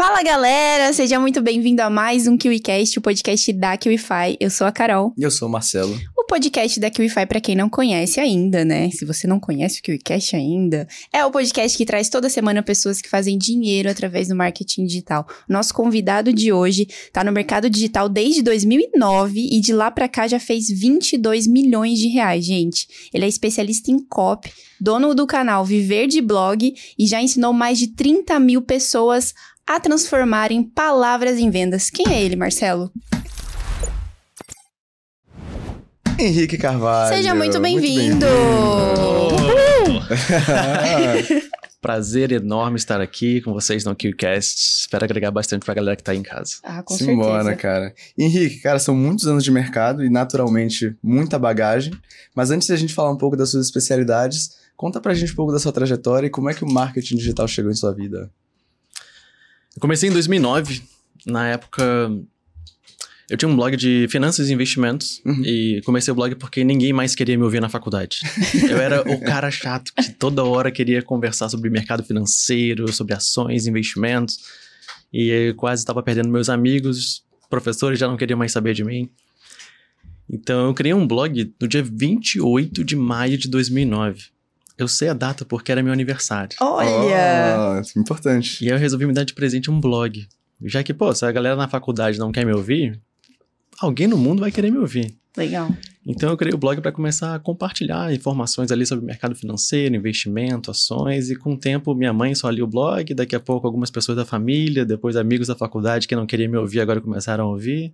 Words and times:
Fala 0.00 0.22
galera, 0.22 0.94
seja 0.94 1.20
muito 1.20 1.42
bem-vindo 1.42 1.82
a 1.82 1.90
mais 1.90 2.26
um 2.26 2.34
KiwiCast, 2.34 2.98
o 2.98 3.02
podcast 3.02 3.52
da 3.52 3.76
KiwiFi. 3.76 4.38
Eu 4.40 4.48
sou 4.48 4.66
a 4.66 4.72
Carol. 4.72 5.12
E 5.14 5.22
eu 5.22 5.30
sou 5.30 5.46
o 5.46 5.52
Marcelo. 5.52 5.94
O 6.16 6.24
podcast 6.24 6.80
da 6.80 6.88
KiwiFi, 6.88 7.26
para 7.26 7.38
quem 7.38 7.54
não 7.54 7.68
conhece 7.68 8.18
ainda, 8.18 8.64
né? 8.64 8.90
Se 8.92 9.04
você 9.04 9.26
não 9.26 9.38
conhece 9.38 9.80
o 9.80 9.82
KiwiCast 9.82 10.36
ainda, 10.36 10.88
é 11.12 11.22
o 11.26 11.30
podcast 11.30 11.76
que 11.76 11.84
traz 11.84 12.08
toda 12.08 12.30
semana 12.30 12.62
pessoas 12.62 13.02
que 13.02 13.10
fazem 13.10 13.36
dinheiro 13.36 13.90
através 13.90 14.28
do 14.28 14.34
marketing 14.34 14.86
digital. 14.86 15.28
Nosso 15.46 15.74
convidado 15.74 16.32
de 16.32 16.50
hoje 16.50 16.88
tá 17.12 17.22
no 17.22 17.30
mercado 17.30 17.68
digital 17.68 18.08
desde 18.08 18.40
2009 18.40 19.50
e 19.52 19.60
de 19.60 19.74
lá 19.74 19.90
para 19.90 20.08
cá 20.08 20.26
já 20.26 20.40
fez 20.40 20.68
22 20.70 21.46
milhões 21.46 21.98
de 21.98 22.08
reais, 22.08 22.46
gente. 22.46 22.88
Ele 23.12 23.26
é 23.26 23.28
especialista 23.28 23.90
em 23.90 23.98
copy, 23.98 24.50
dono 24.80 25.14
do 25.14 25.26
canal 25.26 25.62
Viver 25.62 26.06
de 26.06 26.22
Blog 26.22 26.74
e 26.98 27.06
já 27.06 27.20
ensinou 27.20 27.52
mais 27.52 27.78
de 27.78 27.88
30 27.88 28.40
mil 28.40 28.62
pessoas 28.62 29.34
a 29.70 29.78
transformarem 29.78 30.64
palavras 30.64 31.38
em 31.38 31.48
vendas. 31.48 31.90
Quem 31.90 32.12
é 32.12 32.20
ele, 32.20 32.34
Marcelo? 32.34 32.90
Henrique 36.18 36.58
Carvalho. 36.58 37.14
Seja 37.14 37.36
muito 37.36 37.60
bem-vindo! 37.60 38.26
Prazer 41.80 42.32
enorme 42.32 42.78
estar 42.78 43.00
aqui 43.00 43.40
com 43.42 43.52
vocês 43.52 43.84
no 43.84 43.94
QCast. 43.94 44.80
Espero 44.80 45.04
agregar 45.04 45.30
bastante 45.30 45.64
pra 45.64 45.72
galera 45.72 45.96
que 45.96 46.02
tá 46.02 46.10
aí 46.10 46.18
em 46.18 46.22
casa. 46.24 46.54
Ah, 46.64 46.82
com 46.82 46.94
Simbora, 46.94 47.44
certeza. 47.44 47.56
cara. 47.56 47.94
Henrique, 48.18 48.58
cara, 48.58 48.80
são 48.80 48.96
muitos 48.96 49.28
anos 49.28 49.44
de 49.44 49.52
mercado 49.52 50.04
e, 50.04 50.10
naturalmente, 50.10 50.96
muita 51.00 51.38
bagagem. 51.38 51.92
Mas 52.34 52.50
antes 52.50 52.66
de 52.66 52.74
a 52.74 52.76
gente 52.76 52.92
falar 52.92 53.12
um 53.12 53.16
pouco 53.16 53.36
das 53.36 53.50
suas 53.50 53.66
especialidades, 53.66 54.56
conta 54.76 55.00
pra 55.00 55.14
gente 55.14 55.32
um 55.32 55.36
pouco 55.36 55.52
da 55.52 55.60
sua 55.60 55.72
trajetória 55.72 56.26
e 56.26 56.30
como 56.30 56.50
é 56.50 56.54
que 56.54 56.64
o 56.64 56.68
marketing 56.68 57.16
digital 57.16 57.46
chegou 57.46 57.70
em 57.70 57.76
sua 57.76 57.94
vida. 57.94 58.28
Eu 59.74 59.80
comecei 59.80 60.08
em 60.08 60.12
2009. 60.12 60.82
Na 61.26 61.48
época, 61.48 62.10
eu 63.30 63.36
tinha 63.36 63.48
um 63.48 63.54
blog 63.54 63.76
de 63.76 64.08
finanças 64.10 64.48
e 64.48 64.52
investimentos. 64.52 65.22
Uhum. 65.24 65.42
E 65.44 65.80
comecei 65.84 66.10
o 66.10 66.14
blog 66.14 66.34
porque 66.34 66.64
ninguém 66.64 66.92
mais 66.92 67.14
queria 67.14 67.36
me 67.38 67.44
ouvir 67.44 67.60
na 67.60 67.68
faculdade. 67.68 68.20
Eu 68.68 68.78
era 68.78 69.02
o 69.02 69.20
cara 69.20 69.50
chato 69.50 69.92
que 69.94 70.10
toda 70.10 70.44
hora 70.44 70.70
queria 70.70 71.00
conversar 71.00 71.48
sobre 71.48 71.70
mercado 71.70 72.02
financeiro, 72.02 72.92
sobre 72.92 73.14
ações, 73.14 73.66
investimentos. 73.66 74.38
E 75.12 75.28
eu 75.28 75.54
quase 75.54 75.82
estava 75.82 76.02
perdendo 76.02 76.28
meus 76.28 76.48
amigos. 76.48 77.22
Professores 77.48 77.98
já 77.98 78.08
não 78.08 78.16
queriam 78.16 78.38
mais 78.38 78.50
saber 78.50 78.74
de 78.74 78.84
mim. 78.84 79.08
Então, 80.28 80.66
eu 80.66 80.74
criei 80.74 80.94
um 80.94 81.06
blog 81.06 81.52
no 81.60 81.68
dia 81.68 81.82
28 81.82 82.84
de 82.84 82.96
maio 82.96 83.36
de 83.36 83.48
2009. 83.48 84.24
Eu 84.80 84.88
sei 84.88 85.10
a 85.10 85.12
data 85.12 85.44
porque 85.44 85.70
era 85.70 85.82
meu 85.82 85.92
aniversário. 85.92 86.56
Olha! 86.58 87.82
Oh, 87.84 88.00
importante. 88.00 88.64
E 88.64 88.68
aí 88.68 88.74
eu 88.74 88.78
resolvi 88.78 89.04
me 89.04 89.12
dar 89.12 89.24
de 89.24 89.34
presente 89.34 89.70
um 89.70 89.78
blog. 89.78 90.26
Já 90.64 90.82
que, 90.82 90.94
pô, 90.94 91.14
se 91.14 91.22
a 91.22 91.30
galera 91.30 91.54
na 91.54 91.68
faculdade 91.68 92.18
não 92.18 92.32
quer 92.32 92.46
me 92.46 92.52
ouvir, 92.54 92.98
alguém 93.78 94.06
no 94.06 94.16
mundo 94.16 94.40
vai 94.40 94.50
querer 94.50 94.70
me 94.70 94.78
ouvir. 94.78 95.14
Legal. 95.36 95.68
Então 96.06 96.30
eu 96.30 96.36
criei 96.38 96.54
o 96.54 96.58
blog 96.58 96.80
para 96.80 96.90
começar 96.90 97.34
a 97.34 97.38
compartilhar 97.38 98.10
informações 98.14 98.72
ali 98.72 98.86
sobre 98.86 99.04
mercado 99.04 99.34
financeiro, 99.34 99.94
investimento, 99.94 100.70
ações, 100.70 101.28
e 101.28 101.36
com 101.36 101.52
o 101.52 101.58
tempo 101.58 101.94
minha 101.94 102.14
mãe 102.14 102.34
só 102.34 102.48
lia 102.48 102.64
o 102.64 102.66
blog, 102.66 103.12
daqui 103.12 103.36
a 103.36 103.40
pouco 103.40 103.66
algumas 103.66 103.90
pessoas 103.90 104.16
da 104.16 104.24
família, 104.24 104.82
depois 104.82 105.14
amigos 105.14 105.48
da 105.48 105.54
faculdade 105.54 106.08
que 106.08 106.16
não 106.16 106.26
queriam 106.26 106.50
me 106.50 106.56
ouvir 106.56 106.80
agora 106.80 107.02
começaram 107.02 107.44
a 107.44 107.48
ouvir. 107.48 107.92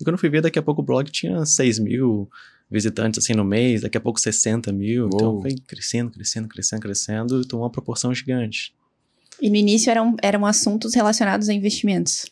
E 0.00 0.04
quando 0.04 0.14
eu 0.14 0.18
fui 0.18 0.30
ver, 0.30 0.40
daqui 0.40 0.58
a 0.58 0.62
pouco 0.62 0.80
o 0.80 0.84
blog 0.84 1.10
tinha 1.10 1.44
6 1.44 1.80
mil 1.80 2.30
visitantes 2.74 3.22
assim 3.22 3.32
no 3.32 3.44
mês, 3.44 3.82
daqui 3.82 3.96
a 3.96 4.00
pouco 4.00 4.20
60 4.20 4.70
mil. 4.72 5.06
Então 5.06 5.34
Uou. 5.34 5.42
foi 5.42 5.54
crescendo, 5.66 6.10
crescendo, 6.10 6.48
crescendo, 6.48 6.80
crescendo, 6.82 7.40
e 7.40 7.46
tomou 7.46 7.64
uma 7.64 7.72
proporção 7.72 8.12
gigante. 8.12 8.74
E 9.40 9.48
no 9.48 9.56
início 9.56 9.90
eram, 9.90 10.16
eram 10.22 10.44
assuntos 10.44 10.94
relacionados 10.94 11.48
a 11.48 11.54
investimentos. 11.54 12.26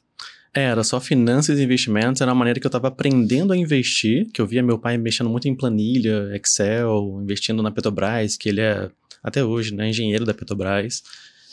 É, 0.54 0.64
Era 0.64 0.84
só 0.84 1.00
finanças 1.00 1.58
e 1.58 1.62
investimentos, 1.62 2.20
era 2.20 2.30
uma 2.30 2.38
maneira 2.38 2.60
que 2.60 2.66
eu 2.66 2.68
estava 2.68 2.88
aprendendo 2.88 3.54
a 3.54 3.56
investir, 3.56 4.28
que 4.32 4.40
eu 4.40 4.46
via 4.46 4.62
meu 4.62 4.78
pai 4.78 4.98
mexendo 4.98 5.30
muito 5.30 5.48
em 5.48 5.54
planilha, 5.54 6.30
Excel, 6.36 7.20
investindo 7.22 7.62
na 7.62 7.70
Petrobras, 7.70 8.36
que 8.36 8.50
ele 8.50 8.60
é, 8.60 8.90
até 9.22 9.42
hoje, 9.42 9.74
né, 9.74 9.88
engenheiro 9.88 10.26
da 10.26 10.34
Petrobras. 10.34 11.02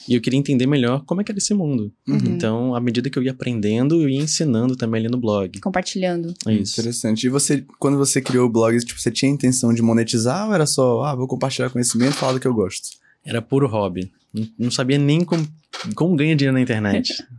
E 0.08 0.16
eu 0.16 0.22
queria 0.22 0.40
entender 0.40 0.66
melhor 0.66 1.04
como 1.06 1.22
é 1.22 1.24
que 1.24 1.32
era 1.32 1.38
esse 1.38 1.54
mundo. 1.54 1.92
Uhum. 2.08 2.16
Então, 2.26 2.74
à 2.76 2.80
medida 2.80 3.10
que 3.10 3.20
eu 3.20 3.24
ia 3.24 3.32
aprendendo, 3.32 4.02
eu 4.02 4.10
ia 4.10 4.20
ensinando 4.22 4.76
também 4.76 5.02
ali 5.02 5.10
no 5.10 5.18
blog. 5.20 5.60
Compartilhando. 5.60 6.34
É 6.48 6.54
isso. 6.54 6.80
Interessante. 6.80 7.26
E 7.26 7.30
você, 7.30 7.64
quando 7.78 7.98
você 7.98 8.22
criou 8.22 8.48
o 8.48 8.50
blog, 8.52 8.78
tipo, 8.84 9.00
você 9.00 9.12
tinha 9.12 9.32
a 9.32 9.34
intenção 9.36 9.74
de 9.74 9.82
monetizar 9.82 10.48
ou 10.48 10.54
era 10.54 10.66
só, 10.66 11.04
ah, 11.04 11.16
vou 11.16 11.28
compartilhar 11.28 11.70
conhecimento 11.70 12.12
e 12.14 12.18
falar 12.18 12.34
do 12.34 12.40
que 12.40 12.48
eu 12.48 12.54
gosto? 12.54 12.90
Era 13.24 13.42
puro 13.42 13.68
hobby. 13.68 14.12
Não- 14.34 14.48
Não 14.58 14.72
sabia 14.72 14.98
nem 14.98 15.24
como, 15.24 15.48
como 15.96 16.16
ganha 16.16 16.36
dinheiro 16.36 16.54
na 16.56 16.62
internet. 16.62 17.14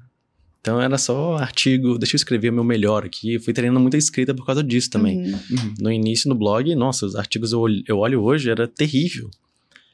Então, 0.62 0.78
era 0.78 0.98
só 0.98 1.36
artigo, 1.38 1.96
deixa 1.98 2.16
eu 2.16 2.18
escrever 2.18 2.50
o 2.50 2.52
meu 2.52 2.62
melhor 2.62 3.02
aqui. 3.06 3.32
Eu 3.32 3.40
fui 3.40 3.54
treinando 3.54 3.80
muita 3.80 3.96
escrita 3.96 4.34
por 4.34 4.44
causa 4.44 4.62
disso 4.62 4.90
também. 4.90 5.16
Uhum. 5.18 5.32
Uhum. 5.52 5.74
no 5.80 5.90
início 5.90 6.28
no 6.28 6.34
blog, 6.34 6.74
nossa, 6.74 7.06
os 7.06 7.16
artigos 7.16 7.52
eu, 7.52 7.60
olho- 7.60 7.82
eu 7.88 7.96
olho 7.96 8.22
hoje, 8.22 8.50
era 8.50 8.68
terrível. 8.68 9.30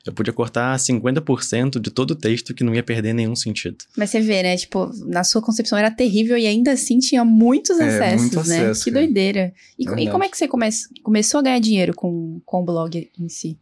Eu 0.07 0.13
podia 0.13 0.33
cortar 0.33 0.77
50% 0.79 1.81
de 1.81 1.91
todo 1.91 2.13
o 2.13 2.15
texto 2.15 2.55
que 2.55 2.63
não 2.65 2.75
ia 2.75 2.83
perder 2.83 3.13
nenhum 3.13 3.35
sentido. 3.35 3.79
Mas 3.97 4.11
você 4.11 4.21
vê, 4.21 4.43
né? 4.43 4.57
Tipo, 4.57 4.91
na 5.07 5.25
sua 5.25 5.43
concepção 5.43 5.77
era 5.77 5.91
terrível 5.91 6.39
e 6.39 6.47
ainda 6.47 6.73
assim 6.73 6.99
tinha 6.99 7.25
muitos 7.25 7.79
É, 7.81 7.87
acessos, 7.89 8.21
muito 8.21 8.37
né? 8.49 8.59
acesso, 8.61 8.85
que 8.85 8.91
cara. 8.91 9.05
doideira. 9.05 9.53
E, 9.79 9.85
e 9.85 10.11
como 10.11 10.25
é 10.25 10.29
que 10.29 10.37
você 10.37 10.47
come 10.49 10.69
começou 11.03 11.41
a 11.41 11.43
ganhar 11.43 11.59
dinheiro 11.59 11.95
com, 11.95 12.41
com 12.45 12.63
o 12.63 12.65
blog 12.65 13.11
em 13.19 13.29
si? 13.29 13.59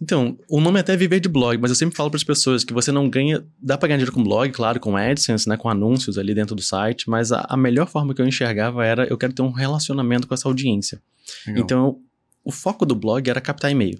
Então, 0.00 0.36
o 0.48 0.60
nome 0.60 0.78
é 0.78 0.80
até 0.80 0.96
viver 0.96 1.20
de 1.20 1.28
blog, 1.28 1.56
mas 1.58 1.70
eu 1.70 1.74
sempre 1.76 1.96
falo 1.96 2.10
para 2.10 2.16
as 2.18 2.24
pessoas 2.24 2.64
que 2.64 2.74
você 2.74 2.90
não 2.90 3.08
ganha, 3.08 3.42
dá 3.62 3.78
para 3.78 3.88
ganhar 3.88 3.98
dinheiro 3.98 4.12
com 4.12 4.22
blog, 4.22 4.50
claro, 4.50 4.80
com 4.80 4.96
AdSense, 4.96 5.48
né, 5.48 5.56
com 5.56 5.68
anúncios 5.68 6.18
ali 6.18 6.34
dentro 6.34 6.54
do 6.54 6.60
site, 6.60 7.08
mas 7.08 7.32
a, 7.32 7.46
a 7.48 7.56
melhor 7.56 7.86
forma 7.88 8.12
que 8.12 8.20
eu 8.20 8.26
enxergava 8.26 8.84
era 8.84 9.06
eu 9.06 9.16
quero 9.16 9.32
ter 9.32 9.42
um 9.42 9.52
relacionamento 9.52 10.26
com 10.26 10.34
essa 10.34 10.48
audiência. 10.48 11.00
Legal. 11.46 11.62
Então, 11.62 11.98
o 12.44 12.50
foco 12.52 12.84
do 12.84 12.94
blog 12.94 13.28
era 13.30 13.40
captar 13.40 13.70
e-mail. 13.70 13.98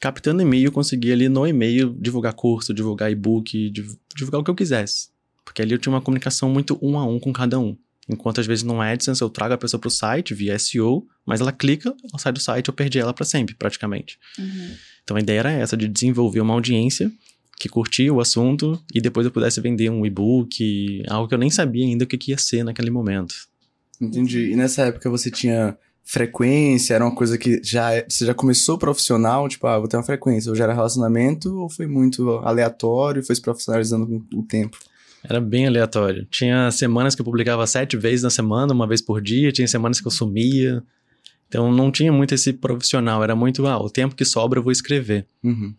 Captando 0.00 0.42
e-mail, 0.42 0.66
eu 0.66 0.72
conseguia 0.72 1.12
ali 1.12 1.28
no 1.28 1.46
e-mail 1.46 1.94
divulgar 1.98 2.32
curso, 2.32 2.72
divulgar 2.72 3.10
e-book, 3.10 3.70
div- 3.70 3.96
divulgar 4.16 4.40
o 4.40 4.44
que 4.44 4.50
eu 4.50 4.54
quisesse. 4.54 5.08
Porque 5.44 5.62
ali 5.62 5.72
eu 5.72 5.78
tinha 5.78 5.92
uma 5.92 6.00
comunicação 6.00 6.48
muito 6.50 6.78
um 6.80 6.98
a 6.98 7.04
um 7.04 7.18
com 7.18 7.32
cada 7.32 7.58
um. 7.58 7.76
Enquanto 8.08 8.40
às 8.40 8.46
vezes 8.46 8.64
no 8.64 8.80
AdSense 8.80 9.20
eu 9.20 9.28
trago 9.28 9.54
a 9.54 9.58
pessoa 9.58 9.80
para 9.80 9.88
o 9.88 9.90
site 9.90 10.32
via 10.34 10.58
SEO, 10.58 11.06
mas 11.26 11.40
ela 11.40 11.52
clica, 11.52 11.94
ela 12.10 12.18
sai 12.18 12.32
do 12.32 12.40
site, 12.40 12.68
eu 12.68 12.74
perdi 12.74 12.98
ela 12.98 13.12
para 13.12 13.24
sempre, 13.24 13.54
praticamente. 13.54 14.18
Então 15.04 15.16
a 15.16 15.20
ideia 15.20 15.40
era 15.40 15.52
essa, 15.52 15.76
de 15.76 15.88
desenvolver 15.88 16.40
uma 16.40 16.54
audiência 16.54 17.10
que 17.58 17.68
curtia 17.68 18.12
o 18.14 18.20
assunto 18.20 18.80
e 18.94 19.00
depois 19.00 19.26
eu 19.26 19.32
pudesse 19.32 19.60
vender 19.60 19.90
um 19.90 20.06
e-book, 20.06 21.02
algo 21.08 21.28
que 21.28 21.34
eu 21.34 21.38
nem 21.38 21.50
sabia 21.50 21.84
ainda 21.84 22.04
o 22.04 22.06
que, 22.06 22.16
que 22.16 22.30
ia 22.30 22.38
ser 22.38 22.62
naquele 22.62 22.90
momento. 22.90 23.34
Entendi. 24.00 24.52
E 24.52 24.56
nessa 24.56 24.82
época 24.82 25.10
você 25.10 25.30
tinha 25.30 25.76
frequência? 26.10 26.94
Era 26.94 27.04
uma 27.04 27.14
coisa 27.14 27.36
que 27.36 27.60
já 27.62 27.92
é- 27.92 28.06
você 28.08 28.24
já 28.24 28.32
começou 28.32 28.78
profissional? 28.78 29.46
Tipo, 29.46 29.66
ah, 29.66 29.78
vou 29.78 29.86
ter 29.86 29.98
uma 29.98 30.02
frequência. 30.02 30.48
Ou 30.50 30.56
já 30.56 30.64
era 30.64 30.72
relacionamento? 30.72 31.54
Ou 31.54 31.68
foi 31.68 31.86
muito 31.86 32.30
aleatório 32.38 33.20
e 33.20 33.24
foi 33.24 33.36
se 33.36 33.42
profissionalizando 33.42 34.06
com 34.06 34.38
o 34.38 34.42
tempo? 34.42 34.78
Era 35.22 35.38
bem 35.40 35.66
aleatório. 35.66 36.26
Tinha 36.30 36.70
semanas 36.70 37.14
que 37.14 37.20
eu 37.20 37.24
publicava 37.24 37.66
sete 37.66 37.96
vezes 37.96 38.22
na 38.22 38.30
semana, 38.30 38.72
uma 38.72 38.86
vez 38.86 39.02
por 39.02 39.20
dia, 39.20 39.52
tinha 39.52 39.68
semanas 39.68 40.00
que 40.00 40.06
eu 40.06 40.10
sumia. 40.10 40.82
Então 41.48 41.70
não 41.70 41.90
tinha 41.92 42.12
muito 42.12 42.34
esse 42.34 42.52
profissional, 42.52 43.22
era 43.22 43.34
muito, 43.36 43.66
ah, 43.66 43.78
o 43.78 43.90
tempo 43.90 44.14
que 44.14 44.24
sobra 44.24 44.58
eu 44.58 44.62
vou 44.62 44.72
escrever. 44.72 45.26
Uhum. 45.42 45.74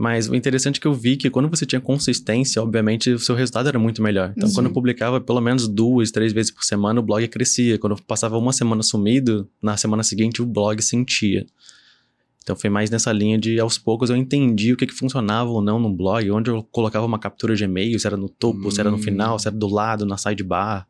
Mas 0.00 0.28
o 0.28 0.34
interessante 0.34 0.78
é 0.78 0.80
que 0.80 0.86
eu 0.86 0.94
vi 0.94 1.16
que 1.16 1.28
quando 1.28 1.48
você 1.48 1.66
tinha 1.66 1.80
consistência, 1.80 2.62
obviamente 2.62 3.10
o 3.10 3.18
seu 3.18 3.34
resultado 3.34 3.68
era 3.68 3.78
muito 3.78 4.00
melhor. 4.00 4.32
Então 4.36 4.48
Uhum. 4.48 4.54
quando 4.54 4.66
eu 4.66 4.72
publicava 4.72 5.20
pelo 5.20 5.40
menos 5.40 5.66
duas, 5.66 6.10
três 6.12 6.32
vezes 6.32 6.52
por 6.52 6.62
semana, 6.62 7.00
o 7.00 7.02
blog 7.02 7.26
crescia. 7.28 7.78
Quando 7.78 7.96
eu 7.96 8.02
passava 8.06 8.38
uma 8.38 8.52
semana 8.52 8.82
sumido, 8.82 9.48
na 9.60 9.76
semana 9.76 10.02
seguinte 10.04 10.40
o 10.40 10.46
blog 10.46 10.80
sentia. 10.80 11.44
Então 12.42 12.54
foi 12.56 12.70
mais 12.70 12.88
nessa 12.90 13.12
linha 13.12 13.36
de 13.36 13.58
aos 13.60 13.76
poucos 13.76 14.08
eu 14.08 14.16
entendi 14.16 14.72
o 14.72 14.76
que, 14.76 14.86
que 14.86 14.94
funcionava 14.94 15.50
ou 15.50 15.60
não 15.60 15.78
no 15.80 15.92
blog, 15.92 16.30
onde 16.30 16.48
eu 16.48 16.62
colocava 16.62 17.04
uma 17.04 17.18
captura 17.18 17.54
de 17.56 17.64
e-mail, 17.64 17.98
se 17.98 18.06
era 18.06 18.16
no 18.16 18.28
topo, 18.28 18.70
se 18.70 18.80
era 18.80 18.90
no 18.90 18.96
Hum. 18.96 19.02
final, 19.02 19.38
se 19.38 19.48
era 19.48 19.56
do 19.56 19.66
lado, 19.68 20.06
na 20.06 20.16
sidebar. 20.16 20.86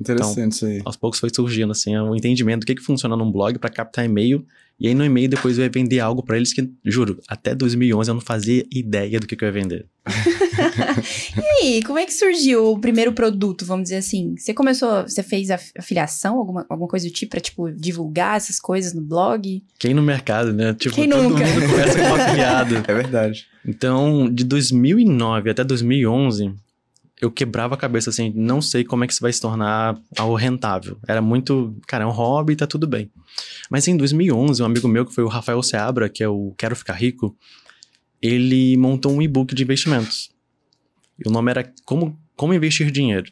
Interessante 0.00 0.52
isso 0.52 0.66
aí. 0.66 0.82
Aos 0.84 0.96
poucos 0.96 1.18
foi 1.18 1.30
surgindo 1.34 1.70
assim 1.72 1.96
o 1.96 2.14
entendimento 2.14 2.60
do 2.60 2.66
que, 2.66 2.74
que 2.74 2.82
funciona 2.82 3.16
num 3.16 3.30
blog 3.30 3.58
para 3.58 3.70
captar 3.70 4.04
e-mail. 4.04 4.44
E 4.78 4.88
aí 4.88 4.94
no 4.94 5.04
e-mail 5.04 5.28
depois 5.28 5.56
eu 5.56 5.64
ia 5.64 5.70
vender 5.70 6.00
algo 6.00 6.22
para 6.22 6.36
eles 6.36 6.52
que, 6.52 6.68
juro, 6.84 7.20
até 7.28 7.54
2011 7.54 8.10
eu 8.10 8.14
não 8.14 8.20
fazia 8.20 8.64
ideia 8.72 9.20
do 9.20 9.26
que, 9.26 9.36
que 9.36 9.44
eu 9.44 9.46
ia 9.48 9.52
vender. 9.52 9.86
E 11.36 11.64
aí, 11.66 11.82
como 11.82 11.98
é 11.98 12.06
que 12.06 12.12
surgiu 12.12 12.72
o 12.72 12.78
primeiro 12.78 13.12
produto, 13.12 13.64
vamos 13.64 13.84
dizer 13.84 13.96
assim? 13.96 14.34
Você 14.38 14.54
começou, 14.54 15.02
você 15.02 15.22
fez 15.22 15.50
af- 15.50 15.72
afiliação, 15.76 16.36
alguma, 16.38 16.64
alguma 16.68 16.88
coisa 16.88 17.06
do 17.08 17.12
tipo, 17.12 17.30
pra, 17.30 17.40
tipo, 17.40 17.70
divulgar 17.72 18.36
essas 18.36 18.60
coisas 18.60 18.92
no 18.94 19.02
blog? 19.02 19.62
Quem 19.78 19.94
no 19.94 20.02
mercado, 20.02 20.52
né? 20.52 20.74
Tipo, 20.74 20.94
Quem 20.94 21.08
todo 21.08 21.22
nunca? 21.30 21.44
mundo 21.44 21.68
começa 21.68 21.98
com 21.98 22.14
afiliado. 22.14 22.74
É 22.86 22.94
verdade. 22.94 23.46
Então, 23.66 24.28
de 24.32 24.44
2009 24.44 25.50
até 25.50 25.64
2011, 25.64 26.52
eu 27.20 27.30
quebrava 27.30 27.74
a 27.74 27.78
cabeça 27.78 28.10
assim, 28.10 28.32
não 28.34 28.60
sei 28.60 28.84
como 28.84 29.04
é 29.04 29.06
que 29.06 29.12
isso 29.12 29.22
vai 29.22 29.32
se 29.32 29.40
tornar 29.40 29.98
algo 30.18 30.34
rentável. 30.34 30.98
Era 31.06 31.22
muito, 31.22 31.76
cara, 31.86 32.04
é 32.04 32.06
um 32.06 32.10
hobby, 32.10 32.56
tá 32.56 32.66
tudo 32.66 32.86
bem. 32.86 33.10
Mas 33.70 33.86
em 33.88 33.96
2011, 33.96 34.62
um 34.62 34.66
amigo 34.66 34.88
meu, 34.88 35.06
que 35.06 35.14
foi 35.14 35.24
o 35.24 35.28
Rafael 35.28 35.62
Seabra, 35.62 36.08
que 36.08 36.22
é 36.22 36.28
o 36.28 36.54
Quero 36.58 36.76
Ficar 36.76 36.94
Rico, 36.94 37.36
ele 38.20 38.76
montou 38.76 39.12
um 39.12 39.22
e-book 39.22 39.54
de 39.54 39.62
investimentos. 39.62 40.30
E 41.24 41.28
o 41.28 41.32
nome 41.32 41.50
era 41.50 41.72
Como 41.84 42.18
como 42.36 42.54
investir 42.54 42.90
dinheiro. 42.90 43.30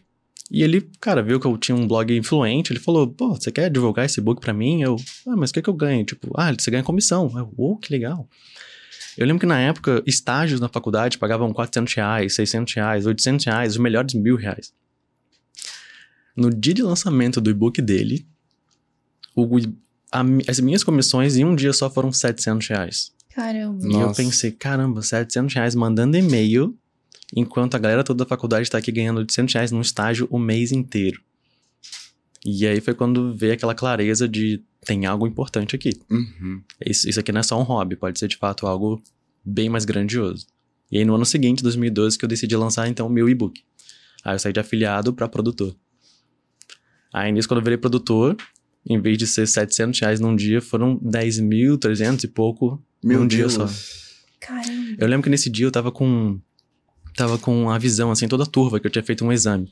E 0.51 0.63
ele, 0.63 0.89
cara, 1.01 1.23
viu 1.23 1.41
que 1.41 1.47
eu 1.47 1.57
tinha 1.57 1.75
um 1.75 1.89
blog 1.89 2.15
influente, 2.17 2.73
ele 2.73 2.81
falou, 2.81 3.09
pô, 3.09 3.35
você 3.35 3.51
quer 3.51 3.71
divulgar 3.71 4.05
esse 4.05 4.21
book 4.21 4.41
pra 4.41 4.53
mim? 4.53 4.83
Eu, 4.83 4.97
ah, 5.27 5.37
mas 5.37 5.51
o 5.51 5.55
que, 5.55 5.63
que 5.63 5.71
eu 5.71 5.75
ganho? 5.75 6.05
Tipo, 6.05 6.31
ah, 6.37 6.53
você 6.53 6.71
ganha 6.71 6.83
comissão. 6.83 7.33
Eu, 7.37 7.53
oh, 7.57 7.77
que 7.77 7.91
legal. 7.91 8.29
Eu 9.17 9.27
lembro 9.27 9.41
que 9.41 9.47
na 9.47 9.61
época, 9.61 10.03
estágios 10.07 10.61
na 10.61 10.69
faculdade 10.69 11.19
pagavam 11.19 11.53
400 11.53 11.95
reais, 11.95 12.35
600 12.35 12.75
reais, 12.75 13.07
800 13.07 13.47
reais, 13.47 13.73
os 13.73 13.79
melhores 13.79 14.15
mil 14.15 14.37
reais. 14.37 14.73
No 16.35 16.51
dia 16.51 16.73
de 16.73 16.83
lançamento 16.83 17.41
do 17.41 17.51
e-book 17.51 17.83
dele, 17.83 18.27
o, 19.37 19.59
a, 20.11 20.23
as 20.49 20.61
minhas 20.61 20.83
comissões 20.83 21.37
em 21.37 21.45
um 21.45 21.55
dia 21.55 21.73
só 21.73 21.91
foram 21.91 22.11
700 22.11 22.67
reais. 22.69 23.13
Caramba. 23.35 23.87
E 23.87 23.93
eu 23.93 24.13
pensei, 24.13 24.51
caramba, 24.51 25.03
700 25.03 25.55
reais 25.55 25.75
mandando 25.75 26.17
e-mail, 26.17 26.77
enquanto 27.35 27.75
a 27.75 27.79
galera 27.79 28.05
toda 28.05 28.25
da 28.25 28.29
faculdade 28.29 28.71
tá 28.71 28.79
aqui 28.79 28.93
ganhando 28.93 29.19
800 29.19 29.55
reais 29.55 29.73
num 29.73 29.81
estágio 29.81 30.27
o 30.31 30.39
mês 30.39 30.73
inteiro. 30.73 31.23
E 32.45 32.67
aí 32.67 32.81
foi 32.81 32.95
quando 32.95 33.35
veio 33.37 33.53
aquela 33.53 33.75
clareza 33.75 34.29
de 34.29 34.63
tem 34.85 35.07
algo 35.07 35.27
importante 35.27 35.77
aqui. 35.77 35.93
Uhum. 36.11 36.61
Isso, 36.85 37.09
isso 37.09 37.21
aqui 37.21 37.31
não 37.31 37.41
é 37.41 37.43
só 37.43 37.59
um 37.59 37.63
hobby, 37.63 37.95
pode 37.95 38.19
ser 38.19 38.29
de 38.29 38.37
fato 38.37 38.67
algo 38.67 39.01
bem 39.45 39.69
mais 39.69 39.85
grandioso. 39.85 40.47
E 40.91 40.99
aí 40.99 41.05
no 41.05 41.15
ano 41.15 41.25
seguinte, 41.25 41.63
2012, 41.63 42.19
que 42.19 42.25
eu 42.25 42.29
decidi 42.29 42.57
lançar 42.57 42.89
então 42.89 43.07
o 43.07 43.11
meu 43.11 43.29
e-book. 43.29 43.63
Aí 44.25 44.35
eu 44.35 44.39
saí 44.39 44.53
de 44.53 44.61
afiliado 44.61 45.13
para 45.13 45.29
produtor. 45.29 45.75
Aí 47.13 47.31
nisso, 47.31 47.47
quando 47.47 47.59
eu 47.59 47.65
virei 47.65 47.79
produtor, 47.79 48.37
em 48.85 49.01
vez 49.01 49.19
de 49.19 49.27
ser 49.27 49.47
700 49.47 50.01
reais 50.01 50.21
num 50.21 50.35
dia, 50.35 50.61
foram 50.61 50.99
10.300 50.99 52.25
e 52.25 52.29
pouco 52.29 52.83
Meu 53.03 53.21
num 53.21 53.27
Deus. 53.27 53.55
dia 53.55 53.67
só. 53.67 53.69
Caramba. 54.41 54.97
Eu 54.99 55.07
lembro 55.07 55.23
que 55.23 55.31
nesse 55.31 55.49
dia 55.49 55.67
eu 55.67 55.71
tava 55.71 55.93
com. 55.93 56.41
Tava 57.15 57.39
com 57.39 57.71
a 57.71 57.79
visão, 57.79 58.11
assim, 58.11 58.27
toda 58.27 58.47
turva, 58.47 58.81
que 58.81 58.87
eu 58.87 58.91
tinha 58.91 59.03
feito 59.03 59.25
um 59.25 59.31
exame. 59.31 59.71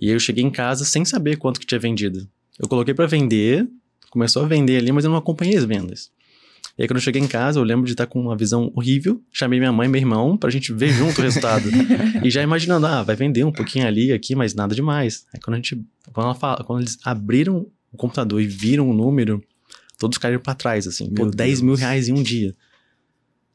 E 0.00 0.08
aí 0.08 0.12
eu 0.12 0.20
cheguei 0.20 0.42
em 0.42 0.50
casa 0.50 0.84
sem 0.84 1.04
saber 1.04 1.36
quanto 1.36 1.60
que 1.60 1.66
tinha 1.66 1.78
vendido. 1.78 2.26
Eu 2.58 2.66
coloquei 2.66 2.94
pra 2.94 3.06
vender, 3.06 3.68
começou 4.10 4.42
a 4.42 4.46
vender 4.46 4.78
ali, 4.78 4.90
mas 4.90 5.04
eu 5.04 5.10
não 5.10 5.18
acompanhei 5.18 5.56
as 5.56 5.64
vendas. 5.64 6.10
E 6.78 6.82
aí 6.82 6.88
quando 6.88 6.96
eu 6.96 7.02
cheguei 7.02 7.20
em 7.20 7.26
casa, 7.26 7.60
eu 7.60 7.64
lembro 7.64 7.84
de 7.84 7.92
estar 7.92 8.06
com 8.06 8.18
uma 8.18 8.34
visão 8.34 8.72
horrível. 8.74 9.20
Chamei 9.30 9.58
minha 9.58 9.72
mãe 9.72 9.86
e 9.86 9.90
meu 9.90 10.00
irmão 10.00 10.36
pra 10.36 10.48
gente 10.48 10.72
ver 10.72 10.90
junto 10.90 11.20
o 11.20 11.22
resultado. 11.22 11.68
e 12.24 12.30
já 12.30 12.42
imaginando, 12.42 12.86
ah, 12.86 13.02
vai 13.02 13.14
vender 13.14 13.44
um 13.44 13.52
pouquinho 13.52 13.86
ali, 13.86 14.12
aqui, 14.12 14.34
mas 14.34 14.54
nada 14.54 14.74
demais. 14.74 15.26
Aí 15.34 15.40
quando 15.40 15.54
a 15.54 15.56
gente. 15.58 15.76
Quando, 16.12 16.24
ela 16.26 16.34
fala, 16.34 16.64
quando 16.64 16.80
eles 16.80 16.98
abriram 17.04 17.66
o 17.92 17.96
computador 17.98 18.40
e 18.40 18.46
viram 18.46 18.88
o 18.88 18.94
número, 18.94 19.42
todos 19.98 20.16
caíram 20.16 20.40
pra 20.40 20.54
trás, 20.54 20.86
assim. 20.86 21.10
Pô, 21.10 21.24
Meu 21.24 21.30
10 21.30 21.60
mil 21.60 21.74
Deus. 21.74 21.80
reais 21.80 22.08
em 22.08 22.12
um 22.14 22.22
dia. 22.22 22.54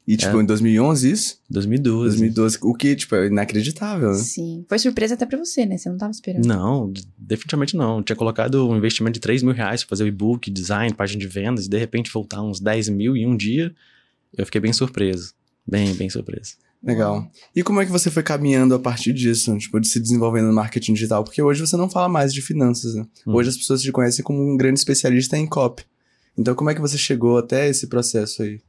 E, 0.07 0.15
tipo, 0.15 0.39
em 0.39 0.45
2011 0.45 1.11
isso? 1.11 1.39
2012. 1.49 2.17
2012. 2.17 2.59
O 2.61 2.73
que, 2.75 2.95
tipo, 2.95 3.15
é 3.15 3.25
inacreditável, 3.25 4.11
né? 4.11 4.17
Sim. 4.17 4.63
Foi 4.69 4.77
surpresa 4.77 5.15
até 5.15 5.25
pra 5.25 5.37
você, 5.37 5.65
né? 5.65 5.77
Você 5.77 5.89
não 5.89 5.97
tava 5.97 6.11
esperando. 6.11 6.45
Não, 6.45 6.93
definitivamente 7.17 7.75
não. 7.75 8.03
Tinha 8.03 8.15
colocado 8.15 8.69
um 8.69 8.77
investimento 8.77 9.15
de 9.15 9.19
3 9.19 9.41
mil 9.41 9.53
reais 9.53 9.83
pra 9.83 9.89
fazer 9.89 10.03
o 10.03 10.07
e-book, 10.07 10.51
design, 10.51 10.93
página 10.93 11.19
de 11.19 11.27
vendas, 11.27 11.65
e 11.65 11.69
de 11.69 11.77
repente 11.77 12.11
voltar 12.11 12.43
uns 12.43 12.59
10 12.59 12.89
mil 12.89 13.17
em 13.17 13.25
um 13.25 13.35
dia. 13.35 13.73
Eu 14.37 14.45
fiquei 14.45 14.61
bem 14.61 14.71
surpreso. 14.71 15.33
Bem, 15.67 15.95
bem 15.95 16.09
surpreso. 16.09 16.55
Legal. 16.83 17.27
E 17.55 17.63
como 17.63 17.81
é 17.81 17.85
que 17.85 17.91
você 17.91 18.11
foi 18.11 18.21
caminhando 18.21 18.75
a 18.75 18.79
partir 18.79 19.11
disso, 19.11 19.57
tipo, 19.57 19.79
de 19.79 19.87
se 19.87 19.99
desenvolvendo 19.99 20.45
no 20.45 20.53
marketing 20.53 20.93
digital? 20.93 21.23
Porque 21.23 21.41
hoje 21.41 21.59
você 21.61 21.75
não 21.75 21.89
fala 21.89 22.07
mais 22.07 22.31
de 22.31 22.43
finanças, 22.43 22.93
né? 22.93 23.07
Hum. 23.25 23.33
Hoje 23.33 23.49
as 23.49 23.57
pessoas 23.57 23.81
te 23.81 23.91
conhecem 23.91 24.23
como 24.23 24.39
um 24.39 24.55
grande 24.55 24.77
especialista 24.77 25.35
em 25.35 25.47
copy. 25.47 25.83
Então, 26.37 26.53
como 26.53 26.69
é 26.69 26.75
que 26.75 26.81
você 26.81 26.97
chegou 26.97 27.39
até 27.39 27.67
esse 27.67 27.87
processo 27.87 28.43
aí? 28.43 28.61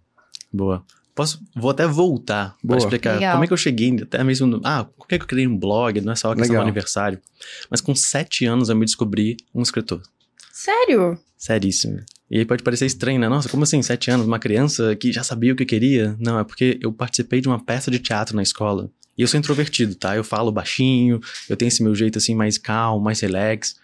Boa. 0.51 0.83
Posso, 1.17 1.43
vou 1.57 1.71
até 1.71 1.87
voltar 1.87 2.57
Boa. 2.63 2.77
pra 2.77 2.77
explicar 2.77 3.15
Legal. 3.15 3.33
como 3.33 3.45
é 3.45 3.47
que 3.47 3.53
eu 3.53 3.57
cheguei 3.57 3.97
até 4.03 4.23
mesmo 4.23 4.47
no, 4.47 4.61
ah, 4.63 4.85
por 4.85 5.09
que 5.09 5.19
que 5.19 5.25
eu 5.25 5.29
criei 5.29 5.49
um 5.49 5.57
blog, 5.59 6.01
não 6.03 6.13
é 6.13 6.15
só 6.15 6.31
a 6.31 6.37
questão 6.37 6.53
Legal. 6.53 6.63
do 6.63 6.69
aniversário. 6.69 7.19
Mas 7.71 7.81
com 7.81 7.95
7 7.95 8.45
anos 8.45 8.69
eu 8.69 8.77
me 8.77 8.85
descobri 8.85 9.39
um 9.55 9.63
escritor. 9.63 10.03
Sério? 10.53 11.19
Seríssimo. 11.37 12.01
E 12.31 12.39
aí 12.39 12.45
pode 12.45 12.63
parecer 12.63 12.87
estranho, 12.87 13.19
né? 13.21 13.29
Nossa, 13.29 13.49
como 13.49 13.63
assim, 13.63 13.81
sete 13.83 14.11
anos, 14.11 14.27
uma 14.27 14.39
criança 14.39 14.97
que 14.97 15.13
já 15.13 15.23
sabia 15.23 15.53
o 15.53 15.57
que 15.57 15.65
queria? 15.65 16.17
Não, 16.19 16.39
é 16.39 16.45
porque 16.45 16.79
eu 16.83 16.93
participei 16.93 17.41
de 17.41 17.47
uma 17.47 17.63
peça 17.63 17.91
de 17.91 17.99
teatro 17.99 18.35
na 18.35 18.43
escola. 18.43 18.91
E 19.17 19.23
eu 19.23 19.29
sou 19.29 19.39
introvertido, 19.39 19.95
tá? 19.95 20.17
Eu 20.17 20.25
falo 20.25 20.51
baixinho, 20.51 21.21
eu 21.49 21.57
tenho 21.57 21.69
esse 21.69 21.83
meu 21.83 21.95
jeito 21.95 22.19
assim 22.19 22.35
mais 22.35 22.59
calmo, 22.59 23.03
mais 23.03 23.21
relax. 23.21 23.77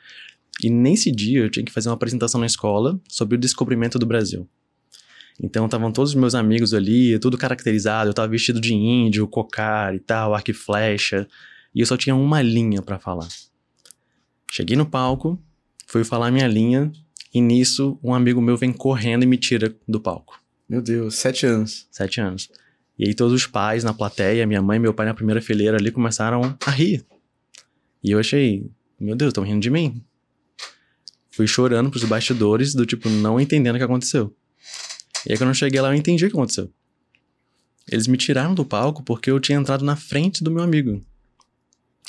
E 0.63 0.69
nesse 0.69 1.11
dia 1.11 1.41
eu 1.41 1.51
tinha 1.51 1.65
que 1.65 1.73
fazer 1.73 1.89
uma 1.89 1.95
apresentação 1.95 2.41
na 2.41 2.47
escola 2.47 3.01
sobre 3.09 3.37
o 3.37 3.41
descobrimento 3.41 3.99
do 3.99 4.05
Brasil. 4.05 4.49
Então 5.41 5.65
estavam 5.65 5.93
todos 5.93 6.11
os 6.11 6.15
meus 6.15 6.35
amigos 6.35 6.75
ali, 6.75 7.19
tudo 7.19 7.39
caracterizado, 7.39 8.11
eu 8.11 8.15
tava 8.15 8.29
vestido 8.29 8.61
de 8.61 8.75
índio, 8.75 9.27
cocar 9.27 9.95
e 9.95 9.99
tal, 9.99 10.35
arco 10.35 10.51
e 10.51 10.55
flecha, 10.55 11.27
e 11.75 11.81
eu 11.81 11.87
só 11.87 11.97
tinha 11.97 12.15
uma 12.15 12.43
linha 12.43 12.83
pra 12.83 12.99
falar. 12.99 13.29
Cheguei 14.51 14.77
no 14.77 14.87
palco, 14.87 15.41
fui 15.87 16.05
falar 16.05 16.31
minha 16.31 16.47
linha, 16.47 16.93
e 17.33 17.41
nisso 17.41 17.99
um 18.03 18.15
amigo 18.15 18.41
meu 18.41 18.57
vem 18.57 18.73
correndo 18.73 19.23
e 19.23 19.27
me 19.27 19.39
tira 19.39 19.75
do 19.89 19.99
palco. 19.99 20.39
Meu 20.69 20.83
Deus, 20.83 21.17
sete 21.17 21.47
anos. 21.47 21.87
Sete 21.91 22.21
anos. 22.21 22.51
E 22.99 23.09
aí 23.09 23.15
todos 23.15 23.33
os 23.33 23.47
pais 23.47 23.83
na 23.83 23.95
plateia, 23.95 24.47
minha 24.47 24.63
mãe 24.63 24.77
e 24.77 24.81
meu 24.81 24.95
pai 24.95 25.07
na 25.07 25.15
primeira 25.15 25.41
fileira 25.41 25.77
ali 25.79 25.91
começaram 25.91 26.57
a 26.65 26.71
rir. 26.71 27.05
E 28.05 28.11
eu 28.11 28.19
achei, 28.19 28.71
meu 29.01 29.17
Deus, 29.17 29.31
estão 29.31 29.45
rindo 29.45 29.61
de 29.61 29.71
mim. 29.71 30.03
Fui 31.31 31.47
chorando 31.47 31.91
pros 31.91 32.05
bastidores, 32.05 32.75
do 32.75 32.85
tipo, 32.85 33.09
não 33.09 33.41
entendendo 33.41 33.77
o 33.77 33.79
que 33.79 33.85
aconteceu. 33.85 34.35
E 35.27 35.33
aí 35.33 35.39
quando 35.39 35.51
eu 35.51 35.55
cheguei 35.55 35.81
lá, 35.81 35.89
eu 35.89 35.95
entendi 35.95 36.25
o 36.25 36.29
que 36.31 36.37
aconteceu. 36.37 36.71
Eles 37.91 38.07
me 38.07 38.17
tiraram 38.17 38.55
do 38.55 38.65
palco 38.65 39.03
porque 39.03 39.31
eu 39.31 39.41
tinha 39.41 39.59
entrado 39.59 39.85
na 39.85 39.97
frente 39.97 40.43
do 40.43 40.51
meu 40.51 40.63
amigo. 40.63 41.03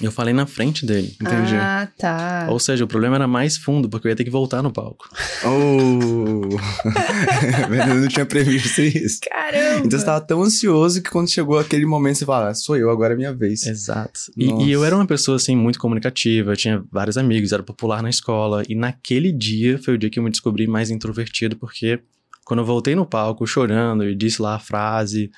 Eu 0.02 0.12
falei 0.12 0.34
na 0.34 0.48
frente 0.48 0.88
dele. 0.88 1.16
Entendi. 1.22 1.56
Ah, 1.56 1.88
tá. 2.00 2.48
Ou 2.50 2.60
seja, 2.60 2.84
o 2.84 2.88
problema 2.88 3.16
era 3.16 3.28
mais 3.28 3.58
fundo, 3.58 3.88
porque 3.88 4.08
eu 4.08 4.10
ia 4.10 4.16
ter 4.16 4.24
que 4.24 4.30
voltar 4.30 4.62
no 4.64 4.72
palco. 4.72 5.08
Oh! 5.46 6.48
eu 7.90 7.96
não 7.96 8.08
tinha 8.08 8.26
previsto 8.26 8.82
isso. 8.82 9.20
Caramba. 9.30 9.86
Então 9.86 10.00
você 10.00 10.06
tava 10.06 10.22
tão 10.22 10.42
ansioso 10.42 11.04
que 11.04 11.10
quando 11.10 11.30
chegou 11.30 11.60
aquele 11.60 11.86
momento 11.86 12.20
você 12.20 12.26
fala, 12.26 12.50
ah, 12.50 12.54
sou 12.54 12.78
eu, 12.78 12.90
agora 12.90 13.14
é 13.14 13.18
minha 13.18 13.34
vez. 13.34 13.68
Exato. 13.68 14.32
E, 14.38 14.46
e 14.64 14.72
eu 14.72 14.86
era 14.86 14.96
uma 14.96 15.06
pessoa, 15.06 15.36
assim, 15.36 15.54
muito 15.54 15.78
comunicativa, 15.78 16.54
eu 16.54 16.58
tinha 16.58 16.82
vários 16.90 17.18
amigos, 17.18 17.52
era 17.52 17.62
popular 17.62 18.02
na 18.02 18.10
escola. 18.10 18.64
E 18.70 18.76
naquele 18.76 19.34
dia 19.34 19.78
foi 19.78 19.96
o 19.96 19.98
dia 19.98 20.10
que 20.10 20.18
eu 20.18 20.24
me 20.24 20.30
descobri 20.30 20.66
mais 20.66 20.90
introvertido, 20.90 21.58
porque 21.58 22.00
quando 22.46 22.60
eu 22.60 22.66
voltei 22.66 22.96
no 22.96 23.06
palco 23.06 23.46
chorando 23.46 24.04
e 24.04 24.16
disse 24.16 24.42
lá 24.42 24.56
a 24.56 24.60
frase, 24.60 25.32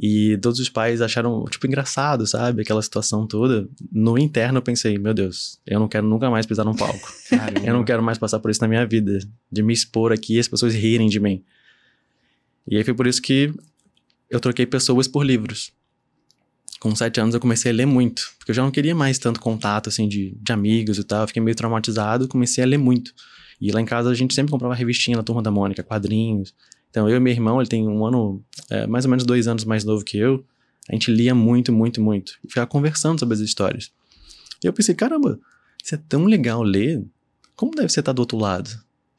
e 0.00 0.38
todos 0.38 0.60
os 0.60 0.68
pais 0.68 1.00
acharam, 1.00 1.44
tipo, 1.46 1.66
engraçado, 1.66 2.24
sabe? 2.24 2.62
Aquela 2.62 2.80
situação 2.80 3.26
toda. 3.26 3.68
No 3.90 4.16
interno 4.16 4.58
eu 4.58 4.62
pensei, 4.62 4.96
meu 4.96 5.12
Deus, 5.12 5.58
eu 5.66 5.80
não 5.80 5.88
quero 5.88 6.06
nunca 6.06 6.30
mais 6.30 6.46
pisar 6.46 6.64
num 6.64 6.74
palco. 6.74 7.12
Eu 7.64 7.74
não 7.74 7.84
quero 7.84 8.02
mais 8.02 8.16
passar 8.16 8.38
por 8.38 8.50
isso 8.50 8.60
na 8.60 8.68
minha 8.68 8.86
vida, 8.86 9.18
de 9.50 9.62
me 9.62 9.72
expor 9.72 10.12
aqui 10.12 10.36
e 10.36 10.38
as 10.38 10.46
pessoas 10.46 10.72
rirem 10.72 11.08
de 11.08 11.18
mim. 11.18 11.42
E 12.66 12.76
aí 12.76 12.84
foi 12.84 12.94
por 12.94 13.06
isso 13.06 13.20
que 13.20 13.52
eu 14.30 14.38
troquei 14.38 14.66
pessoas 14.66 15.08
por 15.08 15.24
livros. 15.24 15.72
Com 16.78 16.94
sete 16.94 17.20
anos 17.20 17.34
eu 17.34 17.40
comecei 17.40 17.72
a 17.72 17.74
ler 17.74 17.86
muito, 17.86 18.30
porque 18.38 18.52
eu 18.52 18.54
já 18.54 18.62
não 18.62 18.70
queria 18.70 18.94
mais 18.94 19.18
tanto 19.18 19.40
contato, 19.40 19.88
assim, 19.88 20.06
de, 20.06 20.36
de 20.40 20.52
amigos 20.52 20.98
e 20.98 21.04
tal. 21.04 21.22
Eu 21.22 21.26
fiquei 21.26 21.42
meio 21.42 21.56
traumatizado, 21.56 22.28
comecei 22.28 22.62
a 22.62 22.66
ler 22.66 22.78
muito. 22.78 23.12
E 23.60 23.70
lá 23.72 23.80
em 23.80 23.84
casa 23.84 24.10
a 24.10 24.14
gente 24.14 24.34
sempre 24.34 24.50
comprava 24.50 24.74
revistinha 24.74 25.16
na 25.16 25.22
Turma 25.22 25.42
da 25.42 25.50
Mônica, 25.50 25.82
quadrinhos. 25.82 26.54
Então 26.90 27.08
eu 27.08 27.16
e 27.16 27.20
meu 27.20 27.32
irmão, 27.32 27.60
ele 27.60 27.68
tem 27.68 27.86
um 27.86 28.04
ano, 28.06 28.42
é, 28.70 28.86
mais 28.86 29.04
ou 29.04 29.10
menos 29.10 29.24
dois 29.24 29.46
anos 29.46 29.64
mais 29.64 29.84
novo 29.84 30.04
que 30.04 30.18
eu. 30.18 30.44
A 30.88 30.94
gente 30.94 31.10
lia 31.10 31.34
muito, 31.34 31.72
muito, 31.72 32.00
muito. 32.00 32.38
E 32.44 32.48
ficava 32.48 32.66
conversando 32.66 33.18
sobre 33.18 33.34
as 33.34 33.40
histórias. 33.40 33.92
E 34.62 34.66
eu 34.66 34.72
pensei, 34.72 34.94
caramba, 34.94 35.38
isso 35.82 35.94
é 35.94 35.98
tão 36.08 36.24
legal 36.24 36.62
ler, 36.62 37.04
como 37.54 37.74
deve 37.74 37.88
ser 37.88 38.00
estar 38.00 38.12
do 38.12 38.20
outro 38.20 38.38
lado? 38.38 38.70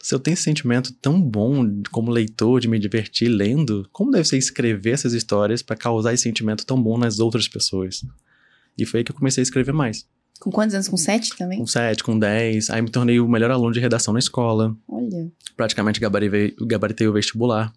Se 0.02 0.16
eu 0.16 0.20
tenho 0.20 0.34
esse 0.34 0.44
sentimento 0.44 0.94
tão 0.94 1.22
bom 1.22 1.82
como 1.92 2.10
leitor 2.10 2.62
de 2.62 2.70
me 2.70 2.80
divertir 2.80 3.28
lendo, 3.28 3.88
como 3.92 4.12
deve 4.12 4.28
ser 4.28 4.38
escrever 4.38 4.92
essas 4.92 5.14
histórias 5.14 5.62
para 5.62 5.76
causar 5.76 6.14
esse 6.14 6.24
sentimento 6.24 6.66
tão 6.66 6.82
bom 6.82 6.98
nas 6.98 7.20
outras 7.20 7.48
pessoas? 7.48 8.06
E 8.78 8.86
foi 8.86 9.00
aí 9.00 9.04
que 9.04 9.12
eu 9.12 9.16
comecei 9.16 9.42
a 9.42 9.44
escrever 9.44 9.74
mais. 9.74 10.08
Com 10.40 10.50
quantos 10.52 10.74
anos? 10.74 10.88
Com 10.88 10.96
sete 10.98 11.36
também? 11.38 11.60
Com 11.60 11.68
7, 11.68 12.02
com 12.04 12.18
10, 12.18 12.70
aí 12.70 12.82
me 12.82 12.90
tornei 12.90 13.20
o 13.20 13.28
melhor 13.28 13.52
aluno 13.52 13.74
de 13.74 13.80
redação 13.80 14.14
na 14.14 14.20
escola, 14.20 14.76
Olha. 14.88 15.30
praticamente 15.58 16.00
gabaritei, 16.00 16.56
gabaritei 16.62 17.08
o 17.08 17.14
vestibular. 17.14 17.74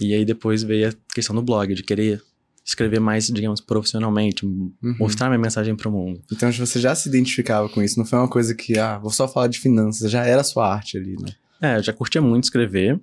E 0.00 0.14
aí 0.14 0.24
depois 0.24 0.62
veio 0.62 0.88
a 0.90 0.92
questão 1.14 1.34
do 1.34 1.42
blog, 1.42 1.74
de 1.74 1.82
querer 1.82 2.20
escrever 2.64 3.00
mais, 3.00 3.26
digamos, 3.28 3.60
profissionalmente, 3.60 4.44
Uhum. 4.44 4.72
mostrar 4.98 5.28
minha 5.28 5.38
mensagem 5.38 5.74
pro 5.74 5.90
mundo. 5.90 6.20
Então 6.30 6.52
você 6.52 6.78
já 6.80 6.94
se 6.94 7.08
identificava 7.08 7.68
com 7.68 7.82
isso, 7.82 7.98
não 7.98 8.04
foi 8.04 8.18
uma 8.18 8.28
coisa 8.28 8.54
que, 8.54 8.78
ah, 8.78 8.98
vou 8.98 9.10
só 9.10 9.26
falar 9.28 9.46
de 9.46 9.58
finanças, 9.58 10.10
já 10.10 10.24
era 10.24 10.40
a 10.40 10.44
sua 10.44 10.72
arte 10.72 10.98
ali, 10.98 11.16
né? 11.20 11.30
É, 11.62 11.78
eu 11.78 11.82
já 11.82 11.92
curtia 11.92 12.20
muito 12.20 12.44
escrever. 12.44 13.00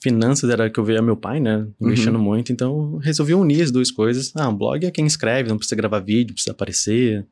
Finanças 0.00 0.48
era 0.50 0.68
que 0.70 0.78
eu 0.80 0.84
via 0.84 1.00
meu 1.02 1.16
pai, 1.16 1.40
né? 1.40 1.66
Investindo 1.80 2.18
muito, 2.18 2.52
então 2.52 2.92
eu 2.94 2.98
resolvi 2.98 3.34
unir 3.34 3.62
as 3.62 3.70
duas 3.70 3.90
coisas. 3.90 4.32
Ah, 4.34 4.48
um 4.48 4.54
blog 4.56 4.84
é 4.84 4.90
quem 4.90 5.06
escreve, 5.06 5.48
não 5.48 5.56
precisa 5.58 5.76
gravar 5.76 6.00
vídeo, 6.00 6.34
precisa 6.34 6.52
aparecer. 6.52 7.26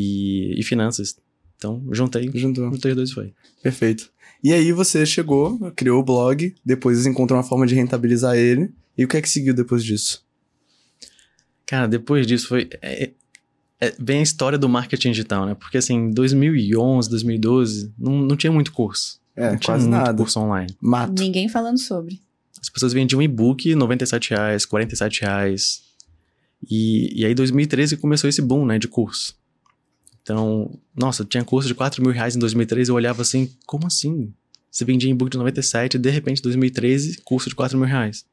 E, 0.00 0.54
e 0.56 0.62
finanças. 0.62 1.16
Então, 1.56 1.82
juntei, 1.90 2.30
Juntou. 2.32 2.70
juntei 2.72 2.92
os 2.92 2.96
dois 2.96 3.10
e 3.10 3.14
foi. 3.14 3.34
Perfeito. 3.60 4.10
E 4.44 4.52
aí 4.52 4.70
você 4.70 5.04
chegou, 5.04 5.58
criou 5.72 6.00
o 6.00 6.04
blog, 6.04 6.54
depois 6.64 7.04
encontrou 7.04 7.36
uma 7.36 7.42
forma 7.42 7.66
de 7.66 7.74
rentabilizar 7.74 8.36
ele. 8.36 8.70
E 8.96 9.04
o 9.04 9.08
que 9.08 9.16
é 9.16 9.20
que 9.20 9.28
seguiu 9.28 9.52
depois 9.52 9.82
disso? 9.82 10.24
Cara, 11.66 11.88
depois 11.88 12.26
disso 12.26 12.46
foi. 12.46 12.68
é, 12.80 13.10
é, 13.80 13.94
vem 13.98 14.20
a 14.20 14.22
história 14.22 14.56
do 14.56 14.68
marketing 14.68 15.10
digital, 15.10 15.46
né? 15.46 15.54
Porque 15.54 15.78
assim, 15.78 15.94
em 15.94 16.10
2011, 16.10 17.10
2012, 17.10 17.92
não, 17.98 18.22
não 18.22 18.36
tinha 18.36 18.52
muito 18.52 18.72
curso. 18.72 19.20
É, 19.36 19.50
não 19.50 19.56
tinha 19.56 19.74
quase 19.74 19.88
muito 19.88 20.00
nada. 20.00 20.16
curso 20.16 20.40
online. 20.40 20.76
Mato. 20.80 21.20
Ninguém 21.20 21.48
falando 21.48 21.78
sobre. 21.78 22.20
As 22.60 22.68
pessoas 22.68 22.92
vendiam 22.92 23.22
e-book 23.22 23.74
97 23.74 24.30
reais, 24.30 24.64
47 24.64 25.22
reais. 25.22 25.82
E, 26.68 27.20
e 27.20 27.24
aí, 27.24 27.32
em 27.32 27.34
2013, 27.36 27.96
começou 27.96 28.28
esse 28.28 28.42
boom, 28.42 28.66
né, 28.66 28.78
de 28.78 28.88
curso. 28.88 29.36
Então, 30.28 30.78
nossa, 30.94 31.24
tinha 31.24 31.42
curso 31.42 31.66
de 31.66 31.74
4 31.74 32.02
mil 32.02 32.12
reais 32.12 32.36
em 32.36 32.38
2013, 32.38 32.90
eu 32.90 32.94
olhava 32.94 33.22
assim, 33.22 33.50
como 33.64 33.86
assim? 33.86 34.30
Você 34.70 34.84
vendia 34.84 35.10
e-book 35.10 35.30
de 35.30 35.38
97 35.38 35.94
e, 35.94 35.98
de 35.98 36.10
repente, 36.10 36.40
em 36.40 36.42
2013, 36.42 37.22
curso 37.24 37.48
de 37.48 37.54
4 37.54 37.78
mil 37.78 37.86
reais. 37.86 38.26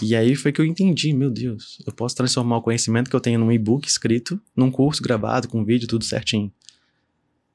E 0.00 0.14
aí 0.14 0.36
foi 0.36 0.52
que 0.52 0.60
eu 0.60 0.64
entendi, 0.64 1.12
meu 1.12 1.28
Deus, 1.28 1.82
eu 1.84 1.92
posso 1.92 2.14
transformar 2.14 2.58
o 2.58 2.62
conhecimento 2.62 3.10
que 3.10 3.16
eu 3.16 3.20
tenho 3.20 3.40
num 3.40 3.50
e-book 3.50 3.88
escrito 3.88 4.40
num 4.54 4.70
curso 4.70 5.02
gravado, 5.02 5.48
com 5.48 5.64
vídeo, 5.64 5.88
tudo 5.88 6.04
certinho. 6.04 6.52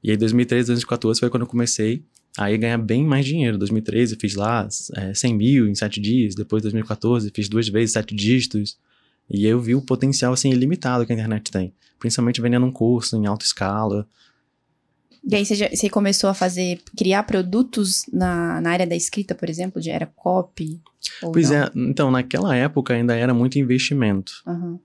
E 0.04 0.12
aí, 0.12 0.18
2013, 0.18 0.68
2014 0.68 1.22
foi 1.22 1.30
quando 1.30 1.44
eu 1.44 1.48
comecei 1.48 2.04
aí 2.38 2.58
ganhar 2.58 2.78
bem 2.78 3.06
mais 3.06 3.26
dinheiro. 3.26 3.58
2013 3.58 4.18
fiz 4.20 4.36
lá 4.36 4.68
é, 4.96 5.14
100 5.14 5.34
mil 5.34 5.68
em 5.70 5.76
7 5.76 6.02
dias, 6.02 6.36
depois 6.36 6.62
2014 6.62 7.32
fiz 7.34 7.48
duas 7.48 7.70
vezes 7.70 7.94
7 7.94 8.14
dígitos. 8.14 8.78
E 9.30 9.46
aí 9.46 9.52
eu 9.52 9.60
vi 9.60 9.76
o 9.76 9.82
potencial 9.82 10.34
assim 10.34 10.50
ilimitado 10.52 11.06
que 11.06 11.12
a 11.12 11.16
internet 11.16 11.52
tem, 11.52 11.74
principalmente 12.00 12.42
vendendo 12.42 12.66
um 12.66 12.72
curso 12.72 13.16
em 13.18 13.26
alta 13.26 13.46
escala. 13.46 14.08
E 15.28 15.36
aí 15.36 15.44
você, 15.46 15.56
já- 15.56 15.70
você 15.70 15.90
começou 15.90 16.30
a 16.30 16.34
fazer, 16.36 16.80
criar 16.96 17.24
produtos 17.24 18.06
na, 18.14 18.62
na 18.62 18.70
área 18.70 18.86
da 18.86 18.96
escrita, 18.96 19.34
por 19.34 19.50
exemplo, 19.50 19.82
de 19.82 19.90
era 19.90 20.06
copy? 20.06 20.80
Pois 21.20 21.50
não? 21.50 21.58
é, 21.58 21.72
então 21.76 22.12
naquela 22.12 22.56
época 22.56 22.94
ainda 22.94 23.16
era 23.16 23.34
muito 23.34 23.58
investimento. 23.58 24.32
Aham. 24.46 24.80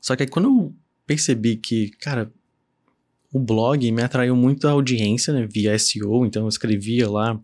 Só 0.00 0.14
que 0.14 0.22
aí 0.22 0.28
quando 0.28 0.46
eu 0.48 0.74
percebi 1.06 1.56
que, 1.56 1.90
cara, 2.00 2.32
o 3.32 3.40
blog 3.40 3.90
me 3.90 4.02
atraiu 4.02 4.36
muito 4.36 4.68
a 4.68 4.72
audiência, 4.72 5.32
né, 5.32 5.46
via 5.50 5.74
SEO, 5.76 6.24
então 6.24 6.42
eu 6.42 6.48
escrevia 6.48 7.10
lá 7.10 7.40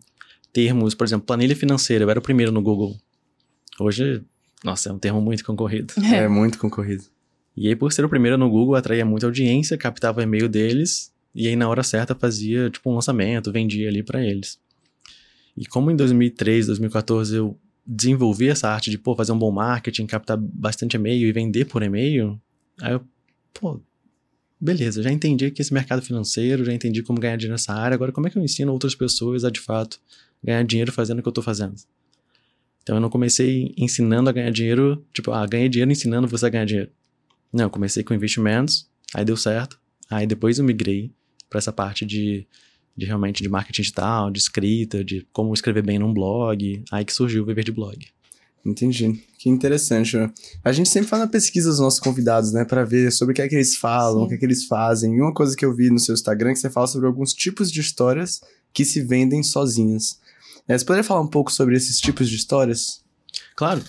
termos, 0.53 0.95
por 0.95 1.05
exemplo, 1.05 1.25
planilha 1.25 1.55
financeira, 1.55 2.05
eu 2.05 2.09
era 2.09 2.19
o 2.19 2.23
primeiro 2.23 2.51
no 2.51 2.61
Google. 2.61 2.95
Hoje, 3.79 4.23
nossa, 4.63 4.89
é 4.89 4.93
um 4.93 4.99
termo 4.99 5.21
muito 5.21 5.43
concorrido. 5.43 5.93
É 6.13 6.27
muito 6.27 6.57
concorrido. 6.57 7.03
E 7.55 7.67
aí, 7.67 7.75
por 7.75 7.91
ser 7.91 8.05
o 8.05 8.09
primeiro 8.09 8.37
no 8.37 8.49
Google, 8.49 8.75
atraía 8.75 9.05
muita 9.05 9.25
audiência, 9.25 9.77
captava 9.77 10.19
o 10.19 10.23
e-mail 10.23 10.47
deles, 10.47 11.11
e 11.33 11.47
aí 11.47 11.55
na 11.55 11.67
hora 11.67 11.83
certa 11.83 12.15
fazia, 12.15 12.69
tipo, 12.69 12.89
um 12.89 12.95
lançamento, 12.95 13.51
vendia 13.51 13.89
ali 13.89 14.01
pra 14.01 14.23
eles. 14.23 14.59
E 15.57 15.65
como 15.65 15.91
em 15.91 15.95
2013, 15.95 16.67
2014 16.67 17.35
eu 17.35 17.57
desenvolvi 17.85 18.47
essa 18.49 18.69
arte 18.69 18.89
de, 18.89 18.97
pô, 18.97 19.15
fazer 19.15 19.31
um 19.31 19.37
bom 19.37 19.51
marketing, 19.51 20.05
captar 20.05 20.37
bastante 20.37 20.95
e-mail 20.95 21.27
e 21.27 21.31
vender 21.31 21.65
por 21.65 21.83
e-mail, 21.83 22.39
aí 22.81 22.93
eu, 22.93 23.01
pô, 23.53 23.81
beleza, 24.59 25.01
já 25.01 25.11
entendi 25.11 25.45
aqui 25.45 25.61
esse 25.61 25.73
mercado 25.73 26.01
financeiro, 26.01 26.63
já 26.63 26.73
entendi 26.73 27.01
como 27.01 27.19
ganhar 27.19 27.35
dinheiro 27.35 27.53
nessa 27.53 27.73
área, 27.73 27.95
agora 27.95 28.11
como 28.11 28.27
é 28.27 28.29
que 28.29 28.37
eu 28.37 28.43
ensino 28.43 28.71
outras 28.71 28.95
pessoas 28.95 29.43
a, 29.43 29.49
de 29.49 29.59
fato, 29.59 29.99
ganhar 30.43 30.63
dinheiro 30.63 30.91
fazendo 30.91 31.19
o 31.19 31.21
que 31.21 31.27
eu 31.27 31.33
tô 31.33 31.41
fazendo? 31.41 31.75
Então 32.81 32.95
eu 32.95 33.01
não 33.01 33.09
comecei 33.09 33.73
ensinando 33.77 34.29
a 34.29 34.33
ganhar 34.33 34.51
dinheiro, 34.51 35.05
tipo, 35.13 35.31
ah, 35.31 35.45
ganhei 35.45 35.69
dinheiro 35.69 35.91
ensinando 35.91 36.27
você 36.27 36.45
a 36.45 36.49
ganhar 36.49 36.65
dinheiro. 36.65 36.91
Não, 37.51 37.65
eu 37.65 37.69
comecei 37.69 38.03
com 38.03 38.13
investimentos, 38.13 38.89
aí 39.13 39.25
deu 39.25 39.37
certo, 39.37 39.79
aí 40.09 40.25
depois 40.25 40.59
eu 40.59 40.65
migrei 40.65 41.11
para 41.49 41.57
essa 41.57 41.73
parte 41.73 42.05
de, 42.05 42.47
de 42.95 43.05
realmente 43.05 43.41
de 43.41 43.49
marketing 43.49 43.81
digital, 43.81 44.31
de 44.31 44.39
escrita, 44.39 45.03
de 45.03 45.27
como 45.33 45.53
escrever 45.53 45.83
bem 45.83 45.99
num 45.99 46.13
blog, 46.13 46.83
aí 46.91 47.03
que 47.03 47.13
surgiu 47.13 47.43
o 47.43 47.45
Viver 47.45 47.63
de 47.63 47.71
Blog. 47.71 47.97
Entendi. 48.65 49.23
Que 49.37 49.49
interessante. 49.49 50.17
né? 50.17 50.31
A 50.63 50.71
gente 50.71 50.89
sempre 50.89 51.09
faz 51.09 51.21
uma 51.21 51.27
pesquisa 51.27 51.69
dos 51.69 51.79
nossos 51.79 51.99
convidados, 51.99 52.51
né? 52.51 52.65
Pra 52.65 52.83
ver 52.83 53.11
sobre 53.11 53.31
o 53.31 53.35
que 53.35 53.41
é 53.41 53.47
que 53.47 53.55
eles 53.55 53.75
falam, 53.75 54.19
Sim. 54.19 54.25
o 54.25 54.27
que 54.27 54.35
é 54.35 54.37
que 54.37 54.45
eles 54.45 54.65
fazem. 54.65 55.15
E 55.15 55.21
uma 55.21 55.33
coisa 55.33 55.55
que 55.55 55.65
eu 55.65 55.73
vi 55.73 55.89
no 55.89 55.99
seu 55.99 56.13
Instagram 56.13 56.51
é 56.51 56.53
que 56.53 56.59
você 56.59 56.69
fala 56.69 56.87
sobre 56.87 57.07
alguns 57.07 57.33
tipos 57.33 57.71
de 57.71 57.79
histórias 57.79 58.41
que 58.73 58.83
se 58.83 59.01
vendem 59.01 59.41
sozinhas. 59.43 60.19
É, 60.69 60.77
você 60.77 60.85
poderia 60.85 61.03
falar 61.03 61.21
um 61.21 61.27
pouco 61.27 61.51
sobre 61.51 61.75
esses 61.75 61.99
tipos 61.99 62.29
de 62.29 62.35
histórias? 62.35 63.03
Claro. 63.55 63.81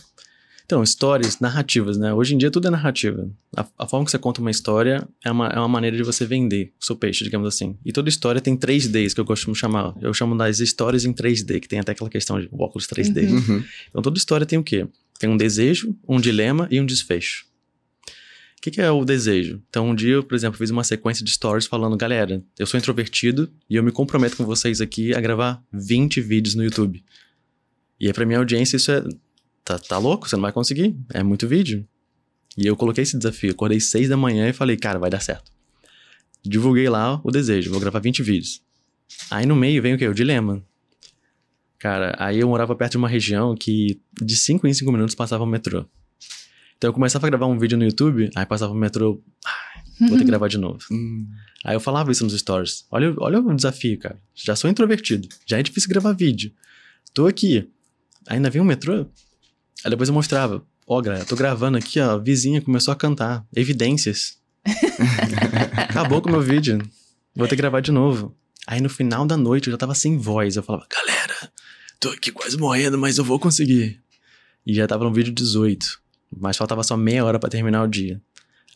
Então, 0.64 0.82
histórias, 0.82 1.38
narrativas, 1.40 1.98
né? 1.98 2.14
Hoje 2.14 2.34
em 2.34 2.38
dia 2.38 2.50
tudo 2.50 2.68
é 2.68 2.70
narrativa. 2.70 3.28
A, 3.54 3.66
a 3.80 3.86
forma 3.86 4.06
que 4.06 4.10
você 4.10 4.18
conta 4.18 4.40
uma 4.40 4.50
história 4.50 5.06
é 5.22 5.30
uma, 5.30 5.48
é 5.48 5.58
uma 5.58 5.68
maneira 5.68 5.96
de 5.96 6.02
você 6.02 6.24
vender 6.24 6.72
o 6.80 6.84
seu 6.84 6.96
peixe, 6.96 7.22
digamos 7.22 7.46
assim. 7.48 7.76
E 7.84 7.92
toda 7.92 8.08
história 8.08 8.40
tem 8.40 8.56
3Ds, 8.56 9.12
que 9.12 9.20
eu 9.20 9.24
costumo 9.24 9.54
chamar. 9.54 9.94
Eu 10.00 10.14
chamo 10.14 10.34
das 10.36 10.58
histórias 10.58 11.04
em 11.04 11.12
3D, 11.12 11.60
que 11.60 11.68
tem 11.68 11.80
até 11.80 11.92
aquela 11.92 12.08
questão 12.08 12.40
de 12.40 12.48
óculos 12.52 12.86
3D. 12.86 13.28
Uhum. 13.28 13.36
Uhum. 13.36 13.64
Então 13.90 14.00
toda 14.00 14.16
história 14.16 14.46
tem 14.46 14.58
o 14.58 14.62
quê? 14.62 14.86
Tem 15.18 15.28
um 15.28 15.36
desejo, 15.36 15.94
um 16.08 16.18
dilema 16.18 16.66
e 16.70 16.80
um 16.80 16.86
desfecho. 16.86 17.49
O 18.60 18.62
que, 18.62 18.72
que 18.72 18.80
é 18.82 18.90
o 18.90 19.06
desejo? 19.06 19.62
Então 19.70 19.88
um 19.88 19.94
dia 19.94 20.22
por 20.22 20.34
exemplo, 20.34 20.58
fiz 20.58 20.68
uma 20.68 20.84
sequência 20.84 21.24
de 21.24 21.30
stories 21.30 21.66
falando, 21.66 21.96
galera, 21.96 22.44
eu 22.58 22.66
sou 22.66 22.76
introvertido 22.76 23.50
e 23.70 23.74
eu 23.74 23.82
me 23.82 23.90
comprometo 23.90 24.36
com 24.36 24.44
vocês 24.44 24.82
aqui 24.82 25.14
a 25.14 25.20
gravar 25.20 25.64
20 25.72 26.20
vídeos 26.20 26.54
no 26.54 26.62
YouTube. 26.62 27.02
E 27.98 28.06
aí 28.06 28.12
pra 28.12 28.26
minha 28.26 28.38
audiência 28.38 28.76
isso 28.76 28.92
é... 28.92 29.02
Tá, 29.64 29.78
tá 29.78 29.96
louco? 29.96 30.28
Você 30.28 30.36
não 30.36 30.42
vai 30.42 30.52
conseguir. 30.52 30.94
É 31.14 31.22
muito 31.22 31.48
vídeo. 31.48 31.88
E 32.54 32.66
eu 32.66 32.76
coloquei 32.76 33.02
esse 33.02 33.16
desafio. 33.16 33.52
Acordei 33.52 33.80
6 33.80 34.10
da 34.10 34.16
manhã 34.16 34.46
e 34.50 34.52
falei, 34.52 34.76
cara, 34.76 34.98
vai 34.98 35.08
dar 35.08 35.20
certo. 35.20 35.50
Divulguei 36.44 36.86
lá 36.90 37.18
o 37.24 37.30
desejo, 37.30 37.70
vou 37.70 37.80
gravar 37.80 38.00
20 38.00 38.22
vídeos. 38.22 38.62
Aí 39.30 39.46
no 39.46 39.56
meio 39.56 39.80
vem 39.80 39.94
o 39.94 39.98
quê? 39.98 40.06
O 40.06 40.12
dilema. 40.12 40.62
Cara, 41.78 42.14
aí 42.18 42.40
eu 42.40 42.48
morava 42.48 42.76
perto 42.76 42.92
de 42.92 42.98
uma 42.98 43.08
região 43.08 43.54
que 43.54 43.98
de 44.20 44.36
5 44.36 44.66
em 44.66 44.74
5 44.74 44.92
minutos 44.92 45.14
passava 45.14 45.44
um 45.44 45.46
metrô. 45.46 45.86
Então 46.80 46.88
eu 46.88 46.94
começava 46.94 47.26
a 47.26 47.28
gravar 47.28 47.44
um 47.44 47.58
vídeo 47.58 47.76
no 47.76 47.84
YouTube, 47.84 48.30
aí 48.34 48.46
passava 48.46 48.72
o 48.72 48.74
metrô, 48.74 49.22
vou 50.00 50.16
ter 50.16 50.20
que 50.20 50.24
gravar 50.32 50.48
de 50.48 50.56
novo. 50.56 50.78
Hum. 50.90 51.28
Aí 51.62 51.76
eu 51.76 51.80
falava 51.80 52.10
isso 52.10 52.24
nos 52.24 52.32
stories. 52.32 52.86
Olha, 52.90 53.14
olha 53.18 53.38
o 53.38 53.54
desafio, 53.54 53.98
cara. 53.98 54.18
Já 54.34 54.56
sou 54.56 54.70
introvertido, 54.70 55.28
já 55.44 55.58
é 55.58 55.62
difícil 55.62 55.90
gravar 55.90 56.14
vídeo. 56.14 56.50
Tô 57.12 57.26
aqui, 57.26 57.68
ainda 58.26 58.48
vem 58.48 58.62
um 58.62 58.64
metrô? 58.64 59.04
Aí 59.84 59.90
depois 59.90 60.08
eu 60.08 60.14
mostrava. 60.14 60.64
Ó, 60.86 60.98
galera, 61.02 61.22
tô 61.26 61.36
gravando 61.36 61.76
aqui, 61.76 62.00
ó, 62.00 62.12
a 62.12 62.18
vizinha 62.18 62.62
começou 62.62 62.92
a 62.92 62.96
cantar. 62.96 63.46
Evidências. 63.54 64.38
Acabou 65.76 66.22
com 66.22 66.30
o 66.30 66.32
meu 66.32 66.40
vídeo. 66.40 66.78
Vou 67.36 67.46
ter 67.46 67.56
que 67.56 67.60
gravar 67.60 67.80
de 67.80 67.92
novo. 67.92 68.34
Aí 68.66 68.80
no 68.80 68.88
final 68.88 69.26
da 69.26 69.36
noite 69.36 69.66
eu 69.66 69.72
já 69.72 69.76
tava 69.76 69.94
sem 69.94 70.16
voz. 70.16 70.56
Eu 70.56 70.62
falava, 70.62 70.86
galera, 70.88 71.52
tô 72.00 72.08
aqui 72.08 72.32
quase 72.32 72.56
morrendo, 72.56 72.96
mas 72.96 73.18
eu 73.18 73.24
vou 73.24 73.38
conseguir. 73.38 74.00
E 74.66 74.72
já 74.72 74.86
tava 74.86 75.04
no 75.04 75.12
vídeo 75.12 75.30
18. 75.30 75.99
Mas 76.36 76.56
faltava 76.56 76.82
só 76.82 76.96
meia 76.96 77.24
hora 77.24 77.38
pra 77.38 77.48
terminar 77.50 77.82
o 77.82 77.86
dia. 77.88 78.20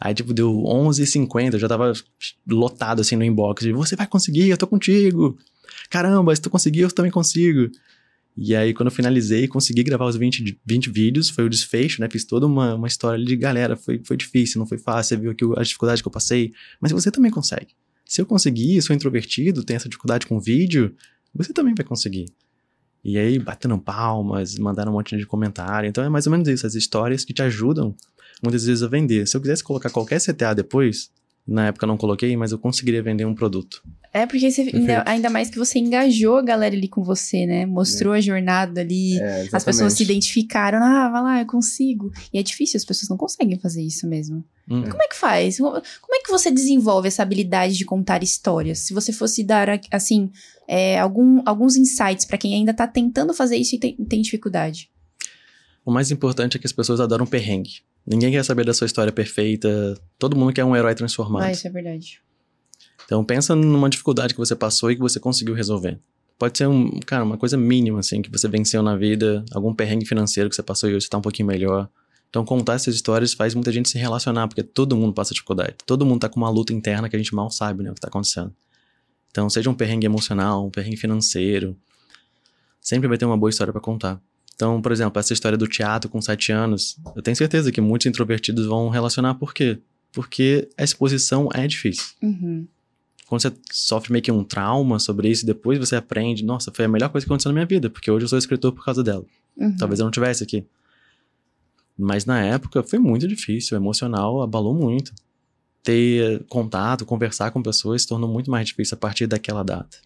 Aí, 0.01 0.13
tipo, 0.13 0.35
deu 0.35 0.53
11h50, 0.67 1.55
eu 1.55 1.59
já 1.61 1.69
tava 1.69 1.93
lotado 2.49 3.01
assim 3.01 3.17
no 3.17 3.25
inbox. 3.25 3.63
De, 3.63 3.73
você 3.73 3.95
vai 3.97 4.07
conseguir, 4.07 4.49
eu 4.49 4.57
tô 4.57 4.67
contigo. 4.67 5.39
Caramba, 5.89 6.35
se 6.35 6.43
tu 6.43 6.51
conseguir, 6.51 6.81
eu 6.81 6.91
também 6.91 7.13
consigo. 7.13 7.71
E 8.37 8.55
aí, 8.57 8.75
quando 8.75 8.89
eu 8.89 8.93
finalizei, 8.95 9.47
consegui 9.47 9.85
gravar 9.85 10.07
os 10.07 10.17
20, 10.17 10.43
de- 10.43 10.59
20 10.67 10.91
vídeos, 10.91 11.31
foi 11.31 11.45
o 11.45 11.49
desfecho, 11.49 12.01
né? 12.01 12.09
Fiz 12.11 12.25
toda 12.25 12.45
uma, 12.47 12.75
uma 12.75 12.89
história 12.89 13.17
ali 13.17 13.25
de 13.27 13.37
galera, 13.37 13.77
foi, 13.77 14.01
foi 14.05 14.17
difícil, 14.17 14.59
não 14.59 14.67
foi 14.67 14.77
fácil, 14.79 15.11
você 15.17 15.23
viu 15.23 15.31
aqui 15.31 15.45
o- 15.45 15.57
a 15.57 15.63
dificuldade 15.63 16.03
que 16.03 16.09
eu 16.09 16.13
passei, 16.13 16.53
mas 16.81 16.91
você 16.91 17.13
também 17.13 17.31
consegue. 17.31 17.69
Se 18.05 18.21
eu 18.21 18.27
conseguir, 18.27 18.83
sou 18.83 18.95
introvertido, 18.95 19.63
tenho 19.63 19.77
essa 19.77 19.89
dificuldade 19.89 20.27
com 20.27 20.41
vídeo, 20.41 20.93
você 21.33 21.53
também 21.53 21.75
vai 21.77 21.87
conseguir. 21.87 22.27
E 23.05 23.19
aí, 23.19 23.39
batendo 23.39 23.79
palmas, 23.79 24.57
mandaram 24.57 24.91
um 24.91 24.95
monte 24.95 25.17
de 25.17 25.27
comentário. 25.27 25.89
Então 25.89 26.03
é 26.03 26.09
mais 26.09 26.27
ou 26.27 26.33
menos 26.33 26.49
isso, 26.49 26.67
as 26.67 26.75
histórias 26.75 27.25
que 27.25 27.35
te 27.35 27.43
ajudam 27.43 27.95
muitas 28.43 28.65
vezes 28.65 28.83
a 28.83 28.89
vender. 28.89 29.27
Se 29.27 29.37
eu 29.37 29.41
quisesse 29.41 29.63
colocar 29.63 29.91
qualquer 29.91 30.21
CTA 30.21 30.55
depois, 30.55 31.11
na 31.47 31.67
época 31.67 31.85
eu 31.85 31.89
não 31.89 31.99
coloquei, 31.99 32.35
mas 32.37 32.53
eu 32.53 32.59
conseguiria 32.59 33.03
vender 33.03 33.27
um 33.27 33.35
produto. 33.35 33.83
É 34.17 34.27
porque 34.27 34.49
você, 34.49 34.71
ainda, 34.73 35.03
ainda 35.05 35.29
mais 35.29 35.51
que 35.51 35.59
você 35.59 35.77
engajou 35.81 36.37
a 36.37 36.43
galera 36.43 36.73
ali 36.73 36.87
com 36.87 37.03
você, 37.03 37.45
né? 37.47 37.67
Mostrou 37.67 38.13
a 38.13 38.21
jornada 38.21 38.81
ali. 38.81 39.19
É, 39.19 39.49
As 39.53 39.65
pessoas 39.65 39.95
se 39.95 40.05
identificaram, 40.05 40.79
ah, 40.81 41.09
vai 41.09 41.21
lá, 41.21 41.41
eu 41.41 41.47
consigo. 41.47 42.13
E 42.33 42.39
é 42.39 42.43
difícil, 42.45 42.77
as 42.77 42.85
pessoas 42.85 43.09
não 43.09 43.17
conseguem 43.17 43.59
fazer 43.59 43.83
isso 43.83 44.07
mesmo. 44.07 44.45
Hum. 44.71 44.85
Como 44.89 45.03
é 45.03 45.09
que 45.09 45.17
faz? 45.17 45.59
Como 45.59 46.15
é 46.15 46.21
que 46.21 46.31
você 46.31 46.49
desenvolve 46.49 47.09
essa 47.09 47.25
habilidade 47.25 47.77
de 47.77 47.85
contar 47.85 48.23
histórias? 48.23 48.79
Se 48.79 48.95
você 48.95 49.13
fosse 49.13 49.43
dar, 49.43 49.69
assim, 49.91 50.31
é, 50.69 50.97
algum, 51.01 51.43
alguns 51.45 51.75
insights 51.75 52.25
pra 52.25 52.39
quem 52.39 52.55
ainda 52.55 52.73
tá 52.73 52.87
tentando 52.87 53.35
fazer 53.35 53.57
isso 53.57 53.75
e 53.75 53.81
tem, 53.81 53.97
tem 53.97 54.23
dificuldade. 54.23 54.91
O 55.85 55.91
mais 55.91 56.13
importante 56.13 56.57
é 56.57 56.61
que 56.61 56.69
as 56.69 56.73
pessoas 56.73 57.01
adoram 57.01 57.27
perrengue. 57.27 57.83
Ninguém 58.07 58.31
quer 58.31 58.45
saber 58.45 58.65
da 58.65 58.73
sua 58.73 58.87
história 58.87 59.13
perfeita. 59.13 60.01
Todo 60.21 60.37
mundo 60.37 60.53
quer 60.53 60.65
um 60.65 60.77
herói 60.77 60.95
transformado. 60.95 61.43
Ah, 61.43 61.51
isso 61.51 61.67
é 61.67 61.71
verdade. 61.71 62.23
Então 63.05 63.25
pensa 63.25 63.55
numa 63.55 63.89
dificuldade 63.89 64.35
que 64.35 64.41
você 64.41 64.55
passou 64.55 64.91
e 64.91 64.97
que 64.97 65.01
você 65.01 65.21
conseguiu 65.21 65.55
resolver. 65.55 65.99
Pode 66.39 66.59
ser 66.59 66.67
um, 66.67 66.99
cara, 67.07 67.23
uma 67.23 67.37
coisa 67.37 67.57
mínima 67.57 68.01
assim 68.01 68.21
que 68.21 68.31
você 68.31 68.49
venceu 68.49 68.83
na 68.83 68.97
vida, 68.97 69.45
algum 69.53 69.75
perrengue 69.75 70.07
financeiro 70.07 70.49
que 70.49 70.57
você 70.57 70.63
passou 70.63 70.89
e 70.91 70.95
hoje 70.95 71.05
você 71.05 71.11
tá 71.11 71.19
um 71.19 71.23
pouquinho 71.23 71.47
melhor. 71.47 71.89
Então 72.29 72.45
contar 72.45 72.75
essas 72.75 72.95
histórias 72.95 73.33
faz 73.33 73.55
muita 73.55 73.71
gente 73.71 73.89
se 73.89 73.99
relacionar, 73.99 74.49
porque 74.49 74.63
todo 74.63 74.97
mundo 74.97 75.13
passa 75.13 75.33
dificuldade. 75.33 75.77
Todo 75.87 76.05
mundo 76.05 76.21
tá 76.21 76.29
com 76.29 76.41
uma 76.41 76.51
luta 76.51 76.73
interna 76.73 77.09
que 77.09 77.15
a 77.15 77.19
gente 77.19 77.35
mal 77.35 77.51
sabe, 77.51 77.85
né, 77.85 77.91
o 77.91 77.95
que 77.95 78.01
tá 78.01 78.09
acontecendo. 78.09 78.53
Então, 79.31 79.49
seja 79.49 79.71
um 79.71 79.75
perrengue 79.75 80.07
emocional, 80.07 80.67
um 80.67 80.71
perrengue 80.71 80.97
financeiro, 80.97 81.77
sempre 82.81 83.09
vai 83.09 83.19
ter 83.19 83.25
uma 83.25 83.37
boa 83.37 83.51
história 83.51 83.73
pra 83.73 83.81
contar. 83.81 84.21
Então, 84.55 84.81
por 84.81 84.93
exemplo, 84.93 85.19
essa 85.19 85.33
história 85.33 85.59
do 85.59 85.67
teatro 85.67 86.09
com 86.09 86.21
sete 86.21 86.53
anos, 86.53 86.97
eu 87.15 87.23
tenho 87.23 87.37
certeza 87.37 87.71
que 87.71 87.81
muitos 87.81 88.07
introvertidos 88.07 88.67
vão 88.67 88.89
relacionar 88.89 89.35
por 89.35 89.53
quê? 89.53 89.81
porque 90.15 90.69
a 90.79 90.85
exposição 90.85 91.49
é 91.53 91.67
difícil. 91.67 92.15
Uhum. 92.23 92.67
Quando 93.35 93.43
você 93.43 93.53
sofre 93.73 94.13
meio 94.13 94.23
que 94.23 94.31
um 94.31 94.45
trauma 94.45 95.01
sobre 95.01 95.29
isso, 95.29 95.45
depois 95.45 95.77
você 95.77 95.97
aprende, 95.97 96.45
nossa, 96.45 96.71
foi 96.73 96.85
a 96.85 96.89
melhor 96.89 97.09
coisa 97.09 97.27
que 97.27 97.29
aconteceu 97.29 97.51
na 97.51 97.55
minha 97.55 97.67
vida, 97.67 97.91
porque 97.91 98.09
hoje 98.09 98.25
eu 98.25 98.29
sou 98.29 98.39
escritor 98.39 98.71
por 98.71 98.85
causa 98.85 99.03
dela. 99.03 99.25
Uhum. 99.57 99.77
Talvez 99.77 99.99
eu 99.99 100.05
não 100.05 100.11
tivesse 100.13 100.45
aqui. 100.45 100.65
Mas 101.99 102.25
na 102.25 102.41
época 102.41 102.83
foi 102.85 103.01
muito 103.01 103.27
difícil, 103.27 103.77
emocional 103.77 104.41
abalou 104.41 104.73
muito. 104.73 105.13
Ter 105.83 106.45
contato, 106.45 107.05
conversar 107.05 107.51
com 107.51 107.61
pessoas 107.61 108.03
se 108.03 108.09
tornou 108.09 108.31
muito 108.31 108.51
mais 108.51 108.69
difícil 108.69 108.95
a 108.95 108.99
partir 108.99 109.27
daquela 109.27 109.65
data. 109.65 109.99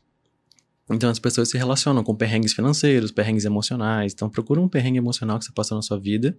Então 0.90 1.10
as 1.10 1.18
pessoas 1.18 1.50
se 1.50 1.58
relacionam 1.58 2.02
com 2.02 2.14
perrengues 2.14 2.54
financeiros, 2.54 3.10
perrengues 3.10 3.44
emocionais. 3.44 4.14
Então 4.14 4.30
procura 4.30 4.58
um 4.58 4.68
perrengue 4.68 4.96
emocional 4.96 5.38
que 5.38 5.44
você 5.44 5.52
passou 5.52 5.76
na 5.76 5.82
sua 5.82 5.98
vida, 5.98 6.34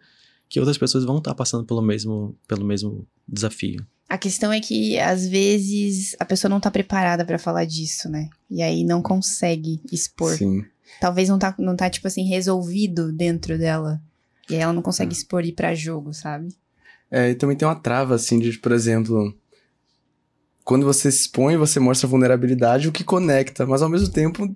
que 0.50 0.60
outras 0.60 0.78
pessoas 0.78 1.04
vão 1.04 1.20
estar 1.20 1.36
passando 1.36 1.64
pelo 1.66 1.84
mesmo, 1.84 2.36
pelo 2.48 2.66
mesmo 2.66 3.08
desafio. 3.28 3.86
A 4.10 4.18
questão 4.18 4.52
é 4.52 4.60
que, 4.60 4.98
às 4.98 5.28
vezes, 5.28 6.16
a 6.20 6.26
pessoa 6.26 6.50
não 6.50 6.60
tá 6.60 6.72
preparada 6.72 7.24
pra 7.24 7.38
falar 7.38 7.66
disso, 7.66 8.10
né? 8.10 8.28
E 8.50 8.64
aí 8.64 8.84
não 8.84 9.04
consegue 9.04 9.80
expor. 9.92 10.36
Sim. 10.36 10.66
Talvez 11.00 11.30
não 11.30 11.38
tá, 11.38 11.54
não 11.60 11.76
tá, 11.76 11.88
tipo 11.90 12.08
assim, 12.08 12.24
resolvido 12.24 13.14
dentro 13.14 13.58
dela. 13.58 14.02
E 14.50 14.56
aí 14.56 14.62
ela 14.62 14.74
não 14.74 14.82
consegue 14.82 15.14
expor 15.14 15.46
e 15.46 15.50
ir 15.50 15.52
pra 15.54 15.76
jogo, 15.76 16.12
sabe? 16.12 16.50
É, 17.12 17.30
e 17.30 17.36
também 17.36 17.56
tem 17.56 17.68
uma 17.68 17.76
trava, 17.76 18.16
assim, 18.16 18.40
de, 18.40 18.58
por 18.58 18.72
exemplo, 18.72 19.32
quando 20.64 20.86
você 20.86 21.12
se 21.12 21.22
expõe, 21.22 21.56
você 21.56 21.80
mostra 21.80 22.08
vulnerabilidade, 22.08 22.88
o 22.88 22.92
que 22.92 23.04
conecta, 23.04 23.66
mas 23.66 23.84
ao 23.84 23.90
mesmo 23.90 24.10
tempo, 24.10 24.52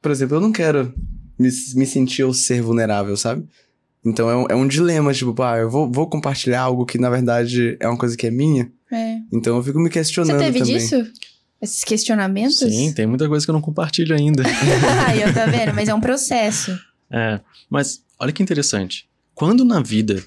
por 0.00 0.10
exemplo, 0.12 0.36
eu 0.36 0.40
não 0.40 0.52
quero 0.52 0.94
me, 1.38 1.48
me 1.74 1.86
sentir 1.86 2.22
ou 2.22 2.32
ser 2.32 2.62
vulnerável, 2.62 3.16
sabe? 3.16 3.46
Então 4.04 4.28
é 4.28 4.36
um, 4.36 4.46
é 4.50 4.54
um 4.54 4.66
dilema, 4.66 5.12
tipo, 5.12 5.32
pá, 5.34 5.58
eu 5.58 5.70
vou, 5.70 5.90
vou 5.90 6.08
compartilhar 6.08 6.62
algo 6.62 6.84
que 6.84 6.98
na 6.98 7.08
verdade 7.08 7.76
é 7.78 7.86
uma 7.86 7.96
coisa 7.96 8.16
que 8.16 8.26
é 8.26 8.30
minha, 8.30 8.72
É. 8.92 9.20
então 9.32 9.56
eu 9.56 9.62
fico 9.62 9.78
me 9.78 9.86
Você 9.86 9.92
questionando 9.94 10.38
teve 10.38 10.58
também. 10.58 10.76
disso? 10.76 11.10
Esses 11.60 11.84
questionamentos? 11.84 12.58
Sim, 12.58 12.92
tem 12.92 13.06
muita 13.06 13.28
coisa 13.28 13.46
que 13.46 13.50
eu 13.50 13.54
não 13.54 13.60
compartilho 13.60 14.14
ainda. 14.14 14.42
Aí, 15.06 15.22
eu 15.22 15.32
tá 15.32 15.46
vendo? 15.46 15.72
Mas 15.72 15.88
é 15.88 15.94
um 15.94 16.00
processo. 16.00 16.76
É, 17.08 17.40
mas 17.70 18.04
olha 18.18 18.32
que 18.32 18.42
interessante. 18.42 19.08
Quando 19.34 19.64
na 19.64 19.80
vida 19.80 20.22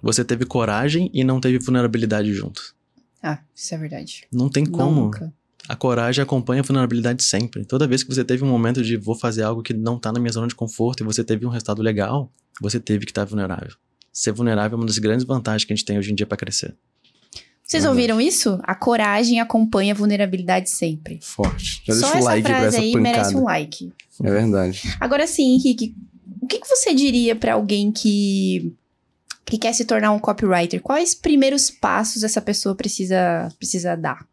você 0.00 0.24
teve 0.24 0.46
coragem 0.46 1.10
e 1.12 1.24
não 1.24 1.40
teve 1.40 1.58
vulnerabilidade 1.58 2.32
junto? 2.32 2.74
Ah, 3.22 3.38
isso 3.54 3.74
é 3.74 3.78
verdade. 3.78 4.24
Não 4.32 4.48
tem 4.48 4.64
como. 4.64 5.02
Nunca. 5.02 5.32
A 5.68 5.76
coragem 5.76 6.22
acompanha 6.22 6.60
a 6.60 6.64
vulnerabilidade 6.64 7.22
sempre. 7.22 7.64
Toda 7.64 7.86
vez 7.86 8.02
que 8.02 8.12
você 8.12 8.24
teve 8.24 8.42
um 8.44 8.48
momento 8.48 8.82
de 8.82 8.96
vou 8.96 9.14
fazer 9.14 9.42
algo 9.42 9.62
que 9.62 9.72
não 9.72 9.98
tá 9.98 10.12
na 10.12 10.18
minha 10.18 10.32
zona 10.32 10.48
de 10.48 10.54
conforto 10.54 11.02
e 11.02 11.04
você 11.04 11.22
teve 11.22 11.46
um 11.46 11.48
resultado 11.48 11.80
legal, 11.82 12.32
você 12.60 12.80
teve 12.80 13.04
que 13.04 13.10
estar 13.12 13.24
vulnerável. 13.24 13.74
Ser 14.12 14.32
vulnerável 14.32 14.76
é 14.76 14.80
uma 14.80 14.86
das 14.86 14.98
grandes 14.98 15.24
vantagens 15.24 15.64
que 15.64 15.72
a 15.72 15.76
gente 15.76 15.84
tem 15.84 15.98
hoje 15.98 16.10
em 16.12 16.14
dia 16.14 16.26
para 16.26 16.36
crescer. 16.36 16.76
Vocês 17.72 17.84
Verdade. 17.84 17.88
ouviram 18.00 18.20
isso? 18.20 18.60
A 18.64 18.74
coragem 18.74 19.40
acompanha 19.40 19.94
a 19.94 19.96
vulnerabilidade 19.96 20.68
sempre. 20.68 21.18
Forte. 21.22 21.82
Já 21.86 21.94
Só 21.94 22.00
deixa 22.00 22.14
o 22.14 22.18
essa 22.18 22.24
like 22.26 22.42
pra 22.42 22.58
frase 22.60 22.66
essa 22.76 22.84
aí 22.84 22.92
pancada. 22.92 23.16
merece 23.16 23.34
um 23.36 23.44
like. 23.44 23.92
É 24.22 24.30
verdade. 24.30 24.82
Agora 25.00 25.26
sim, 25.26 25.54
Henrique, 25.54 25.94
o 26.42 26.46
que, 26.46 26.58
que 26.60 26.68
você 26.68 26.94
diria 26.94 27.34
pra 27.34 27.54
alguém 27.54 27.90
que, 27.90 28.74
que 29.46 29.56
quer 29.56 29.72
se 29.72 29.86
tornar 29.86 30.12
um 30.12 30.18
copywriter? 30.18 30.82
Quais 30.82 31.14
primeiros 31.14 31.70
passos 31.70 32.22
essa 32.22 32.42
pessoa 32.42 32.74
precisa, 32.74 33.48
precisa 33.58 33.96
dar? 33.96 34.26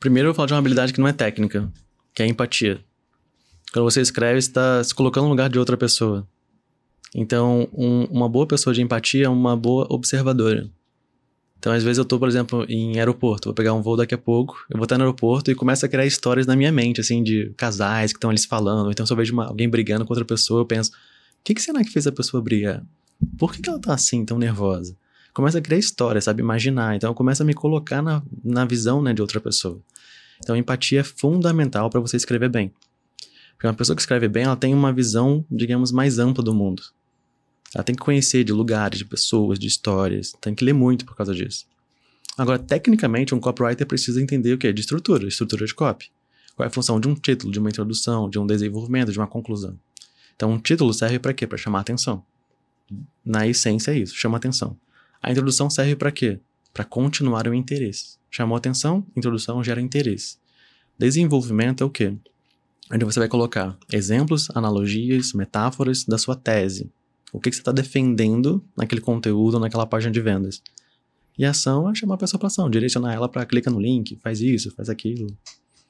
Primeiro 0.00 0.28
eu 0.28 0.32
vou 0.32 0.36
falar 0.36 0.46
de 0.46 0.52
uma 0.54 0.58
habilidade 0.58 0.92
que 0.92 1.00
não 1.00 1.08
é 1.08 1.12
técnica, 1.12 1.70
que 2.14 2.22
é 2.22 2.26
a 2.26 2.28
empatia. 2.28 2.80
Quando 3.72 3.84
você 3.84 4.00
escreve, 4.00 4.40
você 4.42 4.48
está 4.48 4.82
se 4.82 4.94
colocando 4.94 5.24
no 5.24 5.30
lugar 5.30 5.48
de 5.48 5.58
outra 5.60 5.76
pessoa. 5.76 6.26
Então, 7.14 7.68
um- 7.72 8.04
uma 8.10 8.28
boa 8.28 8.46
pessoa 8.46 8.74
de 8.74 8.82
empatia 8.82 9.26
é 9.26 9.28
uma 9.28 9.56
boa 9.56 9.86
observadora. 9.90 10.68
Então, 11.58 11.72
às 11.72 11.82
vezes 11.82 11.98
eu 11.98 12.04
tô, 12.04 12.18
por 12.18 12.28
exemplo, 12.28 12.64
em 12.68 12.98
aeroporto, 12.98 13.48
vou 13.48 13.54
pegar 13.54 13.72
um 13.74 13.82
voo 13.82 13.96
daqui 13.96 14.14
a 14.14 14.18
pouco, 14.18 14.64
eu 14.70 14.76
vou 14.76 14.84
estar 14.84 14.96
no 14.96 15.04
aeroporto 15.04 15.50
e 15.50 15.54
começo 15.56 15.84
a 15.84 15.88
criar 15.88 16.06
histórias 16.06 16.46
na 16.46 16.54
minha 16.54 16.70
mente, 16.70 17.00
assim, 17.00 17.22
de 17.22 17.52
casais 17.56 18.12
que 18.12 18.16
estão 18.16 18.30
ali 18.30 18.38
se 18.38 18.46
falando. 18.46 18.90
Então, 18.90 19.04
se 19.04 19.12
eu 19.12 19.16
vejo 19.16 19.32
uma- 19.32 19.46
alguém 19.46 19.68
brigando 19.68 20.04
com 20.04 20.12
outra 20.12 20.24
pessoa, 20.24 20.60
eu 20.60 20.66
penso, 20.66 20.90
o 20.92 20.94
que, 21.42 21.54
que 21.54 21.60
será 21.62 21.82
que 21.82 21.90
fez 21.90 22.06
a 22.06 22.12
pessoa 22.12 22.40
brigar? 22.40 22.84
Por 23.36 23.52
que, 23.52 23.60
que 23.60 23.68
ela 23.68 23.80
tá 23.80 23.92
assim, 23.92 24.24
tão 24.24 24.38
nervosa? 24.38 24.96
Começa 25.34 25.58
a 25.58 25.60
criar 25.60 25.78
história, 25.78 26.20
sabe? 26.20 26.42
Imaginar. 26.42 26.94
Então, 26.94 27.12
começa 27.12 27.42
a 27.42 27.46
me 27.46 27.54
colocar 27.54 28.00
na, 28.02 28.22
na 28.44 28.64
visão, 28.64 29.02
né, 29.02 29.12
de 29.12 29.20
outra 29.20 29.40
pessoa. 29.40 29.80
Então, 30.40 30.56
empatia 30.56 31.00
é 31.00 31.04
fundamental 31.04 31.90
para 31.90 31.98
você 32.00 32.16
escrever 32.16 32.48
bem. 32.48 32.72
Porque 33.54 33.66
uma 33.66 33.74
pessoa 33.74 33.96
que 33.96 34.02
escreve 34.02 34.28
bem, 34.28 34.44
ela 34.44 34.54
tem 34.56 34.72
uma 34.72 34.92
visão, 34.92 35.44
digamos, 35.50 35.90
mais 35.90 36.20
ampla 36.20 36.44
do 36.44 36.54
mundo. 36.54 36.82
Ela 37.74 37.84
tem 37.84 37.94
que 37.94 38.02
conhecer 38.02 38.44
de 38.44 38.52
lugares, 38.52 38.98
de 38.98 39.04
pessoas, 39.04 39.58
de 39.58 39.66
histórias. 39.66 40.32
Tem 40.40 40.54
que 40.54 40.64
ler 40.64 40.72
muito 40.72 41.04
por 41.04 41.14
causa 41.14 41.34
disso. 41.34 41.66
Agora, 42.36 42.58
tecnicamente, 42.58 43.34
um 43.34 43.40
copywriter 43.40 43.86
precisa 43.86 44.22
entender 44.22 44.52
o 44.52 44.58
quê? 44.58 44.72
De 44.72 44.80
estrutura, 44.80 45.26
estrutura 45.26 45.66
de 45.66 45.74
copy. 45.74 46.10
Qual 46.54 46.64
é 46.64 46.68
a 46.68 46.72
função 46.72 46.98
de 46.98 47.08
um 47.08 47.14
título, 47.14 47.52
de 47.52 47.58
uma 47.58 47.68
introdução, 47.68 48.28
de 48.28 48.38
um 48.38 48.46
desenvolvimento, 48.46 49.12
de 49.12 49.18
uma 49.18 49.26
conclusão. 49.26 49.78
Então, 50.34 50.52
um 50.52 50.58
título 50.58 50.94
serve 50.94 51.18
para 51.18 51.34
quê? 51.34 51.46
Para 51.46 51.58
chamar 51.58 51.80
atenção. 51.80 52.24
Na 53.24 53.46
essência 53.46 53.90
é 53.90 53.98
isso, 53.98 54.14
chama 54.14 54.36
atenção. 54.36 54.78
A 55.20 55.30
introdução 55.30 55.68
serve 55.68 55.96
para 55.96 56.12
quê? 56.12 56.40
Para 56.72 56.84
continuar 56.84 57.48
o 57.48 57.54
interesse. 57.54 58.18
Chamou 58.30 58.56
atenção, 58.56 59.04
introdução 59.16 59.62
gera 59.64 59.80
interesse. 59.80 60.36
Desenvolvimento 60.96 61.82
é 61.82 61.86
o 61.86 61.90
quê? 61.90 62.16
Onde 62.92 63.04
você 63.04 63.18
vai 63.18 63.28
colocar 63.28 63.76
exemplos, 63.92 64.48
analogias, 64.54 65.32
metáforas 65.32 66.04
da 66.04 66.16
sua 66.16 66.36
tese. 66.36 66.90
O 67.32 67.40
que, 67.40 67.50
que 67.50 67.56
você 67.56 67.60
está 67.62 67.72
defendendo 67.72 68.64
naquele 68.76 69.00
conteúdo, 69.00 69.58
naquela 69.60 69.86
página 69.86 70.10
de 70.12 70.20
vendas. 70.20 70.62
E 71.38 71.44
a 71.44 71.50
ação 71.50 71.88
é 71.90 71.94
chamar 71.94 72.14
a 72.14 72.18
pessoa 72.18 72.38
para 72.38 72.46
ação, 72.48 72.68
direcionar 72.70 73.14
ela 73.14 73.28
para 73.28 73.44
clica 73.46 73.70
no 73.70 73.78
link, 73.80 74.18
faz 74.22 74.40
isso, 74.40 74.70
faz 74.74 74.88
aquilo. 74.88 75.36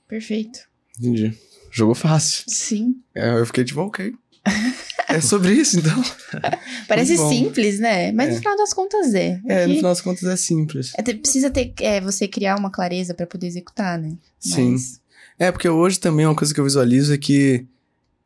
Perfeito. 0.07 0.61
Entendi. 0.99 1.33
Jogou 1.71 1.95
fácil. 1.95 2.45
Sim. 2.49 2.97
É, 3.15 3.39
eu 3.39 3.47
fiquei 3.47 3.65
tipo, 3.65 3.81
ok. 3.81 4.13
É 5.09 5.21
sobre 5.21 5.53
isso, 5.53 5.79
então. 5.79 6.03
Parece 6.89 7.17
simples, 7.17 7.79
né? 7.79 8.13
Mas 8.13 8.29
É. 8.29 8.33
no 8.33 8.39
final 8.39 8.57
das 8.57 8.73
contas 8.75 9.15
é. 9.15 9.41
É, 9.47 9.67
no 9.67 9.75
final 9.77 9.91
das 9.91 10.01
contas 10.01 10.25
é 10.25 10.37
simples. 10.37 10.93
é 10.97 11.03
precisa 11.03 11.51
ter 11.51 11.73
é, 11.81 12.01
você 12.01 12.27
criar 12.29 12.57
uma 12.57 12.71
clareza 12.71 13.15
pra 13.15 13.27
poder 13.27 13.47
executar, 13.47 13.99
né? 13.99 14.17
Sim. 14.39 14.73
Mas- 14.73 15.01
É, 15.39 15.51
porque 15.53 15.69
hoje 15.69 15.99
também 16.01 16.27
uma 16.27 16.35
coisa 16.35 16.53
que 16.53 16.61
eu 16.61 16.65
visualizo 16.65 17.15
é 17.15 17.19
que 17.19 17.65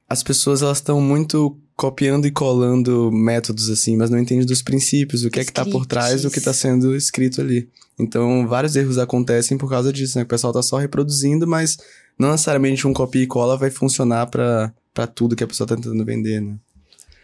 as 0.08 0.22
pessoas 0.22 0.62
elas 0.62 0.78
estão 0.78 1.00
muito 1.00 1.56
copiando 1.76 2.26
e 2.26 2.30
colando 2.30 3.10
métodos 3.10 3.70
assim, 3.70 3.96
mas 3.96 4.10
não 4.10 4.18
entendem 4.18 4.46
dos 4.46 4.62
princípios, 4.62 5.24
o 5.24 5.30
que 5.30 5.40
é 5.40 5.44
que 5.44 5.52
tá 5.52 5.64
por 5.64 5.86
trás 5.86 6.22
do 6.22 6.30
que 6.30 6.40
tá 6.40 6.52
sendo 6.52 6.94
escrito 6.94 7.40
ali. 7.40 7.68
Então, 7.98 8.46
vários 8.46 8.74
erros 8.76 8.98
acontecem 8.98 9.58
por 9.58 9.68
causa 9.68 9.92
disso, 9.92 10.18
né? 10.18 10.24
O 10.24 10.26
pessoal 10.28 10.52
tá 10.52 10.62
só 10.62 10.78
reproduzindo, 10.78 11.46
mas 11.46 11.76
não 12.18 12.30
necessariamente 12.32 12.86
um 12.86 12.92
copia 12.92 13.22
e 13.22 13.26
cola 13.26 13.56
vai 13.56 13.70
funcionar 13.70 14.26
pra 14.26 14.72
para 14.94 15.06
tudo 15.06 15.34
que 15.34 15.42
a 15.42 15.46
pessoa 15.46 15.66
tá 15.66 15.74
tentando 15.74 16.04
vender, 16.04 16.40
né? 16.40 16.56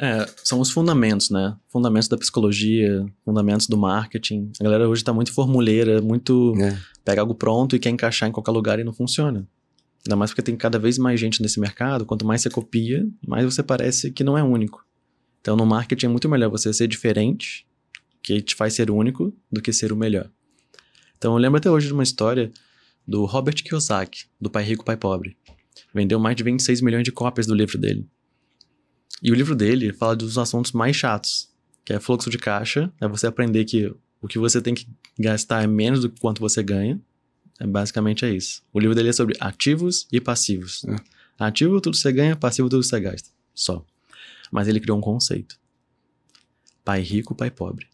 É, 0.01 0.27
são 0.45 0.61
os 0.61 0.71
fundamentos, 0.71 1.29
né? 1.29 1.57
Fundamentos 1.69 2.09
da 2.09 2.17
psicologia, 2.17 3.05
fundamentos 3.25 3.67
do 3.67 3.77
marketing. 3.77 4.53
A 4.61 4.65
galera 4.65 4.89
hoje 4.89 5.03
tá 5.03 5.13
muito 5.13 5.33
formuleira, 5.33 6.01
muito 6.01 6.55
É. 6.59 6.79
pega 7.05 7.21
algo 7.21 7.35
pronto 7.35 7.75
e 7.75 7.79
quer 7.79 7.91
encaixar 7.91 8.29
em 8.29 8.33
qualquer 8.33 8.53
lugar 8.53 8.79
e 8.79 8.85
não 8.85 8.93
funciona. 8.93 9.47
Ainda 10.07 10.17
mais 10.17 10.31
porque 10.31 10.43
tem 10.43 10.57
cada 10.57 10.79
vez 10.79 10.99
mais 10.99 11.19
gente 11.19 11.43
nesse 11.43 11.61
mercado. 11.61 12.07
Quanto 12.07 12.27
mais 12.27 12.41
você 12.41 12.51
copia, 12.51 13.07
mais 13.27 13.45
você 13.45 13.63
parece 13.63 14.11
que 14.11 14.25
não 14.25 14.39
é 14.39 14.43
único. 14.43 14.85
Então, 15.41 15.57
no 15.57 15.67
marketing 15.67 16.07
é 16.07 16.09
muito 16.09 16.29
melhor 16.29 16.51
você 16.51 16.73
ser 16.73 16.87
diferente, 16.87 17.67
que 18.23 18.41
te 18.41 18.55
faz 18.55 18.75
ser 18.75 18.91
único, 18.91 19.35
do 19.51 19.61
que 19.63 19.73
ser 19.73 19.93
o 19.93 19.97
melhor. 19.97 20.31
Então, 21.17 21.33
eu 21.33 21.39
lembro 21.39 21.59
até 21.59 21.71
hoje 21.71 21.87
de 21.87 21.93
uma 21.93 22.03
história 22.03 22.51
do 23.07 23.25
Robert 23.25 23.55
Kiyosaki, 23.63 24.27
do 24.41 24.51
Pai 24.51 24.63
Rico, 24.63 24.85
Pai 24.85 24.97
Pobre. 24.97 25.37
Vendeu 25.95 26.19
mais 26.19 26.37
de 26.37 26.43
26 26.43 26.81
milhões 26.83 27.05
de 27.05 27.11
cópias 27.11 27.47
do 27.47 27.55
livro 27.55 27.79
dele. 27.79 28.07
E 29.23 29.33
o 29.33 29.35
livro 29.35 29.57
dele 29.57 29.93
fala 29.93 30.15
dos 30.15 30.39
assuntos 30.39 30.73
mais 30.73 30.95
chatos, 30.95 31.49
que 31.85 31.93
é 31.93 31.99
fluxo 31.99 32.31
de 32.31 32.39
caixa, 32.39 32.93
é 33.01 33.09
você 33.09 33.27
aprender 33.27 33.65
que 33.65 33.93
o 34.21 34.29
que 34.29 34.39
você 34.39 34.61
tem 34.61 34.75
que 34.75 34.87
gastar 35.19 35.63
é 35.63 35.67
menos 35.67 36.01
do 36.01 36.11
que 36.11 36.21
quanto 36.21 36.41
você 36.41 36.63
ganha. 36.63 37.01
É 37.59 37.66
basicamente 37.66 38.25
é 38.25 38.31
isso. 38.31 38.62
O 38.73 38.79
livro 38.79 38.94
dele 38.94 39.09
é 39.09 39.12
sobre 39.12 39.37
ativos 39.40 40.07
e 40.12 40.21
passivos. 40.21 40.85
É. 40.85 40.97
Ativo 41.38 41.81
tudo 41.81 41.97
você 41.97 42.12
ganha, 42.12 42.37
passivo 42.37 42.68
tudo 42.68 42.83
você 42.83 43.01
gasta. 43.01 43.31
Só. 43.55 43.85
Mas 44.51 44.68
ele 44.68 44.81
criou 44.81 44.99
um 44.99 45.01
conceito. 45.01 45.59
Pai 46.85 47.01
rico, 47.01 47.35
pai 47.35 47.51
pobre. 47.51 47.87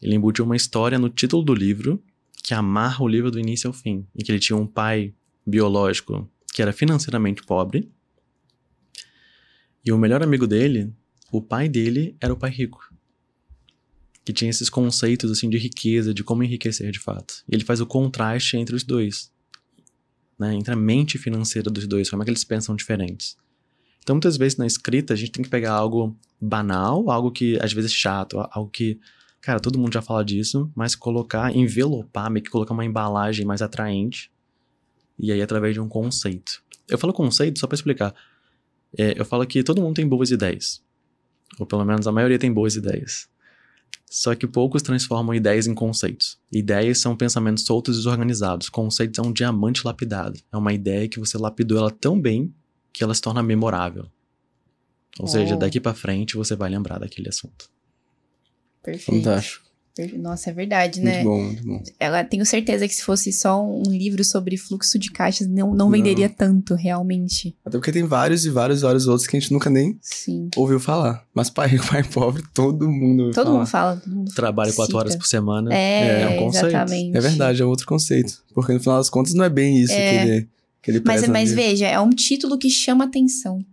Ele 0.00 0.14
embutiu 0.14 0.44
uma 0.44 0.56
história 0.56 0.98
no 0.98 1.08
título 1.08 1.42
do 1.42 1.54
livro 1.54 2.02
que 2.42 2.54
amarra 2.54 3.02
o 3.02 3.08
livro 3.08 3.30
do 3.30 3.40
início 3.40 3.68
ao 3.68 3.74
fim. 3.74 4.06
Em 4.14 4.22
que 4.22 4.30
ele 4.30 4.38
tinha 4.38 4.56
um 4.56 4.66
pai 4.66 5.12
biológico 5.44 6.28
que 6.52 6.62
era 6.62 6.72
financeiramente 6.72 7.42
pobre. 7.42 7.90
E 9.84 9.92
o 9.92 9.98
melhor 9.98 10.22
amigo 10.22 10.46
dele, 10.46 10.92
o 11.30 11.42
pai 11.42 11.68
dele, 11.68 12.16
era 12.20 12.32
o 12.32 12.36
pai 12.36 12.50
rico. 12.50 12.92
Que 14.26 14.32
tinha 14.32 14.50
esses 14.50 14.68
conceitos 14.68 15.30
assim 15.30 15.48
de 15.48 15.56
riqueza, 15.56 16.12
de 16.12 16.22
como 16.22 16.42
enriquecer 16.42 16.90
de 16.90 16.98
fato. 16.98 17.42
E 17.48 17.54
ele 17.54 17.64
faz 17.64 17.80
o 17.80 17.86
contraste 17.86 18.58
entre 18.58 18.76
os 18.76 18.84
dois. 18.84 19.32
Né? 20.38 20.54
Entre 20.54 20.74
a 20.74 20.76
mente 20.76 21.16
financeira 21.16 21.70
dos 21.70 21.86
dois, 21.86 22.10
como 22.10 22.22
é 22.22 22.26
que 22.26 22.30
eles 22.30 22.44
pensam 22.44 22.76
diferentes. 22.76 23.38
Então, 24.02 24.16
muitas 24.16 24.36
vezes 24.36 24.58
na 24.58 24.66
escrita, 24.66 25.14
a 25.14 25.16
gente 25.16 25.32
tem 25.32 25.42
que 25.42 25.48
pegar 25.48 25.72
algo 25.72 26.14
banal, 26.38 27.08
algo 27.10 27.30
que 27.30 27.58
às 27.62 27.72
vezes 27.72 27.92
é 27.92 27.94
chato, 27.94 28.38
algo 28.52 28.68
que 28.68 29.00
Cara, 29.46 29.60
todo 29.60 29.78
mundo 29.78 29.92
já 29.92 30.02
fala 30.02 30.24
disso, 30.24 30.68
mas 30.74 30.96
colocar, 30.96 31.54
envelopar, 31.54 32.28
meio 32.28 32.42
que 32.42 32.50
colocar 32.50 32.74
uma 32.74 32.84
embalagem 32.84 33.46
mais 33.46 33.62
atraente. 33.62 34.28
E 35.16 35.30
aí, 35.30 35.40
através 35.40 35.72
de 35.72 35.78
um 35.78 35.88
conceito. 35.88 36.64
Eu 36.88 36.98
falo 36.98 37.12
conceito 37.12 37.60
só 37.60 37.68
pra 37.68 37.76
explicar. 37.76 38.12
É, 38.98 39.14
eu 39.16 39.24
falo 39.24 39.46
que 39.46 39.62
todo 39.62 39.80
mundo 39.80 39.94
tem 39.94 40.08
boas 40.08 40.32
ideias. 40.32 40.82
Ou 41.60 41.64
pelo 41.64 41.84
menos 41.84 42.08
a 42.08 42.12
maioria 42.12 42.40
tem 42.40 42.52
boas 42.52 42.74
ideias. 42.74 43.28
Só 44.08 44.34
que 44.34 44.46
poucos 44.46 44.82
transformam 44.82 45.34
ideias 45.34 45.66
em 45.66 45.74
conceitos. 45.74 46.38
Ideias 46.50 46.98
são 46.98 47.16
pensamentos 47.16 47.64
soltos 47.64 47.96
e 47.96 47.98
desorganizados. 47.98 48.68
Conceitos 48.68 49.18
é 49.18 49.22
um 49.22 49.32
diamante 49.32 49.84
lapidado. 49.84 50.40
É 50.52 50.56
uma 50.56 50.72
ideia 50.72 51.08
que 51.08 51.18
você 51.18 51.36
lapidou 51.36 51.78
ela 51.78 51.90
tão 51.90 52.20
bem 52.20 52.54
que 52.92 53.02
ela 53.02 53.14
se 53.14 53.20
torna 53.20 53.42
memorável. 53.42 54.06
Ou 55.18 55.26
seja, 55.26 55.56
daqui 55.56 55.80
pra 55.80 55.94
frente 55.94 56.36
você 56.36 56.54
vai 56.54 56.70
lembrar 56.70 56.98
daquele 56.98 57.28
assunto. 57.28 57.68
Perfeito. 58.82 59.24
Fantástico. 59.24 59.65
Nossa, 60.18 60.50
é 60.50 60.52
verdade, 60.52 61.00
Muito 61.00 61.14
né? 61.14 61.24
bom, 61.24 61.42
muito 61.42 61.62
bom. 61.66 61.82
Ela 61.98 62.22
tenho 62.22 62.44
certeza 62.44 62.86
que 62.86 62.94
se 62.94 63.02
fosse 63.02 63.32
só 63.32 63.64
um 63.66 63.82
livro 63.90 64.22
sobre 64.22 64.56
fluxo 64.58 64.98
de 64.98 65.10
caixas, 65.10 65.46
não, 65.48 65.68
não 65.68 65.74
Não. 65.86 65.90
venderia 65.90 66.28
tanto, 66.28 66.74
realmente. 66.74 67.56
Até 67.64 67.78
porque 67.78 67.90
tem 67.92 68.04
vários 68.04 68.44
e 68.44 68.50
vários, 68.50 68.82
vários 68.82 69.06
outros 69.06 69.26
que 69.26 69.36
a 69.36 69.40
gente 69.40 69.52
nunca 69.52 69.70
nem 69.70 69.96
Sim. 70.02 70.50
ouviu 70.54 70.78
falar. 70.78 71.24
Mas 71.34 71.48
pai 71.48 71.68
rico, 71.68 71.86
pai 71.90 72.02
pobre, 72.04 72.42
todo 72.52 72.88
mundo 72.90 73.20
ouviu 73.20 73.34
Todo 73.34 73.44
falar. 73.46 73.58
mundo 73.58 73.66
fala. 73.66 73.96
Todo 73.96 74.14
mundo 74.14 74.34
Trabalho 74.34 74.72
quatro 74.74 74.86
cita. 74.92 74.98
horas 74.98 75.16
por 75.16 75.26
semana 75.26 75.74
É, 75.74 76.22
é 76.22 76.28
um 76.28 76.44
conceito. 76.44 76.66
exatamente. 76.68 77.16
É 77.16 77.20
verdade, 77.20 77.62
é 77.62 77.64
outro 77.64 77.86
conceito. 77.86 78.42
Porque 78.54 78.72
no 78.72 78.80
final 78.80 78.98
das 78.98 79.08
contas 79.08 79.32
não 79.34 79.44
é 79.44 79.48
bem 79.48 79.78
isso 79.78 79.92
É. 79.92 79.96
que 80.10 80.14
ele, 80.30 80.48
que 80.82 80.90
ele 80.90 81.02
Mas, 81.04 81.20
preza 81.20 81.32
mas 81.32 81.48
ali. 81.52 81.56
veja, 81.56 81.86
é 81.86 81.98
um 81.98 82.10
título 82.10 82.58
que 82.58 82.68
chama 82.68 83.04
atenção, 83.04 83.64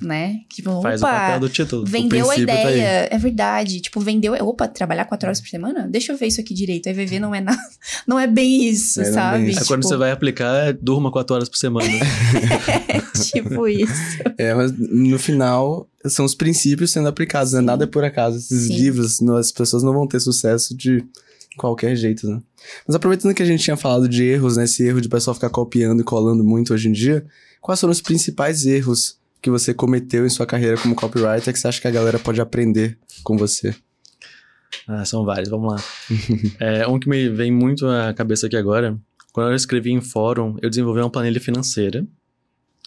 né? 0.00 0.40
Tipo, 0.48 0.80
Faz 0.82 1.02
o 1.02 1.04
opa, 1.04 1.14
papel 1.14 1.40
do 1.40 1.48
título. 1.48 1.84
vendeu 1.86 2.30
a 2.30 2.34
tá 2.34 2.40
ideia. 2.40 3.08
é 3.10 3.18
verdade. 3.18 3.80
Tipo, 3.80 4.00
vendeu. 4.00 4.32
Opa, 4.46 4.66
trabalhar 4.68 5.04
quatro 5.04 5.26
horas 5.26 5.40
por 5.40 5.48
semana? 5.48 5.86
Deixa 5.88 6.12
eu 6.12 6.16
ver 6.16 6.26
isso 6.26 6.40
aqui 6.40 6.54
direito. 6.54 6.88
Aí 6.88 6.94
vai 6.94 7.06
ver, 7.06 7.20
não 7.20 7.34
é 7.34 7.40
nada. 7.40 7.58
Não 8.06 8.18
é 8.18 8.26
bem 8.26 8.68
isso, 8.68 9.00
É, 9.00 9.02
é 9.02 9.06
bem 9.06 9.14
sabe? 9.14 9.50
isso. 9.50 9.58
Aí 9.60 9.66
quando 9.66 9.80
Tipo, 9.80 9.88
você 9.88 9.96
vai 9.96 10.10
aplicar, 10.10 10.68
é 10.68 10.72
durma 10.72 11.10
quatro 11.12 11.34
horas 11.34 11.48
por 11.48 11.56
semana. 11.58 11.86
tipo 13.30 13.66
isso. 13.68 13.92
É, 14.38 14.54
mas 14.54 14.72
no 14.76 15.18
final 15.18 15.88
são 16.06 16.24
os 16.24 16.34
princípios 16.34 16.90
sendo 16.90 17.08
aplicados, 17.08 17.52
né? 17.52 17.60
Sim. 17.60 17.66
Nada 17.66 17.84
é 17.84 17.86
por 17.86 18.04
acaso. 18.04 18.38
Esses 18.38 18.66
Sim. 18.68 18.76
livros, 18.76 19.20
não- 19.20 19.36
as 19.36 19.52
pessoas 19.52 19.82
não 19.82 19.92
vão 19.92 20.06
ter 20.06 20.20
sucesso 20.20 20.76
de 20.76 21.04
qualquer 21.56 21.94
jeito, 21.96 22.28
né? 22.28 22.40
Mas 22.86 22.94
aproveitando 22.94 23.34
que 23.34 23.42
a 23.42 23.46
gente 23.46 23.62
tinha 23.62 23.76
falado 23.76 24.08
de 24.08 24.24
erros, 24.24 24.56
né? 24.56 24.64
Esse 24.64 24.82
erro 24.84 25.00
de 25.00 25.08
o 25.08 25.10
pessoal 25.10 25.34
ficar 25.34 25.50
copiando 25.50 26.00
e 26.00 26.04
colando 26.04 26.44
muito 26.44 26.72
hoje 26.72 26.88
em 26.88 26.92
dia, 26.92 27.24
quais 27.60 27.80
foram 27.80 27.92
os 27.92 28.00
principais 28.00 28.64
erros 28.66 29.18
que 29.40 29.50
você 29.50 29.72
cometeu 29.72 30.26
em 30.26 30.30
sua 30.30 30.46
carreira 30.46 30.76
como 30.76 30.94
copywriter 30.94 31.52
que 31.52 31.58
você 31.58 31.68
acha 31.68 31.80
que 31.80 31.88
a 31.88 31.90
galera 31.90 32.18
pode 32.18 32.40
aprender 32.40 32.98
com 33.22 33.36
você? 33.36 33.74
Ah, 34.86 35.04
são 35.04 35.24
vários, 35.24 35.48
vamos 35.48 35.72
lá. 35.72 35.82
É, 36.60 36.86
um 36.86 36.98
que 36.98 37.08
me 37.08 37.28
vem 37.28 37.50
muito 37.50 37.86
à 37.86 38.12
cabeça 38.12 38.46
aqui 38.46 38.56
agora, 38.56 38.98
quando 39.32 39.50
eu 39.50 39.56
escrevi 39.56 39.90
em 39.90 40.00
fórum, 40.00 40.56
eu 40.60 40.68
desenvolvi 40.68 41.00
uma 41.00 41.10
planilha 41.10 41.40
financeira. 41.40 42.06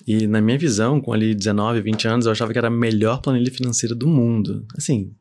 E 0.06 0.28
na 0.28 0.42
minha 0.42 0.58
visão, 0.58 1.00
com 1.00 1.14
ali 1.14 1.34
19, 1.34 1.82
20 1.82 2.08
anos, 2.08 2.26
eu 2.26 2.32
achava 2.32 2.52
que 2.52 2.58
era 2.58 2.68
a 2.68 2.72
melhor 2.72 3.22
planilha 3.22 3.52
financeira 3.52 3.96
do 3.96 4.08
mundo. 4.08 4.66
Assim, 4.78 5.12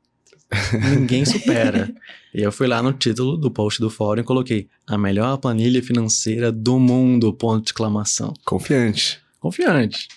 ninguém 0.91 1.25
supera. 1.25 1.93
e 2.35 2.43
eu 2.43 2.51
fui 2.51 2.67
lá 2.67 2.83
no 2.83 2.93
título 2.93 3.37
do 3.37 3.51
post 3.51 3.81
do 3.81 3.89
fórum 3.89 4.21
e 4.21 4.25
coloquei 4.25 4.69
a 4.87 4.99
melhor 4.99 5.37
planilha 5.39 5.83
financeira 5.83 6.51
do 6.51 6.79
mundo, 6.79 7.33
ponto 7.33 7.65
de 7.65 7.71
exclamação. 7.71 8.35
Confiante. 8.45 9.21
Confiante. 9.41 10.09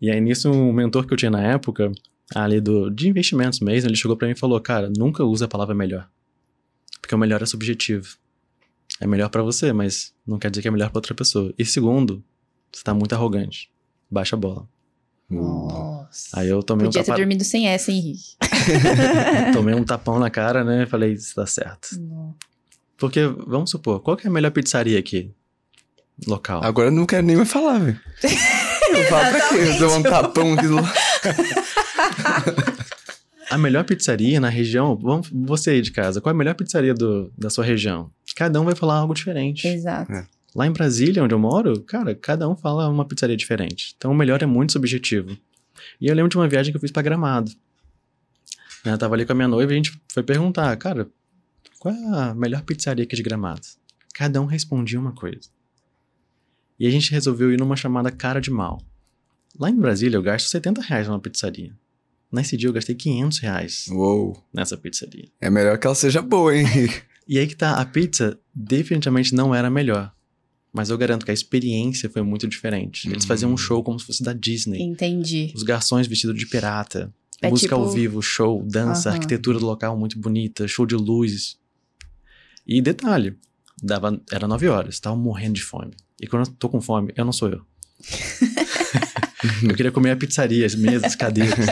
E 0.00 0.10
aí 0.10 0.20
nisso, 0.20 0.50
um 0.50 0.72
mentor 0.72 1.06
que 1.06 1.12
eu 1.12 1.16
tinha 1.16 1.30
na 1.30 1.42
época, 1.42 1.90
ali 2.34 2.60
do, 2.60 2.90
de 2.90 3.08
investimentos 3.08 3.60
mesmo, 3.60 3.88
ele 3.88 3.96
chegou 3.96 4.16
pra 4.16 4.26
mim 4.26 4.34
e 4.34 4.38
falou, 4.38 4.60
cara, 4.60 4.90
nunca 4.96 5.24
use 5.24 5.44
a 5.44 5.48
palavra 5.48 5.74
melhor. 5.74 6.08
Porque 7.00 7.14
o 7.14 7.18
melhor 7.18 7.42
é 7.42 7.46
subjetivo. 7.46 8.16
É 9.00 9.06
melhor 9.06 9.28
pra 9.28 9.42
você, 9.42 9.72
mas 9.72 10.14
não 10.26 10.38
quer 10.38 10.50
dizer 10.50 10.62
que 10.62 10.68
é 10.68 10.70
melhor 10.70 10.90
pra 10.90 10.98
outra 10.98 11.14
pessoa. 11.14 11.52
E 11.58 11.64
segundo, 11.64 12.22
você 12.72 12.82
tá 12.82 12.94
muito 12.94 13.14
arrogante. 13.14 13.70
Baixa 14.10 14.36
a 14.36 14.38
bola. 14.38 14.68
Nossa. 15.28 16.38
Aí 16.38 16.48
eu 16.48 16.62
tomei 16.62 16.86
um, 16.86 16.88
Podia 16.88 17.02
ter 17.02 17.06
tapa... 17.06 17.18
dormido 17.18 17.44
sem 17.44 17.68
essa, 17.68 17.90
Henrique? 17.90 18.36
tomei 19.52 19.74
um 19.74 19.84
tapão 19.84 20.18
na 20.18 20.30
cara, 20.30 20.64
né? 20.64 20.86
Falei, 20.86 21.12
isso 21.12 21.34
tá 21.34 21.46
certo. 21.46 21.98
Não. 21.98 22.34
Porque, 22.96 23.26
vamos 23.46 23.70
supor, 23.70 24.00
qual 24.00 24.16
que 24.16 24.26
é 24.26 24.30
a 24.30 24.32
melhor 24.32 24.50
pizzaria 24.50 24.98
aqui? 24.98 25.30
Local. 26.26 26.64
Agora 26.64 26.88
eu 26.88 26.92
não 26.92 27.04
quero 27.04 27.26
nem 27.26 27.36
mais 27.36 27.50
falar, 27.50 27.78
velho. 27.78 28.00
Pra 29.08 29.48
quê? 29.48 29.54
Eu 29.54 29.78
dou 29.78 29.96
um 29.96 30.02
tapão 30.02 30.54
aqui 30.54 30.66
do. 30.66 30.76
A 33.48 33.56
melhor 33.56 33.84
pizzaria 33.84 34.40
na 34.40 34.48
região, 34.48 34.96
vamos, 34.96 35.30
você 35.32 35.70
aí 35.70 35.80
de 35.80 35.92
casa, 35.92 36.20
qual 36.20 36.32
é 36.32 36.34
a 36.34 36.36
melhor 36.36 36.54
pizzaria 36.54 36.92
do, 36.92 37.32
da 37.38 37.48
sua 37.48 37.64
região? 37.64 38.10
Cada 38.34 38.60
um 38.60 38.64
vai 38.64 38.74
falar 38.74 38.96
algo 38.96 39.14
diferente. 39.14 39.68
Exato. 39.68 40.12
É. 40.12 40.26
Lá 40.54 40.66
em 40.66 40.72
Brasília, 40.72 41.22
onde 41.22 41.32
eu 41.32 41.38
moro, 41.38 41.80
cara, 41.82 42.14
cada 42.14 42.48
um 42.48 42.56
fala 42.56 42.88
uma 42.88 43.04
pizzaria 43.04 43.36
diferente. 43.36 43.94
Então 43.96 44.10
o 44.10 44.14
melhor 44.14 44.42
é 44.42 44.46
muito 44.46 44.72
subjetivo. 44.72 45.36
E 46.00 46.08
eu 46.08 46.14
lembro 46.14 46.28
de 46.28 46.36
uma 46.36 46.48
viagem 46.48 46.72
que 46.72 46.76
eu 46.76 46.80
fiz 46.80 46.90
pra 46.90 47.02
Gramado. 47.02 47.52
Né, 48.84 48.92
Eu 48.92 48.98
tava 48.98 49.14
ali 49.14 49.24
com 49.24 49.32
a 49.32 49.36
minha 49.36 49.48
noiva 49.48 49.72
e 49.72 49.74
a 49.74 49.76
gente 49.76 49.96
foi 50.12 50.24
perguntar, 50.24 50.76
cara, 50.76 51.08
qual 51.78 51.94
é 51.94 52.30
a 52.30 52.34
melhor 52.34 52.62
pizzaria 52.62 53.04
aqui 53.04 53.14
de 53.14 53.22
Gramado? 53.22 53.60
Cada 54.12 54.40
um 54.40 54.46
respondia 54.46 54.98
uma 54.98 55.12
coisa. 55.12 55.48
E 56.78 56.86
a 56.86 56.90
gente 56.90 57.10
resolveu 57.10 57.52
ir 57.52 57.58
numa 57.58 57.76
chamada 57.76 58.10
Cara 58.10 58.40
de 58.40 58.50
Mal. 58.50 58.80
Lá 59.58 59.70
em 59.70 59.76
Brasília 59.76 60.16
eu 60.16 60.22
gasto 60.22 60.48
70 60.48 60.82
reais 60.82 61.08
numa 61.08 61.18
pizzaria. 61.20 61.72
Nesse 62.30 62.56
dia 62.56 62.68
eu 62.68 62.72
gastei 62.72 62.94
500 62.94 63.38
reais 63.38 63.86
Uou. 63.88 64.44
nessa 64.52 64.76
pizzaria. 64.76 65.28
É 65.40 65.48
melhor 65.48 65.78
que 65.78 65.86
ela 65.86 65.94
seja 65.94 66.20
boa, 66.22 66.54
hein? 66.56 66.66
E 67.28 67.40
aí 67.40 67.46
que 67.48 67.56
tá, 67.56 67.80
a 67.80 67.84
pizza 67.84 68.38
definitivamente 68.54 69.34
não 69.34 69.52
era 69.52 69.66
a 69.66 69.70
melhor. 69.70 70.14
Mas 70.72 70.90
eu 70.90 70.96
garanto 70.98 71.24
que 71.24 71.30
a 71.32 71.34
experiência 71.34 72.08
foi 72.08 72.22
muito 72.22 72.46
diferente. 72.46 73.08
Eles 73.08 73.24
Uhum. 73.24 73.28
faziam 73.28 73.52
um 73.52 73.56
show 73.56 73.82
como 73.82 73.98
se 73.98 74.06
fosse 74.06 74.22
da 74.22 74.32
Disney. 74.32 74.80
Entendi. 74.80 75.50
Os 75.52 75.64
garçons 75.64 76.06
vestidos 76.06 76.38
de 76.38 76.46
pirata. 76.46 77.12
É 77.42 77.50
música 77.50 77.74
tipo- 77.74 77.80
ao 77.84 77.90
vivo, 77.90 78.22
show, 78.22 78.62
dança, 78.62 79.08
Aham. 79.08 79.16
arquitetura 79.16 79.58
do 79.58 79.66
local 79.66 79.98
muito 79.98 80.16
bonita, 80.20 80.68
show 80.68 80.86
de 80.86 80.94
luzes. 80.94 81.58
E 82.64 82.80
detalhe, 82.80 83.36
dava, 83.82 84.20
era 84.30 84.46
9 84.46 84.68
horas, 84.68 85.00
tava 85.00 85.16
morrendo 85.16 85.54
de 85.54 85.64
fome. 85.64 85.94
E 86.20 86.26
quando 86.26 86.46
eu 86.46 86.52
tô 86.54 86.68
com 86.68 86.80
fome, 86.80 87.12
eu 87.16 87.24
não 87.24 87.32
sou 87.32 87.48
eu. 87.48 87.64
eu 89.68 89.74
queria 89.74 89.92
comer 89.92 90.10
a 90.10 90.16
pizzaria, 90.16 90.64
as 90.64 90.74
mesas, 90.74 91.14
cadeiras. 91.14 91.66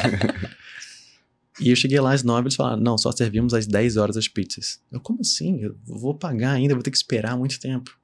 E 1.60 1.70
eu 1.70 1.76
cheguei 1.76 2.00
lá 2.00 2.12
às 2.12 2.22
9 2.22 2.42
eles 2.42 2.56
falaram, 2.56 2.82
não, 2.82 2.98
só 2.98 3.12
servimos 3.12 3.54
às 3.54 3.66
10 3.66 3.96
horas 3.96 4.16
as 4.16 4.26
pizzas. 4.26 4.80
Eu, 4.90 5.00
como 5.00 5.20
assim? 5.20 5.60
Eu 5.60 5.76
vou 5.84 6.14
pagar 6.14 6.52
ainda, 6.52 6.74
vou 6.74 6.82
ter 6.82 6.90
que 6.90 6.96
esperar 6.96 7.36
muito 7.36 7.60
tempo. 7.60 7.96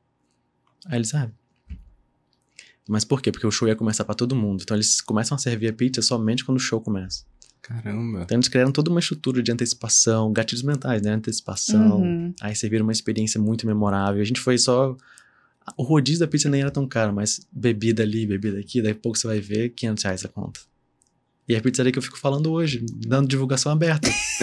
Aí 0.86 0.98
eles, 0.98 1.14
ah... 1.14 1.30
Mas 2.88 3.04
por 3.04 3.20
quê? 3.20 3.30
Porque 3.30 3.46
o 3.46 3.50
show 3.50 3.68
ia 3.68 3.76
começar 3.76 4.04
pra 4.04 4.14
todo 4.14 4.34
mundo. 4.34 4.62
Então 4.62 4.76
eles 4.76 5.00
começam 5.00 5.34
a 5.34 5.38
servir 5.38 5.68
a 5.68 5.72
pizza 5.72 6.02
somente 6.02 6.44
quando 6.44 6.58
o 6.58 6.60
show 6.60 6.80
começa. 6.80 7.24
Caramba. 7.62 8.22
Então 8.22 8.36
eles 8.36 8.48
criaram 8.48 8.72
toda 8.72 8.90
uma 8.90 8.98
estrutura 8.98 9.42
de 9.42 9.52
antecipação, 9.52 10.32
gatilhos 10.32 10.62
mentais, 10.62 11.02
né? 11.02 11.12
Antecipação. 11.12 12.00
Uhum. 12.00 12.34
Aí 12.40 12.54
serviram 12.56 12.84
uma 12.84 12.92
experiência 12.92 13.40
muito 13.40 13.64
memorável. 13.66 14.20
A 14.20 14.24
gente 14.24 14.40
foi 14.40 14.58
só. 14.58 14.96
O 15.76 15.82
rodízio 15.82 16.20
da 16.20 16.26
pizza 16.26 16.48
nem 16.48 16.60
era 16.60 16.70
tão 16.70 16.86
caro, 16.86 17.12
mas 17.12 17.40
bebida 17.52 18.02
ali, 18.02 18.26
bebida 18.26 18.58
aqui, 18.58 18.80
daí 18.82 18.92
a 18.92 18.94
pouco 18.94 19.16
você 19.18 19.26
vai 19.26 19.40
ver 19.40 19.70
500 19.70 20.04
reais 20.04 20.24
a 20.24 20.28
conta. 20.28 20.60
E 21.48 21.54
é 21.54 21.58
a 21.58 21.60
pizzaria 21.60 21.90
que 21.90 21.98
eu 21.98 22.02
fico 22.02 22.16
falando 22.18 22.52
hoje, 22.52 22.84
dando 23.06 23.26
divulgação 23.26 23.72
aberta. 23.72 24.08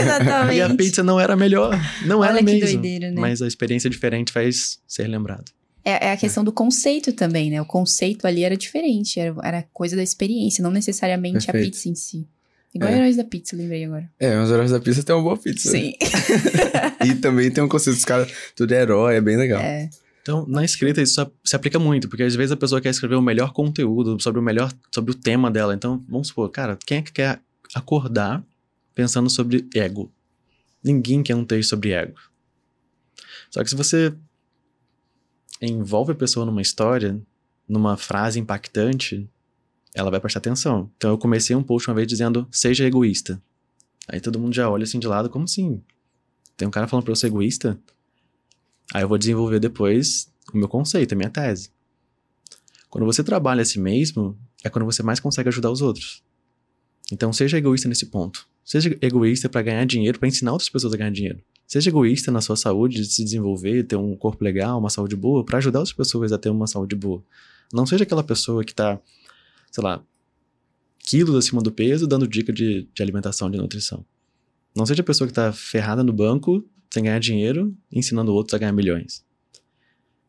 Exatamente. 0.00 0.56
E 0.56 0.60
a 0.62 0.74
pizza 0.74 1.02
não 1.04 1.20
era 1.20 1.34
a 1.34 1.36
melhor. 1.36 1.78
Não 2.04 2.18
Olha 2.20 2.30
era 2.30 2.38
que 2.38 2.44
mesmo. 2.44 2.60
doideira, 2.66 3.10
né? 3.12 3.20
Mas 3.20 3.40
a 3.40 3.46
experiência 3.46 3.88
diferente 3.88 4.32
faz 4.32 4.80
ser 4.86 5.06
lembrado. 5.06 5.52
É, 5.84 6.08
é 6.08 6.12
a 6.12 6.16
questão 6.16 6.42
do 6.42 6.50
conceito 6.52 7.12
também, 7.12 7.48
né? 7.50 7.62
O 7.62 7.64
conceito 7.64 8.26
ali 8.26 8.42
era 8.42 8.56
diferente, 8.56 9.20
era, 9.20 9.34
era 9.44 9.62
coisa 9.72 9.94
da 9.94 10.02
experiência, 10.02 10.60
não 10.62 10.70
necessariamente 10.72 11.48
a 11.48 11.52
Perfeito. 11.52 11.74
pizza 11.74 11.88
em 11.88 11.94
si. 11.94 12.26
Igual 12.74 12.90
É. 12.92 12.96
heróis 12.96 13.16
da 13.16 13.24
pizza, 13.24 13.56
lembrei 13.56 13.84
agora. 13.84 14.10
É, 14.18 14.38
os 14.40 14.50
heróis 14.50 14.70
da 14.72 14.80
pizza 14.80 15.02
tem 15.02 15.14
uma 15.14 15.22
boa 15.22 15.36
pizza. 15.36 15.70
Sim. 15.70 15.92
E 17.06 17.14
também 17.14 17.50
tem 17.50 17.62
um 17.62 17.68
conceito 17.68 17.96
dos 17.96 18.04
caras, 18.04 18.30
tudo 18.56 18.72
é 18.74 18.82
herói, 18.82 19.16
é 19.16 19.20
bem 19.20 19.36
legal. 19.36 19.60
É. 19.60 19.88
Então, 20.28 20.44
na 20.46 20.62
escrita 20.62 21.00
isso 21.00 21.26
se 21.42 21.56
aplica 21.56 21.78
muito, 21.78 22.06
porque 22.06 22.22
às 22.22 22.34
vezes 22.34 22.52
a 22.52 22.56
pessoa 22.56 22.82
quer 22.82 22.90
escrever 22.90 23.14
o 23.14 23.22
melhor 23.22 23.50
conteúdo 23.54 24.22
sobre 24.22 24.38
o 24.38 24.42
melhor, 24.42 24.70
sobre 24.94 25.12
o 25.12 25.14
tema 25.14 25.50
dela. 25.50 25.74
Então, 25.74 26.04
vamos 26.06 26.28
supor, 26.28 26.50
cara, 26.50 26.78
quem 26.84 26.98
é 26.98 27.02
que 27.02 27.12
quer 27.12 27.40
acordar 27.74 28.44
pensando 28.94 29.30
sobre 29.30 29.66
ego? 29.74 30.12
Ninguém 30.84 31.22
quer 31.22 31.34
um 31.34 31.46
texto 31.46 31.70
sobre 31.70 31.92
ego. 31.92 32.20
Só 33.50 33.64
que 33.64 33.70
se 33.70 33.74
você 33.74 34.14
envolve 35.62 36.12
a 36.12 36.14
pessoa 36.14 36.44
numa 36.44 36.60
história, 36.60 37.18
numa 37.66 37.96
frase 37.96 38.38
impactante, 38.38 39.26
ela 39.94 40.10
vai 40.10 40.20
prestar 40.20 40.40
atenção. 40.40 40.90
Então, 40.98 41.08
eu 41.08 41.16
comecei 41.16 41.56
um 41.56 41.62
post 41.62 41.88
uma 41.88 41.94
vez 41.94 42.06
dizendo, 42.06 42.46
seja 42.50 42.84
egoísta. 42.84 43.42
Aí 44.06 44.20
todo 44.20 44.38
mundo 44.38 44.52
já 44.54 44.68
olha 44.68 44.84
assim 44.84 44.98
de 44.98 45.06
lado, 45.06 45.30
como 45.30 45.44
assim? 45.44 45.82
Tem 46.54 46.68
um 46.68 46.70
cara 46.70 46.86
falando 46.86 47.04
pra 47.04 47.12
eu 47.12 47.16
ser 47.16 47.28
egoísta? 47.28 47.80
Aí 48.92 49.02
eu 49.02 49.08
vou 49.08 49.18
desenvolver 49.18 49.60
depois 49.60 50.32
o 50.52 50.56
meu 50.56 50.68
conceito, 50.68 51.12
a 51.12 51.16
minha 51.16 51.30
tese. 51.30 51.70
Quando 52.88 53.04
você 53.04 53.22
trabalha 53.22 53.62
a 53.62 53.64
si 53.64 53.78
mesmo, 53.78 54.36
é 54.64 54.70
quando 54.70 54.84
você 54.84 55.02
mais 55.02 55.20
consegue 55.20 55.48
ajudar 55.48 55.70
os 55.70 55.82
outros. 55.82 56.22
Então 57.12 57.32
seja 57.32 57.58
egoísta 57.58 57.88
nesse 57.88 58.06
ponto. 58.06 58.46
Seja 58.64 58.96
egoísta 59.00 59.48
para 59.48 59.62
ganhar 59.62 59.84
dinheiro, 59.84 60.18
para 60.18 60.28
ensinar 60.28 60.52
outras 60.52 60.68
pessoas 60.68 60.92
a 60.92 60.96
ganhar 60.96 61.10
dinheiro. 61.10 61.40
Seja 61.66 61.90
egoísta 61.90 62.30
na 62.30 62.40
sua 62.40 62.56
saúde, 62.56 63.00
de 63.00 63.06
se 63.06 63.24
desenvolver, 63.24 63.84
ter 63.84 63.96
um 63.96 64.16
corpo 64.16 64.42
legal, 64.42 64.78
uma 64.78 64.90
saúde 64.90 65.16
boa, 65.16 65.44
para 65.44 65.58
ajudar 65.58 65.80
outras 65.80 65.94
pessoas 65.94 66.32
a 66.32 66.38
ter 66.38 66.48
uma 66.48 66.66
saúde 66.66 66.96
boa. 66.96 67.22
Não 67.72 67.86
seja 67.86 68.04
aquela 68.04 68.22
pessoa 68.22 68.64
que 68.64 68.74
tá, 68.74 68.98
sei 69.70 69.84
lá, 69.84 70.02
quilos 70.98 71.34
acima 71.34 71.62
do 71.62 71.70
peso, 71.70 72.06
dando 72.06 72.26
dica 72.26 72.52
de, 72.52 72.88
de 72.94 73.02
alimentação, 73.02 73.50
de 73.50 73.58
nutrição. 73.58 74.04
Não 74.74 74.86
seja 74.86 75.02
a 75.02 75.04
pessoa 75.04 75.28
que 75.28 75.34
tá 75.34 75.52
ferrada 75.52 76.02
no 76.02 76.12
banco, 76.12 76.64
sem 76.90 77.04
ganhar 77.04 77.18
dinheiro, 77.18 77.76
ensinando 77.92 78.32
outros 78.32 78.54
a 78.54 78.58
ganhar 78.58 78.72
milhões. 78.72 79.24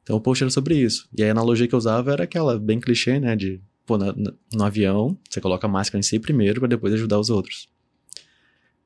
Então 0.03 0.17
o 0.17 0.21
post 0.21 0.43
era 0.43 0.51
sobre 0.51 0.75
isso. 0.75 1.07
E 1.15 1.23
a 1.23 1.31
analogia 1.31 1.67
que 1.67 1.75
eu 1.75 1.77
usava 1.77 2.11
era 2.11 2.23
aquela 2.23 2.59
bem 2.59 2.79
clichê, 2.79 3.19
né? 3.19 3.35
De, 3.35 3.61
pô, 3.85 3.97
no, 3.97 4.13
no 4.53 4.63
avião, 4.63 5.17
você 5.29 5.39
coloca 5.39 5.67
a 5.67 5.69
máscara 5.69 5.99
em 5.99 6.03
si 6.03 6.19
primeiro 6.19 6.59
para 6.59 6.69
depois 6.69 6.93
ajudar 6.93 7.19
os 7.19 7.29
outros. 7.29 7.69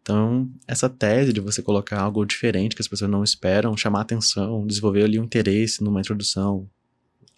Então, 0.01 0.51
essa 0.67 0.89
tese 0.89 1.31
de 1.31 1.39
você 1.39 1.61
colocar 1.61 2.01
algo 2.01 2.25
diferente 2.25 2.75
que 2.75 2.81
as 2.81 2.89
pessoas 2.89 3.09
não 3.09 3.23
esperam, 3.23 3.77
chamar 3.77 4.01
atenção, 4.01 4.67
desenvolver 4.67 5.03
ali 5.03 5.17
um 5.17 5.23
interesse 5.23 5.81
numa 5.81 6.01
introdução, 6.01 6.69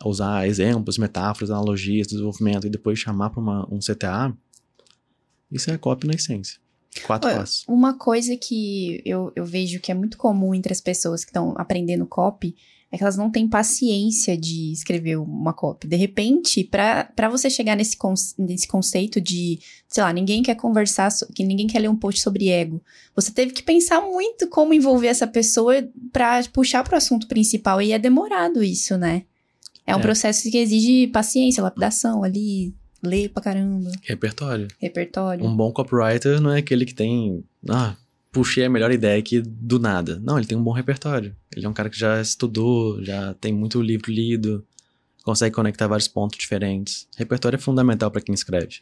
usar 0.03 0.47
exemplos, 0.47 0.97
metáforas, 0.97 1.51
analogias, 1.51 2.07
desenvolvimento 2.07 2.65
e 2.65 2.69
depois 2.71 2.97
chamar 2.97 3.29
para 3.29 3.41
um 3.41 3.77
CTA, 3.77 4.35
isso 5.51 5.69
é 5.69 5.77
copy 5.77 6.07
na 6.07 6.15
essência. 6.15 6.59
Quatro 7.03 7.29
Olha, 7.29 7.39
passos. 7.39 7.63
Uma 7.67 7.97
coisa 7.97 8.35
que 8.37 9.01
eu, 9.05 9.31
eu 9.35 9.45
vejo 9.45 9.79
que 9.79 9.91
é 9.91 9.95
muito 9.95 10.17
comum 10.17 10.53
entre 10.53 10.71
as 10.71 10.81
pessoas 10.81 11.23
que 11.23 11.29
estão 11.29 11.53
aprendendo 11.57 12.05
copy 12.05 12.55
é 12.91 12.97
que 12.97 13.03
elas 13.03 13.17
não 13.17 13.29
têm 13.29 13.47
paciência 13.47 14.37
de 14.37 14.71
escrever 14.71 15.17
uma 15.17 15.51
copy. 15.51 15.87
De 15.87 15.95
repente, 15.97 16.63
para 16.63 17.29
você 17.29 17.49
chegar 17.49 17.75
nesse, 17.75 17.97
nesse 18.37 18.67
conceito 18.67 19.19
de, 19.19 19.59
sei 19.87 20.03
lá, 20.03 20.13
ninguém 20.13 20.41
quer 20.41 20.55
conversar, 20.55 21.09
que 21.33 21.43
ninguém 21.43 21.67
quer 21.67 21.79
ler 21.79 21.89
um 21.89 21.95
post 21.95 22.21
sobre 22.21 22.47
ego, 22.49 22.81
você 23.15 23.31
teve 23.31 23.51
que 23.51 23.63
pensar 23.63 23.99
muito 24.01 24.47
como 24.47 24.73
envolver 24.73 25.07
essa 25.07 25.27
pessoa 25.27 25.73
para 26.13 26.43
puxar 26.53 26.83
pro 26.83 26.95
assunto 26.95 27.27
principal. 27.27 27.81
E 27.81 27.91
é 27.91 27.99
demorado 27.99 28.63
isso, 28.63 28.97
né? 28.97 29.23
É 29.85 29.95
um 29.95 29.99
É. 29.99 30.01
processo 30.01 30.49
que 30.49 30.57
exige 30.57 31.07
paciência, 31.07 31.61
lapidação 31.61 32.23
ali, 32.23 32.73
ler 33.05 33.29
pra 33.29 33.41
caramba, 33.41 33.91
Repertório. 34.03 34.67
repertório. 34.79 35.45
Um 35.45 35.55
bom 35.55 35.71
copywriter 35.71 36.41
não 36.41 36.51
é 36.51 36.59
aquele 36.59 36.85
que 36.85 36.93
tem. 36.93 37.43
Ah, 37.69 37.95
puxei 38.31 38.65
a 38.65 38.69
melhor 38.69 38.91
ideia 38.91 39.17
aqui 39.19 39.41
do 39.41 39.79
nada. 39.79 40.19
Não, 40.23 40.37
ele 40.37 40.47
tem 40.47 40.57
um 40.57 40.63
bom 40.63 40.71
repertório. 40.71 41.35
Ele 41.55 41.65
é 41.65 41.69
um 41.69 41.73
cara 41.73 41.89
que 41.89 41.97
já 41.97 42.19
estudou, 42.21 43.01
já 43.03 43.33
tem 43.35 43.53
muito 43.53 43.81
livro 43.81 44.11
lido, 44.11 44.65
consegue 45.23 45.55
conectar 45.55 45.87
vários 45.87 46.07
pontos 46.07 46.37
diferentes. 46.37 47.07
Repertório 47.17 47.55
é 47.55 47.59
fundamental 47.59 48.11
para 48.11 48.21
quem 48.21 48.35
escreve. 48.35 48.81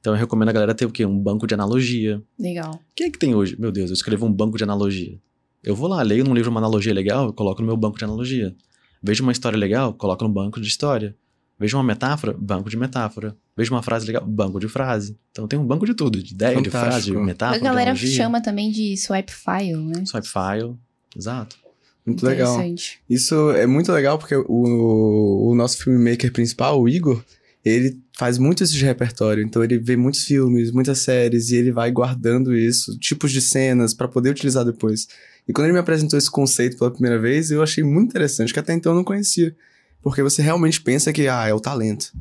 Então 0.00 0.14
eu 0.14 0.18
recomendo 0.20 0.50
a 0.50 0.52
galera 0.52 0.74
ter 0.74 0.86
o 0.86 0.90
quê? 0.90 1.04
Um 1.04 1.18
banco 1.18 1.46
de 1.48 1.54
analogia. 1.54 2.22
Legal. 2.38 2.80
Quem 2.94 3.08
é 3.08 3.10
que 3.10 3.18
tem 3.18 3.34
hoje? 3.34 3.56
Meu 3.60 3.72
Deus, 3.72 3.90
eu 3.90 3.94
escrevo 3.94 4.24
um 4.24 4.32
banco 4.32 4.56
de 4.56 4.62
analogia. 4.62 5.18
Eu 5.64 5.74
vou 5.74 5.88
lá, 5.88 6.00
leio 6.02 6.22
num 6.22 6.32
livro 6.32 6.48
uma 6.50 6.60
analogia 6.60 6.94
legal, 6.94 7.26
eu 7.26 7.32
coloco 7.32 7.60
no 7.60 7.66
meu 7.66 7.76
banco 7.76 7.98
de 7.98 8.04
analogia. 8.04 8.54
Vejo 9.02 9.24
uma 9.24 9.32
história 9.32 9.58
legal, 9.58 9.92
coloco 9.92 10.22
no 10.22 10.30
banco 10.30 10.60
de 10.60 10.68
história. 10.68 11.16
Vejo 11.58 11.76
uma 11.76 11.84
metáfora, 11.84 12.34
banco 12.38 12.68
de 12.68 12.76
metáfora. 12.76 13.34
Vejo 13.56 13.72
uma 13.72 13.82
frase 13.82 14.06
legal, 14.06 14.26
banco 14.26 14.60
de 14.60 14.68
frase. 14.68 15.16
Então 15.30 15.48
tem 15.48 15.58
um 15.58 15.66
banco 15.66 15.86
de 15.86 15.94
tudo, 15.94 16.22
de 16.22 16.34
ideia, 16.34 16.60
de 16.60 16.68
frase, 16.68 16.86
de 16.86 16.90
Fantástico. 16.90 17.20
metáfora, 17.20 17.60
a 17.60 17.64
galera 17.64 17.94
de 17.94 18.06
chama 18.08 18.42
também 18.42 18.70
de 18.70 18.96
swipe 18.96 19.32
file, 19.32 19.76
né? 19.76 20.04
Swipe 20.04 20.28
file, 20.28 20.76
exato. 21.16 21.56
Muito 22.04 22.24
legal. 22.24 22.54
Interessante. 22.54 23.00
Isso 23.08 23.50
é 23.52 23.66
muito 23.66 23.90
legal 23.90 24.18
porque 24.18 24.36
o, 24.36 25.50
o 25.50 25.54
nosso 25.54 25.78
filmmaker 25.78 26.30
principal, 26.32 26.80
o 26.80 26.88
Igor, 26.88 27.24
ele 27.64 27.98
faz 28.16 28.38
muito 28.38 28.62
isso 28.62 28.74
de 28.74 28.84
repertório. 28.84 29.42
Então 29.42 29.64
ele 29.64 29.76
vê 29.78 29.96
muitos 29.96 30.24
filmes, 30.24 30.70
muitas 30.70 30.98
séries 30.98 31.50
e 31.50 31.56
ele 31.56 31.72
vai 31.72 31.90
guardando 31.90 32.54
isso, 32.54 32.96
tipos 32.98 33.32
de 33.32 33.40
cenas 33.40 33.92
pra 33.92 34.06
poder 34.06 34.30
utilizar 34.30 34.64
depois. 34.64 35.08
E 35.48 35.52
quando 35.52 35.66
ele 35.66 35.72
me 35.72 35.80
apresentou 35.80 36.16
esse 36.18 36.30
conceito 36.30 36.78
pela 36.78 36.90
primeira 36.90 37.18
vez, 37.18 37.50
eu 37.50 37.62
achei 37.62 37.82
muito 37.82 38.10
interessante, 38.10 38.52
que 38.52 38.60
até 38.60 38.72
então 38.72 38.92
eu 38.92 38.96
não 38.96 39.04
conhecia. 39.04 39.54
Porque 40.08 40.22
você 40.22 40.40
realmente 40.40 40.80
pensa 40.80 41.12
que, 41.12 41.26
ah, 41.26 41.48
é 41.48 41.52
o 41.52 41.58
talento. 41.58 42.12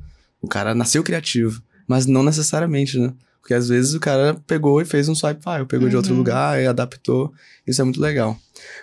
O 0.41 0.48
cara 0.48 0.74
nasceu 0.74 1.04
criativo. 1.04 1.62
Mas 1.88 2.08
não 2.08 2.24
necessariamente, 2.24 2.98
né? 2.98 3.13
Porque 3.39 3.54
às 3.54 3.69
vezes 3.69 3.93
o 3.93 4.00
cara 4.00 4.34
pegou 4.48 4.82
e 4.82 4.86
fez 4.86 5.08
um 5.08 5.13
swipe 5.13 5.43
file, 5.43 5.67
pegou 5.67 5.88
de 5.88 5.95
outro 5.95 6.12
Uhum. 6.13 6.17
lugar 6.17 6.60
e 6.60 6.65
adaptou. 6.65 7.32
Isso 7.67 7.80
é 7.80 7.84
muito 7.84 8.02
legal. 8.02 8.39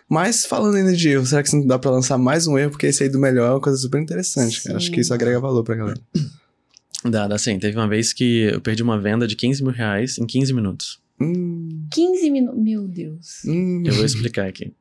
Mas 0.09 0.47
falando 0.47 0.77
ainda 0.77 0.95
de 0.95 1.09
erro, 1.09 1.27
será 1.27 1.43
que 1.43 1.53
não 1.57 1.67
dá 1.67 1.81
pra 1.81 1.91
lançar 1.91 2.17
mais 2.17 2.47
um 2.47 2.57
erro? 2.57 2.71
Porque 2.71 2.87
esse 2.87 3.03
aí 3.03 3.09
do 3.09 3.19
melhor 3.19 3.49
é 3.49 3.51
uma 3.55 3.61
coisa 3.61 3.77
super 3.77 4.01
interessante, 4.01 4.63
cara. 4.63 4.77
Acho 4.77 4.93
que 4.93 5.01
isso 5.01 5.13
agrega 5.13 5.41
valor 5.41 5.65
pra 5.65 5.75
galera. 5.75 6.01
Dá, 7.05 7.27
dá 7.27 7.37
sim. 7.39 7.59
Teve 7.59 7.77
uma 7.77 7.89
vez 7.89 8.13
que 8.13 8.43
eu 8.53 8.61
perdi 8.61 8.85
uma 8.85 9.01
venda 9.01 9.27
de 9.27 9.35
15 9.35 9.65
mil 9.65 9.73
reais 9.73 10.17
em 10.17 10.27
15 10.27 10.53
minutos. 10.55 11.01
Hum, 11.21 11.87
15 11.91 12.31
minutos. 12.31 12.63
Meu 12.63 12.87
Deus. 12.87 13.43
hum. 13.45 13.83
Eu 13.85 13.95
vou 13.95 14.05
explicar 14.05 14.47
aqui. 14.47 14.73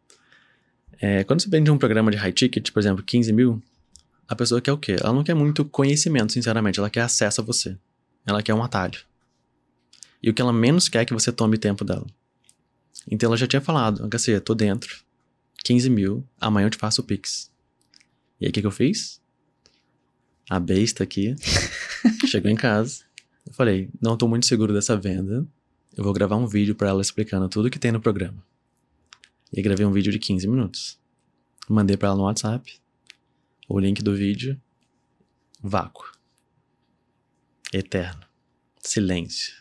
É, 1.01 1.23
quando 1.23 1.41
você 1.41 1.49
vende 1.49 1.71
um 1.71 1.77
programa 1.79 2.11
de 2.11 2.17
high 2.17 2.31
ticket, 2.31 2.69
por 2.69 2.79
exemplo, 2.79 3.03
15 3.03 3.33
mil, 3.33 3.59
a 4.31 4.35
pessoa 4.35 4.61
quer 4.61 4.71
o 4.71 4.77
quê? 4.77 4.95
Ela 4.97 5.11
não 5.11 5.25
quer 5.25 5.33
muito 5.33 5.65
conhecimento, 5.65 6.31
sinceramente. 6.31 6.79
Ela 6.79 6.89
quer 6.89 7.01
acesso 7.01 7.41
a 7.41 7.43
você. 7.43 7.77
Ela 8.25 8.41
quer 8.41 8.53
um 8.53 8.63
atalho. 8.63 8.97
E 10.23 10.29
o 10.29 10.33
que 10.33 10.41
ela 10.41 10.53
menos 10.53 10.87
quer 10.87 11.01
é 11.01 11.05
que 11.05 11.13
você 11.13 11.33
tome 11.33 11.57
tempo 11.57 11.83
dela. 11.83 12.07
Então 13.09 13.27
ela 13.27 13.35
já 13.35 13.45
tinha 13.45 13.61
falado, 13.61 14.07
HC, 14.07 14.39
tô 14.39 14.55
dentro. 14.55 15.03
15 15.65 15.89
mil, 15.89 16.25
amanhã 16.39 16.67
eu 16.67 16.69
te 16.69 16.77
faço 16.77 17.01
o 17.01 17.03
Pix. 17.03 17.51
E 18.39 18.45
aí 18.45 18.51
o 18.51 18.53
que, 18.53 18.61
que 18.61 18.67
eu 18.67 18.71
fiz? 18.71 19.21
A 20.49 20.61
besta 20.61 21.03
aqui 21.03 21.35
chegou 22.25 22.49
em 22.49 22.55
casa. 22.55 23.03
Eu 23.45 23.53
falei, 23.53 23.89
não 24.01 24.15
tô 24.15 24.29
muito 24.29 24.45
seguro 24.45 24.71
dessa 24.71 24.95
venda. 24.95 25.45
Eu 25.93 26.05
vou 26.05 26.13
gravar 26.13 26.37
um 26.37 26.47
vídeo 26.47 26.73
pra 26.73 26.87
ela 26.87 27.01
explicando 27.01 27.49
tudo 27.49 27.69
que 27.69 27.77
tem 27.77 27.91
no 27.91 27.99
programa. 27.99 28.41
E 29.51 29.59
aí 29.59 29.61
gravei 29.61 29.85
um 29.85 29.91
vídeo 29.91 30.09
de 30.09 30.19
15 30.19 30.47
minutos. 30.47 30.97
Mandei 31.67 31.97
pra 31.97 32.07
ela 32.07 32.17
no 32.17 32.23
WhatsApp. 32.23 32.80
O 33.73 33.79
link 33.79 34.03
do 34.03 34.13
vídeo. 34.13 34.59
Vácuo. 35.63 36.11
Eterno. 37.71 38.25
Silêncio. 38.81 39.53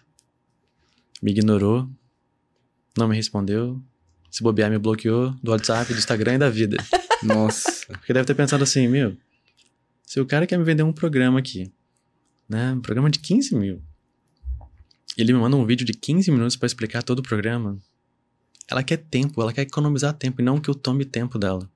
Me 1.22 1.30
ignorou. 1.30 1.88
Não 2.98 3.06
me 3.06 3.14
respondeu. 3.14 3.80
Se 4.28 4.42
bobear, 4.42 4.68
me 4.68 4.78
bloqueou 4.78 5.30
do 5.40 5.52
WhatsApp, 5.52 5.92
do 5.92 5.98
Instagram 6.00 6.34
e 6.34 6.38
da 6.38 6.50
vida. 6.50 6.76
Nossa. 7.22 7.86
Porque 7.86 8.12
deve 8.12 8.26
ter 8.26 8.34
pensado 8.34 8.64
assim, 8.64 8.88
meu. 8.88 9.16
Se 10.04 10.18
o 10.18 10.26
cara 10.26 10.44
quer 10.44 10.58
me 10.58 10.64
vender 10.64 10.82
um 10.82 10.92
programa 10.92 11.38
aqui, 11.38 11.72
né? 12.48 12.72
Um 12.72 12.80
programa 12.80 13.10
de 13.10 13.20
15 13.20 13.54
mil. 13.54 13.80
E 15.16 15.20
ele 15.22 15.32
me 15.32 15.38
manda 15.38 15.54
um 15.54 15.64
vídeo 15.64 15.86
de 15.86 15.92
15 15.92 16.32
minutos 16.32 16.56
pra 16.56 16.66
explicar 16.66 17.04
todo 17.04 17.20
o 17.20 17.22
programa. 17.22 17.78
Ela 18.66 18.82
quer 18.82 18.96
tempo, 18.96 19.40
ela 19.40 19.52
quer 19.52 19.62
economizar 19.62 20.12
tempo 20.14 20.40
e 20.40 20.44
não 20.44 20.60
que 20.60 20.68
eu 20.68 20.74
tome 20.74 21.04
tempo 21.04 21.38
dela. 21.38 21.70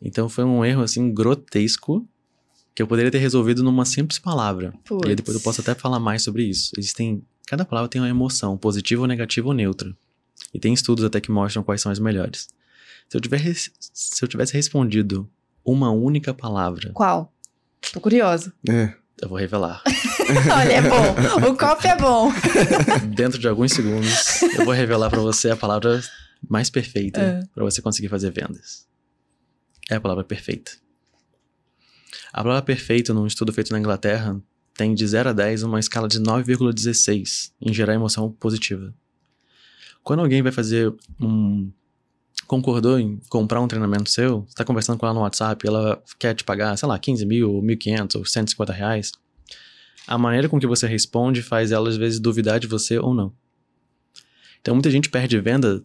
Então 0.00 0.28
foi 0.28 0.44
um 0.44 0.64
erro 0.64 0.82
assim 0.82 1.12
grotesco 1.12 2.06
que 2.74 2.82
eu 2.82 2.86
poderia 2.86 3.10
ter 3.10 3.18
resolvido 3.18 3.62
numa 3.62 3.84
simples 3.84 4.18
palavra. 4.18 4.72
E 5.04 5.08
aí 5.08 5.14
depois 5.16 5.36
eu 5.36 5.42
posso 5.42 5.60
até 5.60 5.74
falar 5.74 5.98
mais 5.98 6.22
sobre 6.22 6.44
isso. 6.44 6.70
Existem. 6.78 7.22
Cada 7.46 7.64
palavra 7.64 7.88
tem 7.88 8.00
uma 8.00 8.08
emoção, 8.08 8.56
positiva 8.56 9.02
ou 9.02 9.08
negativa 9.08 9.48
ou 9.48 9.54
neutra. 9.54 9.96
E 10.54 10.60
tem 10.60 10.72
estudos 10.72 11.04
até 11.04 11.20
que 11.20 11.30
mostram 11.30 11.62
quais 11.64 11.80
são 11.80 11.90
as 11.90 11.98
melhores. 11.98 12.48
Se 13.08 13.16
eu, 13.16 13.20
tiver, 13.20 13.38
res- 13.38 13.72
se 13.80 14.22
eu 14.22 14.28
tivesse 14.28 14.52
respondido 14.52 15.28
uma 15.64 15.90
única 15.90 16.32
palavra, 16.34 16.90
Qual? 16.92 17.32
Tô 17.92 18.00
curiosa. 18.00 18.52
É. 18.68 18.92
eu 19.20 19.28
vou 19.28 19.38
revelar. 19.38 19.82
Olha, 20.54 20.72
é 20.74 20.82
bom. 20.82 21.48
O 21.50 21.56
copo 21.56 21.86
é 21.86 21.96
bom. 21.96 22.30
Dentro 23.16 23.38
de 23.38 23.48
alguns 23.48 23.72
segundos, 23.72 24.42
eu 24.58 24.64
vou 24.64 24.74
revelar 24.74 25.08
pra 25.10 25.20
você 25.20 25.50
a 25.50 25.56
palavra 25.56 26.02
mais 26.48 26.68
perfeita 26.70 27.20
É. 27.20 27.40
pra 27.54 27.64
você 27.64 27.80
conseguir 27.82 28.08
fazer 28.08 28.30
vendas. 28.30 28.86
É 29.88 29.96
a 29.96 30.00
palavra 30.00 30.24
perfeita. 30.24 30.72
A 32.32 32.42
palavra 32.42 32.62
perfeita, 32.62 33.14
num 33.14 33.26
estudo 33.26 33.52
feito 33.52 33.72
na 33.72 33.78
Inglaterra, 33.78 34.40
tem 34.74 34.94
de 34.94 35.06
0 35.06 35.30
a 35.30 35.32
10 35.32 35.64
uma 35.64 35.80
escala 35.80 36.06
de 36.06 36.20
9,16 36.20 37.52
em 37.60 37.72
gerar 37.72 37.94
emoção 37.94 38.30
positiva. 38.30 38.94
Quando 40.02 40.20
alguém 40.20 40.42
vai 40.42 40.52
fazer 40.52 40.94
um. 41.20 41.70
concordou 42.46 42.98
em 42.98 43.20
comprar 43.28 43.60
um 43.60 43.68
treinamento 43.68 44.08
seu, 44.08 44.42
você 44.42 44.54
tá 44.54 44.64
conversando 44.64 44.98
com 44.98 45.06
ela 45.06 45.14
no 45.14 45.20
WhatsApp, 45.20 45.66
ela 45.66 46.02
quer 46.18 46.34
te 46.34 46.44
pagar, 46.44 46.76
sei 46.76 46.88
lá, 46.88 46.98
15 46.98 47.26
mil, 47.26 47.52
ou 47.52 47.62
1.500, 47.62 48.16
ou 48.16 48.24
150 48.24 48.72
reais, 48.72 49.12
a 50.06 50.16
maneira 50.16 50.48
com 50.48 50.58
que 50.58 50.66
você 50.66 50.86
responde 50.86 51.42
faz 51.42 51.72
ela 51.72 51.88
às 51.88 51.96
vezes 51.96 52.20
duvidar 52.20 52.58
de 52.58 52.66
você 52.66 52.98
ou 52.98 53.12
não. 53.12 53.32
Então 54.60 54.74
muita 54.74 54.90
gente 54.90 55.10
perde 55.10 55.38
venda 55.40 55.82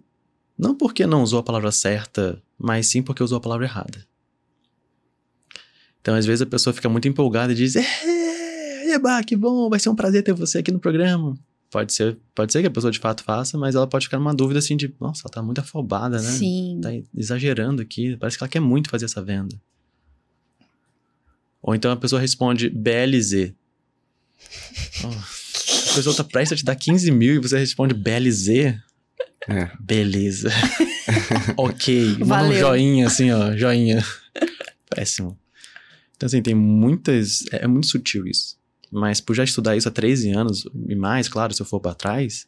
não 0.58 0.76
porque 0.76 1.06
não 1.06 1.24
usou 1.24 1.40
a 1.40 1.44
palavra 1.44 1.72
certa, 1.72 2.42
mas 2.58 2.88
sim 2.88 3.02
porque 3.02 3.24
usou 3.24 3.38
a 3.38 3.42
palavra 3.42 3.66
errada. 3.66 4.06
Então 6.02 6.16
às 6.16 6.26
vezes 6.26 6.42
a 6.42 6.46
pessoa 6.46 6.74
fica 6.74 6.90
muito 6.90 7.08
empolgada 7.08 7.54
e 7.54 7.56
diz: 7.56 7.76
"É, 7.76 8.94
Eba, 8.94 9.24
que 9.24 9.36
bom, 9.36 9.70
vai 9.70 9.80
ser 9.80 9.90
um 9.90 9.96
prazer 9.96 10.24
ter 10.24 10.34
você 10.34 10.60
aqui 10.60 10.72
no 10.72 10.80
programa". 10.80 11.38
Pode 11.72 11.92
ser, 11.92 12.18
pode 12.36 12.52
ser 12.54 12.62
que 12.62 12.68
a 12.68 12.72
pessoa 12.72 12.92
de 12.92 13.00
fato 13.00 13.24
faça, 13.24 13.58
mas 13.58 13.74
ela 13.74 13.88
pode 13.88 14.06
ficar 14.06 14.20
numa 14.20 14.34
dúvida 14.36 14.60
assim 14.60 14.78
de, 14.78 14.94
nossa, 15.00 15.24
ela 15.26 15.32
tá 15.32 15.42
muito 15.42 15.60
afobada, 15.60 16.22
né? 16.22 16.30
Sim. 16.30 16.80
Tá 16.80 16.90
exagerando 17.18 17.82
aqui, 17.82 18.16
parece 18.18 18.38
que 18.38 18.44
ela 18.44 18.50
quer 18.50 18.60
muito 18.60 18.92
fazer 18.92 19.06
essa 19.06 19.24
venda. 19.24 19.60
Ou 21.64 21.74
então 21.74 21.92
a 21.92 21.96
pessoa 21.96 22.22
responde 22.22 22.70
BLZ. 22.70 23.54
Oh, 25.06 25.08
A 25.08 25.96
pessoa 25.96 26.16
tá 26.16 26.24
prestes 26.24 26.54
a 26.54 26.56
te 26.58 26.66
dar 26.66 26.76
15 26.76 27.10
mil 27.12 27.36
e 27.36 27.40
você 27.40 27.58
responde 27.58 27.94
BLZ. 27.94 28.76
É. 29.48 29.70
Beleza. 29.80 30.50
ok. 31.58 32.12
Manda 32.20 32.24
um 32.24 32.28
Valeu. 32.28 32.60
joinha 32.60 33.08
assim, 33.08 33.32
ó. 33.32 33.56
Joinha. 33.56 34.04
Péssimo. 34.90 35.38
Então, 36.16 36.28
assim, 36.28 36.42
tem 36.42 36.56
muitas. 36.56 37.44
É, 37.52 37.66
é 37.66 37.68
muito 37.68 37.88
sutil 37.88 38.26
isso. 38.28 38.58
Mas 38.92 39.20
por 39.20 39.36
já 39.36 39.44
estudar 39.44 39.76
isso 39.76 39.90
há 39.90 39.92
13 39.92 40.30
anos 40.32 40.66
e 40.88 40.96
mais, 40.96 41.28
claro, 41.28 41.54
se 41.54 41.62
eu 41.62 41.66
for 41.66 41.80
pra 41.80 41.96
trás, 41.96 42.48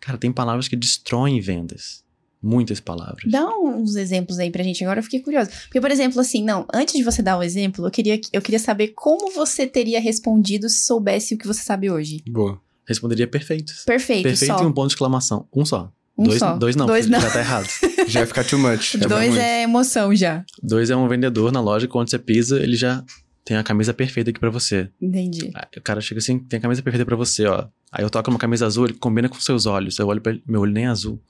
cara, 0.00 0.18
tem 0.18 0.32
palavras 0.32 0.66
que 0.66 0.74
destroem 0.74 1.40
vendas. 1.40 2.04
Muitas 2.40 2.78
palavras. 2.78 3.30
Dá 3.30 3.48
uns 3.58 3.96
exemplos 3.96 4.38
aí 4.38 4.50
pra 4.50 4.62
gente, 4.62 4.84
agora 4.84 5.00
eu 5.00 5.02
fiquei 5.04 5.20
curiosa. 5.20 5.50
Porque, 5.64 5.80
por 5.80 5.90
exemplo, 5.90 6.20
assim, 6.20 6.44
não, 6.44 6.66
antes 6.72 6.94
de 6.94 7.02
você 7.02 7.20
dar 7.20 7.36
o 7.36 7.42
exemplo, 7.42 7.84
eu 7.86 7.90
queria, 7.90 8.20
eu 8.32 8.40
queria 8.40 8.60
saber 8.60 8.88
como 8.88 9.32
você 9.32 9.66
teria 9.66 10.00
respondido 10.00 10.68
se 10.68 10.84
soubesse 10.84 11.34
o 11.34 11.38
que 11.38 11.46
você 11.46 11.62
sabe 11.62 11.90
hoje. 11.90 12.22
Boa. 12.28 12.60
Responderia 12.86 13.26
perfeitos. 13.26 13.84
Perfeito, 13.84 14.22
Perfeito 14.22 14.56
só. 14.56 14.62
e 14.62 14.66
um 14.66 14.72
ponto 14.72 14.88
de 14.88 14.94
exclamação. 14.94 15.48
Um 15.52 15.64
só. 15.64 15.92
Um 16.18 16.24
dois, 16.24 16.38
só. 16.40 16.56
dois 16.56 16.74
não, 16.74 16.86
Dois 16.86 17.06
não. 17.06 17.20
já 17.20 17.30
tá 17.30 17.38
errado. 17.38 17.68
Já 18.08 18.20
vai 18.20 18.26
ficar 18.26 18.42
too 18.44 18.58
much. 18.58 18.92
já 18.98 19.06
Dois 19.06 19.28
muito. 19.28 19.40
é 19.40 19.62
emoção 19.62 20.14
já. 20.16 20.42
Dois 20.62 20.88
é 20.88 20.96
um 20.96 21.06
vendedor 21.06 21.52
na 21.52 21.60
loja, 21.60 21.86
quando 21.86 22.08
você 22.10 22.18
pisa, 22.18 22.58
ele 22.58 22.74
já 22.74 23.04
tem 23.44 23.56
a 23.58 23.62
camisa 23.62 23.92
perfeita 23.92 24.30
aqui 24.30 24.40
pra 24.40 24.48
você. 24.50 24.90
Entendi. 25.00 25.50
Aí 25.54 25.64
o 25.76 25.82
cara 25.82 26.00
chega 26.00 26.18
assim, 26.18 26.38
tem 26.38 26.56
a 26.58 26.60
camisa 26.60 26.82
perfeita 26.82 27.04
pra 27.04 27.14
você, 27.16 27.44
ó. 27.46 27.66
Aí 27.92 28.02
eu 28.02 28.08
toco 28.10 28.30
uma 28.30 28.38
camisa 28.38 28.64
azul, 28.66 28.86
ele 28.86 28.94
combina 28.94 29.28
com 29.28 29.38
seus 29.38 29.66
olhos. 29.66 29.98
Eu 29.98 30.06
olho 30.08 30.20
pra 30.22 30.32
ele, 30.32 30.42
meu 30.46 30.62
olho 30.62 30.72
nem 30.72 30.84
é 30.86 30.88
azul. 30.88 31.20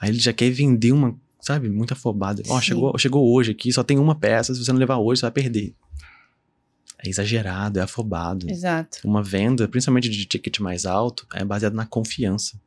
Aí 0.00 0.10
ele 0.10 0.18
já 0.20 0.32
quer 0.32 0.48
vender 0.50 0.92
uma, 0.92 1.14
sabe, 1.40 1.68
muito 1.68 1.92
afobada. 1.92 2.40
Ó, 2.48 2.60
chegou, 2.60 2.96
chegou 2.96 3.28
hoje 3.34 3.50
aqui, 3.50 3.72
só 3.72 3.82
tem 3.82 3.98
uma 3.98 4.14
peça, 4.14 4.54
se 4.54 4.64
você 4.64 4.72
não 4.72 4.78
levar 4.78 4.96
hoje, 4.98 5.18
você 5.20 5.26
vai 5.26 5.32
perder. 5.32 5.74
É 7.04 7.08
exagerado, 7.08 7.78
é 7.80 7.82
afobado. 7.82 8.48
Exato. 8.48 8.98
Uma 9.04 9.22
venda, 9.22 9.66
principalmente 9.66 10.08
de 10.08 10.24
ticket 10.24 10.60
mais 10.60 10.86
alto, 10.86 11.26
é 11.34 11.44
baseada 11.44 11.74
na 11.74 11.84
confiança. 11.86 12.60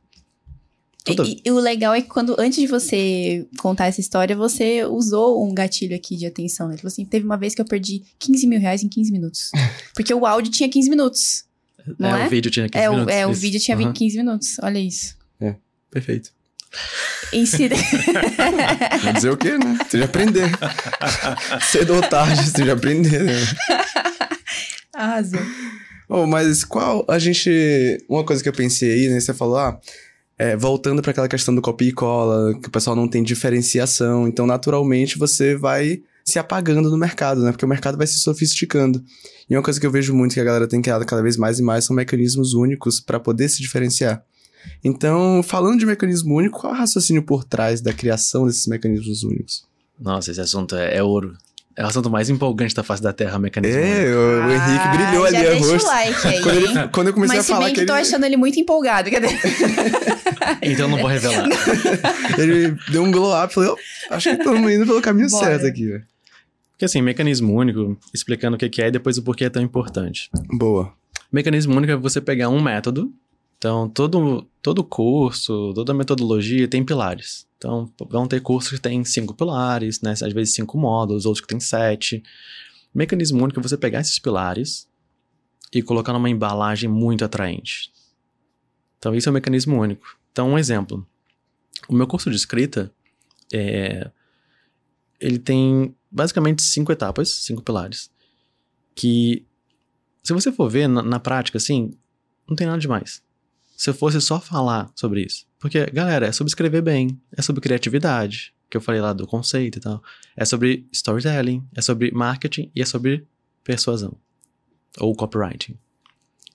Toda- 1.05 1.23
E, 1.27 1.41
e 1.43 1.51
o 1.51 1.59
legal 1.59 1.93
é 1.93 2.01
que 2.01 2.07
quando, 2.07 2.35
antes 2.39 2.59
de 2.59 2.67
você 2.67 3.45
contar 3.59 3.87
essa 3.87 3.99
história, 3.99 4.35
você 4.35 4.85
usou 4.85 5.45
um 5.45 5.53
gatilho 5.53 5.95
aqui 5.95 6.15
de 6.15 6.25
atenção. 6.25 6.69
Ele 6.69 6.77
falou 6.77 6.87
assim: 6.91 7.03
teve 7.05 7.25
uma 7.25 7.37
vez 7.37 7.53
que 7.53 7.61
eu 7.61 7.65
perdi 7.65 8.03
15 8.19 8.47
mil 8.47 8.59
reais 8.59 8.83
em 8.83 8.87
15 8.89 9.11
minutos. 9.11 9.51
Porque 9.93 10.13
o 10.13 10.25
áudio 10.25 10.51
tinha 10.51 10.69
15 10.69 10.89
minutos. 10.89 11.43
Não 11.99 12.15
é? 12.15 12.25
o 12.25 12.29
vídeo 12.29 12.49
tinha 12.49 12.69
15 12.69 12.81
É, 12.85 12.89
o, 12.89 12.93
minutos. 12.93 13.13
é, 13.15 13.27
o 13.27 13.31
isso. 13.31 13.41
vídeo 13.41 13.59
tinha. 13.59 13.75
20, 13.75 13.93
15 13.93 14.17
minutos. 14.17 14.55
Olha 14.61 14.79
isso. 14.79 15.15
Perfeito. 15.91 16.31
Ensina. 17.31 17.75
Vai 19.03 19.13
dizer 19.13 19.29
o 19.29 19.37
quê, 19.37 19.57
né? 19.59 19.77
Você 19.87 19.99
já 19.99 20.05
aprender. 20.05 20.49
Cedo 21.69 21.93
ou 21.95 22.01
tarde, 22.01 22.49
você 22.49 22.65
já 22.65 22.73
aprender, 22.73 23.21
né? 23.23 23.33
Arrasou. 24.93 25.39
Oh, 26.09 26.25
mas 26.25 26.63
qual 26.63 27.05
a 27.07 27.17
gente. 27.19 28.03
Uma 28.09 28.23
coisa 28.25 28.41
que 28.41 28.49
eu 28.49 28.53
pensei 28.53 28.91
aí, 28.91 29.07
né? 29.09 29.19
Você 29.19 29.33
falou, 29.33 29.57
ah, 29.57 29.79
é, 30.37 30.55
voltando 30.55 31.01
para 31.01 31.11
aquela 31.11 31.27
questão 31.27 31.53
do 31.53 31.61
copia 31.61 31.89
e 31.89 31.93
cola, 31.93 32.53
que 32.59 32.67
o 32.67 32.71
pessoal 32.71 32.95
não 32.95 33.07
tem 33.07 33.23
diferenciação. 33.23 34.27
Então, 34.27 34.45
naturalmente, 34.45 35.17
você 35.17 35.55
vai 35.55 36.01
se 36.25 36.39
apagando 36.39 36.89
no 36.89 36.97
mercado, 36.97 37.41
né? 37.41 37.51
Porque 37.51 37.65
o 37.65 37.67
mercado 37.67 37.97
vai 37.97 38.07
se 38.07 38.19
sofisticando. 38.19 39.03
E 39.49 39.55
uma 39.55 39.63
coisa 39.63 39.79
que 39.79 39.85
eu 39.85 39.91
vejo 39.91 40.13
muito 40.13 40.33
que 40.33 40.39
a 40.39 40.43
galera 40.43 40.67
tem 40.67 40.81
criado 40.81 41.05
cada 41.05 41.21
vez 41.21 41.37
mais 41.37 41.59
e 41.59 41.63
mais 41.63 41.85
são 41.85 41.95
mecanismos 41.95 42.53
únicos 42.53 42.99
para 42.99 43.19
poder 43.19 43.49
se 43.49 43.61
diferenciar. 43.61 44.23
Então, 44.83 45.43
falando 45.43 45.79
de 45.79 45.85
mecanismo 45.85 46.35
único, 46.35 46.61
qual 46.61 46.73
é 46.73 46.75
o 46.75 46.79
raciocínio 46.79 47.23
por 47.23 47.43
trás 47.43 47.81
da 47.81 47.93
criação 47.93 48.45
desses 48.45 48.65
mecanismos 48.67 49.23
únicos? 49.23 49.65
Nossa, 49.99 50.31
esse 50.31 50.39
assunto 50.39 50.75
é, 50.75 50.97
é 50.97 51.03
ouro. 51.03 51.37
É 51.75 51.83
o 51.83 51.87
assunto 51.87 52.09
mais 52.09 52.29
empolgante 52.29 52.75
da 52.75 52.83
face 52.83 53.01
da 53.01 53.11
Terra, 53.11 53.39
mecanismo. 53.39 53.79
É, 53.79 54.05
o, 54.15 54.47
o 54.47 54.51
Henrique 54.51 54.87
brilhou 54.95 55.23
Ah, 55.25 55.27
ali 55.27 55.37
já 55.37 55.41
a 55.41 55.51
deixa 55.53 55.71
rosto. 55.73 55.85
o 55.87 55.91
like 55.91 56.27
aí, 56.27 56.41
Quando, 56.41 56.55
hein? 56.59 56.63
ele- 56.77 56.87
quando 56.89 57.07
eu 57.07 57.13
comecei 57.13 57.37
Mas 57.37 57.45
a 57.45 57.47
se 57.47 57.51
falar 57.51 57.65
bem 57.65 57.73
que 57.73 57.79
que 57.81 57.87
tô 57.87 57.93
ele, 57.93 58.01
achando 58.01 58.25
ele 58.25 58.37
muito 58.37 58.59
empolgado. 58.59 59.09
Cadê? 59.09 59.27
Então 60.61 60.85
eu 60.85 60.89
não 60.89 60.97
vou 60.97 61.07
revelar. 61.07 61.47
ele 62.37 62.75
deu 62.89 63.03
um 63.03 63.11
glow 63.11 63.33
up, 63.43 63.53
falei, 63.53 63.69
"Oh, 63.69 63.77
acho 64.13 64.29
que 64.29 64.35
estamos 64.35 64.71
indo 64.71 64.85
pelo 64.85 65.01
caminho 65.01 65.29
Bora. 65.29 65.45
certo 65.45 65.65
aqui, 65.65 65.87
velho. 65.87 66.03
Porque 66.71 66.85
assim, 66.85 67.01
mecanismo 67.01 67.53
único, 67.55 67.97
explicando 68.13 68.55
o 68.55 68.59
que 68.59 68.67
que 68.69 68.81
é 68.81 68.87
e 68.87 68.91
depois 68.91 69.17
o 69.17 69.23
porquê 69.23 69.45
é 69.45 69.49
tão 69.49 69.61
importante. 69.61 70.29
Boa. 70.51 70.91
Mecanismo 71.31 71.75
único 71.75 71.93
é 71.93 71.95
você 71.95 72.19
pegar 72.19 72.49
um 72.49 72.61
método. 72.61 73.11
Então, 73.57 73.87
todo, 73.87 74.45
todo 74.61 74.83
curso, 74.83 75.71
toda 75.73 75.93
metodologia 75.93 76.67
tem 76.67 76.83
pilares. 76.83 77.45
Então, 77.63 77.89
vão 78.09 78.27
ter 78.27 78.41
cursos 78.41 78.73
que 78.73 78.81
tem 78.81 79.05
cinco 79.05 79.33
pilares, 79.33 80.01
né? 80.01 80.11
Às 80.11 80.33
vezes 80.33 80.53
cinco 80.53 80.77
módulos, 80.77 81.25
outros 81.25 81.39
que 81.39 81.47
tem 81.47 81.61
sete. 81.61 82.21
Mecanismo 82.93 83.41
único 83.41 83.57
é 83.57 83.63
você 83.63 83.77
pegar 83.77 84.01
esses 84.01 84.19
pilares 84.19 84.85
e 85.71 85.81
colocar 85.81 86.11
numa 86.11 86.29
embalagem 86.29 86.89
muito 86.89 87.23
atraente. 87.23 87.89
Então, 88.99 89.15
isso 89.15 89.29
é 89.29 89.31
o 89.31 89.33
mecanismo 89.33 89.79
único. 89.79 90.19
Então, 90.33 90.49
um 90.49 90.57
exemplo. 90.57 91.07
O 91.87 91.95
meu 91.95 92.05
curso 92.05 92.29
de 92.29 92.35
escrita, 92.35 92.93
é, 93.53 94.11
ele 95.17 95.39
tem 95.39 95.95
basicamente 96.11 96.61
cinco 96.63 96.91
etapas, 96.91 97.29
cinco 97.29 97.61
pilares, 97.61 98.11
que 98.93 99.45
se 100.21 100.33
você 100.33 100.51
for 100.51 100.69
ver 100.69 100.89
na, 100.89 101.01
na 101.01 101.19
prática, 101.19 101.57
assim, 101.57 101.91
não 102.45 102.57
tem 102.57 102.67
nada 102.67 102.79
demais. 102.79 103.23
Se 103.83 103.89
eu 103.89 103.93
fosse 103.93 104.21
só 104.21 104.39
falar 104.39 104.89
sobre 104.95 105.25
isso. 105.25 105.45
Porque, 105.59 105.85
galera, 105.87 106.27
é 106.27 106.31
sobre 106.31 106.49
escrever 106.49 106.81
bem, 106.81 107.19
é 107.35 107.41
sobre 107.41 107.59
criatividade, 107.59 108.53
que 108.69 108.77
eu 108.77 108.79
falei 108.79 109.01
lá 109.01 109.11
do 109.11 109.27
conceito 109.27 109.77
e 109.77 109.81
tal. 109.81 110.01
É 110.37 110.45
sobre 110.45 110.87
storytelling, 110.93 111.67
é 111.75 111.81
sobre 111.81 112.09
marketing 112.11 112.71
e 112.73 112.81
é 112.81 112.85
sobre 112.85 113.27
persuasão. 113.61 114.15
Ou 115.01 115.13
copywriting. 115.13 115.77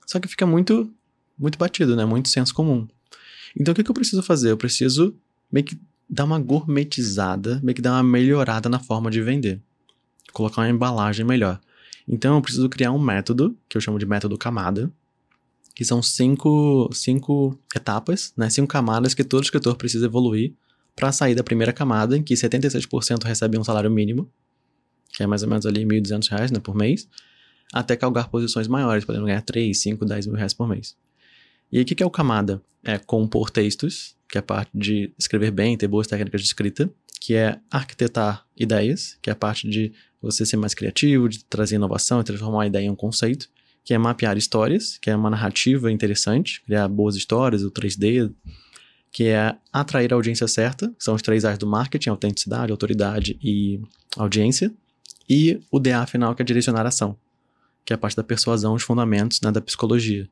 Só 0.07 0.19
que 0.19 0.27
fica 0.27 0.47
muito, 0.47 0.91
muito 1.39 1.59
batido, 1.59 1.95
né? 1.95 2.07
Muito 2.07 2.31
senso 2.31 2.55
comum. 2.55 2.89
Então, 3.55 3.73
o 3.73 3.75
que, 3.75 3.85
que 3.85 3.91
eu 3.91 3.95
preciso 3.95 4.23
fazer? 4.23 4.51
Eu 4.53 4.57
preciso 4.57 5.15
meio 5.53 5.67
que 5.67 5.79
dar 6.09 6.25
uma 6.25 6.39
gourmetizada, 6.39 7.61
meio 7.63 7.77
que 7.77 7.83
dar 7.83 7.93
uma 7.93 8.05
melhorada 8.05 8.71
na 8.71 8.79
forma 8.79 9.11
de 9.11 9.21
vender. 9.21 9.61
Colocar 10.33 10.63
uma 10.63 10.71
embalagem 10.71 11.27
melhor. 11.27 11.61
Então, 12.09 12.37
eu 12.37 12.41
preciso 12.41 12.71
criar 12.71 12.91
um 12.91 12.99
método, 12.99 13.55
que 13.69 13.77
eu 13.77 13.83
chamo 13.83 13.99
de 13.99 14.07
método 14.07 14.39
camada, 14.39 14.91
que 15.79 15.85
são 15.85 16.03
cinco, 16.03 16.91
cinco 16.93 17.57
etapas, 17.73 18.33
né? 18.37 18.51
Cinco 18.51 18.67
camadas 18.67 19.15
que 19.15 19.23
todo 19.23 19.45
escritor 19.45 19.77
precisa 19.77 20.07
evoluir 20.07 20.53
para 20.97 21.13
sair 21.13 21.37
da 21.37 21.45
primeira 21.45 21.73
camada, 21.73 22.17
em 22.17 22.23
que 22.25 22.35
76% 22.35 23.23
recebem 23.23 23.61
um 23.61 23.63
salário 23.63 23.89
mínimo, 23.89 24.29
que 25.15 25.23
é 25.23 25.27
mais 25.29 25.45
ou 25.45 25.49
menos 25.49 25.65
ali 25.67 25.85
1.200 25.85 26.31
reais, 26.31 26.51
né, 26.51 26.59
por 26.59 26.75
mês, 26.75 27.09
até 27.73 27.95
galgar 27.95 28.29
posições 28.29 28.67
maiores, 28.67 29.05
podendo 29.05 29.27
ganhar 29.27 29.41
3, 29.41 29.81
5, 29.81 30.05
10 30.05 30.27
mil 30.27 30.35
reais 30.35 30.53
por 30.53 30.67
mês. 30.67 30.97
E 31.71 31.81
o 31.81 31.85
que 31.85 31.95
que 31.95 32.03
é 32.03 32.07
o 32.07 32.11
camada? 32.11 32.61
É 32.83 32.99
compor 32.99 33.49
textos, 33.49 34.17
que 34.29 34.37
é 34.37 34.41
a 34.41 34.43
parte 34.43 34.73
de 34.75 35.13
escrever 35.17 35.53
bem, 35.53 35.77
ter 35.77 35.87
boas 35.87 36.09
técnicas 36.09 36.41
de 36.41 36.49
escrita, 36.49 36.91
que 37.21 37.35
é 37.35 37.61
arquitetar 37.71 38.45
ideias, 38.57 39.17
que 39.23 39.31
é 39.31 39.33
a 39.33 39.37
parte 39.37 39.71
de 39.71 39.93
você 40.21 40.45
ser 40.45 40.57
mais 40.57 40.75
criativo, 40.75 41.29
de 41.29 41.45
trazer 41.45 41.77
inovação 41.77 42.21
e 42.21 42.25
transformar 42.25 42.57
uma 42.57 42.67
ideia 42.67 42.87
em 42.87 42.91
um 42.91 42.97
conceito, 42.97 43.49
que 43.89 43.95
é 43.95 43.97
mapear 43.97 44.37
histórias, 44.37 44.99
que 44.99 45.09
é 45.09 45.17
uma 45.17 45.31
narrativa 45.31 45.91
interessante, 45.91 46.61
criar 46.67 46.87
boas 46.89 47.17
histórias, 47.17 47.63
o 47.63 47.71
3D, 47.71 48.31
que 49.11 49.29
é 49.29 49.57
atrair 49.73 50.13
a 50.13 50.15
audiência 50.15 50.47
certa, 50.47 50.89
que 50.89 51.03
são 51.03 51.15
os 51.15 51.23
três 51.23 51.43
A's 51.43 51.57
do 51.57 51.67
marketing, 51.67 52.11
autenticidade, 52.11 52.71
autoridade 52.71 53.39
e 53.43 53.81
audiência, 54.15 54.71
e 55.27 55.59
o 55.71 55.81
DA 55.81 56.05
final, 56.07 56.35
que 56.35 56.43
é 56.43 56.45
direcionar 56.45 56.85
a 56.85 56.89
ação, 56.89 57.17
que 57.83 57.91
é 57.91 57.95
a 57.95 57.99
parte 57.99 58.15
da 58.15 58.23
persuasão, 58.23 58.75
os 58.75 58.83
fundamentos 58.83 59.41
né, 59.41 59.51
da 59.51 59.63
psicologia. 59.63 60.29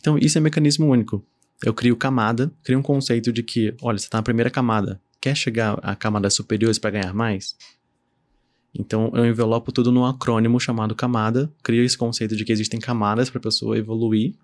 Então, 0.00 0.18
isso 0.18 0.36
é 0.36 0.40
mecanismo 0.40 0.88
único. 0.88 1.24
Eu 1.64 1.72
crio 1.72 1.94
camada, 1.94 2.50
crio 2.64 2.80
um 2.80 2.82
conceito 2.82 3.32
de 3.32 3.44
que, 3.44 3.76
olha, 3.80 3.96
você 3.96 4.06
está 4.06 4.18
na 4.18 4.24
primeira 4.24 4.50
camada, 4.50 5.00
quer 5.20 5.36
chegar 5.36 5.78
a 5.84 5.94
camadas 5.94 6.34
superiores 6.34 6.80
para 6.80 6.90
ganhar 6.90 7.14
mais? 7.14 7.54
Então, 8.74 9.10
eu 9.14 9.24
envelopo 9.26 9.72
tudo 9.72 9.90
num 9.90 10.04
acrônimo 10.04 10.60
chamado 10.60 10.94
camada, 10.94 11.50
crio 11.62 11.82
esse 11.84 11.96
conceito 11.98 12.36
de 12.36 12.44
que 12.44 12.52
existem 12.52 12.78
camadas 12.78 13.28
para 13.30 13.38
a 13.38 13.42
pessoa 13.42 13.76
evoluir, 13.78 14.34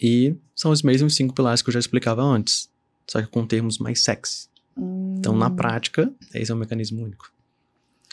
e 0.00 0.34
são 0.54 0.70
os 0.70 0.82
mesmos 0.82 1.14
cinco 1.14 1.34
pilares 1.34 1.60
que 1.62 1.68
eu 1.68 1.72
já 1.72 1.78
explicava 1.80 2.22
antes, 2.22 2.68
só 3.06 3.20
que 3.20 3.28
com 3.28 3.46
termos 3.46 3.78
mais 3.78 4.02
sexy. 4.02 4.48
Então, 5.18 5.36
na 5.36 5.48
Hum, 5.48 5.56
prática, 5.56 6.10
esse 6.34 6.50
é 6.50 6.54
um 6.54 6.58
mecanismo 6.58 7.02
único. 7.02 7.30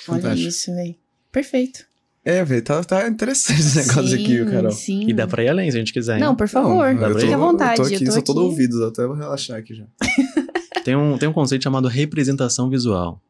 Olha 0.07 0.21
Fantástico. 0.21 0.49
isso, 0.49 0.73
velho. 0.75 0.95
Perfeito. 1.31 1.85
É, 2.23 2.43
velho, 2.43 2.63
tá, 2.63 2.83
tá 2.83 3.07
interessante 3.07 3.59
esse 3.61 3.77
negócio 3.87 4.15
aqui, 4.15 4.39
Sim, 4.39 4.45
Carol. 4.51 4.71
Sim. 4.71 5.07
E 5.09 5.13
dá 5.13 5.27
pra 5.27 5.43
ir 5.43 5.49
além 5.49 5.69
se 5.69 5.77
a 5.77 5.79
gente 5.79 5.93
quiser. 5.93 6.15
hein? 6.15 6.21
Não, 6.21 6.35
por 6.35 6.47
favor. 6.47 6.93
Não, 6.95 7.13
tô- 7.13 7.19
Fique 7.19 7.33
à 7.33 7.37
vontade. 7.37 7.79
Eu 7.81 7.87
tô 7.87 7.93
aqui, 7.93 8.03
eu 8.03 8.07
tô 8.07 8.11
sou 8.13 8.21
todo 8.23 8.39
aqui. 8.39 8.49
ouvidos, 8.49 8.81
até 8.81 9.05
vou 9.05 9.15
relaxar 9.15 9.57
aqui 9.59 9.75
já. 9.75 9.85
Tem 10.83 10.95
um, 10.95 11.17
tem 11.17 11.27
um 11.29 11.33
conceito 11.33 11.63
chamado 11.63 11.87
representação 11.87 12.67
visual. 12.69 13.21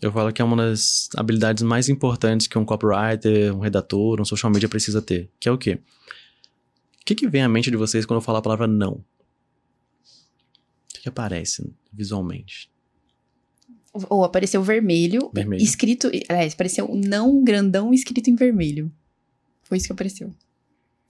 Eu 0.00 0.10
falo 0.12 0.32
que 0.32 0.40
é 0.40 0.44
uma 0.44 0.56
das 0.56 1.08
habilidades 1.16 1.62
mais 1.62 1.88
importantes 1.88 2.46
que 2.46 2.58
um 2.58 2.64
copywriter, 2.64 3.54
um 3.54 3.60
redator, 3.60 4.20
um 4.20 4.24
social 4.24 4.50
media 4.52 4.68
precisa 4.68 5.00
ter. 5.02 5.30
Que 5.38 5.48
é 5.48 5.52
o 5.52 5.58
quê? 5.58 5.74
O 7.00 7.04
que, 7.04 7.14
que 7.14 7.28
vem 7.28 7.42
à 7.42 7.48
mente 7.48 7.70
de 7.70 7.76
vocês 7.76 8.06
quando 8.06 8.18
eu 8.18 8.22
falo 8.24 8.38
a 8.38 8.42
palavra 8.42 8.66
não? 8.66 8.92
O 8.94 9.04
que, 10.94 11.00
que 11.02 11.08
aparece 11.08 11.68
visualmente? 11.92 12.70
Ou 14.08 14.24
apareceu 14.24 14.62
vermelho, 14.62 15.30
Vermelho. 15.34 15.62
escrito. 15.62 16.10
Aliás, 16.28 16.54
apareceu 16.54 16.88
não 16.94 17.44
grandão 17.44 17.92
escrito 17.92 18.30
em 18.30 18.34
vermelho. 18.34 18.90
Foi 19.64 19.76
isso 19.76 19.86
que 19.86 19.92
apareceu. 19.92 20.32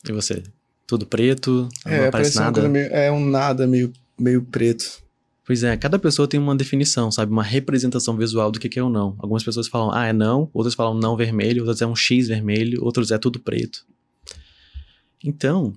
E 0.08 0.12
você? 0.12 0.42
Tudo 0.86 1.06
preto, 1.06 1.68
não 1.86 1.92
É, 1.92 2.08
aparece 2.08 2.10
parece 2.10 2.38
uma 2.38 2.44
nada. 2.46 2.68
meio, 2.68 2.86
é 2.88 3.12
um 3.12 3.24
nada 3.24 3.66
meio, 3.66 3.92
meio 4.18 4.42
preto. 4.42 5.00
Pois 5.52 5.62
é, 5.62 5.76
cada 5.76 5.98
pessoa 5.98 6.26
tem 6.26 6.40
uma 6.40 6.56
definição, 6.56 7.10
sabe? 7.10 7.30
Uma 7.30 7.42
representação 7.42 8.16
visual 8.16 8.50
do 8.50 8.58
que 8.58 8.78
é 8.78 8.82
o 8.82 8.88
não. 8.88 9.14
Algumas 9.18 9.44
pessoas 9.44 9.68
falam, 9.68 9.92
ah, 9.92 10.06
é 10.06 10.10
não. 10.10 10.48
Outras 10.54 10.72
falam 10.72 10.94
não 10.94 11.14
vermelho. 11.14 11.60
Outras 11.60 11.82
é 11.82 11.86
um 11.86 11.94
X 11.94 12.28
vermelho. 12.28 12.82
Outros 12.82 13.10
é 13.10 13.18
tudo 13.18 13.38
preto. 13.38 13.86
Então, 15.22 15.74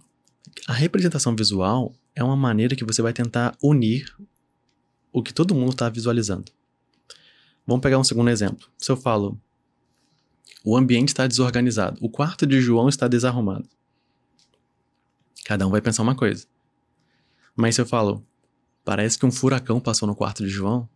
a 0.66 0.72
representação 0.72 1.36
visual 1.36 1.94
é 2.16 2.24
uma 2.24 2.38
maneira 2.38 2.74
que 2.74 2.86
você 2.86 3.02
vai 3.02 3.12
tentar 3.12 3.54
unir 3.62 4.16
o 5.12 5.22
que 5.22 5.34
todo 5.34 5.54
mundo 5.54 5.74
está 5.74 5.90
visualizando. 5.90 6.50
Vamos 7.68 7.82
pegar 7.82 8.00
um 8.00 8.04
segundo 8.06 8.30
exemplo. 8.30 8.70
Se 8.78 8.90
eu 8.90 8.96
falo, 8.96 9.38
o 10.64 10.78
ambiente 10.78 11.10
está 11.10 11.28
desorganizado, 11.28 11.98
o 12.00 12.08
quarto 12.08 12.48
de 12.48 12.62
João 12.62 12.88
está 12.88 13.10
desarrumado. 13.10 13.68
Cada 15.44 15.68
um 15.68 15.70
vai 15.70 15.82
pensar 15.82 16.02
uma 16.02 16.16
coisa. 16.16 16.48
Mas 17.58 17.76
se 17.76 17.82
eu 17.82 17.86
falo, 17.86 18.26
parece 18.86 19.18
que 19.18 19.26
um 19.26 19.32
furacão 19.32 19.80
passou 19.80 20.08
no 20.08 20.16
quarto 20.16 20.44
de 20.44 20.50
João, 20.50 20.88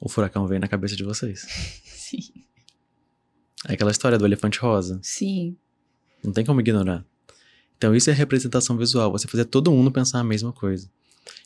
o 0.00 0.08
furacão 0.08 0.46
veio 0.46 0.60
na 0.60 0.68
cabeça 0.68 0.96
de 0.96 1.04
vocês. 1.04 1.46
Sim. 1.86 2.44
É 3.68 3.74
aquela 3.74 3.90
história 3.90 4.18
do 4.18 4.26
elefante 4.26 4.58
rosa. 4.58 4.98
Sim. 5.02 5.56
Não 6.24 6.32
tem 6.32 6.44
como 6.44 6.60
ignorar. 6.60 7.04
Então, 7.76 7.94
isso 7.94 8.10
é 8.10 8.12
representação 8.12 8.76
visual, 8.76 9.12
você 9.12 9.28
fazer 9.28 9.46
todo 9.46 9.70
mundo 9.70 9.90
pensar 9.90 10.18
a 10.18 10.24
mesma 10.24 10.52
coisa. 10.52 10.90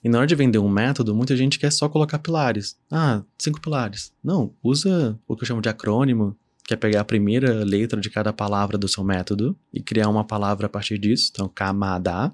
E 0.03 0.09
na 0.09 0.18
hora 0.18 0.26
de 0.26 0.34
vender 0.34 0.59
um 0.59 0.68
método, 0.68 1.14
muita 1.14 1.36
gente 1.36 1.59
quer 1.59 1.70
só 1.70 1.88
colocar 1.88 2.18
pilares. 2.18 2.76
Ah, 2.90 3.22
cinco 3.38 3.61
pilares. 3.61 4.12
Não, 4.22 4.53
usa 4.62 5.18
o 5.28 5.36
que 5.36 5.42
eu 5.42 5.47
chamo 5.47 5.61
de 5.61 5.68
acrônimo, 5.68 6.36
que 6.66 6.74
é 6.74 6.76
pegar 6.76 7.03
a 7.03 7.05
primeira 7.05 7.64
letra 7.64 8.01
de 8.01 8.11
cada 8.11 8.32
palavra 8.32 8.78
do 8.78 8.88
seu 8.88 9.05
método 9.05 9.57
e 9.72 9.80
criar 9.82 10.09
uma 10.09 10.24
palavra 10.24 10.66
a 10.66 10.68
partir 10.68 10.99
disso. 10.99 11.30
Então, 11.32 11.49
kamada 11.49 12.32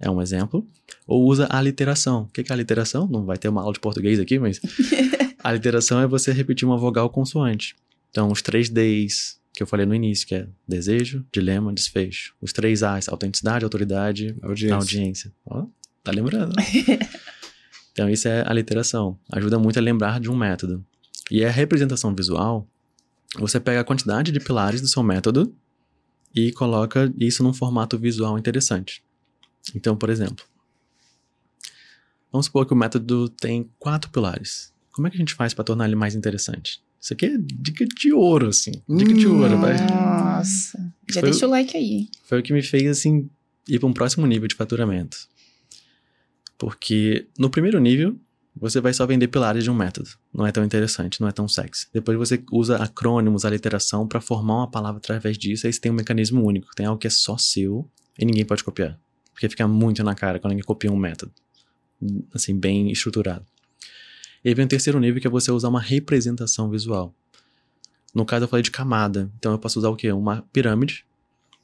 é 0.00 0.10
um 0.10 0.20
exemplo. 0.20 0.66
Ou 1.06 1.24
usa 1.24 1.46
a 1.50 1.60
literação. 1.60 2.22
O 2.22 2.26
que 2.28 2.40
é 2.40 2.52
a 2.52 2.56
literação? 2.56 3.06
Não 3.06 3.24
vai 3.24 3.36
ter 3.36 3.48
uma 3.48 3.60
aula 3.60 3.72
de 3.72 3.80
português 3.80 4.18
aqui, 4.18 4.38
mas 4.38 4.60
a 5.38 5.52
literação 5.52 6.00
é 6.00 6.06
você 6.06 6.32
repetir 6.32 6.66
uma 6.66 6.78
vogal 6.78 7.10
consoante. 7.10 7.76
Então, 8.10 8.28
os 8.28 8.42
três 8.42 8.68
Ds 8.68 9.38
que 9.52 9.62
eu 9.62 9.66
falei 9.66 9.84
no 9.84 9.94
início, 9.94 10.26
que 10.26 10.34
é 10.34 10.46
desejo, 10.66 11.24
dilema, 11.32 11.72
desfecho. 11.72 12.34
Os 12.40 12.52
três 12.52 12.82
As, 12.82 13.08
autenticidade, 13.08 13.64
autoridade, 13.64 14.34
Audiência. 14.42 14.76
audiência. 14.76 15.32
Ó, 15.44 15.66
tá 16.02 16.12
lembrando. 16.12 16.54
então, 17.92 18.08
isso 18.08 18.28
é 18.28 18.42
a 18.46 18.52
literação. 18.52 19.18
Ajuda 19.30 19.58
muito 19.58 19.78
a 19.78 19.82
lembrar 19.82 20.20
de 20.20 20.30
um 20.30 20.36
método. 20.36 20.84
E 21.30 21.44
a 21.44 21.50
representação 21.50 22.14
visual, 22.14 22.66
você 23.38 23.60
pega 23.60 23.80
a 23.80 23.84
quantidade 23.84 24.32
de 24.32 24.40
pilares 24.40 24.80
do 24.80 24.88
seu 24.88 25.02
método 25.02 25.54
e 26.34 26.52
coloca 26.52 27.12
isso 27.18 27.42
num 27.42 27.52
formato 27.52 27.98
visual 27.98 28.38
interessante. 28.38 29.02
Então, 29.74 29.96
por 29.96 30.10
exemplo, 30.10 30.44
vamos 32.32 32.46
supor 32.46 32.66
que 32.66 32.72
o 32.72 32.76
método 32.76 33.28
tem 33.28 33.70
quatro 33.78 34.10
pilares. 34.10 34.72
Como 34.92 35.06
é 35.06 35.10
que 35.10 35.16
a 35.16 35.20
gente 35.20 35.34
faz 35.34 35.54
para 35.54 35.64
tornar 35.64 35.86
ele 35.86 35.96
mais 35.96 36.14
interessante? 36.14 36.82
Isso 37.00 37.14
aqui 37.14 37.26
é 37.26 37.38
dica 37.38 37.86
de 37.86 38.12
ouro, 38.12 38.48
assim. 38.48 38.72
Dica 38.88 39.14
de 39.14 39.26
ouro. 39.26 39.58
vai. 39.58 39.74
Nossa. 39.88 40.78
Já 41.08 41.20
Foi- 41.20 41.30
deixa 41.30 41.46
o 41.46 41.50
like 41.50 41.76
aí. 41.76 42.08
Foi 42.24 42.40
o 42.40 42.42
que 42.42 42.52
me 42.52 42.62
fez, 42.62 42.86
assim, 42.98 43.30
ir 43.68 43.78
para 43.78 43.88
um 43.88 43.92
próximo 43.92 44.26
nível 44.26 44.46
de 44.46 44.54
faturamento. 44.54 45.16
Porque 46.58 47.26
no 47.38 47.48
primeiro 47.48 47.80
nível, 47.80 48.18
você 48.54 48.80
vai 48.80 48.92
só 48.92 49.06
vender 49.06 49.28
pilares 49.28 49.64
de 49.64 49.70
um 49.70 49.74
método. 49.74 50.10
Não 50.32 50.46
é 50.46 50.52
tão 50.52 50.62
interessante, 50.62 51.20
não 51.20 51.28
é 51.28 51.32
tão 51.32 51.48
sexy. 51.48 51.86
Depois 51.92 52.18
você 52.18 52.42
usa 52.52 52.76
acrônimos, 52.76 53.46
aliteração 53.46 54.06
para 54.06 54.20
formar 54.20 54.56
uma 54.58 54.70
palavra 54.70 54.98
através 54.98 55.38
disso. 55.38 55.66
Aí 55.66 55.72
você 55.72 55.80
tem 55.80 55.90
um 55.90 55.94
mecanismo 55.94 56.44
único. 56.44 56.68
Tem 56.76 56.84
algo 56.84 56.98
que 56.98 57.06
é 57.06 57.10
só 57.10 57.38
seu 57.38 57.88
e 58.18 58.26
ninguém 58.26 58.44
pode 58.44 58.62
copiar. 58.62 58.98
Porque 59.32 59.48
fica 59.48 59.66
muito 59.66 60.02
na 60.02 60.14
cara 60.14 60.38
quando 60.38 60.52
alguém 60.52 60.64
copia 60.64 60.90
um 60.90 60.96
método. 60.96 61.32
Assim, 62.32 62.58
bem 62.58 62.90
estruturado. 62.90 63.44
E 64.44 64.54
vem 64.54 64.64
o 64.64 64.68
terceiro 64.68 64.98
nível, 64.98 65.20
que 65.20 65.26
é 65.26 65.30
você 65.30 65.50
usar 65.52 65.68
uma 65.68 65.80
representação 65.80 66.70
visual. 66.70 67.14
No 68.14 68.24
caso, 68.24 68.44
eu 68.44 68.48
falei 68.48 68.62
de 68.62 68.70
camada. 68.70 69.30
Então 69.38 69.52
eu 69.52 69.58
posso 69.58 69.78
usar 69.78 69.88
o 69.88 69.96
quê? 69.96 70.10
Uma 70.12 70.42
pirâmide 70.52 71.04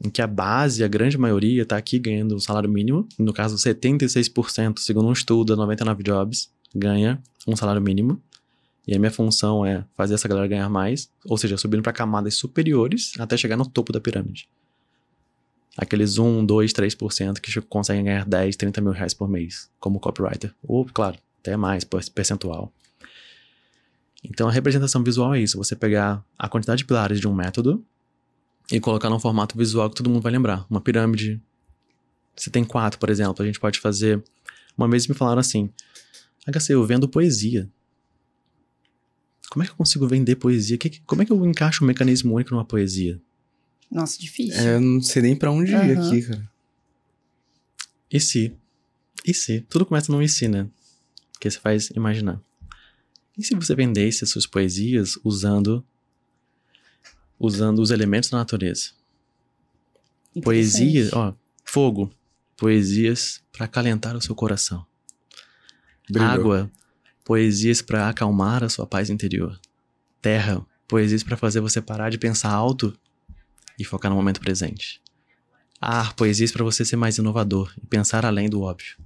em 0.05 0.11
que 0.11 0.21
a 0.21 0.27
base, 0.27 0.85
a 0.85 0.89
grande 0.89 1.17
maioria, 1.17 1.63
está 1.63 1.77
aqui 1.77 1.99
ganhando 1.99 2.37
o 2.37 2.41
salário 2.41 2.69
mínimo. 2.69 3.09
No 3.19 3.33
caso, 3.33 3.57
76%, 3.57 4.79
segundo 4.79 5.09
um 5.09 5.13
estudo 5.13 5.55
da 5.55 5.57
99 5.57 6.03
Jobs, 6.03 6.51
ganha 6.75 7.23
um 7.47 7.57
salário 7.57 7.81
mínimo. 7.81 8.21
E 8.87 8.95
a 8.95 8.99
minha 8.99 9.11
função 9.11 9.67
é 9.67 9.85
fazer 9.97 10.15
essa 10.15 10.29
galera 10.29 10.47
ganhar 10.47 10.69
mais, 10.69 11.11
ou 11.25 11.37
seja, 11.37 11.57
subindo 11.57 11.83
para 11.83 11.93
camadas 11.93 12.35
superiores 12.37 13.15
até 13.19 13.37
chegar 13.37 13.57
no 13.57 13.69
topo 13.69 13.93
da 13.93 14.01
pirâmide. 14.01 14.49
Aqueles 15.77 16.17
1, 16.19 16.45
2, 16.47 16.73
3% 16.73 17.41
que 17.41 17.61
conseguem 17.63 18.05
ganhar 18.05 18.25
10, 18.25 18.57
30 18.57 18.81
mil 18.81 18.93
reais 18.93 19.13
por 19.13 19.29
mês 19.29 19.71
como 19.79 20.01
copywriter. 20.01 20.55
Ou, 20.63 20.85
claro, 20.87 21.19
até 21.41 21.57
mais, 21.57 21.85
per- 21.85 22.11
percentual. 22.13 22.73
Então 24.25 24.49
a 24.49 24.51
representação 24.53 25.03
visual 25.05 25.35
é 25.35 25.41
isso: 25.41 25.59
você 25.59 25.77
pegar 25.77 26.25
a 26.39 26.49
quantidade 26.49 26.79
de 26.79 26.85
pilares 26.87 27.21
de 27.21 27.29
um 27.29 27.35
método 27.35 27.85
e 28.73 28.81
colocar 28.81 29.11
num 29.11 29.21
formato 29.21 29.57
visual 29.57 29.89
que 29.91 29.97
todo 29.97 30.09
mundo 30.11 30.23
vai 30.23 30.33
lembrar. 30.33 30.67
Uma 30.71 30.81
pirâmide. 30.81 31.41
Se 32.35 32.51
tem 32.51 32.65
quatro, 32.65 32.99
por 32.99 33.11
exemplo, 33.11 33.43
a 33.43 33.47
gente 33.47 33.61
pode 33.61 33.79
fazer. 33.79 34.23
Uma 34.77 34.89
vez 34.89 35.07
me 35.07 35.15
falaram 35.15 35.41
assim: 35.41 35.71
HC, 36.47 36.75
eu 36.75 36.85
vendo 36.85 37.09
poesia. 37.09 37.69
Como 39.51 39.63
é 39.63 39.67
que 39.67 39.73
eu 39.73 39.77
consigo 39.77 40.09
vender 40.09 40.37
poesia? 40.37 40.77
Como 41.07 41.23
é 41.23 41.25
que 41.25 41.33
eu 41.33 41.47
encaixo 41.47 41.85
um 41.85 41.87
mecanismo 41.87 42.35
único 42.35 42.53
numa 42.53 42.65
poesia? 42.65 43.21
Nossa, 43.91 44.19
difícil. 44.19 44.61
É, 44.61 44.75
eu 44.77 44.81
não 44.81 45.01
sei 45.01 45.23
nem 45.23 45.37
pra 45.37 45.51
onde 45.51 45.73
ir 45.73 45.99
aqui, 45.99 46.23
cara. 46.23 46.51
E 48.11 48.21
se? 48.21 48.55
E 49.25 49.35
se? 49.35 49.61
Tudo 49.63 49.87
começa 49.87 50.11
num 50.13 50.23
e 50.23 50.29
se, 50.29 50.49
né? 50.49 50.69
Que 51.41 51.51
você 51.51 51.59
faz 51.59 51.91
imaginar. 51.91 52.41
E 53.37 53.43
se 53.45 53.55
você 53.55 53.75
vendesse 53.75 54.25
as 54.25 54.31
suas 54.31 54.47
poesias 54.47 55.19
usando 55.23 55.85
usando 57.39 57.81
os 57.81 57.91
elementos 57.91 58.31
da 58.31 58.39
natureza? 58.39 58.93
Poesia, 60.43 61.07
Interessante. 61.07 61.15
ó, 61.15 61.35
fogo, 61.65 62.11
poesias 62.57 63.43
para 63.53 63.67
acalentar 63.67 64.17
o 64.17 64.23
seu 64.23 64.35
coração. 64.35 64.87
Brilhou. 66.09 66.31
Água, 66.31 66.71
poesias 67.25 67.83
para 67.83 68.09
acalmar 68.09 68.65
a 68.65 68.69
sua 68.69 68.87
paz 68.87 69.11
interior. 69.11 69.59
Terra, 70.23 70.65
poesias 70.89 71.23
para 71.23 71.37
fazer 71.37 71.61
você 71.61 71.81
parar 71.81 72.11
de 72.11 72.19
pensar 72.19 72.51
alto 72.51 72.99
e 73.79 73.85
focar 73.85 74.11
no 74.11 74.17
momento 74.17 74.41
presente. 74.41 75.01
Ar, 75.81 76.15
poesias 76.15 76.51
para 76.53 76.65
você 76.65 76.85
ser 76.85 76.97
mais 76.97 77.19
inovador 77.19 77.73
e 77.83 77.87
pensar 77.87 78.25
além 78.25 78.49
do 78.49 78.63
óbvio. 78.63 78.97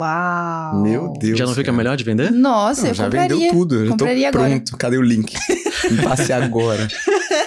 Uau. 0.00 0.82
Meu 0.82 1.12
Deus. 1.18 1.36
Já 1.38 1.44
não 1.44 1.52
fica 1.54 1.64
cara. 1.66 1.76
melhor 1.76 1.96
de 1.96 2.04
vender? 2.04 2.30
Nossa, 2.30 2.82
Não, 2.82 2.88
eu 2.90 2.94
já 2.94 3.04
compraria. 3.04 3.36
vendeu 3.36 3.52
tudo. 3.52 3.74
Eu 3.74 3.80
já 3.80 3.84
tô 3.86 3.90
compraria 3.98 4.28
agora. 4.28 4.48
pronto. 4.50 4.76
Cadê 4.76 4.96
o 4.96 5.02
link? 5.02 5.34
Me 5.90 6.02
passe 6.02 6.32
agora. 6.32 6.86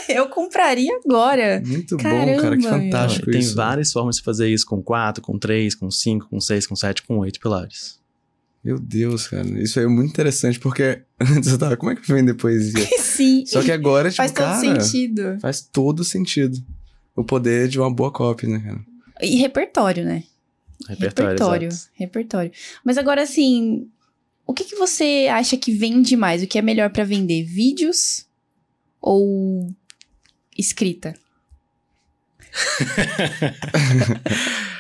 Eu 0.10 0.28
compraria 0.28 0.92
agora. 1.06 1.62
Muito 1.66 1.96
bom, 1.96 2.04
cara. 2.04 2.26
Que 2.36 2.42
Caramba, 2.42 2.70
fantástico 2.70 3.32
Tem 3.32 3.40
isso. 3.40 3.56
várias 3.56 3.92
formas 3.94 4.18
de 4.18 4.24
fazer 4.24 4.50
isso 4.50 4.66
com 4.66 4.82
4, 4.82 5.22
com 5.24 5.40
3, 5.40 5.74
com 5.74 5.90
5, 5.90 6.28
com 6.30 6.42
6, 6.42 6.68
com 6.68 6.76
7, 6.76 7.04
com 7.04 7.18
8 7.20 7.40
pilares. 7.40 7.98
Meu 8.64 8.80
Deus, 8.80 9.28
cara. 9.28 9.48
Isso 9.62 9.80
aí 9.80 9.86
é 9.86 9.88
muito 9.88 10.10
interessante, 10.12 10.60
porque 10.60 11.02
antes 11.20 11.50
eu 11.50 11.58
tava, 11.58 11.76
como 11.78 11.92
é 11.92 11.96
que 11.96 12.08
vou 12.08 12.18
vender 12.18 12.34
poesia? 12.36 12.86
Sim. 13.00 13.44
Só 13.46 13.62
que 13.62 13.72
agora, 13.72 14.10
tipo, 14.10 14.18
Faz 14.18 14.32
todo 14.32 14.46
cara, 14.46 14.82
sentido. 14.82 15.38
faz 15.40 15.62
todo 15.62 16.04
sentido. 16.04 16.64
O 17.16 17.24
poder 17.24 17.68
de 17.68 17.80
uma 17.80 17.94
boa 17.94 18.12
copy, 18.12 18.48
né, 18.48 18.60
cara? 18.60 18.80
E 19.22 19.36
repertório, 19.38 20.06
né? 20.06 20.24
Repertório, 20.88 21.32
repertório. 21.32 21.70
repertório. 21.94 22.52
Mas 22.84 22.98
agora, 22.98 23.22
assim, 23.22 23.88
o 24.48 24.54
que, 24.54 24.64
que 24.64 24.76
você 24.76 25.28
acha 25.32 25.56
que 25.58 25.72
vende 25.72 26.16
mais? 26.16 26.42
O 26.42 26.48
que 26.48 26.58
é 26.58 26.62
melhor 26.62 26.90
pra 26.90 27.04
vender? 27.04 27.44
Vídeos 27.44 28.26
ou 29.00 29.70
escrita? 30.58 31.14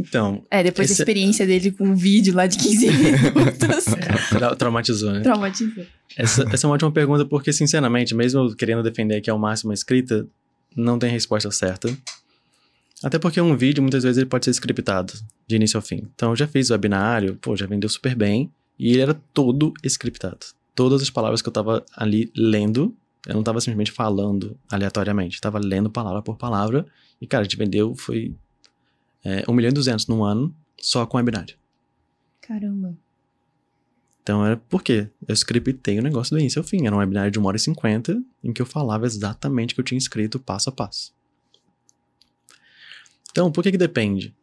Então, 0.00 0.44
É, 0.50 0.62
depois 0.62 0.90
Esse- 0.90 0.98
da 0.98 1.02
experiência 1.02 1.46
dele 1.46 1.70
com 1.72 1.84
um 1.88 1.94
vídeo 1.94 2.34
lá 2.34 2.46
de 2.46 2.56
15 2.58 2.86
minutos. 2.90 3.84
tra- 4.30 4.56
traumatizou, 4.56 5.12
né? 5.12 5.20
Traumatizou. 5.20 5.84
Essa, 6.16 6.42
essa 6.52 6.66
é 6.66 6.68
uma 6.68 6.74
ótima 6.74 6.90
pergunta, 6.90 7.24
porque, 7.24 7.52
sinceramente, 7.52 8.14
mesmo 8.14 8.54
querendo 8.56 8.82
defender 8.82 9.20
que 9.20 9.28
é 9.30 9.32
o 9.32 9.38
máximo 9.38 9.70
a 9.70 9.74
escrita, 9.74 10.26
não 10.74 10.98
tem 10.98 11.10
resposta 11.10 11.50
certa. 11.50 11.94
Até 13.02 13.18
porque 13.18 13.40
um 13.40 13.56
vídeo, 13.56 13.82
muitas 13.82 14.02
vezes, 14.02 14.18
ele 14.18 14.26
pode 14.26 14.44
ser 14.44 14.50
scriptado, 14.50 15.12
de 15.46 15.56
início 15.56 15.76
ao 15.78 15.82
fim. 15.82 16.08
Então, 16.14 16.30
eu 16.30 16.36
já 16.36 16.46
fiz 16.46 16.70
webinário, 16.70 17.36
pô, 17.40 17.56
já 17.56 17.66
vendeu 17.66 17.88
super 17.88 18.14
bem, 18.14 18.50
e 18.78 18.90
ele 18.92 19.00
era 19.00 19.14
todo 19.32 19.72
scriptado. 19.84 20.38
Todas 20.74 21.00
as 21.02 21.10
palavras 21.10 21.40
que 21.42 21.48
eu 21.48 21.52
tava 21.52 21.84
ali 21.96 22.30
lendo, 22.36 22.94
eu 23.26 23.34
não 23.34 23.42
tava 23.42 23.60
simplesmente 23.60 23.90
falando 23.92 24.56
aleatoriamente, 24.70 25.36
eu 25.36 25.40
tava 25.40 25.58
lendo 25.58 25.88
palavra 25.90 26.20
por 26.22 26.36
palavra, 26.36 26.86
e, 27.20 27.26
cara, 27.26 27.42
a 27.42 27.44
gente 27.44 27.56
vendeu, 27.56 27.94
foi 27.94 28.34
é, 29.24 29.44
1 29.48 29.52
milhão 29.52 29.70
e 29.70 29.74
200 29.74 30.06
num 30.06 30.24
ano, 30.24 30.54
só 30.80 31.04
com 31.06 31.16
webinário. 31.16 31.56
Caramba. 32.40 32.96
Então 34.22 34.44
era 34.44 34.56
por 34.56 34.82
quê? 34.82 35.08
Eu 35.26 35.34
scriptei 35.34 35.98
o 35.98 36.02
negócio 36.02 36.36
do 36.36 36.40
início 36.40 36.60
ao 36.60 36.64
fim. 36.64 36.86
Era 36.86 36.94
um 36.94 36.98
webinário 36.98 37.30
de 37.30 37.38
1 37.38 37.44
hora 37.44 37.56
e 37.56 37.60
50, 37.60 38.22
em 38.44 38.52
que 38.52 38.60
eu 38.60 38.66
falava 38.66 39.06
exatamente 39.06 39.72
o 39.72 39.74
que 39.74 39.80
eu 39.80 39.84
tinha 39.84 39.98
escrito 39.98 40.38
passo 40.38 40.68
a 40.68 40.72
passo. 40.72 41.12
Então, 43.30 43.50
por 43.50 43.62
que 43.62 43.70
que 43.70 43.78
depende? 43.78 44.34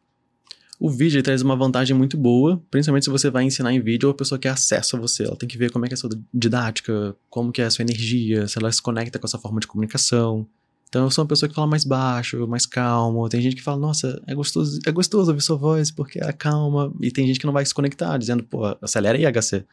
O 0.79 0.89
vídeo 0.89 1.21
traz 1.23 1.41
uma 1.41 1.55
vantagem 1.55 1.95
muito 1.97 2.15
boa, 2.17 2.61
principalmente 2.69 3.05
se 3.05 3.09
você 3.09 3.31
vai 3.31 3.43
ensinar 3.43 3.73
em 3.73 3.81
vídeo 3.81 4.07
ou 4.07 4.11
a 4.11 4.15
pessoa 4.15 4.37
quer 4.37 4.49
acesso 4.49 4.95
a 4.95 4.99
você. 4.99 5.23
Ela 5.23 5.35
tem 5.35 5.49
que 5.49 5.57
ver 5.57 5.71
como 5.71 5.85
é 5.85 5.87
que 5.87 5.93
é 5.93 5.95
a 5.95 5.97
sua 5.97 6.09
didática, 6.33 7.15
como 7.29 7.51
que 7.51 7.61
é 7.61 7.65
a 7.65 7.71
sua 7.71 7.81
energia, 7.81 8.47
se 8.47 8.59
ela 8.59 8.71
se 8.71 8.81
conecta 8.81 9.17
com 9.17 9.25
a 9.25 9.29
sua 9.29 9.39
forma 9.39 9.59
de 9.59 9.67
comunicação. 9.67 10.47
Então 10.89 11.03
eu 11.03 11.11
sou 11.11 11.23
uma 11.23 11.27
pessoa 11.27 11.49
que 11.49 11.55
fala 11.55 11.67
mais 11.67 11.83
baixo, 11.83 12.47
mais 12.47 12.65
calmo. 12.65 13.27
Tem 13.27 13.41
gente 13.41 13.55
que 13.55 13.61
fala, 13.61 13.77
nossa, 13.77 14.21
é 14.25 14.33
gostoso, 14.33 14.79
é 14.85 14.91
gostoso 14.91 15.31
ouvir 15.31 15.41
sua 15.41 15.57
voz 15.57 15.91
porque 15.91 16.19
é 16.19 16.31
calma. 16.31 16.93
E 17.01 17.11
tem 17.11 17.27
gente 17.27 17.39
que 17.39 17.45
não 17.45 17.53
vai 17.53 17.65
se 17.65 17.73
conectar, 17.73 18.17
dizendo, 18.17 18.43
pô, 18.43 18.65
acelera 18.81 19.17
aí, 19.17 19.25
HC. 19.25 19.65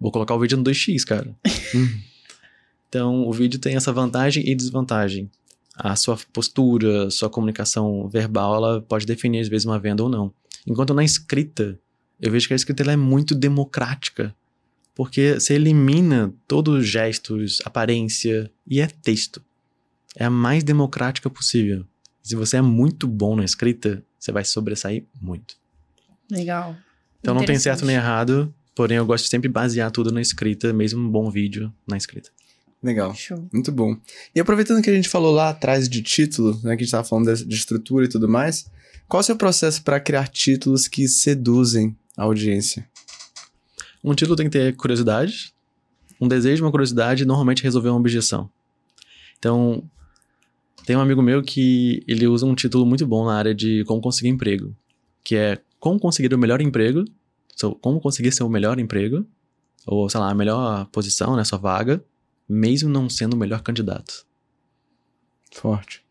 Vou 0.00 0.10
colocar 0.10 0.34
o 0.34 0.40
vídeo 0.40 0.56
no 0.56 0.64
2x, 0.64 1.04
cara. 1.04 1.34
então 2.88 3.26
o 3.26 3.32
vídeo 3.32 3.58
tem 3.58 3.76
essa 3.76 3.92
vantagem 3.92 4.48
e 4.48 4.54
desvantagem 4.54 5.30
a 5.78 5.94
sua 5.94 6.18
postura, 6.32 7.08
sua 7.10 7.30
comunicação 7.30 8.08
verbal, 8.08 8.56
ela 8.56 8.82
pode 8.82 9.06
definir 9.06 9.40
às 9.40 9.48
vezes 9.48 9.64
uma 9.64 9.78
venda 9.78 10.02
ou 10.02 10.08
não. 10.08 10.34
Enquanto 10.66 10.92
na 10.92 11.04
escrita, 11.04 11.78
eu 12.20 12.32
vejo 12.32 12.48
que 12.48 12.52
a 12.52 12.56
escrita 12.56 12.82
ela 12.82 12.92
é 12.92 12.96
muito 12.96 13.34
democrática, 13.34 14.34
porque 14.94 15.34
você 15.34 15.54
elimina 15.54 16.34
todos 16.48 16.80
os 16.80 16.86
gestos, 16.86 17.58
aparência 17.64 18.50
e 18.66 18.80
é 18.80 18.88
texto. 18.88 19.40
É 20.16 20.24
a 20.24 20.30
mais 20.30 20.64
democrática 20.64 21.28
possível. 21.30 21.84
Se 22.22 22.34
você 22.34 22.56
é 22.58 22.62
muito 22.62 23.06
bom 23.06 23.36
na 23.36 23.44
escrita, 23.44 24.04
você 24.18 24.32
vai 24.32 24.44
sobressair 24.44 25.04
muito. 25.20 25.56
Legal. 26.30 26.76
Então 27.20 27.34
não 27.34 27.44
tem 27.44 27.58
certo 27.58 27.84
nem 27.84 27.96
errado, 27.96 28.52
porém 28.74 28.96
eu 28.96 29.06
gosto 29.06 29.24
de 29.24 29.30
sempre 29.30 29.48
basear 29.48 29.90
tudo 29.90 30.12
na 30.12 30.20
escrita, 30.20 30.72
mesmo 30.72 31.00
um 31.00 31.10
bom 31.10 31.30
vídeo 31.30 31.72
na 31.86 31.96
escrita. 31.96 32.30
Legal. 32.82 33.14
Show. 33.14 33.48
Muito 33.52 33.72
bom. 33.72 33.96
E 34.34 34.40
aproveitando 34.40 34.82
que 34.82 34.90
a 34.90 34.94
gente 34.94 35.08
falou 35.08 35.32
lá 35.32 35.50
atrás 35.50 35.88
de 35.88 36.02
título, 36.02 36.54
né, 36.56 36.60
que 36.60 36.68
a 36.68 36.72
gente 36.72 36.82
estava 36.82 37.04
falando 37.04 37.34
de, 37.34 37.44
de 37.44 37.54
estrutura 37.54 38.04
e 38.04 38.08
tudo 38.08 38.28
mais, 38.28 38.70
qual 39.08 39.20
é 39.20 39.22
o 39.22 39.24
seu 39.24 39.36
processo 39.36 39.82
para 39.82 39.98
criar 39.98 40.28
títulos 40.28 40.86
que 40.86 41.08
seduzem 41.08 41.96
a 42.16 42.24
audiência? 42.24 42.88
Um 44.04 44.14
título 44.14 44.36
tem 44.36 44.46
que 44.46 44.52
ter 44.52 44.76
curiosidade, 44.76 45.52
um 46.20 46.28
desejo, 46.28 46.64
uma 46.64 46.70
curiosidade 46.70 47.22
e 47.22 47.26
normalmente 47.26 47.62
resolver 47.62 47.88
uma 47.88 47.98
objeção. 47.98 48.50
Então, 49.38 49.82
tem 50.88 50.96
um 50.96 51.00
amigo 51.00 51.20
meu 51.20 51.42
que 51.42 52.02
ele 52.08 52.26
usa 52.26 52.46
um 52.46 52.54
título 52.54 52.86
muito 52.86 53.06
bom 53.06 53.26
na 53.26 53.36
área 53.36 53.54
de 53.54 53.84
como 53.84 54.00
conseguir 54.00 54.30
emprego, 54.30 54.74
que 55.22 55.36
é 55.36 55.60
como 55.78 56.00
conseguir 56.00 56.32
o 56.32 56.38
melhor 56.38 56.62
emprego, 56.62 57.04
como 57.82 58.00
conseguir 58.00 58.32
ser 58.32 58.42
o 58.42 58.48
melhor 58.48 58.78
emprego, 58.78 59.26
ou 59.86 60.08
sei 60.08 60.18
lá, 60.18 60.30
a 60.30 60.34
melhor 60.34 60.86
posição, 60.86 61.36
né, 61.36 61.44
sua 61.44 61.58
vaga, 61.58 62.02
mesmo 62.48 62.88
não 62.88 63.06
sendo 63.10 63.34
o 63.34 63.36
melhor 63.36 63.60
candidato. 63.60 64.24
Forte. 65.52 66.02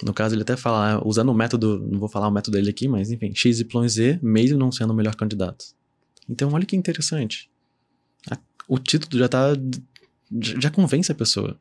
No 0.00 0.14
caso, 0.14 0.36
ele 0.36 0.42
até 0.42 0.56
fala, 0.56 1.04
usando 1.04 1.30
o 1.30 1.34
método, 1.34 1.84
não 1.90 1.98
vou 1.98 2.08
falar 2.08 2.28
o 2.28 2.30
método 2.30 2.56
dele 2.56 2.70
aqui, 2.70 2.86
mas 2.86 3.10
enfim, 3.10 3.34
XYZ, 3.34 4.22
mesmo 4.22 4.56
não 4.56 4.70
sendo 4.70 4.92
o 4.92 4.94
melhor 4.94 5.16
candidato. 5.16 5.64
Então, 6.28 6.52
olha 6.52 6.64
que 6.64 6.76
interessante. 6.76 7.50
A, 8.30 8.38
o 8.68 8.78
título 8.78 9.18
já 9.18 9.28
tá. 9.28 9.48
Já 10.30 10.70
convence 10.70 11.10
a 11.10 11.16
pessoa. 11.16 11.58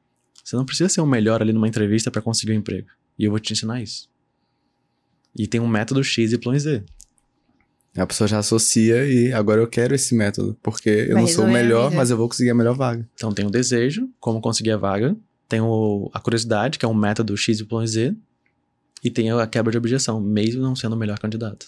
Você 0.49 0.55
não 0.55 0.65
precisa 0.65 0.89
ser 0.89 0.99
o 0.99 1.05
melhor 1.05 1.43
ali 1.43 1.53
numa 1.53 1.67
entrevista 1.67 2.09
para 2.09 2.23
conseguir 2.23 2.53
um 2.53 2.55
emprego. 2.55 2.87
E 3.19 3.23
eu 3.23 3.29
vou 3.29 3.39
te 3.39 3.53
ensinar 3.53 3.83
isso. 3.83 4.09
E 5.37 5.45
tem 5.45 5.61
um 5.61 5.67
método 5.67 6.03
XYZ. 6.03 6.81
A 7.95 8.07
pessoa 8.07 8.27
já 8.27 8.39
associa 8.39 9.05
e 9.05 9.31
agora 9.31 9.61
eu 9.61 9.67
quero 9.67 9.93
esse 9.93 10.15
método, 10.15 10.57
porque 10.63 10.89
eu 10.89 11.13
Vai 11.13 11.21
não 11.21 11.27
sou 11.27 11.43
o 11.45 11.47
a 11.47 11.51
melhor, 11.51 11.89
vida. 11.89 11.97
mas 11.97 12.09
eu 12.09 12.17
vou 12.17 12.27
conseguir 12.27 12.49
a 12.49 12.55
melhor 12.55 12.73
vaga. 12.75 13.07
Então 13.13 13.31
tem 13.31 13.45
o 13.45 13.49
desejo, 13.51 14.09
como 14.19 14.41
conseguir 14.41 14.71
a 14.71 14.77
vaga, 14.77 15.15
tem 15.47 15.61
o, 15.61 16.09
a 16.15 16.19
curiosidade, 16.19 16.79
que 16.79 16.85
é 16.85 16.87
um 16.87 16.95
método 16.95 17.37
XYZ, 17.37 18.15
e 19.03 19.11
tem 19.11 19.29
a 19.29 19.45
quebra 19.45 19.71
de 19.71 19.77
objeção, 19.77 20.19
mesmo 20.19 20.63
não 20.63 20.75
sendo 20.75 20.93
o 20.93 20.97
melhor 20.97 21.19
candidato. 21.19 21.67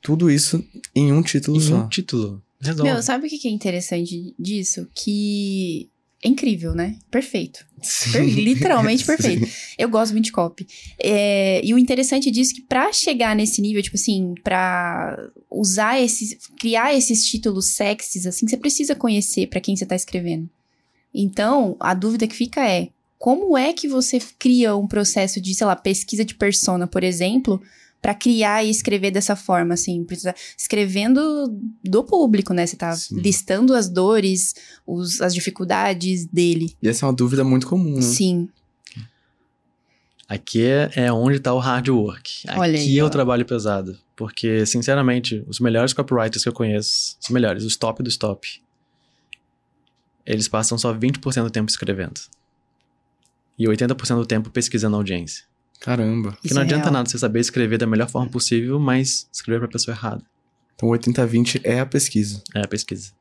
Tudo 0.00 0.30
isso 0.30 0.64
em 0.94 1.12
um 1.12 1.20
título 1.20 1.56
Em 1.56 1.60
só. 1.60 1.74
um 1.82 1.88
título. 1.88 2.40
Resolve. 2.60 2.92
Meu, 2.92 3.02
sabe 3.02 3.26
o 3.26 3.28
que 3.28 3.38
que 3.38 3.48
é 3.48 3.50
interessante 3.50 4.36
disso? 4.38 4.86
Que 4.94 5.89
é 6.22 6.28
incrível, 6.28 6.74
né? 6.74 6.96
Perfeito. 7.10 7.64
Per- 8.12 8.22
literalmente 8.24 9.04
perfeito. 9.06 9.48
Eu 9.78 9.88
gosto 9.88 10.12
muito 10.12 10.26
de 10.26 10.32
copy. 10.32 10.66
É, 11.02 11.60
e 11.64 11.72
o 11.72 11.78
interessante 11.78 12.30
disso 12.30 12.52
é 12.52 12.54
que 12.56 12.62
pra 12.62 12.92
chegar 12.92 13.34
nesse 13.34 13.62
nível, 13.62 13.82
tipo 13.82 13.96
assim, 13.96 14.34
pra 14.44 15.16
usar 15.50 15.98
esses, 16.00 16.36
criar 16.58 16.94
esses 16.94 17.24
títulos 17.24 17.68
sexys, 17.68 18.26
assim, 18.26 18.46
você 18.46 18.56
precisa 18.56 18.94
conhecer 18.94 19.46
pra 19.46 19.60
quem 19.60 19.74
você 19.74 19.86
tá 19.86 19.96
escrevendo. 19.96 20.48
Então, 21.14 21.76
a 21.80 21.94
dúvida 21.94 22.26
que 22.26 22.36
fica 22.36 22.68
é, 22.68 22.88
como 23.18 23.56
é 23.56 23.72
que 23.72 23.88
você 23.88 24.20
cria 24.38 24.76
um 24.76 24.86
processo 24.86 25.40
de, 25.40 25.54
sei 25.54 25.66
lá, 25.66 25.74
pesquisa 25.74 26.24
de 26.24 26.34
persona, 26.34 26.86
por 26.86 27.02
exemplo, 27.02 27.60
pra 28.00 28.14
criar 28.14 28.64
e 28.64 28.70
escrever 28.70 29.10
dessa 29.10 29.36
forma, 29.36 29.74
assim, 29.74 30.02
precisa- 30.04 30.34
escrevendo 30.56 31.48
do 31.84 32.02
público, 32.04 32.54
né? 32.54 32.66
Você 32.66 32.76
tá 32.76 32.94
Sim. 32.94 33.16
listando 33.20 33.74
as 33.74 33.88
dores, 33.88 34.54
os, 34.86 35.20
as 35.20 35.34
dificuldades 35.34 36.24
dele. 36.26 36.74
E 36.82 36.88
essa 36.88 37.04
é 37.04 37.08
uma 37.08 37.14
dúvida 37.14 37.44
muito 37.44 37.66
comum, 37.66 37.96
né? 37.96 38.02
Sim. 38.02 38.48
Aqui 40.28 40.62
é, 40.64 40.90
é 40.94 41.12
onde 41.12 41.40
tá 41.40 41.52
o 41.52 41.58
hard 41.58 41.88
work. 41.88 42.44
Olha 42.50 42.78
Aqui 42.78 42.88
aí, 42.90 42.98
é 42.98 43.02
ó. 43.02 43.06
o 43.06 43.10
trabalho 43.10 43.44
pesado. 43.44 43.98
Porque, 44.14 44.64
sinceramente, 44.64 45.44
os 45.48 45.58
melhores 45.58 45.92
copywriters 45.92 46.42
que 46.42 46.48
eu 46.48 46.52
conheço, 46.52 47.16
os 47.20 47.28
melhores, 47.30 47.64
os 47.64 47.76
top 47.76 48.02
dos 48.02 48.16
top, 48.16 48.62
eles 50.24 50.46
passam 50.46 50.78
só 50.78 50.94
20% 50.94 51.42
do 51.44 51.50
tempo 51.50 51.68
escrevendo. 51.68 52.20
E 53.58 53.64
80% 53.66 54.16
do 54.16 54.26
tempo 54.26 54.50
pesquisando 54.50 54.94
a 54.94 54.98
audiência. 55.00 55.44
Caramba. 55.80 56.32
Porque 56.32 56.52
não 56.54 56.60
é 56.62 56.64
adianta 56.64 56.84
real. 56.84 56.92
nada 56.92 57.08
você 57.08 57.18
saber 57.18 57.40
escrever 57.40 57.78
da 57.78 57.86
melhor 57.86 58.08
forma 58.08 58.30
possível, 58.30 58.78
mas 58.78 59.28
escrever 59.32 59.60
pra 59.60 59.68
pessoa 59.68 59.94
errada. 59.96 60.22
Então 60.74 60.88
80-20 60.90 61.60
é 61.64 61.80
a 61.80 61.86
pesquisa. 61.86 62.42
É 62.54 62.60
a 62.62 62.68
pesquisa. 62.68 63.12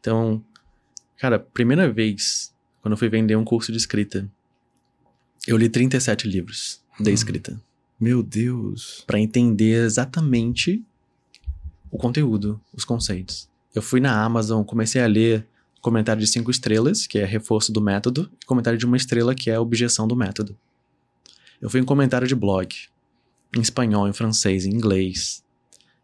Então, 0.00 0.42
cara, 1.18 1.38
primeira 1.38 1.90
vez, 1.90 2.52
quando 2.80 2.92
eu 2.92 2.98
fui 2.98 3.08
vender 3.08 3.36
um 3.36 3.44
curso 3.44 3.72
de 3.72 3.78
escrita, 3.78 4.28
eu 5.46 5.56
li 5.56 5.68
37 5.68 6.28
livros 6.28 6.80
de 6.98 7.10
Hum. 7.10 7.14
escrita. 7.14 7.60
Meu 7.98 8.22
Deus. 8.22 9.02
Pra 9.06 9.18
entender 9.18 9.84
exatamente 9.84 10.84
o 11.90 11.98
conteúdo, 11.98 12.60
os 12.72 12.84
conceitos. 12.84 13.48
Eu 13.74 13.82
fui 13.82 14.00
na 14.00 14.22
Amazon, 14.22 14.62
comecei 14.64 15.02
a 15.02 15.06
ler 15.06 15.46
comentário 15.80 16.20
de 16.20 16.26
cinco 16.26 16.50
estrelas, 16.50 17.06
que 17.06 17.18
é 17.18 17.24
reforço 17.24 17.72
do 17.72 17.80
método, 17.80 18.30
e 18.42 18.46
comentário 18.46 18.78
de 18.78 18.86
uma 18.86 18.96
estrela, 18.96 19.34
que 19.34 19.50
é 19.50 19.58
objeção 19.58 20.08
do 20.08 20.16
método. 20.16 20.56
Eu 21.64 21.70
fui 21.70 21.80
em 21.80 21.84
comentário 21.84 22.28
de 22.28 22.34
blog, 22.34 22.76
em 23.56 23.60
espanhol, 23.62 24.06
em 24.06 24.12
francês, 24.12 24.66
em 24.66 24.70
inglês. 24.70 25.42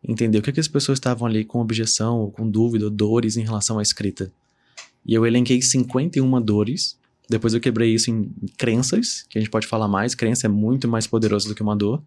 Entender 0.03 0.39
o 0.39 0.43
que, 0.43 0.53
que 0.53 0.61
as 0.61 0.67
pessoas 0.67 0.97
estavam 0.97 1.29
ali 1.29 1.45
com 1.45 1.61
objeção, 1.61 2.17
ou 2.17 2.31
com 2.31 2.49
dúvida, 2.49 2.87
ou 2.87 2.91
dores 2.91 3.37
em 3.37 3.43
relação 3.43 3.79
à 3.79 3.83
escrita. 3.83 4.33
E 5.05 5.13
eu 5.13 5.27
elenquei 5.27 5.61
51 5.61 6.41
dores. 6.41 6.99
Depois 7.29 7.53
eu 7.53 7.61
quebrei 7.61 7.93
isso 7.93 8.11
em 8.11 8.33
crenças, 8.57 9.27
que 9.29 9.37
a 9.37 9.41
gente 9.43 9.51
pode 9.51 9.67
falar 9.67 9.87
mais. 9.87 10.15
Crença 10.15 10.47
é 10.47 10.49
muito 10.49 10.89
mais 10.89 11.07
poderoso 11.07 11.47
do 11.47 11.55
que 11.55 11.63
uma 11.63 11.77
dor. 11.77 12.03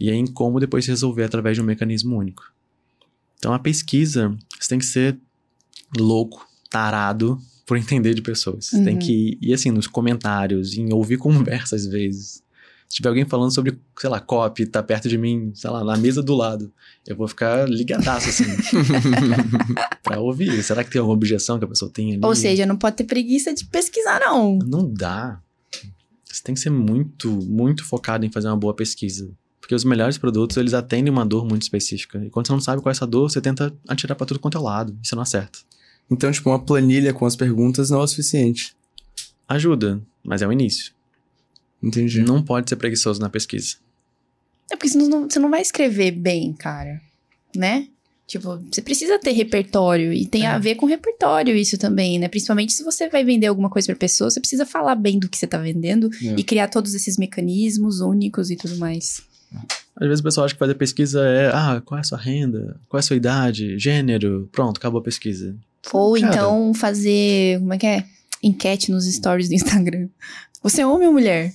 E 0.00 0.08
é 0.08 0.14
em 0.14 0.26
como 0.26 0.58
depois 0.58 0.86
se 0.86 0.90
resolver 0.90 1.24
através 1.24 1.58
de 1.58 1.62
um 1.62 1.66
mecanismo 1.66 2.16
único. 2.16 2.50
Então 3.36 3.52
a 3.52 3.58
pesquisa, 3.58 4.34
você 4.58 4.70
tem 4.70 4.78
que 4.78 4.86
ser 4.86 5.18
louco, 5.94 6.48
tarado 6.70 7.38
por 7.68 7.76
entender 7.76 8.14
de 8.14 8.22
pessoas. 8.22 8.64
Você 8.64 8.82
Tem 8.82 8.94
Uhum. 8.94 8.98
que 8.98 9.38
ir 9.40 9.52
assim 9.52 9.70
nos 9.70 9.86
comentários, 9.86 10.76
em 10.76 10.90
ouvir 10.92 11.18
conversa 11.68 11.76
às 11.76 11.86
vezes. 11.86 12.42
Se 12.88 12.96
tiver 12.96 13.10
alguém 13.10 13.26
falando 13.26 13.52
sobre, 13.54 13.78
sei 14.00 14.08
lá, 14.08 14.18
copy, 14.18 14.64
tá 14.64 14.82
perto 14.82 15.10
de 15.10 15.18
mim, 15.18 15.52
sei 15.54 15.68
lá, 15.68 15.84
na 15.84 15.94
mesa 15.98 16.22
do 16.22 16.34
lado, 16.34 16.72
eu 17.06 17.14
vou 17.14 17.28
ficar 17.28 17.68
ligadaço 17.68 18.30
assim. 18.30 18.44
pra 20.02 20.18
ouvir. 20.20 20.62
Será 20.62 20.82
que 20.82 20.90
tem 20.90 20.98
alguma 20.98 21.14
objeção 21.14 21.58
que 21.58 21.66
a 21.66 21.68
pessoa 21.68 21.90
tem 21.90 22.14
ali? 22.14 22.20
Ou 22.24 22.34
seja, 22.34 22.64
não 22.64 22.76
pode 22.76 22.96
ter 22.96 23.04
preguiça 23.04 23.52
de 23.52 23.66
pesquisar, 23.66 24.18
não. 24.20 24.58
Não 24.66 24.90
dá. 24.90 25.38
Você 26.24 26.42
tem 26.42 26.54
que 26.54 26.60
ser 26.62 26.70
muito, 26.70 27.30
muito 27.30 27.84
focado 27.84 28.24
em 28.24 28.30
fazer 28.32 28.48
uma 28.48 28.56
boa 28.56 28.72
pesquisa. 28.74 29.30
Porque 29.60 29.74
os 29.74 29.84
melhores 29.84 30.16
produtos, 30.16 30.56
eles 30.56 30.72
atendem 30.72 31.12
uma 31.12 31.26
dor 31.26 31.44
muito 31.46 31.62
específica. 31.62 32.24
E 32.24 32.30
quando 32.30 32.46
você 32.46 32.52
não 32.54 32.60
sabe 32.60 32.80
qual 32.80 32.90
é 32.90 32.92
essa 32.92 33.06
dor, 33.06 33.30
você 33.30 33.40
tenta 33.40 33.70
atirar 33.86 34.14
pra 34.16 34.24
tudo 34.26 34.40
quanto 34.40 34.56
é 34.56 34.60
lado. 34.60 34.96
E 35.02 35.06
você 35.06 35.14
não 35.14 35.22
acerta. 35.22 35.58
Então, 36.10 36.30
tipo, 36.32 36.48
uma 36.50 36.58
planilha 36.58 37.12
com 37.12 37.26
as 37.26 37.36
perguntas 37.36 37.90
não 37.90 38.00
é 38.00 38.04
o 38.04 38.06
suficiente. 38.06 38.74
Ajuda, 39.46 40.00
mas 40.24 40.42
é 40.42 40.46
o 40.46 40.52
início. 40.52 40.92
Entendi. 41.82 42.22
Não 42.22 42.42
pode 42.42 42.68
ser 42.68 42.76
preguiçoso 42.76 43.20
na 43.20 43.28
pesquisa. 43.28 43.76
É 44.70 44.76
porque 44.76 44.88
senão 44.88 45.08
não- 45.08 45.30
você 45.30 45.38
não 45.38 45.50
vai 45.50 45.62
escrever 45.62 46.10
bem, 46.12 46.52
cara. 46.52 47.00
Né? 47.56 47.88
Tipo, 48.26 48.58
você 48.70 48.82
precisa 48.82 49.18
ter 49.18 49.32
repertório. 49.32 50.12
E 50.12 50.26
tem 50.26 50.42
É. 50.44 50.48
a 50.48 50.58
ver 50.58 50.74
com 50.74 50.84
repertório 50.84 51.54
isso 51.56 51.78
também, 51.78 52.18
né? 52.18 52.28
Principalmente 52.28 52.74
se 52.74 52.82
você 52.84 53.08
vai 53.08 53.24
vender 53.24 53.46
alguma 53.46 53.70
coisa 53.70 53.86
pra 53.86 53.96
pessoa, 53.96 54.30
você 54.30 54.38
precisa 54.40 54.66
falar 54.66 54.94
bem 54.96 55.18
do 55.18 55.28
que 55.30 55.38
você 55.38 55.46
tá 55.46 55.56
vendendo 55.56 56.10
É. 56.22 56.34
e 56.38 56.42
criar 56.44 56.68
todos 56.68 56.94
esses 56.94 57.16
mecanismos 57.16 58.00
únicos 58.00 58.50
e 58.50 58.56
tudo 58.56 58.76
mais. 58.76 59.22
Às 59.96 60.06
vezes 60.06 60.20
o 60.20 60.24
pessoal 60.24 60.44
acha 60.44 60.54
que 60.54 60.58
fazer 60.58 60.74
pesquisa 60.74 61.24
é, 61.24 61.46
ah, 61.54 61.80
qual 61.82 61.96
é 61.96 62.02
a 62.02 62.04
sua 62.04 62.18
renda? 62.18 62.78
Qual 62.86 62.98
é 62.98 63.00
a 63.00 63.02
sua 63.02 63.16
idade? 63.16 63.78
Gênero? 63.78 64.46
Pronto, 64.52 64.76
acabou 64.76 65.00
a 65.00 65.02
pesquisa. 65.04 65.56
Ou 65.92 66.14
Cara. 66.14 66.26
então 66.26 66.74
fazer, 66.74 67.58
como 67.60 67.74
é 67.74 67.78
que 67.78 67.86
é? 67.86 68.04
Enquete 68.42 68.90
nos 68.90 69.06
stories 69.06 69.48
do 69.48 69.54
Instagram. 69.54 70.08
Você 70.62 70.82
é 70.82 70.86
homem 70.86 71.06
ou 71.06 71.12
mulher? 71.12 71.52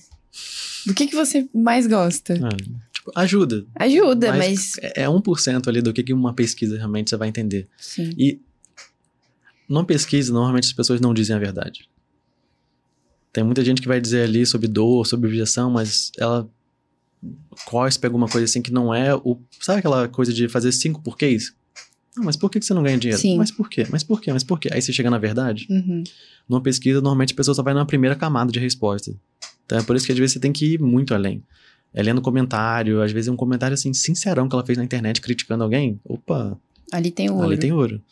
Do 0.86 0.94
que, 0.94 1.06
que 1.06 1.14
você 1.14 1.48
mais 1.54 1.86
gosta? 1.86 2.34
Ah, 2.42 2.84
Tipo, 3.04 3.12
ajuda. 3.14 3.66
Ajuda, 3.74 4.28
mas. 4.28 4.72
mas... 4.82 4.92
É 4.94 5.06
1% 5.06 5.68
ali 5.68 5.82
do 5.82 5.92
que 5.92 6.12
uma 6.12 6.32
pesquisa 6.32 6.76
realmente 6.76 7.10
você 7.10 7.16
vai 7.16 7.28
entender. 7.28 7.68
Sim. 7.76 8.10
E 8.16 8.40
numa 9.68 9.84
pesquisa, 9.84 10.32
normalmente 10.32 10.64
as 10.64 10.72
pessoas 10.72 11.00
não 11.00 11.12
dizem 11.12 11.36
a 11.36 11.38
verdade. 11.38 11.88
Tem 13.32 13.44
muita 13.44 13.64
gente 13.64 13.82
que 13.82 13.88
vai 13.88 14.00
dizer 14.00 14.22
ali 14.22 14.46
sobre 14.46 14.68
dor, 14.68 15.06
sobre 15.06 15.28
objeção, 15.28 15.70
mas 15.70 16.10
ela 16.18 16.48
cospe 17.66 18.06
alguma 18.06 18.28
coisa 18.28 18.44
assim 18.44 18.62
que 18.62 18.72
não 18.72 18.94
é 18.94 19.14
o. 19.14 19.38
Sabe 19.60 19.80
aquela 19.80 20.08
coisa 20.08 20.32
de 20.32 20.48
fazer 20.48 20.72
cinco 20.72 21.02
porquês? 21.02 21.54
Não, 22.16 22.24
mas 22.24 22.36
por 22.36 22.48
que 22.50 22.60
você 22.62 22.72
não 22.72 22.82
ganha 22.82 22.96
dinheiro? 22.98 23.20
Sim. 23.20 23.36
Mas 23.36 23.50
por 23.50 23.68
quê? 23.68 23.86
Mas 23.90 24.02
por 24.04 24.20
quê? 24.20 24.32
Mas 24.32 24.44
por 24.44 24.58
quê? 24.60 24.68
Aí 24.72 24.80
você 24.80 24.92
chega 24.92 25.10
na 25.10 25.18
verdade. 25.18 25.66
Uhum. 25.68 26.04
Numa 26.48 26.60
pesquisa, 26.60 27.00
normalmente 27.00 27.32
a 27.32 27.36
pessoa 27.36 27.54
só 27.54 27.62
vai 27.62 27.74
na 27.74 27.84
primeira 27.84 28.14
camada 28.14 28.52
de 28.52 28.58
resposta. 28.60 29.12
Então 29.66 29.78
é 29.78 29.82
por 29.82 29.96
isso 29.96 30.06
que 30.06 30.12
às 30.12 30.18
vezes 30.18 30.32
você 30.34 30.38
tem 30.40 30.52
que 30.52 30.74
ir 30.74 30.80
muito 30.80 31.12
além. 31.14 31.42
É 31.92 32.02
lendo 32.02 32.20
comentário, 32.20 33.00
às 33.02 33.10
vezes 33.12 33.28
é 33.28 33.32
um 33.32 33.36
comentário 33.36 33.74
assim, 33.74 33.92
sincerão 33.92 34.48
que 34.48 34.54
ela 34.54 34.64
fez 34.64 34.76
na 34.78 34.84
internet 34.84 35.20
criticando 35.20 35.64
alguém. 35.64 35.98
Opa, 36.04 36.58
Ali 36.92 37.10
tem 37.10 37.28
o 37.30 37.34
ali 37.38 37.42
ouro. 37.44 37.58
tem 37.58 37.72
ouro. 37.72 38.02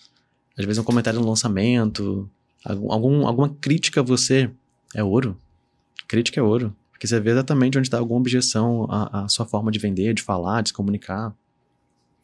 Às 0.59 0.65
vezes 0.65 0.79
é 0.79 0.81
um 0.81 0.85
comentário 0.85 1.21
no 1.21 1.27
lançamento, 1.29 2.29
algum- 2.65 3.27
alguma 3.27 3.49
crítica 3.49 4.01
a 4.01 4.03
você 4.03 4.51
é 4.95 5.03
ouro. 5.03 5.37
Crítica 6.09 6.41
é 6.41 6.43
ouro. 6.43 6.75
Porque 6.93 7.07
você 7.07 7.19
vê 7.19 7.31
exatamente 7.31 7.77
onde 7.79 7.87
está 7.89 7.99
alguma 7.99 8.21
objeção 8.21 8.87
à, 8.89 9.25
à 9.25 9.29
sua 9.29 9.45
forma 9.47 9.71
de 9.73 9.79
vender, 9.79 10.15
de 10.15 10.23
falar, 10.23 10.63
de 10.63 10.69
se 10.69 10.73
comunicar. 10.75 11.35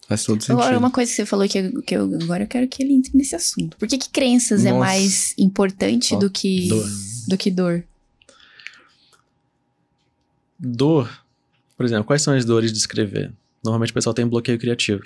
Faz 0.08 0.24
todo 0.24 0.40
sentido. 0.42 0.58
Agora, 0.60 0.78
uma 0.78 0.90
coisa 0.90 1.10
que 1.10 1.16
você 1.16 1.26
falou 1.26 1.46
que, 1.46 1.58
eu- 1.58 1.82
que 1.82 1.94
eu, 1.94 2.04
agora 2.22 2.44
eu 2.44 2.48
quero 2.48 2.66
que 2.66 2.82
ele 2.82 2.94
entre 2.94 3.14
nesse 3.16 3.36
assunto. 3.36 3.76
Por 3.76 3.86
que, 3.86 3.98
que 3.98 4.08
crenças 4.08 4.64
é 4.64 4.70
Nossa. 4.70 4.78
mais 4.80 5.34
importante 5.36 6.14
Ó, 6.14 6.18
do 6.18 6.30
que 6.30 6.66
dor. 6.68 6.88
do 7.28 7.36
que 7.36 7.50
dor? 7.50 7.84
Dor, 10.58 11.24
por 11.76 11.84
exemplo, 11.86 12.04
quais 12.04 12.22
são 12.22 12.34
as 12.34 12.44
dores 12.44 12.72
de 12.72 12.78
escrever? 12.78 13.32
Normalmente 13.62 13.90
o 13.90 13.94
pessoal 13.94 14.14
tem 14.14 14.26
bloqueio 14.26 14.58
criativo. 14.58 15.02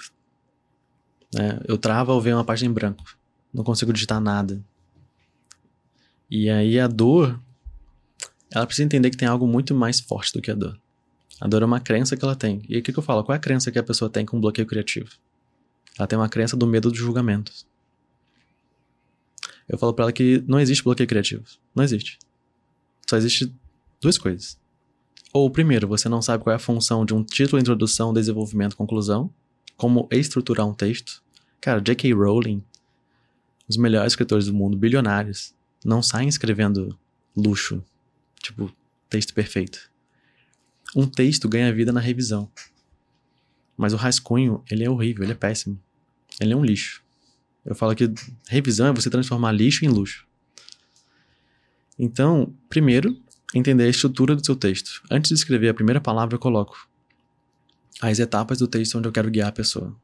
né? 1.34 1.59
Eu 1.66 1.76
travo 1.76 2.12
ao 2.12 2.20
ver 2.20 2.34
uma 2.34 2.44
página 2.44 2.70
em 2.70 2.74
branco. 2.74 3.03
Não 3.53 3.64
consigo 3.64 3.92
digitar 3.92 4.20
nada. 4.20 4.62
E 6.30 6.48
aí 6.48 6.78
a 6.80 6.86
dor, 6.86 7.38
ela 8.50 8.66
precisa 8.66 8.84
entender 8.84 9.11
que 9.11 9.16
tem 9.16 9.28
algo 9.28 9.46
muito 9.46 9.74
mais 9.74 10.00
forte 10.00 10.32
do 10.32 10.40
que 10.40 10.50
a 10.50 10.55
dor. 10.55 10.78
A 11.43 11.49
dor 11.49 11.61
é 11.61 11.64
uma 11.64 11.80
crença 11.80 12.16
que 12.16 12.24
ela 12.24 12.36
tem. 12.36 12.62
E 12.68 12.78
o 12.78 12.82
que, 12.84 12.93
que 12.93 12.99
eu 13.01 13.03
falo? 13.03 13.24
Qual 13.24 13.34
é 13.34 13.36
a 13.36 13.40
crença 13.40 13.72
que 13.72 13.78
a 13.78 13.82
pessoa 13.82 14.09
tem 14.09 14.24
com 14.24 14.40
bloqueio 14.40 14.64
criativo? 14.64 15.11
Ela 15.99 16.07
tem 16.07 16.16
uma 16.16 16.28
crença 16.28 16.57
do 16.57 16.68
medo 16.68 16.88
dos 16.88 17.01
julgamentos. 17.01 17.66
Eu 19.68 19.76
falo 19.76 19.93
pra 19.93 20.05
ela 20.05 20.12
que 20.12 20.45
não 20.47 20.61
existe 20.61 20.84
bloqueio 20.84 21.09
criativo. 21.09 21.43
Não 21.74 21.82
existe. 21.82 22.16
Só 23.09 23.16
existe 23.16 23.53
duas 24.01 24.16
coisas. 24.18 24.57
Ou, 25.32 25.51
primeiro, 25.51 25.88
você 25.88 26.09
não 26.09 26.22
sabe 26.22 26.45
qual 26.45 26.53
é 26.53 26.57
a 26.57 26.61
função 26.61 27.05
de 27.05 27.12
um 27.12 27.24
título, 27.24 27.61
introdução, 27.61 28.14
desenvolvimento, 28.14 28.76
conclusão, 28.76 29.28
como 29.76 30.07
estruturar 30.12 30.64
um 30.64 30.72
texto. 30.72 31.24
Cara, 31.61 31.80
J.K. 31.80 32.14
Rowling, 32.14 32.62
os 33.68 33.76
melhores 33.76 34.12
escritores 34.12 34.47
do 34.47 34.55
mundo, 34.55 34.76
bilionários, 34.76 35.53
não 35.84 36.05
saem 36.05 36.28
escrevendo 36.28 36.97
luxo, 37.36 37.82
tipo, 38.40 38.72
texto 39.11 39.34
perfeito. 39.34 39.90
Um 40.95 41.07
texto 41.07 41.49
ganha 41.49 41.72
vida 41.72 41.93
na 41.93 42.01
revisão. 42.01 42.51
Mas 43.76 43.93
o 43.93 43.97
rascunho, 43.97 44.62
ele 44.70 44.84
é 44.84 44.90
horrível, 44.90 45.24
ele 45.24 45.32
é 45.32 45.36
péssimo. 45.36 45.80
Ele 46.40 46.53
é 46.53 46.57
um 46.57 46.64
lixo. 46.64 47.03
Eu 47.64 47.74
falo 47.74 47.95
que 47.95 48.12
revisão 48.49 48.88
é 48.88 48.93
você 48.93 49.09
transformar 49.09 49.53
lixo 49.53 49.84
em 49.84 49.88
luxo. 49.88 50.26
Então, 51.99 52.53
primeiro, 52.68 53.16
entender 53.55 53.84
a 53.84 53.88
estrutura 53.88 54.34
do 54.34 54.45
seu 54.45 54.57
texto. 54.57 55.03
Antes 55.11 55.28
de 55.28 55.34
escrever 55.34 55.68
a 55.68 55.74
primeira 55.74 56.01
palavra, 56.01 56.34
eu 56.34 56.38
coloco 56.38 56.88
as 58.01 58.18
etapas 58.18 58.59
do 58.59 58.66
texto 58.66 58.99
onde 58.99 59.09
eu 59.09 59.12
quero 59.12 59.30
guiar 59.30 59.49
a 59.49 59.53
pessoa. 59.53 59.95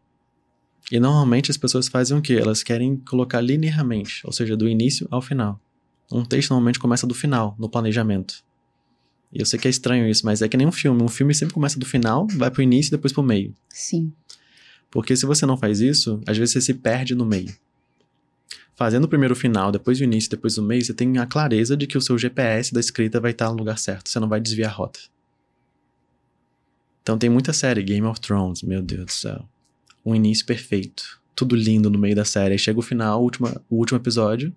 E 0.91 0.99
normalmente 1.01 1.51
as 1.51 1.57
pessoas 1.57 1.89
fazem 1.89 2.17
o 2.17 2.23
quê? 2.23 2.35
Elas 2.35 2.63
querem 2.63 2.97
colocar 2.97 3.41
linearmente, 3.41 4.21
ou 4.25 4.33
seja, 4.33 4.57
do 4.57 4.69
início 4.69 5.07
ao 5.11 5.21
final. 5.21 5.61
Um 6.11 6.25
texto 6.25 6.51
normalmente 6.51 6.79
começa 6.79 7.07
do 7.07 7.15
final, 7.15 7.55
no 7.59 7.69
planejamento. 7.69 8.43
E 9.33 9.41
eu 9.41 9.47
sei 9.47 9.59
que 9.59 9.69
é 9.69 9.71
estranho 9.71 10.09
isso, 10.09 10.25
mas 10.25 10.41
é 10.41 10.49
que 10.49 10.57
nem 10.57 10.67
um 10.67 10.73
filme. 10.73 11.03
Um 11.03 11.09
filme 11.09 11.35
sempre 11.35 11.55
começa 11.55 11.79
do 11.79 11.87
final, 11.87 12.27
vai 12.35 12.51
pro 12.51 12.63
início 12.63 12.91
e 12.91 12.93
depois 12.93 13.13
pro 13.13 13.23
meio. 13.23 13.55
Sim. 13.69 14.13
Porque 14.91 15.15
se 15.15 15.27
você 15.27 15.45
não 15.45 15.57
faz 15.57 15.81
isso, 15.81 16.21
às 16.27 16.37
vezes 16.37 16.53
você 16.53 16.61
se 16.61 16.75
perde 16.75 17.15
no 17.15 17.27
meio. 17.27 17.55
Fazendo 18.75 19.09
primeiro 19.09 19.35
o 19.35 19.37
final, 19.37 19.73
depois 19.73 20.01
o 20.01 20.05
início, 20.05 20.31
depois 20.31 20.57
o 20.57 20.63
meio, 20.63 20.85
você 20.85 20.95
tem 20.95 21.19
a 21.19 21.27
clareza 21.27 21.77
de 21.77 21.87
que 21.87 21.99
o 21.99 22.01
seu 22.01 22.17
GPS 22.17 22.73
da 22.73 22.81
escrita 22.81 23.21
vai 23.21 23.33
estar 23.33 23.51
no 23.51 23.57
lugar 23.57 23.79
certo. 23.79 24.09
Você 24.09 24.21
não 24.21 24.29
vai 24.29 24.41
desviar 24.41 24.71
a 24.71 24.75
rota. 24.75 25.01
Então 27.03 27.19
tem 27.19 27.29
muita 27.29 27.53
série, 27.53 27.83
Game 27.83 28.07
of 28.07 28.21
Thrones, 28.21 28.63
meu 28.63 28.81
Deus 28.81 29.05
do 29.05 29.13
céu. 29.13 29.49
Um 30.05 30.15
início 30.15 30.47
perfeito. 30.47 31.21
Tudo 31.35 31.57
lindo 31.57 31.91
no 31.91 31.99
meio 31.99 32.15
da 32.15 32.25
série. 32.25 32.53
Aí 32.53 32.59
chega 32.59 32.79
o 32.79 32.83
final, 32.83 33.21
o 33.21 33.25
último, 33.25 33.49
o 33.69 33.77
último 33.77 33.99
episódio, 33.99 34.55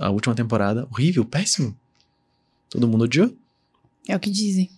a 0.00 0.10
última 0.10 0.34
temporada. 0.34 0.88
Horrível, 0.90 1.24
péssimo. 1.24 1.76
Todo 2.70 2.88
mundo 2.88 3.04
odiou. 3.04 3.36
É 4.06 4.14
o 4.16 4.20
que 4.20 4.30
dizem. 4.30 4.70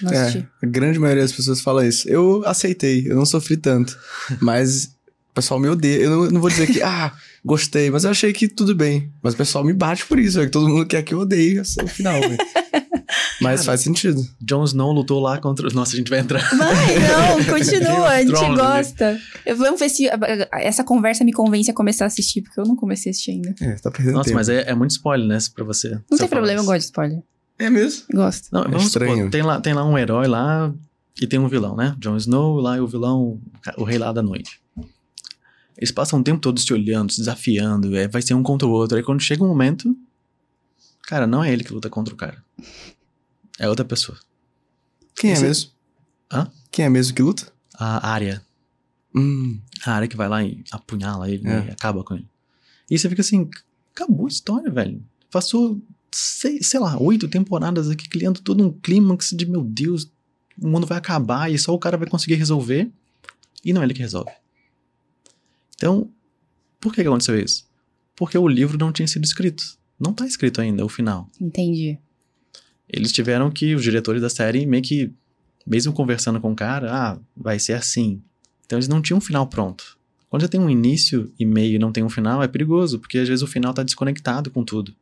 Não 0.00 0.12
É, 0.12 0.22
assisti. 0.22 0.48
a 0.62 0.66
grande 0.66 0.98
maioria 0.98 1.22
das 1.22 1.32
pessoas 1.32 1.60
fala 1.60 1.86
isso. 1.86 2.08
Eu 2.08 2.42
aceitei, 2.46 3.06
eu 3.08 3.14
não 3.14 3.24
sofri 3.24 3.56
tanto. 3.56 3.96
Mas 4.40 4.84
o 5.30 5.34
pessoal 5.34 5.60
me 5.60 5.68
odeia. 5.68 6.02
Eu 6.02 6.10
não, 6.10 6.30
não 6.32 6.40
vou 6.40 6.50
dizer 6.50 6.66
que, 6.66 6.80
ah, 6.82 7.12
gostei, 7.44 7.90
mas 7.90 8.04
eu 8.04 8.10
achei 8.10 8.32
que 8.32 8.48
tudo 8.48 8.74
bem. 8.74 9.10
Mas 9.22 9.34
o 9.34 9.36
pessoal 9.36 9.64
me 9.64 9.72
bate 9.72 10.04
por 10.06 10.18
isso, 10.18 10.40
é 10.40 10.44
que 10.44 10.50
todo 10.50 10.68
mundo 10.68 10.86
quer 10.86 11.02
que 11.02 11.14
eu 11.14 11.20
odeie 11.20 11.58
o 11.60 11.64
final, 11.88 12.20
velho. 12.20 12.36
Mas 13.40 13.64
faz 13.64 13.80
sentido. 13.80 14.24
Jon 14.40 14.64
Snow 14.64 14.92
lutou 14.92 15.20
lá 15.20 15.36
contra. 15.38 15.68
Nossa, 15.70 15.94
a 15.94 15.96
gente 15.96 16.08
vai 16.08 16.20
entrar. 16.20 16.48
Vai, 16.56 16.98
não, 16.98 17.44
continua, 17.44 18.08
a 18.08 18.20
gente 18.20 18.30
Thrones, 18.30 18.56
gosta. 18.58 19.20
Eu, 19.44 19.56
vamos 19.56 19.80
ver 19.80 19.88
se 19.90 20.08
essa 20.52 20.84
conversa 20.84 21.24
me 21.24 21.32
convence 21.32 21.70
a 21.70 21.74
começar 21.74 22.04
a 22.04 22.06
assistir, 22.06 22.42
porque 22.42 22.60
eu 22.60 22.64
não 22.64 22.76
comecei 22.76 23.10
a 23.10 23.12
assistir 23.12 23.32
ainda. 23.32 23.54
É, 23.60 23.72
tá 23.74 23.90
perdendo 23.90 24.14
Nossa, 24.14 24.26
tempo. 24.28 24.36
mas 24.36 24.48
é, 24.48 24.70
é 24.70 24.74
muito 24.74 24.92
spoiler, 24.92 25.26
né? 25.26 25.38
Pra 25.54 25.64
você. 25.64 25.90
Não 26.10 26.16
tem 26.16 26.24
eu 26.26 26.28
problema, 26.28 26.60
eu 26.60 26.62
isso. 26.62 26.66
gosto 26.66 26.78
de 26.78 26.84
spoiler. 26.84 27.18
É 27.62 27.70
mesmo? 27.70 28.04
Gosto. 28.12 28.48
Não, 28.52 28.64
vamos 28.64 28.84
estranho. 28.86 29.16
supor, 29.16 29.30
tem 29.30 29.42
lá, 29.42 29.60
tem 29.60 29.72
lá 29.72 29.84
um 29.84 29.96
herói 29.96 30.26
lá 30.26 30.72
e 31.20 31.26
tem 31.26 31.38
um 31.38 31.46
vilão, 31.48 31.76
né? 31.76 31.94
Jon 31.98 32.16
Snow 32.16 32.56
lá 32.60 32.76
e 32.76 32.80
o 32.80 32.86
vilão, 32.86 33.40
o 33.76 33.84
rei 33.84 33.98
lá 33.98 34.12
da 34.12 34.22
noite. 34.22 34.60
Eles 35.76 35.90
passam 35.92 36.20
o 36.20 36.24
tempo 36.24 36.40
todo 36.40 36.58
se 36.60 36.72
olhando, 36.72 37.12
se 37.12 37.18
desafiando, 37.20 37.94
é, 37.96 38.06
vai 38.08 38.20
ser 38.22 38.34
um 38.34 38.42
contra 38.42 38.66
o 38.66 38.70
outro. 38.70 38.96
Aí 38.96 39.02
quando 39.02 39.20
chega 39.20 39.42
um 39.44 39.48
momento, 39.48 39.96
cara, 41.04 41.26
não 41.26 41.42
é 41.42 41.52
ele 41.52 41.64
que 41.64 41.72
luta 41.72 41.88
contra 41.88 42.12
o 42.12 42.16
cara. 42.16 42.42
É 43.58 43.68
outra 43.68 43.84
pessoa. 43.84 44.18
Quem 45.14 45.30
é 45.30 45.32
Esse- 45.34 45.42
mesmo? 45.44 45.70
Hã? 46.32 46.50
Quem 46.70 46.84
é 46.84 46.88
mesmo 46.88 47.14
que 47.14 47.22
luta? 47.22 47.52
A 47.74 48.08
área. 48.10 48.42
Hum, 49.14 49.60
A 49.84 49.92
área 49.92 50.08
que 50.08 50.16
vai 50.16 50.28
lá 50.28 50.42
e 50.42 50.62
apunhala 50.70 51.28
ele 51.30 51.46
É. 51.46 51.48
né, 51.48 51.66
e 51.68 51.70
acaba 51.72 52.02
com 52.02 52.14
ele. 52.14 52.28
E 52.90 52.98
você 52.98 53.08
fica 53.08 53.20
assim, 53.20 53.48
acabou 53.94 54.26
a 54.26 54.28
história, 54.28 54.70
velho. 54.70 55.02
Passou, 55.30 55.80
sei, 56.12 56.62
sei 56.62 56.78
lá, 56.78 56.96
oito 57.00 57.28
temporadas 57.28 57.90
aqui 57.90 58.08
criando 58.08 58.40
todo 58.40 58.64
um 58.64 58.72
clímax 58.72 59.30
de, 59.30 59.46
meu 59.46 59.62
Deus, 59.62 60.10
o 60.60 60.68
mundo 60.68 60.86
vai 60.86 60.98
acabar 60.98 61.50
e 61.50 61.58
só 61.58 61.74
o 61.74 61.78
cara 61.78 61.96
vai 61.96 62.08
conseguir 62.08 62.34
resolver. 62.34 62.90
E 63.64 63.72
não 63.72 63.80
é 63.80 63.84
ele 63.84 63.94
que 63.94 64.00
resolve. 64.00 64.30
Então, 65.76 66.10
por 66.80 66.92
que 66.92 67.02
que 67.02 67.08
aconteceu 67.08 67.38
isso? 67.38 67.66
Porque 68.14 68.36
o 68.36 68.48
livro 68.48 68.78
não 68.78 68.92
tinha 68.92 69.06
sido 69.08 69.24
escrito. 69.24 69.78
Não 69.98 70.12
tá 70.12 70.26
escrito 70.26 70.60
ainda 70.60 70.84
o 70.84 70.88
final. 70.88 71.28
Entendi. 71.40 71.98
Eles 72.88 73.12
tiveram 73.12 73.50
que, 73.50 73.74
os 73.74 73.82
diretores 73.82 74.20
da 74.20 74.28
série, 74.28 74.66
meio 74.66 74.82
que, 74.82 75.12
mesmo 75.66 75.92
conversando 75.92 76.40
com 76.40 76.52
o 76.52 76.56
cara, 76.56 76.92
ah, 76.92 77.18
vai 77.36 77.58
ser 77.58 77.74
assim. 77.74 78.20
Então 78.66 78.78
eles 78.78 78.88
não 78.88 79.00
tinham 79.00 79.18
um 79.18 79.20
final 79.20 79.46
pronto. 79.46 79.96
Quando 80.28 80.42
já 80.42 80.48
tem 80.48 80.60
um 80.60 80.70
início 80.70 81.32
e 81.38 81.44
meio 81.44 81.76
e 81.76 81.78
não 81.78 81.92
tem 81.92 82.02
um 82.02 82.08
final, 82.08 82.42
é 82.42 82.48
perigoso, 82.48 82.98
porque 82.98 83.18
às 83.18 83.28
vezes 83.28 83.42
o 83.42 83.46
final 83.46 83.72
tá 83.72 83.82
desconectado 83.82 84.50
com 84.50 84.64
tudo. 84.64 84.94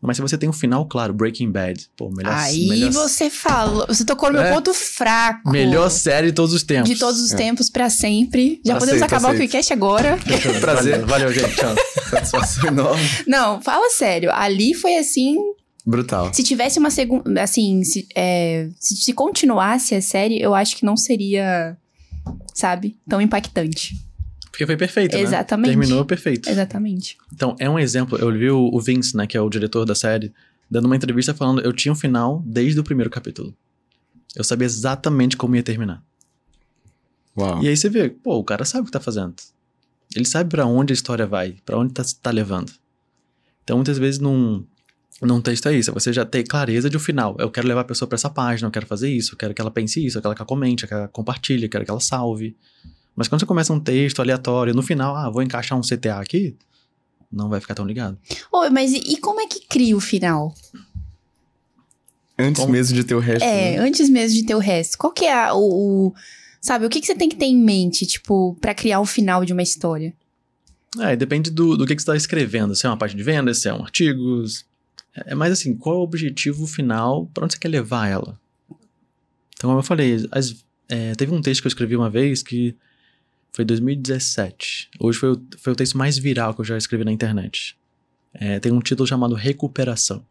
Mas 0.00 0.16
se 0.16 0.22
você 0.22 0.36
tem 0.36 0.48
um 0.48 0.52
final 0.52 0.86
claro, 0.86 1.12
Breaking 1.14 1.50
Bad, 1.50 1.88
pô, 1.96 2.10
melhor, 2.10 2.32
Aí 2.34 2.68
melhor, 2.68 2.92
você 2.92 3.30
falou, 3.30 3.86
você 3.88 4.04
tocou 4.04 4.28
no 4.28 4.34
meu 4.34 4.42
É. 4.46 4.52
ponto 4.52 4.72
fraco. 4.74 5.50
melhor 5.50 5.90
série 5.90 6.28
de 6.28 6.32
todos 6.34 6.52
os 6.54 6.62
tempos. 6.62 6.88
de 6.90 6.96
todos 6.98 7.20
os 7.20 7.32
É. 7.32 7.36
tempos 7.36 7.70
pra 7.70 7.88
sempre. 7.90 8.60
Já 8.64 8.76
Aceito, 8.76 8.78
podemos 8.78 9.02
acabar 9.02 9.34
o. 9.34 9.38
QCast 9.38 9.72
agora. 9.72 10.18
Prazer. 10.60 11.00
Valeu, 11.04 11.30
valeu, 11.30 11.32
gente. 11.32 11.56
Tchau. 11.56 11.74
satisfação 12.10 12.68
enorme. 12.68 13.02
Não, 13.26 13.60
fala 13.62 13.88
sério. 13.90 14.30
Ali 14.32 14.74
foi 14.74 14.96
assim. 14.96 15.36
Brutal. 15.84 16.32
Se 16.34 16.42
tivesse 16.42 16.78
uma 16.78 16.90
segunda. 16.90 17.42
Assim, 17.42 17.82
se, 17.82 18.06
é, 18.14 18.68
se, 18.78 18.96
se 18.96 19.12
continuasse 19.12 19.94
a 19.94 20.02
série, 20.02 20.40
eu 20.40 20.54
acho 20.54 20.76
que 20.76 20.84
não 20.84 20.96
seria, 20.96 21.76
sabe, 22.54 22.96
tão 23.08 23.20
impactante. 23.20 23.94
Porque 24.56 24.64
foi 24.64 24.76
perfeito, 24.78 25.14
né? 25.14 25.20
Exatamente. 25.20 25.68
Terminou 25.68 26.02
perfeito. 26.06 26.48
Exatamente. 26.48 27.18
Então, 27.30 27.54
é 27.58 27.68
um 27.68 27.78
exemplo. 27.78 28.16
Eu 28.16 28.32
vi 28.32 28.50
o 28.50 28.80
Vince, 28.80 29.14
né, 29.14 29.26
que 29.26 29.36
é 29.36 29.40
o 29.40 29.50
diretor 29.50 29.84
da 29.84 29.94
série, 29.94 30.32
dando 30.70 30.86
uma 30.86 30.96
entrevista 30.96 31.34
falando: 31.34 31.60
eu 31.60 31.74
tinha 31.74 31.92
um 31.92 31.94
final 31.94 32.42
desde 32.46 32.80
o 32.80 32.82
primeiro 32.82 33.10
capítulo. 33.10 33.54
Eu 34.34 34.42
sabia 34.42 34.64
exatamente 34.64 35.36
como 35.36 35.54
ia 35.56 35.62
terminar. 35.62 36.02
Uau. 37.36 37.62
E 37.62 37.68
aí 37.68 37.76
você 37.76 37.90
vê, 37.90 38.08
pô, 38.08 38.38
o 38.38 38.44
cara 38.44 38.64
sabe 38.64 38.84
o 38.84 38.84
que 38.86 38.90
tá 38.90 38.98
fazendo. 38.98 39.34
Ele 40.14 40.24
sabe 40.24 40.48
pra 40.48 40.64
onde 40.64 40.90
a 40.90 40.94
história 40.94 41.26
vai, 41.26 41.56
pra 41.62 41.76
onde 41.76 41.92
tá, 41.92 42.02
tá 42.22 42.30
levando. 42.30 42.72
Então, 43.62 43.76
muitas 43.76 43.98
vezes, 43.98 44.18
num, 44.18 44.64
num 45.20 45.42
texto 45.42 45.68
é 45.68 45.76
isso, 45.76 45.90
é 45.90 45.92
você 45.92 46.14
já 46.14 46.24
ter 46.24 46.44
clareza 46.44 46.88
de 46.88 46.96
o 46.96 47.00
final. 47.00 47.36
Eu 47.38 47.50
quero 47.50 47.68
levar 47.68 47.82
a 47.82 47.84
pessoa 47.84 48.08
para 48.08 48.16
essa 48.16 48.30
página, 48.30 48.68
eu 48.68 48.72
quero 48.72 48.86
fazer 48.86 49.10
isso, 49.10 49.34
eu 49.34 49.38
quero 49.38 49.52
que 49.52 49.60
ela 49.60 49.70
pense 49.70 50.02
isso, 50.02 50.16
eu 50.16 50.22
quero 50.22 50.34
que 50.34 50.40
ela 50.40 50.48
comente, 50.48 50.84
eu 50.84 50.88
quero 50.88 51.00
que 51.00 51.02
ela 51.02 51.12
compartilhe, 51.12 51.64
eu 51.64 51.68
quero 51.68 51.84
que 51.84 51.90
ela 51.90 52.00
salve. 52.00 52.56
Mas 53.16 53.26
quando 53.28 53.40
você 53.40 53.46
começa 53.46 53.72
um 53.72 53.80
texto 53.80 54.20
aleatório, 54.20 54.74
no 54.74 54.82
final, 54.82 55.16
ah, 55.16 55.30
vou 55.30 55.42
encaixar 55.42 55.76
um 55.78 55.80
CTA 55.82 56.20
aqui, 56.20 56.54
não 57.32 57.48
vai 57.48 57.60
ficar 57.60 57.74
tão 57.74 57.86
ligado. 57.86 58.18
Ô, 58.52 58.68
mas 58.70 58.92
e, 58.92 58.98
e 58.98 59.16
como 59.16 59.40
é 59.40 59.46
que 59.46 59.60
cria 59.66 59.96
o 59.96 60.00
final? 60.00 60.54
Antes 62.38 62.60
Como? 62.60 62.72
mesmo 62.72 62.94
de 62.94 63.02
ter 63.04 63.14
o 63.14 63.18
resto. 63.18 63.44
É, 63.44 63.72
né? 63.72 63.78
antes 63.78 64.10
mesmo 64.10 64.36
de 64.38 64.44
ter 64.44 64.54
o 64.54 64.58
resto. 64.58 64.98
Qual 64.98 65.12
que 65.12 65.24
é 65.24 65.32
a- 65.32 65.54
o, 65.54 66.08
o- 66.08 66.14
Sabe, 66.60 66.84
o 66.84 66.90
que, 66.90 67.00
que 67.00 67.06
você 67.06 67.14
tem 67.14 67.28
que 67.28 67.36
ter 67.36 67.44
em 67.46 67.56
mente, 67.56 68.04
tipo, 68.06 68.56
pra 68.60 68.74
criar 68.74 68.98
o 69.00 69.06
final 69.06 69.44
de 69.44 69.52
uma 69.52 69.62
história? 69.62 70.12
É, 70.98 71.14
depende 71.14 71.50
do, 71.50 71.76
do 71.76 71.86
que, 71.86 71.94
que 71.94 72.02
você 72.02 72.10
está 72.10 72.16
escrevendo. 72.16 72.74
Se 72.74 72.84
é 72.86 72.88
uma 72.90 72.96
página 72.96 73.18
de 73.18 73.22
vendas, 73.24 73.58
se 73.58 73.68
é 73.68 73.72
um 73.74 73.82
artigo. 73.82 74.42
É 75.14 75.34
mais 75.34 75.52
assim, 75.52 75.74
qual 75.76 75.94
é 75.94 75.98
o 75.98 76.02
objetivo 76.02 76.66
final, 76.66 77.26
para 77.32 77.44
onde 77.44 77.54
você 77.54 77.58
quer 77.60 77.68
levar 77.68 78.08
ela? 78.08 78.38
Então, 79.54 79.70
como 79.70 79.78
eu 79.78 79.82
falei, 79.82 80.26
as- 80.32 80.56
é, 80.88 81.14
teve 81.14 81.32
um 81.32 81.40
texto 81.40 81.60
que 81.62 81.66
eu 81.66 81.70
escrevi 81.70 81.96
uma 81.96 82.10
vez 82.10 82.42
que 82.42 82.74
foi 83.56 83.62
em 83.62 83.66
2017. 83.68 84.90
Hoje 85.00 85.18
foi 85.18 85.32
o, 85.32 85.42
foi 85.56 85.72
o 85.72 85.76
texto 85.76 85.96
mais 85.96 86.18
viral 86.18 86.52
que 86.52 86.60
eu 86.60 86.64
já 86.64 86.76
escrevi 86.76 87.04
na 87.04 87.10
internet. 87.10 87.74
É, 88.34 88.60
tem 88.60 88.70
um 88.70 88.80
título 88.80 89.06
chamado 89.06 89.34
Recuperação. 89.34 90.22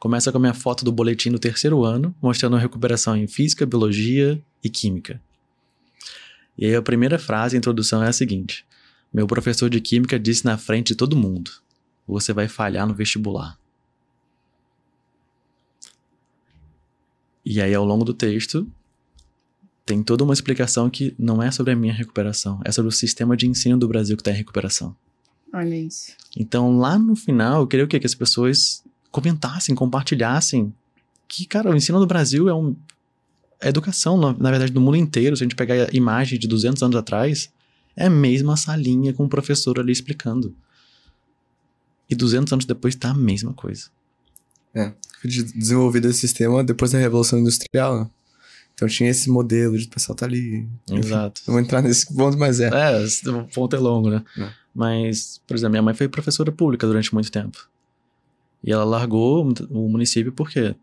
Começa 0.00 0.32
com 0.32 0.38
a 0.38 0.40
minha 0.40 0.54
foto 0.54 0.84
do 0.84 0.90
boletim 0.90 1.30
do 1.30 1.38
terceiro 1.38 1.84
ano, 1.84 2.12
mostrando 2.20 2.56
a 2.56 2.58
recuperação 2.58 3.16
em 3.16 3.28
física, 3.28 3.64
biologia 3.64 4.42
e 4.64 4.68
química. 4.68 5.22
E 6.58 6.66
aí 6.66 6.74
a 6.74 6.82
primeira 6.82 7.20
frase, 7.20 7.54
a 7.54 7.58
introdução 7.58 8.02
é 8.02 8.08
a 8.08 8.12
seguinte: 8.12 8.66
Meu 9.14 9.28
professor 9.28 9.70
de 9.70 9.80
química 9.80 10.18
disse 10.18 10.44
na 10.44 10.58
frente 10.58 10.88
de 10.88 10.96
todo 10.96 11.14
mundo: 11.14 11.52
Você 12.04 12.32
vai 12.32 12.48
falhar 12.48 12.84
no 12.84 12.94
vestibular. 12.94 13.56
E 17.44 17.60
aí, 17.60 17.72
ao 17.72 17.84
longo 17.84 18.04
do 18.04 18.12
texto, 18.12 18.66
tem 19.90 20.04
toda 20.04 20.22
uma 20.22 20.32
explicação 20.32 20.88
que 20.88 21.12
não 21.18 21.42
é 21.42 21.50
sobre 21.50 21.72
a 21.72 21.76
minha 21.76 21.92
recuperação, 21.92 22.60
é 22.64 22.70
sobre 22.70 22.88
o 22.88 22.92
sistema 22.92 23.36
de 23.36 23.48
ensino 23.48 23.76
do 23.76 23.88
Brasil 23.88 24.16
que 24.16 24.20
está 24.20 24.30
em 24.30 24.36
recuperação. 24.36 24.94
Olha 25.52 25.74
isso. 25.74 26.12
Então, 26.36 26.78
lá 26.78 26.96
no 26.96 27.16
final, 27.16 27.62
eu 27.62 27.66
queria 27.66 27.84
o 27.84 27.88
quê? 27.88 27.98
Que 27.98 28.06
as 28.06 28.14
pessoas 28.14 28.84
comentassem, 29.10 29.74
compartilhassem 29.74 30.72
que, 31.26 31.44
cara, 31.44 31.68
o 31.70 31.74
ensino 31.76 31.98
do 31.98 32.06
Brasil 32.06 32.48
é 32.48 32.54
um. 32.54 32.76
A 33.60 33.68
educação, 33.68 34.16
na, 34.16 34.32
na 34.32 34.50
verdade, 34.50 34.70
do 34.72 34.80
mundo 34.80 34.96
inteiro, 34.96 35.36
se 35.36 35.42
a 35.42 35.44
gente 35.44 35.56
pegar 35.56 35.74
a 35.74 35.88
imagem 35.92 36.38
de 36.38 36.46
200 36.46 36.80
anos 36.84 36.96
atrás, 36.96 37.50
é 37.96 38.06
a 38.06 38.10
mesma 38.10 38.56
salinha 38.56 39.12
com 39.12 39.24
o 39.24 39.28
professor 39.28 39.78
ali 39.80 39.90
explicando. 39.92 40.54
E 42.08 42.14
200 42.14 42.52
anos 42.52 42.64
depois 42.64 42.94
tá 42.94 43.10
a 43.10 43.14
mesma 43.14 43.52
coisa. 43.52 43.88
Foi 45.20 45.28
de- 45.28 45.42
desenvolvido 45.52 46.06
esse 46.08 46.20
sistema 46.20 46.62
depois 46.62 46.92
da 46.92 46.98
Revolução 46.98 47.40
Industrial, 47.40 48.00
né? 48.04 48.10
Então 48.74 48.88
tinha 48.88 49.10
esse 49.10 49.28
modelo 49.28 49.76
de 49.76 49.86
o 49.86 49.90
pessoal 49.90 50.16
tá 50.16 50.26
ali. 50.26 50.66
Exato. 50.90 51.42
Não 51.46 51.54
vou 51.54 51.62
entrar 51.62 51.82
nesse 51.82 52.12
ponto, 52.14 52.38
mas 52.38 52.60
é. 52.60 52.68
É, 52.68 53.30
o 53.30 53.44
ponto 53.44 53.76
é 53.76 53.78
longo, 53.78 54.10
né? 54.10 54.24
É. 54.38 54.50
Mas, 54.74 55.40
por 55.46 55.56
exemplo, 55.56 55.72
minha 55.72 55.82
mãe 55.82 55.94
foi 55.94 56.08
professora 56.08 56.50
pública 56.50 56.86
durante 56.86 57.12
muito 57.12 57.30
tempo. 57.30 57.68
E 58.62 58.72
ela 58.72 58.84
largou 58.84 59.52
o 59.70 59.88
município 59.88 60.32
por 60.32 60.50
quê? 60.50 60.74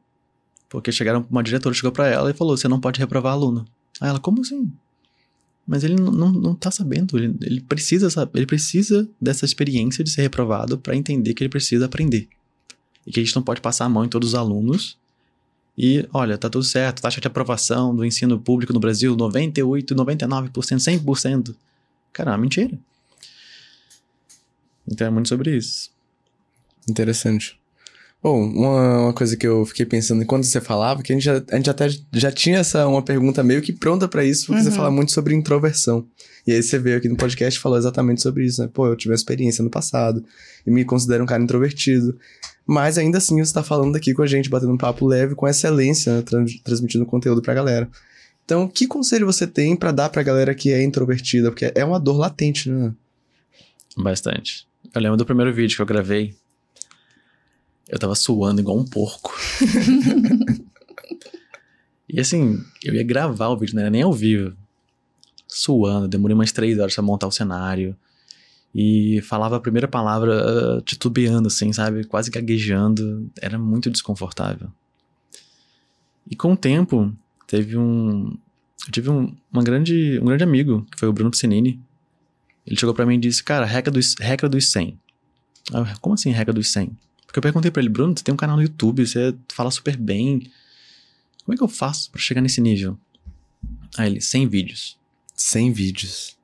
Porque 0.69 0.91
chegaram, 0.91 1.25
uma 1.29 1.43
diretora 1.43 1.73
chegou 1.73 1.91
pra 1.91 2.07
ela 2.07 2.29
e 2.29 2.33
falou: 2.33 2.57
você 2.57 2.67
não 2.67 2.79
pode 2.79 2.99
reprovar 2.99 3.33
aluno. 3.33 3.65
Aí 4.01 4.09
ela, 4.09 4.19
como 4.19 4.41
assim? 4.41 4.71
Mas 5.65 5.83
ele 5.83 5.95
não, 5.95 6.11
não, 6.11 6.31
não 6.31 6.55
tá 6.55 6.71
sabendo, 6.71 7.17
ele, 7.17 7.35
ele 7.41 7.59
precisa 7.59 8.07
ele 8.33 8.45
precisa 8.45 9.07
dessa 9.19 9.43
experiência 9.43 10.01
de 10.01 10.09
ser 10.09 10.21
reprovado 10.21 10.77
pra 10.77 10.95
entender 10.95 11.33
que 11.33 11.43
ele 11.43 11.49
precisa 11.49 11.85
aprender. 11.85 12.29
E 13.05 13.11
que 13.11 13.19
a 13.19 13.23
gente 13.23 13.35
não 13.35 13.43
pode 13.43 13.59
passar 13.59 13.85
a 13.85 13.89
mão 13.89 14.05
em 14.05 14.09
todos 14.09 14.29
os 14.29 14.35
alunos. 14.35 14.97
E, 15.77 16.07
olha, 16.11 16.37
tá 16.37 16.49
tudo 16.49 16.63
certo, 16.63 17.01
taxa 17.01 17.21
de 17.21 17.27
aprovação 17.27 17.95
do 17.95 18.03
ensino 18.03 18.39
público 18.39 18.73
no 18.73 18.79
Brasil, 18.79 19.15
98, 19.15 19.93
99%, 19.93 20.49
100%. 20.51 21.55
Cara, 22.11 22.31
é 22.31 22.33
uma 22.33 22.39
mentira. 22.39 22.77
Então 24.89 25.07
é 25.07 25.09
muito 25.09 25.29
sobre 25.29 25.55
isso. 25.55 25.91
Interessante. 26.89 27.59
Bom, 28.23 28.43
uma, 28.43 28.99
uma 29.03 29.13
coisa 29.13 29.37
que 29.37 29.45
eu 29.45 29.63
fiquei 29.65 29.85
pensando 29.85 30.23
enquanto 30.23 30.45
você 30.45 30.59
falava, 30.59 31.03
que 31.03 31.13
a 31.13 31.15
gente, 31.15 31.23
já, 31.25 31.43
a 31.51 31.55
gente 31.55 31.69
até 31.69 31.87
já 32.13 32.31
tinha 32.31 32.57
essa 32.59 32.87
uma 32.87 33.01
pergunta 33.03 33.43
meio 33.43 33.61
que 33.61 33.71
pronta 33.71 34.07
pra 34.07 34.25
isso, 34.25 34.47
porque 34.47 34.63
você 34.63 34.69
Uhum. 34.69 34.75
fala 34.75 34.89
muito 34.89 35.11
sobre 35.11 35.35
introversão. 35.35 36.07
E 36.45 36.51
aí 36.53 36.63
você 36.63 36.79
veio 36.79 36.97
aqui 36.97 37.07
no 37.09 37.15
podcast 37.15 37.59
e 37.59 37.61
falou 37.61 37.77
exatamente 37.77 38.21
sobre 38.21 38.45
isso, 38.45 38.61
né? 38.61 38.69
Pô, 38.73 38.87
eu 38.87 38.95
tive 38.95 39.11
uma 39.11 39.15
experiência 39.15 39.63
no 39.63 39.69
passado 39.69 40.23
e 40.65 40.71
me 40.71 40.83
considero 40.83 41.23
um 41.23 41.27
cara 41.27 41.43
introvertido. 41.43 42.17
Mas 42.67 42.97
ainda 42.97 43.17
assim 43.17 43.41
você 43.43 43.53
tá 43.53 43.63
falando 43.63 43.95
aqui 43.95 44.13
com 44.13 44.21
a 44.21 44.27
gente, 44.27 44.49
batendo 44.49 44.73
um 44.73 44.77
papo 44.77 45.07
leve, 45.07 45.33
com 45.35 45.47
excelência, 45.47 46.17
né? 46.17 46.21
Trans- 46.21 46.59
transmitindo 46.61 47.05
conteúdo 47.05 47.41
pra 47.41 47.53
galera. 47.53 47.89
Então, 48.43 48.67
que 48.67 48.85
conselho 48.85 49.25
você 49.25 49.47
tem 49.47 49.75
pra 49.75 49.91
dar 49.91 50.09
pra 50.09 50.21
galera 50.21 50.53
que 50.53 50.71
é 50.71 50.83
introvertida? 50.83 51.49
Porque 51.49 51.71
é 51.73 51.85
uma 51.85 51.99
dor 51.99 52.17
latente, 52.17 52.69
né? 52.69 52.93
Bastante. 53.97 54.67
Eu 54.93 55.01
lembro 55.01 55.17
do 55.17 55.25
primeiro 55.25 55.53
vídeo 55.53 55.75
que 55.75 55.81
eu 55.81 55.85
gravei. 55.85 56.35
Eu 57.87 57.97
tava 57.97 58.15
suando 58.15 58.59
igual 58.59 58.77
um 58.77 58.85
porco. 58.85 59.33
e 62.09 62.19
assim, 62.19 62.61
eu 62.83 62.93
ia 62.93 63.03
gravar 63.03 63.47
o 63.47 63.57
vídeo, 63.57 63.75
não 63.75 63.81
era 63.81 63.89
nem 63.89 64.01
ao 64.01 64.13
vivo. 64.13 64.53
Suando, 65.47 66.07
demorei 66.07 66.35
umas 66.35 66.51
três 66.51 66.77
horas 66.79 66.93
pra 66.93 67.03
montar 67.03 67.27
o 67.27 67.31
cenário. 67.31 67.95
E 68.79 69.19
falava 69.23 69.57
a 69.57 69.59
primeira 69.59 69.87
palavra 69.87 70.77
ah, 70.77 70.81
titubeando, 70.85 71.47
assim, 71.47 71.73
sabe? 71.73 72.03
Quase 72.03 72.29
gaguejando. 72.29 73.27
Era 73.41 73.57
muito 73.57 73.89
desconfortável. 73.89 74.69
E 76.29 76.35
com 76.35 76.53
o 76.53 76.57
tempo, 76.57 77.11
teve 77.47 77.75
um. 77.75 78.37
Eu 78.85 78.91
tive 78.91 79.09
um, 79.09 79.35
uma 79.51 79.63
grande, 79.63 80.19
um 80.21 80.25
grande 80.25 80.43
amigo, 80.43 80.85
que 80.91 80.99
foi 80.99 81.09
o 81.09 81.13
Bruno 81.13 81.31
Piscinini. 81.31 81.81
Ele 82.67 82.79
chegou 82.79 82.93
pra 82.93 83.03
mim 83.03 83.15
e 83.15 83.19
disse, 83.19 83.43
cara, 83.43 83.65
regra 83.65 83.91
dos, 83.91 84.13
regra 84.19 84.47
dos 84.47 84.71
100. 84.71 84.99
Aí 85.73 85.81
eu, 85.81 85.87
Como 85.99 86.13
assim 86.13 86.29
regra 86.29 86.53
dos 86.53 86.71
100? 86.71 86.95
Porque 87.25 87.39
eu 87.39 87.41
perguntei 87.41 87.71
pra 87.71 87.81
ele, 87.81 87.89
Bruno, 87.89 88.15
você 88.15 88.23
tem 88.23 88.33
um 88.33 88.37
canal 88.37 88.57
no 88.57 88.61
YouTube, 88.61 89.07
você 89.07 89.33
fala 89.51 89.71
super 89.71 89.97
bem. 89.97 90.51
Como 91.43 91.55
é 91.55 91.57
que 91.57 91.63
eu 91.63 91.67
faço 91.67 92.11
pra 92.11 92.21
chegar 92.21 92.41
nesse 92.41 92.61
nível? 92.61 92.95
Aí 93.97 94.07
ele, 94.07 94.21
100 94.21 94.47
vídeos. 94.47 94.97
100 95.35 95.71
vídeos. 95.71 96.36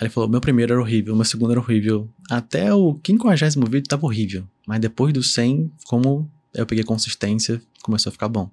Aí 0.00 0.06
ele 0.06 0.10
falou, 0.10 0.28
meu 0.28 0.40
primeiro 0.40 0.72
era 0.72 0.80
horrível, 0.80 1.14
meu 1.14 1.24
segundo 1.24 1.52
era 1.52 1.60
horrível. 1.60 2.08
Até 2.28 2.74
o 2.74 2.98
50 3.04 3.60
vídeo 3.70 3.88
tava 3.88 4.04
horrível. 4.06 4.44
Mas 4.66 4.80
depois 4.80 5.12
do 5.12 5.22
100, 5.22 5.70
como 5.86 6.28
eu 6.52 6.66
peguei 6.66 6.82
consistência, 6.82 7.62
começou 7.82 8.10
a 8.10 8.12
ficar 8.12 8.28
bom. 8.28 8.50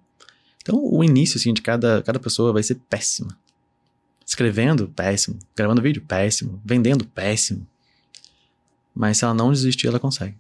Então 0.62 0.80
o 0.84 1.04
início, 1.04 1.38
assim, 1.38 1.54
de 1.54 1.62
cada, 1.62 2.04
cada 2.04 2.20
pessoa 2.20 2.54
vai 2.54 2.62
ser 2.62 2.76
péssimo. 2.90 3.30
Escrevendo, 4.26 4.88
péssimo. 4.90 5.40
Gravando 5.56 5.82
vídeo, 5.82 6.04
péssimo. 6.08 6.62
Vendendo, 6.64 7.06
péssimo. 7.06 7.66
Mas 8.94 9.18
se 9.18 9.24
ela 9.24 9.34
não 9.34 9.52
desistir, 9.52 9.88
ela 9.88 10.00
consegue. 10.00 10.36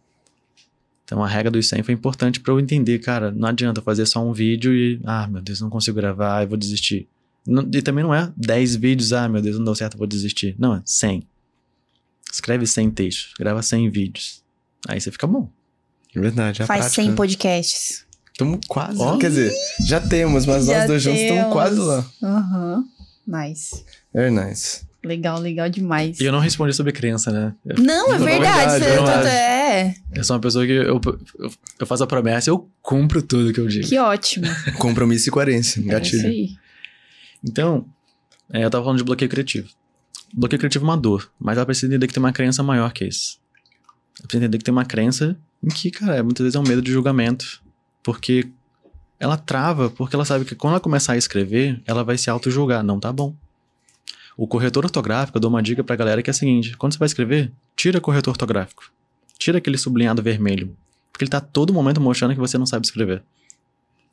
Então 1.03 1.23
a 1.23 1.27
regra 1.27 1.51
dos 1.51 1.67
100 1.67 1.83
foi 1.83 1.93
importante 1.93 2.39
pra 2.39 2.53
eu 2.53 2.59
entender, 2.59 2.99
cara, 2.99 3.31
não 3.31 3.49
adianta 3.49 3.81
fazer 3.81 4.05
só 4.05 4.25
um 4.25 4.31
vídeo 4.31 4.73
e, 4.73 5.01
ah, 5.03 5.27
meu 5.27 5.41
Deus, 5.41 5.59
não 5.59 5.69
consigo 5.69 5.97
gravar, 5.97 6.43
eu 6.43 6.47
vou 6.47 6.57
desistir. 6.57 7.07
Não- 7.45 7.67
e 7.73 7.81
também 7.81 8.03
não 8.03 8.13
é 8.13 8.31
10 8.37 8.75
vídeos, 8.75 9.11
ah, 9.13 9.27
meu 9.27 9.41
Deus, 9.41 9.57
não 9.57 9.65
deu 9.65 9.75
certo, 9.75 9.93
eu 9.95 9.97
vou 9.99 10.07
desistir. 10.07 10.55
Não, 10.59 10.75
é 10.75 10.81
100. 10.85 11.23
Escreve 12.31 12.65
100 12.65 12.89
textos, 12.91 13.33
grava 13.39 13.61
100 13.61 13.89
vídeos. 13.89 14.41
Aí 14.87 14.99
você 15.01 15.11
fica 15.11 15.27
bom. 15.27 15.49
É 16.15 16.19
verdade, 16.19 16.61
é 16.61 16.65
Faz 16.65 16.81
prática. 16.81 17.01
100 17.03 17.15
podcasts. 17.15 18.05
Estamos 18.31 18.59
quase. 18.67 18.99
Ó. 18.99 19.17
Quer 19.17 19.29
dizer, 19.29 19.53
já 19.85 19.99
temos, 19.99 20.45
mas 20.45 20.65
Já 20.65 20.79
nós 20.79 20.87
dois 20.87 21.01
juntos 21.03 21.19
estamos 21.21 21.41
temos. 21.41 21.53
quase 21.53 21.79
lá. 21.79 22.05
Aham. 22.23 22.83
Nice. 23.27 23.83
Very 24.13 24.31
nice. 24.31 24.81
Legal, 25.03 25.39
legal 25.39 25.69
demais. 25.69 26.19
E 26.19 26.25
eu 26.25 26.31
não 26.31 26.39
respondi 26.39 26.73
sobre 26.73 26.91
crença, 26.91 27.31
né? 27.31 27.53
Eu, 27.65 27.81
Não, 27.83 28.13
é 28.13 28.19
Não, 28.19 28.25
verdade. 28.25 28.39
verdade, 28.43 28.79
você- 28.85 28.89
é 28.91 28.97
tu- 28.97 29.03
verdade. 29.05 29.27
é. 29.29 29.93
eu 30.15 30.23
sou 30.23 30.35
uma 30.35 30.41
pessoa 30.41 30.65
que 30.65 30.71
eu, 30.71 31.01
eu, 31.39 31.51
eu 31.79 31.85
faço 31.87 32.03
a 32.03 32.07
promessa 32.07 32.49
e 32.49 32.51
eu 32.51 32.69
cumpro 32.81 33.21
tudo 33.21 33.51
que 33.53 33.59
eu 33.59 33.67
digo. 33.67 33.87
Que 33.87 33.97
ótimo. 33.97 34.45
Compromisso 34.77 35.29
e 35.29 35.31
coerência. 35.31 35.79
É 35.79 35.81
isso 35.81 35.89
Gatilho. 35.91 36.27
aí. 36.27 36.49
Então, 37.43 37.85
é, 38.51 38.63
eu 38.63 38.69
tava 38.69 38.83
falando 38.83 38.97
de 38.97 39.03
bloqueio 39.03 39.29
criativo. 39.29 39.69
Bloqueio 40.33 40.59
criativo 40.59 40.85
é 40.85 40.87
uma 40.87 40.97
dor, 40.97 41.31
mas 41.39 41.57
ela 41.57 41.65
precisa 41.65 41.87
entender 41.87 42.07
que 42.07 42.13
tem 42.13 42.23
uma 42.23 42.31
crença 42.31 42.63
maior 42.63 42.93
que 42.93 43.05
isso. 43.05 43.39
Ela 44.19 44.27
precisa 44.27 44.43
entender 44.43 44.57
que 44.57 44.63
tem 44.63 44.71
uma 44.71 44.85
crença 44.85 45.37
em 45.63 45.67
que, 45.67 45.91
cara, 45.91 46.23
muitas 46.23 46.43
vezes 46.43 46.55
é 46.55 46.59
um 46.59 46.63
medo 46.63 46.81
de 46.81 46.91
julgamento. 46.91 47.61
Porque 48.03 48.49
ela 49.19 49.37
trava, 49.37 49.89
porque 49.89 50.15
ela 50.15 50.25
sabe 50.25 50.45
que 50.45 50.55
quando 50.55 50.73
ela 50.73 50.79
começar 50.79 51.13
a 51.13 51.17
escrever, 51.17 51.81
ela 51.85 52.03
vai 52.03 52.17
se 52.17 52.29
auto-julgar. 52.29 52.83
Não 52.83 52.99
tá 52.99 53.11
bom. 53.11 53.35
O 54.35 54.47
corretor 54.47 54.85
ortográfico, 54.85 55.37
eu 55.37 55.41
dou 55.41 55.49
uma 55.49 55.61
dica 55.61 55.83
pra 55.83 55.95
galera 55.95 56.23
que 56.23 56.29
é 56.29 56.31
a 56.31 56.33
seguinte: 56.33 56.75
quando 56.77 56.93
você 56.93 56.99
vai 56.99 57.05
escrever, 57.05 57.51
tira 57.75 58.01
corretor 58.01 58.31
ortográfico. 58.31 58.91
Tira 59.37 59.59
aquele 59.59 59.77
sublinhado 59.77 60.23
vermelho. 60.23 60.75
Porque 61.11 61.25
ele 61.25 61.31
tá 61.31 61.39
todo 61.39 61.73
momento 61.73 62.01
mostrando 62.01 62.33
que 62.33 62.39
você 62.39 62.57
não 62.57 62.65
sabe 62.65 62.85
escrever. 62.85 63.23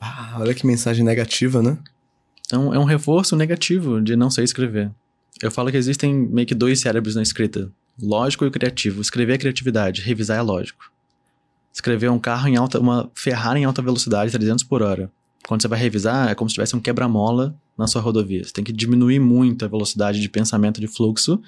Ah, 0.01 0.37
olha 0.39 0.55
que 0.55 0.67
mensagem 0.67 1.05
negativa, 1.05 1.63
né? 1.63 1.79
Então, 2.49 2.73
é 2.73 2.79
um 2.79 2.85
reforço 2.85 3.37
negativo 3.37 4.01
de 4.01 4.17
não 4.17 4.31
saber 4.31 4.47
escrever. 4.47 4.91
Eu 5.43 5.51
falo 5.51 5.71
que 5.71 5.77
existem 5.77 6.15
meio 6.15 6.47
que 6.47 6.55
dois 6.55 6.81
cérebros 6.81 7.15
na 7.15 7.23
escrita: 7.23 7.71
lógico 8.01 8.47
e 8.47 8.51
criativo. 8.51 9.03
Escrever 9.03 9.35
é 9.35 9.39
criatividade, 9.39 10.01
revisar 10.01 10.39
é 10.39 10.43
lógico. 10.43 10.91
escrever 11.73 12.11
um 12.11 12.19
carro 12.19 12.49
em 12.49 12.57
alta, 12.57 12.81
uma 12.81 13.11
Ferrari 13.15 13.61
em 13.61 13.65
alta 13.65 13.83
velocidade, 13.83 14.33
300 14.33 14.65
por 14.65 14.83
hora. 14.83 15.13
Quando 15.47 15.61
você 15.61 15.69
vai 15.69 15.79
revisar, 15.79 16.31
é 16.31 16.35
como 16.35 16.49
se 16.49 16.55
tivesse 16.55 16.75
um 16.75 16.81
quebra-mola 16.81 17.55
na 17.77 17.87
sua 17.87 18.01
rodovia. 18.01 18.43
Você 18.43 18.53
tem 18.53 18.65
que 18.65 18.73
diminuir 18.73 19.21
muito 19.21 19.65
a 19.65 19.69
velocidade 19.69 20.21
de 20.21 20.29
pensamento 20.29 20.81
de 20.81 20.89
fluxo 20.89 21.41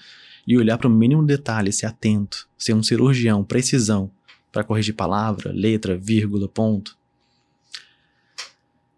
e 0.47 0.57
olhar 0.57 0.79
para 0.79 0.87
o 0.87 0.91
mínimo 0.91 1.25
detalhe, 1.25 1.73
ser 1.73 1.87
atento, 1.87 2.47
ser 2.57 2.75
um 2.75 2.83
cirurgião, 2.83 3.43
precisão, 3.43 4.11
para 4.53 4.65
corrigir 4.65 4.95
palavra, 4.95 5.51
letra, 5.53 5.97
vírgula, 5.97 6.49
ponto. 6.49 6.97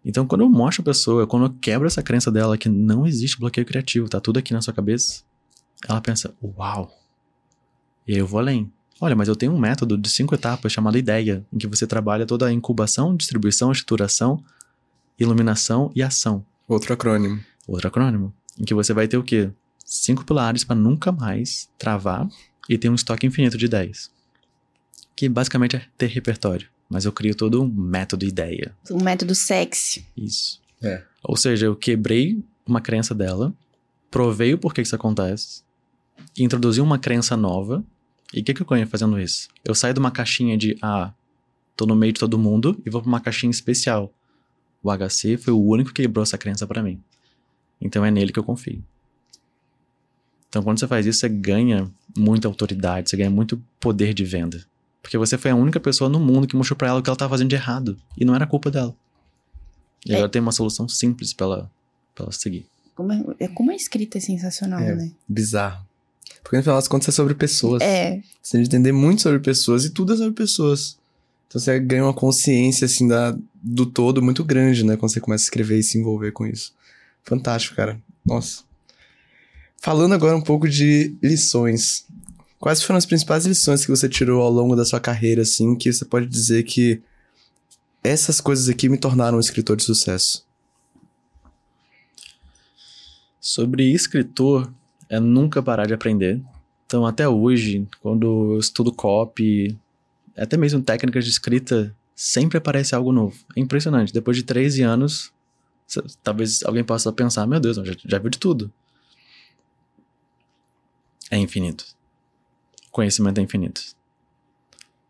Então, 0.05 0.27
quando 0.27 0.41
eu 0.41 0.49
mostro 0.49 0.81
a 0.81 0.85
pessoa, 0.85 1.25
quando 1.25 1.45
eu 1.45 1.55
quebro 1.61 1.87
essa 1.87 2.03
crença 2.03 2.29
dela 2.29 2.57
que 2.57 2.67
não 2.67 3.07
existe 3.07 3.39
bloqueio 3.39 3.65
criativo, 3.65 4.09
tá 4.09 4.19
tudo 4.19 4.39
aqui 4.39 4.53
na 4.53 4.61
sua 4.61 4.73
cabeça, 4.73 5.23
ela 5.87 6.01
pensa, 6.01 6.33
uau! 6.41 6.91
E 8.07 8.13
aí 8.13 8.19
eu 8.19 8.27
vou 8.27 8.39
além. 8.39 8.71
Olha, 8.99 9.15
mas 9.15 9.27
eu 9.27 9.35
tenho 9.35 9.53
um 9.53 9.57
método 9.57 9.97
de 9.97 10.09
cinco 10.09 10.35
etapas 10.35 10.71
chamado 10.71 10.97
ideia, 10.97 11.45
em 11.51 11.57
que 11.57 11.67
você 11.67 11.87
trabalha 11.87 12.25
toda 12.25 12.45
a 12.45 12.51
incubação, 12.51 13.15
distribuição, 13.15 13.71
estruturação, 13.71 14.43
iluminação 15.19 15.91
e 15.95 16.03
ação. 16.03 16.45
Outro 16.67 16.93
acrônimo. 16.93 17.39
Outro 17.67 17.87
acrônimo. 17.87 18.33
Em 18.59 18.65
que 18.65 18.73
você 18.73 18.93
vai 18.93 19.07
ter 19.07 19.17
o 19.17 19.23
quê? 19.23 19.51
Cinco 19.85 20.25
pilares 20.25 20.63
para 20.63 20.75
nunca 20.75 21.11
mais 21.11 21.69
travar 21.77 22.27
e 22.69 22.77
ter 22.77 22.89
um 22.89 22.95
estoque 22.95 23.25
infinito 23.25 23.57
de 23.57 23.65
ideias. 23.65 24.11
Que 25.15 25.27
basicamente 25.27 25.75
é 25.75 25.85
ter 25.97 26.07
repertório. 26.07 26.67
Mas 26.89 27.05
eu 27.05 27.11
crio 27.11 27.35
todo 27.35 27.61
um 27.61 27.67
método 27.67 28.25
ideia. 28.25 28.75
Um 28.91 29.03
método 29.03 29.33
sexy. 29.33 30.05
Isso. 30.15 30.61
É. 30.81 31.03
Ou 31.23 31.37
seja, 31.37 31.65
eu 31.65 31.75
quebrei 31.75 32.43
uma 32.65 32.81
crença 32.81 33.15
dela, 33.15 33.53
provei 34.11 34.53
o 34.53 34.57
porquê 34.57 34.81
que 34.81 34.87
isso 34.87 34.95
acontece, 34.95 35.63
introduzi 36.37 36.81
uma 36.81 36.99
crença 36.99 37.35
nova. 37.35 37.83
E 38.33 38.41
o 38.41 38.43
que, 38.43 38.53
que 38.53 38.61
eu 38.61 38.65
ganho 38.65 38.87
fazendo 38.87 39.19
isso? 39.19 39.47
Eu 39.63 39.75
saio 39.75 39.93
de 39.93 39.99
uma 39.99 40.11
caixinha 40.11 40.57
de, 40.57 40.77
ah, 40.81 41.13
tô 41.75 41.85
no 41.85 41.95
meio 41.95 42.13
de 42.13 42.19
todo 42.19 42.37
mundo, 42.37 42.81
e 42.85 42.89
vou 42.89 43.01
pra 43.01 43.07
uma 43.07 43.19
caixinha 43.19 43.51
especial. 43.51 44.11
O 44.81 44.91
HC 44.91 45.37
foi 45.37 45.53
o 45.53 45.63
único 45.63 45.93
que 45.93 46.01
quebrou 46.01 46.23
essa 46.23 46.37
crença 46.37 46.65
para 46.67 46.81
mim. 46.81 47.01
Então 47.79 48.03
é 48.03 48.11
nele 48.11 48.33
que 48.33 48.39
eu 48.39 48.43
confio. 48.43 48.83
Então 50.49 50.61
quando 50.61 50.79
você 50.79 50.87
faz 50.87 51.05
isso, 51.05 51.19
você 51.19 51.29
ganha 51.29 51.89
muita 52.17 52.47
autoridade, 52.47 53.09
você 53.09 53.17
ganha 53.17 53.29
muito 53.29 53.63
poder 53.79 54.13
de 54.13 54.25
venda. 54.25 54.63
Porque 55.03 55.17
você 55.17 55.37
foi 55.37 55.51
a 55.51 55.55
única 55.55 55.79
pessoa 55.79 56.09
no 56.09 56.19
mundo 56.19 56.47
que 56.47 56.55
mostrou 56.55 56.75
pra 56.77 56.87
ela 56.87 56.99
o 56.99 57.03
que 57.03 57.09
ela 57.09 57.17
tava 57.17 57.29
fazendo 57.31 57.49
de 57.49 57.55
errado. 57.55 57.95
E 58.17 58.25
não 58.25 58.33
era 58.33 58.47
culpa 58.47 58.71
dela. 58.71 58.95
E 60.05 60.11
É. 60.11 60.15
agora 60.15 60.29
tem 60.29 60.41
uma 60.41 60.51
solução 60.51 60.87
simples 60.89 61.33
pra 61.33 61.45
ela, 61.45 61.71
pra 62.15 62.23
ela 62.23 62.31
seguir. 62.31 62.65
Como 62.95 63.11
é, 63.11 63.23
é- 63.39 63.47
como 63.49 63.69
a 63.71 63.75
escrita 63.75 64.17
é 64.17 64.21
sensacional, 64.21 64.79
É. 64.79 64.95
né? 64.95 65.11
Bizarro. 65.27 65.85
Porque 66.41 66.57
no 66.57 66.63
final 66.63 66.77
das 66.77 66.87
contas 66.87 67.09
é 67.09 67.11
sobre 67.11 67.35
pessoas. 67.35 67.81
É. 67.83 68.21
Você 68.41 68.53
tem 68.53 68.61
que 68.61 68.67
entender 68.67 68.91
muito 68.91 69.21
sobre 69.21 69.39
pessoas 69.39 69.85
e 69.85 69.89
tudo 69.91 70.13
é 70.13 70.17
sobre 70.17 70.33
pessoas. 70.33 70.97
Então 71.47 71.59
você 71.61 71.79
ganha 71.79 72.03
uma 72.03 72.13
consciência, 72.13 72.85
assim, 72.85 73.07
da, 73.07 73.37
do 73.61 73.85
todo 73.85 74.21
muito 74.21 74.43
grande, 74.43 74.83
né? 74.85 74.97
Quando 74.97 75.11
você 75.11 75.19
começa 75.19 75.43
a 75.43 75.45
escrever 75.45 75.79
e 75.79 75.83
se 75.83 75.97
envolver 75.97 76.31
com 76.31 76.45
isso. 76.47 76.73
Fantástico, 77.23 77.75
cara. 77.75 77.99
Nossa. 78.25 78.63
Falando 79.81 80.13
agora 80.13 80.35
um 80.35 80.41
pouco 80.41 80.67
de 80.67 81.15
lições. 81.21 82.05
Quais 82.63 82.81
foram 82.81 82.97
as 82.97 83.05
principais 83.05 83.45
lições 83.45 83.83
que 83.83 83.91
você 83.91 84.07
tirou 84.07 84.41
ao 84.41 84.49
longo 84.49 84.73
da 84.73 84.85
sua 84.85 84.97
carreira, 84.97 85.41
assim, 85.41 85.75
que 85.75 85.91
você 85.91 86.05
pode 86.05 86.27
dizer 86.27 86.63
que 86.63 87.01
essas 88.01 88.39
coisas 88.39 88.69
aqui 88.69 88.87
me 88.87 88.97
tornaram 88.97 89.35
um 89.35 89.41
escritor 89.41 89.75
de 89.75 89.83
sucesso? 89.83 90.47
Sobre 93.37 93.91
escritor, 93.91 94.73
é 95.09 95.19
nunca 95.19 95.61
parar 95.61 95.87
de 95.87 95.93
aprender. 95.93 96.41
Então, 96.85 97.05
até 97.05 97.27
hoje, 97.27 97.85
quando 97.99 98.53
eu 98.53 98.59
estudo 98.59 98.93
copy, 98.93 99.77
até 100.33 100.55
mesmo 100.55 100.81
técnicas 100.81 101.25
de 101.25 101.31
escrita, 101.31 101.93
sempre 102.15 102.57
aparece 102.57 102.95
algo 102.95 103.11
novo. 103.11 103.37
É 103.57 103.59
impressionante. 103.59 104.13
Depois 104.13 104.37
de 104.37 104.43
13 104.43 104.83
anos, 104.83 105.33
talvez 106.23 106.63
alguém 106.63 106.85
possa 106.85 107.11
pensar: 107.11 107.45
meu 107.45 107.59
Deus, 107.59 107.75
eu 107.75 107.83
já, 107.83 107.93
já 108.05 108.19
viu 108.19 108.29
de 108.29 108.39
tudo. 108.39 108.71
É 111.29 111.37
infinito. 111.37 112.01
Conhecimento 112.93 113.39
é 113.39 113.41
infinito. 113.41 113.81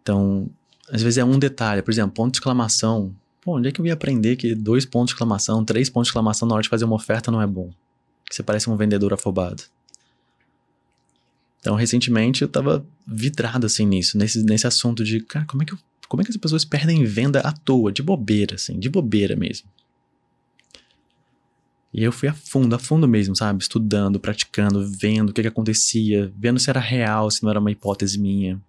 Então, 0.02 0.50
às 0.90 1.02
vezes 1.02 1.18
é 1.18 1.24
um 1.26 1.38
detalhe, 1.38 1.82
por 1.82 1.92
exemplo, 1.92 2.12
ponto 2.14 2.32
de 2.32 2.38
exclamação. 2.38 3.14
Pô, 3.42 3.58
onde 3.58 3.68
é 3.68 3.72
que 3.72 3.80
eu 3.82 3.86
ia 3.86 3.94
aprender 3.94 4.38
que 4.38 4.56
dois 4.56 4.86
pontos 4.86 5.10
de 5.10 5.14
exclamação, 5.16 5.64
três 5.66 5.90
pontos 5.90 6.08
de 6.08 6.12
exclamação 6.12 6.48
na 6.48 6.56
hora 6.56 6.64
de 6.64 6.70
fazer 6.70 6.86
uma 6.86 6.96
oferta 6.96 7.30
não 7.30 7.42
é 7.42 7.46
bom? 7.46 7.70
Que 8.28 8.34
você 8.34 8.42
parece 8.42 8.70
um 8.70 8.78
vendedor 8.78 9.14
afobado. 9.14 9.64
Então, 11.60 11.76
recentemente 11.76 12.42
eu 12.42 12.48
tava 12.48 12.86
vidrado 13.06 13.66
assim 13.66 13.86
nisso, 13.86 14.18
nesse, 14.18 14.44
nesse 14.44 14.66
assunto 14.66 15.04
de, 15.04 15.20
cara, 15.20 15.46
como 15.46 15.64
é, 15.64 15.66
que 15.66 15.74
eu- 15.74 15.80
como 16.08 16.22
é 16.22 16.26
que 16.26 16.32
as 16.32 16.38
pessoas 16.38 16.64
perdem 16.66 17.04
venda 17.04 17.42
à 17.42 17.52
toa, 17.52 17.92
de 17.92 18.02
bobeira, 18.02 18.56
assim, 18.56 18.80
de 18.80 18.90
bobeira 18.90 19.36
mesmo. 19.36 19.68
E 21.94 22.04
eu 22.04 22.12
fui 22.12 22.28
a 22.28 22.34
fundo, 22.34 22.76
a 22.76 22.80
fundo 22.80 23.08
mesmo, 23.08 23.36
sabe? 23.36 23.62
Estudando, 23.62 24.20
praticando, 24.20 24.90
vendo 24.90 25.30
o 25.30 25.34
que, 25.34 25.44
que 25.44 25.48
acontecia, 25.48 26.34
vendo 26.36 26.60
se 26.60 26.70
era 26.70 26.80
real, 26.80 27.30
se 27.30 27.44
não 27.44 27.52
era 27.52 27.60
uma 27.60 27.70
hipótese 27.70 28.20
minha. 28.20 28.60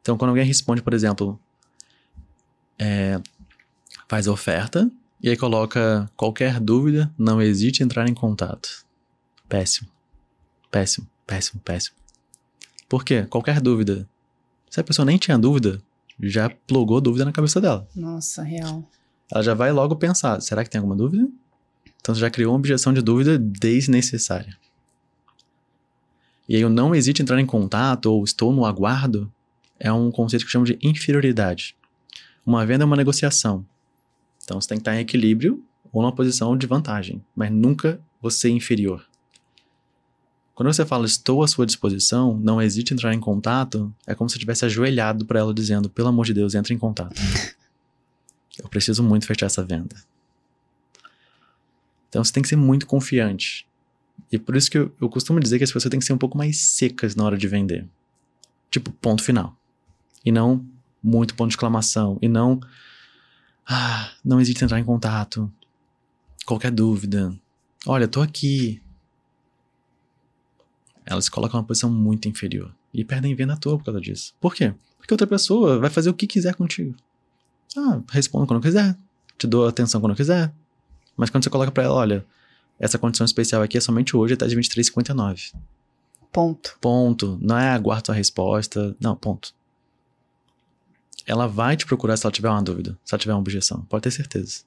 Então, 0.00 0.16
quando 0.16 0.28
alguém 0.30 0.44
responde, 0.44 0.80
por 0.80 0.94
exemplo, 0.94 1.40
é, 2.78 3.20
faz 4.08 4.28
a 4.28 4.32
oferta 4.32 4.88
e 5.20 5.28
aí 5.28 5.36
coloca 5.36 6.08
qualquer 6.16 6.60
dúvida, 6.60 7.12
não 7.18 7.42
hesite 7.42 7.82
em 7.82 7.84
entrar 7.84 8.08
em 8.08 8.14
contato. 8.14 8.84
Péssimo. 9.48 9.88
Péssimo, 10.70 11.06
péssimo, 11.26 11.60
péssimo. 11.64 11.96
Por 12.88 13.04
quê? 13.04 13.24
Qualquer 13.24 13.60
dúvida. 13.60 14.08
Se 14.70 14.80
a 14.80 14.84
pessoa 14.84 15.04
nem 15.04 15.18
tinha 15.18 15.36
dúvida, 15.36 15.82
já 16.20 16.48
plugou 16.48 17.00
dúvida 17.00 17.24
na 17.24 17.32
cabeça 17.32 17.60
dela. 17.60 17.88
Nossa, 17.94 18.42
real. 18.42 18.88
Ela 19.30 19.42
já 19.42 19.54
vai 19.54 19.72
logo 19.72 19.96
pensar: 19.96 20.40
será 20.40 20.62
que 20.62 20.70
tem 20.70 20.78
alguma 20.78 20.96
dúvida? 20.96 21.28
Então 22.02 22.14
você 22.14 22.20
já 22.20 22.28
criou 22.28 22.52
uma 22.52 22.58
objeção 22.58 22.92
de 22.92 23.00
dúvida 23.00 23.38
desnecessária. 23.38 24.58
E 26.48 26.56
aí 26.56 26.64
o 26.64 26.68
não 26.68 26.94
hesite 26.94 27.22
em 27.22 27.22
entrar 27.22 27.40
em 27.40 27.46
contato 27.46 28.06
ou 28.06 28.24
estou 28.24 28.52
no 28.52 28.66
aguardo 28.66 29.32
é 29.78 29.90
um 29.92 30.10
conceito 30.10 30.44
que 30.44 30.50
chama 30.50 30.66
de 30.66 30.76
inferioridade. 30.82 31.76
Uma 32.44 32.66
venda 32.66 32.82
é 32.82 32.86
uma 32.86 32.96
negociação. 32.96 33.64
Então 34.42 34.60
você 34.60 34.68
tem 34.68 34.78
que 34.78 34.82
estar 34.82 34.96
em 34.96 35.00
equilíbrio 35.00 35.64
ou 35.92 36.02
numa 36.02 36.12
posição 36.12 36.58
de 36.58 36.66
vantagem, 36.66 37.24
mas 37.34 37.52
nunca 37.52 38.00
você 38.20 38.50
inferior. 38.50 39.06
Quando 40.54 40.72
você 40.72 40.84
fala 40.84 41.06
estou 41.06 41.42
à 41.42 41.48
sua 41.48 41.64
disposição, 41.64 42.36
não 42.38 42.60
hesite 42.60 42.92
em 42.92 42.94
entrar 42.94 43.14
em 43.14 43.20
contato, 43.20 43.94
é 44.06 44.14
como 44.14 44.28
se 44.28 44.34
você 44.34 44.40
tivesse 44.40 44.64
ajoelhado 44.64 45.24
para 45.24 45.38
ela 45.38 45.54
dizendo, 45.54 45.88
pelo 45.88 46.08
amor 46.08 46.26
de 46.26 46.34
Deus, 46.34 46.54
entre 46.54 46.74
em 46.74 46.78
contato. 46.78 47.14
Eu 48.58 48.68
preciso 48.68 49.02
muito 49.02 49.26
fechar 49.26 49.46
essa 49.46 49.64
venda. 49.64 49.96
Então 52.12 52.22
você 52.22 52.30
tem 52.30 52.42
que 52.42 52.48
ser 52.50 52.56
muito 52.56 52.86
confiante. 52.86 53.66
E 54.30 54.38
por 54.38 54.54
isso 54.54 54.70
que 54.70 54.76
eu, 54.76 54.94
eu 55.00 55.08
costumo 55.08 55.40
dizer 55.40 55.56
que 55.56 55.64
as 55.64 55.72
pessoas 55.72 55.90
têm 55.90 55.98
que 55.98 56.04
ser 56.04 56.12
um 56.12 56.18
pouco 56.18 56.36
mais 56.36 56.60
secas 56.60 57.16
na 57.16 57.24
hora 57.24 57.38
de 57.38 57.48
vender. 57.48 57.88
Tipo, 58.70 58.92
ponto 58.92 59.22
final. 59.22 59.56
E 60.22 60.30
não 60.30 60.62
muito 61.02 61.34
ponto 61.34 61.48
de 61.48 61.54
exclamação. 61.54 62.18
E 62.20 62.28
não. 62.28 62.60
Ah, 63.66 64.12
não 64.22 64.38
existe 64.42 64.62
entrar 64.62 64.78
em 64.78 64.84
contato. 64.84 65.50
Qualquer 66.44 66.70
dúvida. 66.70 67.34
Olha, 67.86 68.06
tô 68.06 68.20
aqui. 68.20 68.82
Elas 71.06 71.30
colocam 71.30 71.58
numa 71.58 71.66
posição 71.66 71.90
muito 71.90 72.28
inferior. 72.28 72.74
E 72.92 73.06
perdem 73.06 73.34
venda 73.34 73.54
à 73.54 73.56
toa 73.56 73.78
por 73.78 73.86
causa 73.86 74.02
disso. 74.02 74.34
Por 74.38 74.54
quê? 74.54 74.74
Porque 74.98 75.14
outra 75.14 75.26
pessoa 75.26 75.78
vai 75.78 75.88
fazer 75.88 76.10
o 76.10 76.14
que 76.14 76.26
quiser 76.26 76.54
contigo. 76.56 76.94
Ah, 77.74 78.02
respondo 78.10 78.46
quando 78.46 78.60
quiser. 78.60 78.98
Te 79.38 79.46
dou 79.46 79.66
atenção 79.66 79.98
quando 79.98 80.14
quiser. 80.14 80.52
Mas 81.16 81.30
quando 81.30 81.44
você 81.44 81.50
coloca 81.50 81.70
pra 81.70 81.84
ela, 81.84 81.94
olha, 81.94 82.26
essa 82.78 82.98
condição 82.98 83.24
especial 83.24 83.62
aqui 83.62 83.78
é 83.78 83.80
somente 83.80 84.16
hoje, 84.16 84.34
até 84.34 84.46
de 84.46 84.56
23,59. 84.56 85.52
Ponto. 86.32 86.78
Ponto. 86.80 87.38
Não 87.40 87.58
é 87.58 87.70
aguardo 87.70 88.06
sua 88.06 88.14
resposta. 88.14 88.96
Não, 89.00 89.14
ponto. 89.14 89.54
Ela 91.26 91.46
vai 91.46 91.76
te 91.76 91.86
procurar 91.86 92.16
se 92.16 92.26
ela 92.26 92.32
tiver 92.32 92.48
uma 92.48 92.62
dúvida, 92.62 92.98
se 93.04 93.14
ela 93.14 93.20
tiver 93.20 93.32
uma 93.32 93.40
objeção. 93.40 93.82
Pode 93.88 94.02
ter 94.02 94.10
certeza. 94.10 94.62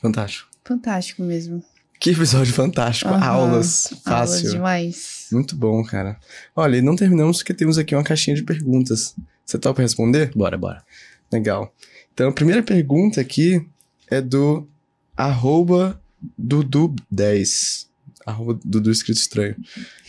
Fantástico. 0.00 0.48
Fantástico 0.64 1.22
mesmo. 1.22 1.64
Que 1.98 2.10
episódio 2.10 2.52
fantástico. 2.52 3.10
Aham. 3.10 3.26
Aulas. 3.26 3.92
Aulas 4.04 4.30
Fácil. 4.32 4.50
demais. 4.50 5.28
Muito 5.32 5.56
bom, 5.56 5.82
cara. 5.84 6.18
Olha, 6.54 6.76
e 6.76 6.82
não 6.82 6.94
terminamos 6.94 7.38
porque 7.38 7.54
temos 7.54 7.78
aqui 7.78 7.94
uma 7.94 8.04
caixinha 8.04 8.36
de 8.36 8.42
perguntas. 8.42 9.16
Você 9.44 9.58
topa 9.58 9.82
responder? 9.82 10.30
Bora, 10.36 10.58
bora. 10.58 10.84
Legal. 11.32 11.74
Então, 12.12 12.28
a 12.28 12.32
primeira 12.32 12.62
pergunta 12.62 13.20
aqui 13.20 13.66
é 14.10 14.20
do 14.20 14.68
arroba 15.16 16.00
Dudu10. 16.40 17.86
Arroba 18.24 18.58
Dudu 18.64 18.90
escrito 18.90 19.18
estranho. 19.18 19.56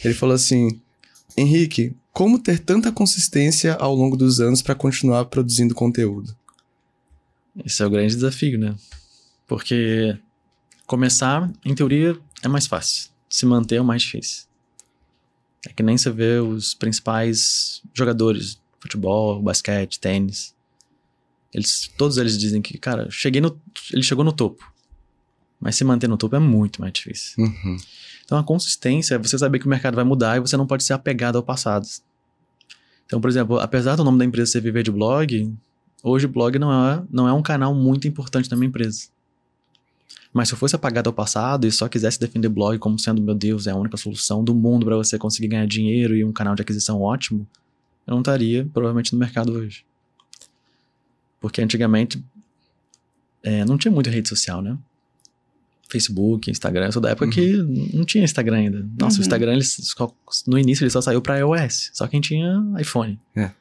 Ele 0.04 0.14
falou 0.14 0.36
assim: 0.36 0.80
Henrique, 1.38 1.96
como 2.14 2.40
ter 2.40 2.60
tanta 2.60 2.92
consistência 2.92 3.74
ao 3.76 3.94
longo 3.94 4.16
dos 4.16 4.40
anos 4.40 4.62
para 4.62 4.76
continuar 4.76 5.26
produzindo 5.26 5.76
conteúdo? 5.76 6.36
Esse 7.66 7.84
é 7.84 7.86
o 7.86 7.90
grande 7.90 8.16
desafio, 8.16 8.58
né? 8.58 8.76
Porque 9.48 10.18
começar, 10.86 11.52
em 11.64 11.76
teoria, 11.76 12.18
é 12.42 12.48
mais 12.48 12.68
fácil. 12.68 13.10
Se 13.30 13.46
manter 13.46 13.76
é 13.76 13.82
o 13.82 13.86
mais 13.86 14.02
difícil. 14.02 14.46
É 15.68 15.74
que 15.74 15.84
nem 15.84 15.98
você 15.98 16.12
vê 16.12 16.40
os 16.40 16.74
principais 16.74 17.82
jogadores, 17.94 18.60
futebol, 18.80 19.42
basquete, 19.42 20.00
tênis. 20.00 20.54
Eles, 21.54 21.90
todos 21.98 22.18
eles 22.18 22.38
dizem 22.38 22.62
que, 22.62 22.78
cara, 22.78 23.10
cheguei 23.10 23.42
no, 23.42 23.60
ele 23.92 24.04
chegou 24.04 24.24
no 24.24 24.32
topo. 24.32 24.64
Mas 25.60 25.76
se 25.76 25.84
manter 25.84 26.08
no 26.08 26.18
topo 26.18 26.36
é 26.36 26.40
muito 26.40 26.82
mais 26.82 26.94
difícil. 26.94 27.44
Uhum. 27.44 27.78
Então 28.24 28.38
a 28.38 28.44
consistência 28.44 29.16
é 29.16 29.18
você 29.18 29.38
saber 29.38 29.60
que 29.60 29.66
o 29.66 29.70
mercado 29.70 29.96
vai 29.96 30.04
mudar 30.04 30.38
e 30.38 30.40
você 30.40 30.58
não 30.58 30.68
pode 30.68 30.84
ser 30.84 30.94
apegado 30.94 31.38
ao 31.38 31.44
passado. 31.44 31.88
Então, 33.06 33.22
por 33.22 33.30
exemplo, 33.30 33.60
apesar 33.60 33.96
do 33.96 34.04
nome 34.04 34.18
da 34.18 34.26
empresa 34.26 34.52
ser 34.52 34.62
Viver 34.62 34.84
de 34.84 34.92
Blog, 34.92 35.54
hoje 36.02 36.26
o 36.26 36.30
blog 36.30 36.58
não 36.58 36.72
é, 36.72 37.04
não 37.10 37.28
é 37.28 37.34
um 37.34 37.42
canal 37.42 37.74
muito 37.74 38.08
importante 38.08 38.50
na 38.50 38.58
minha 38.58 38.68
empresa. 38.68 39.08
Mas 40.34 40.50
se 40.50 40.54
eu 40.54 40.58
fosse 40.58 40.76
apagado 40.76 41.10
ao 41.10 41.14
passado 41.14 41.66
e 41.66 41.72
só 41.72 41.88
quisesse 41.88 42.20
defender 42.20 42.50
blog 42.50 42.78
como 42.78 43.00
sendo, 43.00 43.22
meu 43.22 43.34
Deus, 43.34 43.68
é 43.68 43.72
a 43.72 43.76
única 43.76 43.96
solução 43.96 44.44
do 44.44 44.54
mundo 44.54 44.86
para 44.86 44.98
você 44.98 45.18
conseguir 45.18 45.48
ganhar 45.48 45.66
dinheiro 45.66 46.14
e 46.14 46.26
um 46.26 46.34
canal 46.34 46.56
de 46.56 46.62
aquisição 46.62 47.02
ótimo, 47.02 47.48
eu 48.06 48.12
não 48.12 48.20
estaria 48.20 48.68
provavelmente 48.74 49.14
no 49.14 49.20
mercado 49.20 49.54
hoje. 49.54 49.86
Porque 51.40 51.62
antigamente 51.62 52.22
é, 53.42 53.64
não 53.64 53.78
tinha 53.78 53.92
muita 53.92 54.10
rede 54.10 54.28
social, 54.28 54.62
né? 54.62 54.78
Facebook, 55.90 56.50
Instagram, 56.50 56.86
eu 56.88 56.92
sou 56.92 57.02
da 57.02 57.10
época 57.12 57.26
Uhum. 57.26 57.32
que 57.32 57.96
não 57.96 58.04
tinha 58.06 58.24
Instagram 58.24 58.58
ainda. 58.58 58.88
Nossa, 59.00 59.16
Uhum. 59.18 59.22
o 59.22 59.26
Instagram, 59.26 59.54
ele 59.54 59.64
só- 59.64 60.14
no 60.48 60.58
início, 60.58 60.84
ele 60.84 60.90
só 60.92 61.02
saiu 61.02 61.22
pra 61.22 61.38
iOS. 61.38 61.92
Só 61.94 62.08
quem 62.08 62.20
tinha 62.22 62.64
iPhone. 62.80 63.20
É. 63.36 63.52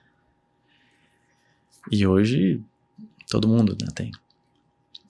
E 1.91 2.07
hoje, 2.07 2.61
todo 3.29 3.47
mundo 3.49 3.77
né, 3.81 3.89
tem. 3.95 4.11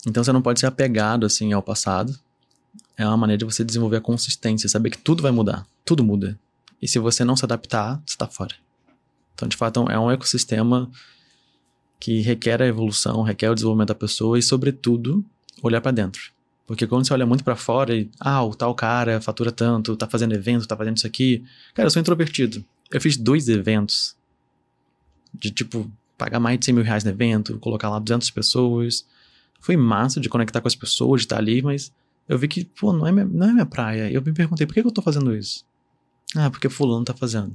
Então 0.06 0.22
você 0.22 0.32
não 0.32 0.42
pode 0.42 0.60
ser 0.60 0.66
apegado, 0.66 1.24
assim, 1.24 1.52
ao 1.52 1.62
passado. 1.62 2.18
É 2.96 3.06
uma 3.06 3.16
maneira 3.16 3.38
de 3.38 3.44
você 3.44 3.64
desenvolver 3.64 3.96
a 3.96 4.00
consistência, 4.00 4.68
saber 4.68 4.90
que 4.90 4.98
tudo 4.98 5.22
vai 5.22 5.32
mudar. 5.32 5.66
Tudo 5.84 6.04
muda. 6.04 6.38
E 6.82 6.88
se 6.88 6.98
você 6.98 7.24
não 7.24 7.36
se 7.36 7.44
adaptar, 7.44 8.02
você 8.04 8.16
tá 8.16 8.26
fora. 8.26 8.54
Então, 9.34 9.48
de 9.48 9.56
fato, 9.56 9.88
é 9.90 9.98
um 9.98 10.10
ecossistema 10.10 10.90
que 11.98 12.20
requer 12.20 12.60
a 12.60 12.66
evolução, 12.66 13.22
requer 13.22 13.50
o 13.50 13.54
desenvolvimento 13.54 13.88
da 13.88 13.94
pessoa 13.94 14.38
e, 14.38 14.42
sobretudo, 14.42 15.24
olhar 15.62 15.80
pra 15.80 15.90
dentro. 15.90 16.33
Porque 16.66 16.86
quando 16.86 17.06
você 17.06 17.12
olha 17.12 17.26
muito 17.26 17.44
pra 17.44 17.56
fora 17.56 17.94
e, 17.94 18.10
ah, 18.18 18.42
o 18.42 18.54
tal 18.54 18.74
cara 18.74 19.20
fatura 19.20 19.52
tanto, 19.52 19.96
tá 19.96 20.08
fazendo 20.08 20.34
evento, 20.34 20.66
tá 20.66 20.76
fazendo 20.76 20.96
isso 20.96 21.06
aqui. 21.06 21.44
Cara, 21.74 21.86
eu 21.86 21.90
sou 21.90 22.00
introvertido. 22.00 22.64
Eu 22.90 23.00
fiz 23.00 23.16
dois 23.16 23.48
eventos 23.48 24.16
de, 25.32 25.50
tipo, 25.50 25.90
pagar 26.16 26.40
mais 26.40 26.58
de 26.58 26.64
100 26.64 26.74
mil 26.74 26.84
reais 26.84 27.04
no 27.04 27.10
evento, 27.10 27.58
colocar 27.58 27.90
lá 27.90 27.98
200 27.98 28.30
pessoas. 28.30 29.06
Foi 29.60 29.76
massa 29.76 30.20
de 30.20 30.28
conectar 30.28 30.60
com 30.60 30.68
as 30.68 30.74
pessoas, 30.74 31.22
de 31.22 31.26
estar 31.26 31.38
ali, 31.38 31.60
mas 31.60 31.92
eu 32.28 32.38
vi 32.38 32.48
que, 32.48 32.64
pô, 32.64 32.92
não 32.92 33.06
é 33.06 33.12
minha, 33.12 33.26
não 33.26 33.48
é 33.48 33.52
minha 33.52 33.66
praia. 33.66 34.10
Eu 34.10 34.22
me 34.22 34.32
perguntei, 34.32 34.66
por 34.66 34.72
que 34.72 34.80
que 34.80 34.88
eu 34.88 34.92
tô 34.92 35.02
fazendo 35.02 35.34
isso? 35.36 35.64
Ah, 36.34 36.50
porque 36.50 36.68
fulano 36.68 37.04
tá 37.04 37.14
fazendo. 37.14 37.54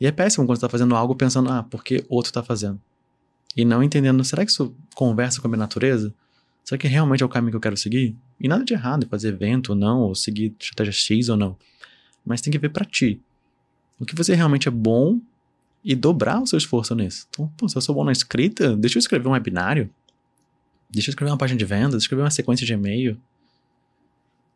E 0.00 0.06
é 0.06 0.12
péssimo 0.12 0.46
quando 0.46 0.56
você 0.58 0.62
tá 0.62 0.68
fazendo 0.68 0.94
algo 0.94 1.14
pensando, 1.14 1.50
ah, 1.50 1.62
porque 1.62 2.04
outro 2.08 2.32
tá 2.32 2.42
fazendo. 2.42 2.80
E 3.56 3.64
não 3.64 3.82
entendendo, 3.82 4.22
será 4.24 4.44
que 4.44 4.50
isso 4.50 4.74
conversa 4.94 5.40
com 5.40 5.48
a 5.48 5.50
minha 5.50 5.58
natureza? 5.58 6.14
Será 6.68 6.76
que 6.78 6.86
realmente 6.86 7.22
é 7.22 7.26
o 7.26 7.30
caminho 7.30 7.52
que 7.52 7.56
eu 7.56 7.62
quero 7.62 7.78
seguir? 7.78 8.14
E 8.38 8.46
nada 8.46 8.62
de 8.62 8.74
errado 8.74 9.06
em 9.06 9.08
fazer 9.08 9.28
evento 9.28 9.70
ou 9.70 9.74
não, 9.74 10.00
ou 10.00 10.14
seguir 10.14 10.54
estratégia 10.60 10.92
X 10.92 11.30
ou 11.30 11.36
não. 11.38 11.56
Mas 12.22 12.42
tem 12.42 12.52
que 12.52 12.58
ver 12.58 12.68
pra 12.68 12.84
ti. 12.84 13.22
O 13.98 14.04
que 14.04 14.14
você 14.14 14.34
realmente 14.34 14.68
é 14.68 14.70
bom 14.70 15.18
e 15.82 15.94
dobrar 15.94 16.42
o 16.42 16.46
seu 16.46 16.58
esforço 16.58 16.94
nisso. 16.94 17.26
Então, 17.30 17.50
pô, 17.56 17.66
se 17.70 17.74
eu 17.74 17.80
sou 17.80 17.94
bom 17.94 18.04
na 18.04 18.12
escrita, 18.12 18.76
deixa 18.76 18.98
eu 18.98 19.00
escrever 19.00 19.26
um 19.26 19.30
webinário. 19.30 19.88
Deixa 20.90 21.08
eu 21.08 21.12
escrever 21.12 21.30
uma 21.30 21.38
página 21.38 21.56
de 21.56 21.64
vendas, 21.64 22.02
escrever 22.02 22.22
uma 22.22 22.30
sequência 22.30 22.66
de 22.66 22.74
e-mail. 22.74 23.18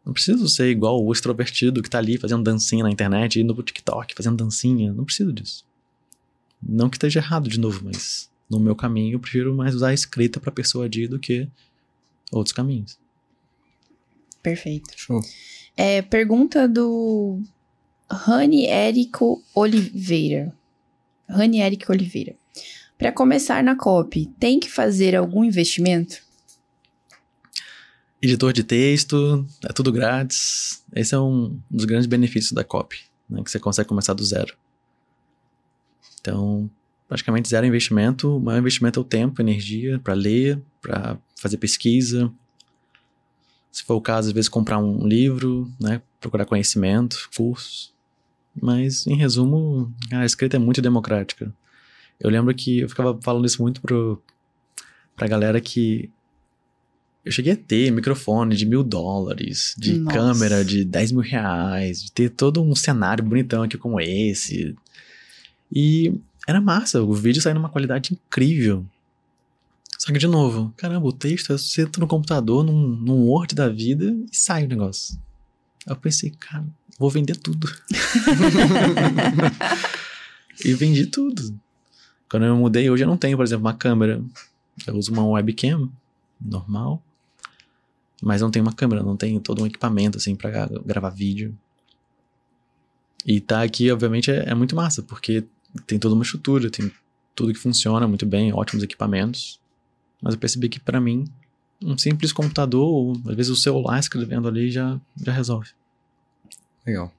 Não 0.04 0.12
preciso 0.12 0.46
ser 0.50 0.68
igual 0.68 1.02
o 1.02 1.10
extrovertido 1.10 1.82
que 1.82 1.88
tá 1.88 1.96
ali 1.96 2.18
fazendo 2.18 2.42
dancinha 2.42 2.84
na 2.84 2.90
internet, 2.90 3.40
indo 3.40 3.54
pro 3.54 3.64
TikTok 3.64 4.14
fazendo 4.14 4.36
dancinha. 4.36 4.92
Não 4.92 5.06
preciso 5.06 5.32
disso. 5.32 5.64
Não 6.62 6.90
que 6.90 6.96
esteja 6.96 7.20
errado 7.20 7.48
de 7.48 7.58
novo, 7.58 7.80
mas 7.82 8.30
no 8.50 8.60
meu 8.60 8.76
caminho 8.76 9.14
eu 9.14 9.18
prefiro 9.18 9.54
mais 9.54 9.74
usar 9.74 9.88
a 9.88 9.94
escrita 9.94 10.38
para 10.38 10.52
persuadir 10.52 11.08
do 11.08 11.18
que 11.18 11.48
outros 12.32 12.52
caminhos. 12.52 12.98
Perfeito. 14.42 14.92
Show. 14.96 15.20
É, 15.76 16.02
pergunta 16.02 16.66
do 16.66 17.40
Rani 18.10 18.66
Érico 18.66 19.42
Oliveira. 19.54 20.52
Rani 21.28 21.60
Érico 21.60 21.92
Oliveira. 21.92 22.34
Para 22.98 23.12
começar 23.12 23.62
na 23.62 23.76
COP, 23.76 24.26
tem 24.38 24.60
que 24.60 24.70
fazer 24.70 25.16
algum 25.16 25.44
investimento? 25.44 26.22
Editor 28.20 28.52
de 28.52 28.62
texto, 28.62 29.44
é 29.64 29.72
tudo 29.72 29.90
grátis. 29.90 30.84
Esse 30.94 31.14
é 31.14 31.18
um 31.18 31.58
dos 31.68 31.84
grandes 31.84 32.06
benefícios 32.06 32.52
da 32.52 32.62
copy, 32.62 33.00
né? 33.28 33.42
Que 33.42 33.50
você 33.50 33.58
consegue 33.58 33.88
começar 33.88 34.14
do 34.14 34.24
zero. 34.24 34.56
Então, 36.20 36.70
praticamente 37.08 37.48
zero 37.48 37.66
investimento. 37.66 38.36
O 38.36 38.40
maior 38.40 38.60
investimento 38.60 39.00
é 39.00 39.02
o 39.02 39.04
tempo, 39.04 39.42
energia 39.42 39.98
para 39.98 40.14
ler, 40.14 40.62
para 40.80 41.18
fazer 41.42 41.58
pesquisa. 41.58 42.32
Se 43.70 43.82
for 43.82 43.94
o 43.94 44.00
caso, 44.00 44.28
às 44.28 44.34
vezes 44.34 44.48
comprar 44.48 44.78
um 44.78 45.06
livro, 45.06 45.70
né? 45.80 46.00
Procurar 46.20 46.44
conhecimento, 46.44 47.28
cursos. 47.34 47.92
Mas, 48.60 49.06
em 49.06 49.16
resumo, 49.16 49.92
a 50.12 50.24
escrita 50.24 50.56
é 50.56 50.60
muito 50.60 50.82
democrática. 50.82 51.52
Eu 52.20 52.30
lembro 52.30 52.54
que 52.54 52.80
eu 52.80 52.88
ficava 52.88 53.18
falando 53.22 53.46
isso 53.46 53.62
muito 53.62 53.80
pro, 53.80 54.22
pra 55.16 55.26
galera 55.26 55.60
que 55.60 56.10
eu 57.24 57.32
cheguei 57.32 57.52
a 57.52 57.56
ter 57.56 57.90
microfone 57.90 58.56
de 58.56 58.66
mil 58.66 58.82
dólares, 58.82 59.74
de 59.78 59.98
Nossa. 59.98 60.16
câmera 60.16 60.64
de 60.64 60.84
10 60.84 61.12
mil 61.12 61.22
reais, 61.22 62.02
de 62.02 62.12
ter 62.12 62.30
todo 62.30 62.60
um 62.62 62.74
cenário 62.74 63.24
bonitão 63.24 63.62
aqui 63.62 63.78
como 63.78 64.00
esse. 64.00 64.76
E 65.72 66.12
era 66.46 66.60
massa, 66.60 67.02
o 67.02 67.14
vídeo 67.14 67.40
saiu 67.40 67.54
numa 67.54 67.68
qualidade 67.68 68.12
incrível. 68.12 68.84
Só 70.02 70.12
que, 70.12 70.18
de 70.18 70.26
novo, 70.26 70.74
caramba, 70.76 71.06
o 71.06 71.12
texto, 71.12 71.56
você 71.56 71.82
entra 71.82 72.00
no 72.00 72.08
computador, 72.08 72.64
num, 72.64 72.88
num 72.88 73.20
Word 73.28 73.54
da 73.54 73.68
vida 73.68 74.06
e 74.32 74.36
sai 74.36 74.64
o 74.64 74.68
negócio. 74.68 75.16
Aí 75.86 75.92
eu 75.92 75.96
pensei, 75.96 76.30
cara, 76.30 76.66
vou 76.98 77.08
vender 77.08 77.36
tudo. 77.36 77.68
e 80.64 80.74
vendi 80.74 81.06
tudo. 81.06 81.56
Quando 82.28 82.46
eu 82.46 82.56
mudei, 82.56 82.90
hoje 82.90 83.04
eu 83.04 83.06
não 83.06 83.16
tenho, 83.16 83.36
por 83.36 83.44
exemplo, 83.44 83.64
uma 83.64 83.74
câmera. 83.74 84.20
Eu 84.88 84.96
uso 84.96 85.12
uma 85.12 85.24
webcam 85.24 85.88
normal, 86.44 87.00
mas 88.20 88.40
não 88.40 88.50
tenho 88.50 88.64
uma 88.64 88.72
câmera, 88.72 89.04
não 89.04 89.16
tenho 89.16 89.38
todo 89.38 89.62
um 89.62 89.66
equipamento 89.68 90.18
assim 90.18 90.34
pra 90.34 90.50
gra- 90.50 90.70
gravar 90.84 91.10
vídeo. 91.10 91.56
E 93.24 93.40
tá 93.40 93.62
aqui, 93.62 93.88
obviamente, 93.92 94.32
é, 94.32 94.48
é 94.48 94.54
muito 94.56 94.74
massa, 94.74 95.00
porque 95.00 95.44
tem 95.86 95.96
toda 95.96 96.16
uma 96.16 96.24
estrutura, 96.24 96.68
tem 96.68 96.90
tudo 97.36 97.52
que 97.52 97.58
funciona 97.60 98.08
muito 98.08 98.26
bem, 98.26 98.52
ótimos 98.52 98.82
equipamentos. 98.82 99.61
Mas 100.22 100.34
eu 100.34 100.40
percebi 100.40 100.68
que 100.68 100.78
pra 100.78 101.00
mim, 101.00 101.26
um 101.82 101.98
simples 101.98 102.32
computador, 102.32 102.86
ou 102.86 103.12
às 103.26 103.34
vezes 103.34 103.50
o 103.50 103.56
celular 103.56 103.98
escrevendo 103.98 104.46
ali 104.46 104.70
já, 104.70 105.00
já 105.20 105.32
resolve. 105.32 105.70
Legal. 106.86 107.12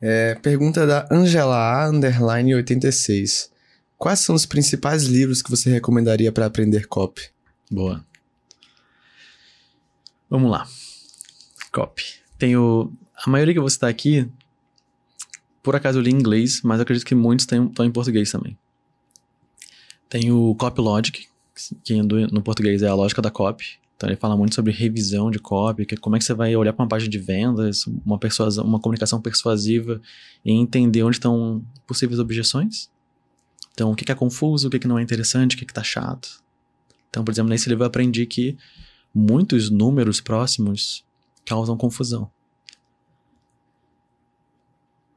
É, 0.00 0.34
pergunta 0.36 0.86
da 0.86 1.06
Angela 1.10 1.56
A, 1.56 1.88
underline 1.88 2.54
86. 2.54 3.52
Quais 3.96 4.20
são 4.20 4.34
os 4.34 4.44
principais 4.44 5.04
livros 5.04 5.40
que 5.40 5.50
você 5.50 5.70
recomendaria 5.70 6.32
para 6.32 6.46
aprender 6.46 6.86
copy? 6.86 7.30
Boa. 7.70 8.04
Vamos 10.28 10.50
lá. 10.50 10.66
Copy. 11.72 12.02
Tenho. 12.38 12.92
A 13.24 13.30
maioria 13.30 13.54
que 13.54 13.58
eu 13.58 13.62
vou 13.62 13.70
citar 13.70 13.88
aqui, 13.88 14.28
por 15.62 15.74
acaso 15.74 15.98
eu 15.98 16.02
li 16.02 16.10
em 16.10 16.14
inglês, 16.14 16.60
mas 16.62 16.80
acredito 16.80 17.06
que 17.06 17.14
muitos 17.14 17.44
estão 17.44 17.86
em 17.86 17.90
português 17.90 18.30
também. 18.30 18.58
Tem 20.08 20.30
o 20.30 20.54
Copy 20.56 20.80
Logic, 20.80 21.28
que 21.82 21.94
no 22.02 22.42
português 22.42 22.82
é 22.82 22.88
a 22.88 22.94
lógica 22.94 23.22
da 23.22 23.30
copy. 23.30 23.78
Então 23.96 24.08
ele 24.08 24.16
fala 24.16 24.36
muito 24.36 24.54
sobre 24.54 24.72
revisão 24.72 25.30
de 25.30 25.38
copy, 25.38 25.86
que 25.86 25.96
como 25.96 26.16
é 26.16 26.18
que 26.18 26.24
você 26.24 26.34
vai 26.34 26.54
olhar 26.56 26.72
para 26.72 26.82
uma 26.82 26.88
página 26.88 27.10
de 27.10 27.18
vendas, 27.18 27.86
uma 28.04 28.18
persuasão, 28.18 28.64
uma 28.64 28.80
comunicação 28.80 29.20
persuasiva 29.20 30.00
e 30.44 30.52
entender 30.52 31.02
onde 31.04 31.16
estão 31.16 31.64
possíveis 31.86 32.18
objeções. 32.18 32.90
Então, 33.72 33.90
o 33.90 33.96
que 33.96 34.04
que 34.04 34.12
é 34.12 34.14
confuso, 34.14 34.68
o 34.68 34.70
que 34.70 34.78
que 34.78 34.88
não 34.88 34.98
é 34.98 35.02
interessante, 35.02 35.56
o 35.56 35.58
que 35.58 35.64
que 35.64 35.74
tá 35.74 35.82
chato. 35.82 36.42
Então, 37.08 37.24
por 37.24 37.32
exemplo, 37.32 37.50
nesse 37.50 37.68
livro 37.68 37.84
eu 37.84 37.88
aprendi 37.88 38.26
que 38.26 38.56
muitos 39.14 39.70
números 39.70 40.20
próximos 40.20 41.04
causam 41.46 41.76
confusão. 41.76 42.30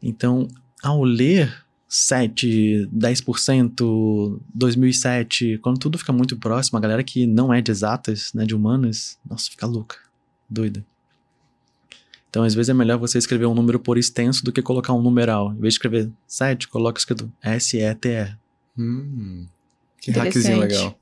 Então, 0.02 0.48
ao 0.84 1.04
ler 1.04 1.66
7, 1.88 2.90
10%, 2.94 4.40
2007, 4.54 5.58
quando 5.60 5.80
tudo 5.80 5.98
fica 5.98 6.12
muito 6.12 6.36
próximo, 6.38 6.78
a 6.78 6.82
galera 6.82 7.04
que 7.04 7.26
não 7.26 7.54
é 7.54 7.62
de 7.62 7.72
exatas, 7.72 8.34
né, 8.34 8.46
de 8.46 8.54
humanas, 8.54 9.18
nossa, 9.28 9.50
fica 9.50 9.66
louca, 9.66 9.98
doida. 10.50 10.86
Então, 12.30 12.44
às 12.44 12.54
vezes 12.54 12.70
é 12.70 12.74
melhor 12.74 12.98
você 12.98 13.18
escrever 13.18 13.46
um 13.46 13.54
número 13.54 13.80
por 13.80 13.98
extenso 13.98 14.44
do 14.44 14.52
que 14.52 14.62
colocar 14.62 14.94
um 14.94 15.02
numeral. 15.02 15.54
Em 15.54 15.60
vez 15.60 15.74
de 15.74 15.78
escrever 15.78 16.12
7, 16.28 16.68
coloca 16.68 17.00
escrito 17.00 17.32
S-E-T-E. 17.42 18.36
Hum, 18.78 19.48
que 20.02 20.12
hackzinho 20.12 20.60
legal. 20.60 21.00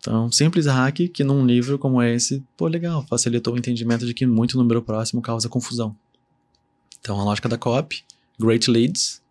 Então, 0.00 0.30
simples 0.30 0.66
hack 0.66 1.08
que 1.08 1.24
num 1.24 1.44
livro 1.46 1.78
como 1.78 2.02
esse, 2.02 2.42
pô, 2.56 2.66
legal, 2.66 3.04
facilitou 3.08 3.54
o 3.54 3.58
entendimento 3.58 4.06
de 4.06 4.14
que 4.14 4.26
muito 4.26 4.56
número 4.56 4.82
próximo 4.82 5.22
causa 5.22 5.48
confusão. 5.48 5.96
Então, 7.00 7.18
a 7.18 7.24
lógica 7.24 7.48
da 7.48 7.56
copy, 7.56 8.04
great 8.38 8.70
leads, 8.70 9.22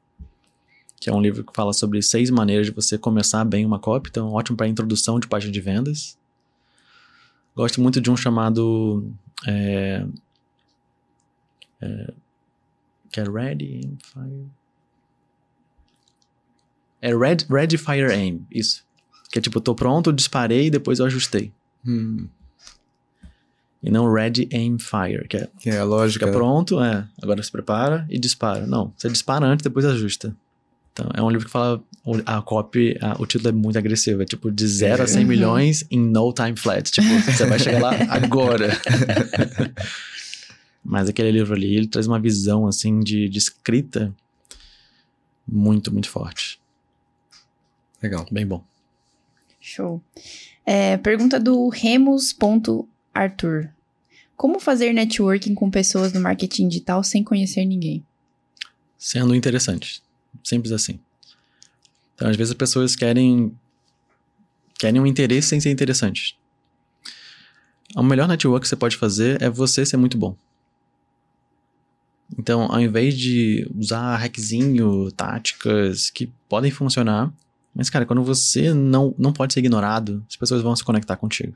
que 1.00 1.10
é 1.10 1.14
um 1.14 1.22
livro 1.22 1.44
que 1.44 1.54
fala 1.56 1.74
sobre 1.74 2.02
seis 2.02 2.30
maneiras 2.30 2.66
de 2.66 2.72
você 2.72 2.98
começar 2.98 3.44
bem 3.46 3.66
uma 3.66 3.80
copy, 3.80 4.10
então 4.10 4.32
ótimo 4.34 4.58
para 4.58 4.68
introdução 4.68 5.20
de 5.20 5.28
página 5.28 5.52
de 5.52 5.62
vendas. 5.62 6.18
Gosto 7.56 7.82
muito 7.82 8.00
de 8.02 8.10
um 8.12 8.18
chamado 8.18 9.12
é, 9.46 10.06
é, 11.82 12.14
que 13.12 13.20
é 13.20 13.24
Ready 13.24 13.82
Aim 13.84 13.98
Fire. 14.04 14.46
É 17.02 17.16
Red, 17.16 17.38
Ready 17.50 17.78
Fire 17.78 18.12
Aim, 18.12 18.46
isso. 18.52 18.84
Que 19.32 19.40
é 19.40 19.42
tipo, 19.42 19.62
tô 19.62 19.76
pronto, 19.76 20.12
disparei 20.12 20.68
e 20.68 20.70
depois 20.70 21.00
eu 21.00 21.06
ajustei. 21.06 21.52
Hum, 21.86 22.28
E 23.84 23.92
não 23.92 24.12
Ready 24.12 24.50
Aim 24.52 24.78
Fire, 24.80 25.28
que 25.28 25.38
é 25.38 25.50
que 25.60 25.70
é 25.70 25.78
a 25.80 25.84
lógica. 25.84 26.26
Fica 26.26 26.38
pronto, 26.38 26.82
é. 26.82 27.08
Agora 27.22 27.42
se 27.44 27.52
prepara 27.52 28.06
e 28.10 28.18
dispara. 28.18 28.66
Não, 28.66 28.92
você 28.98 29.10
dispara 29.10 29.46
antes, 29.46 29.64
depois 29.64 29.86
ajusta. 29.86 30.36
Então, 31.00 31.12
é 31.14 31.22
um 31.22 31.30
livro 31.30 31.46
que 31.46 31.52
fala. 31.52 31.84
A 32.26 32.42
copy, 32.42 32.98
a- 33.02 33.22
o 33.22 33.26
título 33.28 33.50
é 33.50 33.52
muito 33.52 33.78
agressivo. 33.78 34.22
É 34.22 34.26
tipo 34.26 34.50
de 34.50 34.66
0 34.66 35.04
a 35.04 35.08
100 35.08 35.24
Uhum. 35.24 35.28
milhões 35.28 35.86
em 35.92 36.00
no 36.00 36.32
time 36.34 36.58
flat. 36.58 36.90
Tipo, 36.90 37.08
você 37.20 37.46
vai 37.46 37.60
chegar 37.60 37.82
lá 37.82 37.92
agora. 38.10 38.70
Mas 40.84 41.10
aquele 41.10 41.32
livro 41.32 41.54
ali, 41.54 41.76
ele 41.76 41.88
traz 41.88 42.08
uma 42.08 42.20
visão, 42.20 42.66
assim, 42.66 43.00
de, 43.02 43.28
de 43.28 43.38
escrita 43.38 44.16
muito, 45.48 45.92
muito 45.92 46.10
forte. 46.10 46.60
Legal. 48.02 48.26
Bem 48.32 48.48
bom. 48.48 48.64
Show. 49.60 50.02
É, 50.66 50.96
pergunta 50.98 51.40
do 51.40 51.68
Remus.arthur. 51.70 53.68
Como 54.36 54.60
fazer 54.60 54.94
networking 54.94 55.54
com 55.56 55.70
pessoas 55.70 56.14
no 56.14 56.22
marketing 56.22 56.70
digital 56.70 57.04
sem 57.04 57.24
conhecer 57.24 57.66
ninguém? 57.66 58.04
Sendo 58.98 59.36
interessante. 59.36 60.02
Simples 60.48 60.72
assim. 60.72 61.00
Então, 62.16 62.30
às 62.30 62.36
vezes 62.36 62.52
as 62.52 62.58
pessoas 62.58 62.96
querem 62.96 63.54
querem 64.80 65.02
um 65.02 65.06
interesse 65.06 65.50
sem 65.50 65.60
ser 65.60 65.72
interessante. 65.72 66.38
O 67.96 68.04
melhor 68.04 68.28
network 68.28 68.64
que 68.64 68.70
você 68.70 68.76
pode 68.76 68.96
fazer 68.96 69.42
é 69.42 69.50
você 69.50 69.86
ser 69.86 69.98
muito 69.98 70.18
bom. 70.18 70.36
Então, 72.38 72.72
ao 72.72 72.80
invés 72.80 73.18
de 73.18 73.70
usar 73.76 74.18
hackzinho, 74.18 75.12
táticas 75.12 76.10
que 76.10 76.32
podem 76.48 76.70
funcionar, 76.70 77.34
mas, 77.74 77.90
cara, 77.90 78.06
quando 78.06 78.24
você 78.24 78.74
não, 78.74 79.14
não 79.18 79.32
pode 79.32 79.54
ser 79.54 79.60
ignorado, 79.60 80.24
as 80.30 80.36
pessoas 80.36 80.62
vão 80.62 80.76
se 80.76 80.84
conectar 80.84 81.16
contigo. 81.16 81.56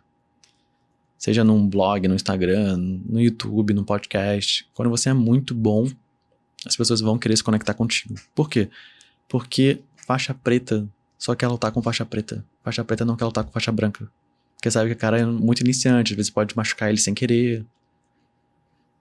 Seja 1.18 1.44
num 1.44 1.68
blog, 1.68 2.08
no 2.08 2.16
Instagram, 2.16 2.78
no 2.78 3.22
YouTube, 3.22 3.74
no 3.74 3.84
podcast. 3.84 4.68
Quando 4.74 4.90
você 4.90 5.10
é 5.10 5.14
muito 5.14 5.54
bom, 5.54 5.88
as 6.66 6.76
pessoas 6.76 7.02
vão 7.02 7.18
querer 7.18 7.36
se 7.36 7.44
conectar 7.44 7.74
contigo. 7.74 8.16
Por 8.36 8.50
quê? 8.50 8.70
Porque 9.28 9.82
faixa 9.96 10.34
preta 10.34 10.88
só 11.18 11.36
quer 11.36 11.48
lutar 11.48 11.72
com 11.72 11.82
faixa 11.82 12.06
preta. 12.06 12.46
Faixa 12.64 12.84
preta 12.84 13.06
não 13.06 13.16
quer 13.16 13.26
lutar 13.26 13.44
com 13.44 13.52
faixa 13.52 13.72
branca. 13.72 14.12
Porque 14.56 14.70
sabe 14.70 14.90
que 14.90 14.96
o 14.96 15.00
cara 15.00 15.20
é 15.20 15.26
muito 15.26 15.62
iniciante, 15.62 16.14
às 16.14 16.18
vezes 16.18 16.30
pode 16.30 16.56
machucar 16.56 16.90
ele 16.90 16.98
sem 17.00 17.14
querer. 17.14 17.66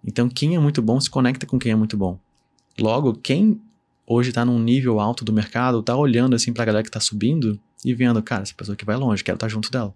Então, 0.05 0.29
quem 0.29 0.55
é 0.55 0.59
muito 0.59 0.81
bom 0.81 0.99
se 0.99 1.11
conecta 1.11 1.47
com 1.47 1.59
quem 1.59 1.73
é 1.73 1.75
muito 1.75 1.97
bom. 1.97 2.19
Logo, 2.79 3.15
quem 3.15 3.61
hoje 4.07 4.33
tá 4.33 4.45
num 4.45 4.59
nível 4.59 4.99
alto 4.99 5.25
do 5.25 5.33
mercado, 5.33 5.83
tá 5.83 5.95
olhando 5.95 6.35
assim 6.35 6.53
pra 6.53 6.65
galera 6.65 6.83
que 6.83 6.91
tá 6.91 7.01
subindo 7.01 7.61
e 7.85 7.95
vendo, 7.95 8.23
cara, 8.23 8.43
essa 8.43 8.55
pessoa 8.55 8.75
aqui 8.75 8.85
vai 8.85 8.97
longe, 8.97 9.23
quero 9.23 9.37
estar 9.37 9.49
junto 9.49 9.71
dela. 9.71 9.95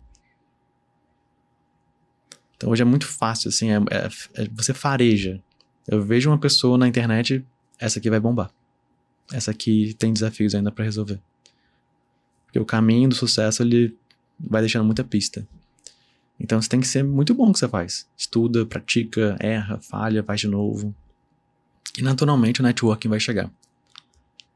Então 2.56 2.70
hoje 2.70 2.82
é 2.82 2.84
muito 2.84 3.06
fácil, 3.06 3.48
assim, 3.48 3.70
é- 3.70 3.76
é- 3.90 4.42
é- 4.44 4.48
você 4.54 4.72
fareja. 4.72 5.42
Eu 5.86 6.02
vejo 6.02 6.30
uma 6.30 6.38
pessoa 6.38 6.78
na 6.78 6.88
internet, 6.88 7.44
essa 7.84 7.98
aqui 7.98 8.08
vai 8.08 8.18
bombar. 8.18 8.50
Essa 9.32 9.50
aqui 9.50 9.94
tem 9.98 10.12
desafios 10.12 10.54
ainda 10.54 10.72
pra 10.72 10.84
resolver. 10.84 11.20
Porque 12.46 12.58
o 12.58 12.64
caminho 12.64 13.08
do 13.08 13.14
sucesso, 13.14 13.62
ele 13.62 13.96
vai 14.38 14.62
deixando 14.62 14.84
muita 14.84 15.04
pista. 15.04 15.46
Então 16.40 16.60
você 16.60 16.68
tem 16.68 16.80
que 16.80 16.86
ser 16.86 17.04
muito 17.04 17.34
bom 17.34 17.46
no 17.46 17.52
que 17.52 17.58
você 17.58 17.68
faz. 17.68 18.06
Estuda, 18.16 18.64
pratica, 18.64 19.36
erra, 19.38 19.78
falha, 19.80 20.22
faz 20.22 20.40
de 20.40 20.48
novo. 20.48 20.94
E 21.96 22.02
naturalmente 22.02 22.60
o 22.60 22.62
networking 22.64 23.08
vai 23.08 23.20
chegar. 23.20 23.50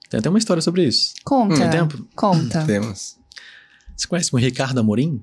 Tem 0.09 0.19
até 0.19 0.29
uma 0.29 0.39
história 0.39 0.63
sobre 0.63 0.85
isso. 0.85 1.15
Conta. 1.23 1.57
Tem 1.57 1.71
tempo? 1.71 2.07
Conta. 2.17 2.65
Temos. 2.67 3.19
Você 3.95 4.09
conhece 4.09 4.35
o 4.35 4.39
Ricardo 4.39 4.79
Amorim? 4.79 5.23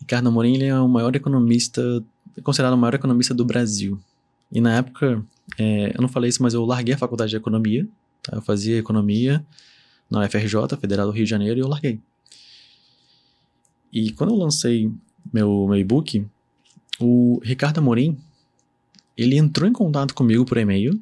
Ricardo 0.00 0.28
Amorim 0.28 0.54
ele 0.54 0.64
é 0.64 0.78
o 0.78 0.88
maior 0.88 1.14
economista, 1.14 2.02
é 2.36 2.40
considerado 2.40 2.72
o 2.72 2.78
maior 2.78 2.94
economista 2.94 3.34
do 3.34 3.44
Brasil. 3.44 4.00
E 4.54 4.60
na 4.60 4.76
época, 4.76 5.22
é, 5.58 5.92
eu 5.96 6.00
não 6.00 6.08
falei 6.08 6.30
isso, 6.30 6.42
mas 6.42 6.54
eu 6.54 6.64
larguei 6.64 6.94
a 6.94 6.98
faculdade 6.98 7.30
de 7.30 7.36
economia. 7.36 7.86
tá? 8.22 8.36
Eu 8.36 8.42
fazia 8.42 8.78
economia 8.78 9.44
na 10.08 10.24
UFRJ, 10.24 10.76
Federal 10.80 11.06
do 11.06 11.12
Rio 11.12 11.24
de 11.24 11.30
Janeiro, 11.30 11.58
e 11.58 11.62
eu 11.62 11.68
larguei. 11.68 12.00
E 13.92 14.12
quando 14.12 14.30
eu 14.30 14.36
lancei 14.36 14.90
meu, 15.32 15.66
meu 15.66 15.76
e-book, 15.76 16.24
o 17.00 17.40
Ricardo 17.42 17.78
Amorim, 17.78 18.16
ele 19.16 19.36
entrou 19.36 19.68
em 19.68 19.72
contato 19.72 20.14
comigo 20.14 20.44
por 20.44 20.56
e-mail 20.56 21.00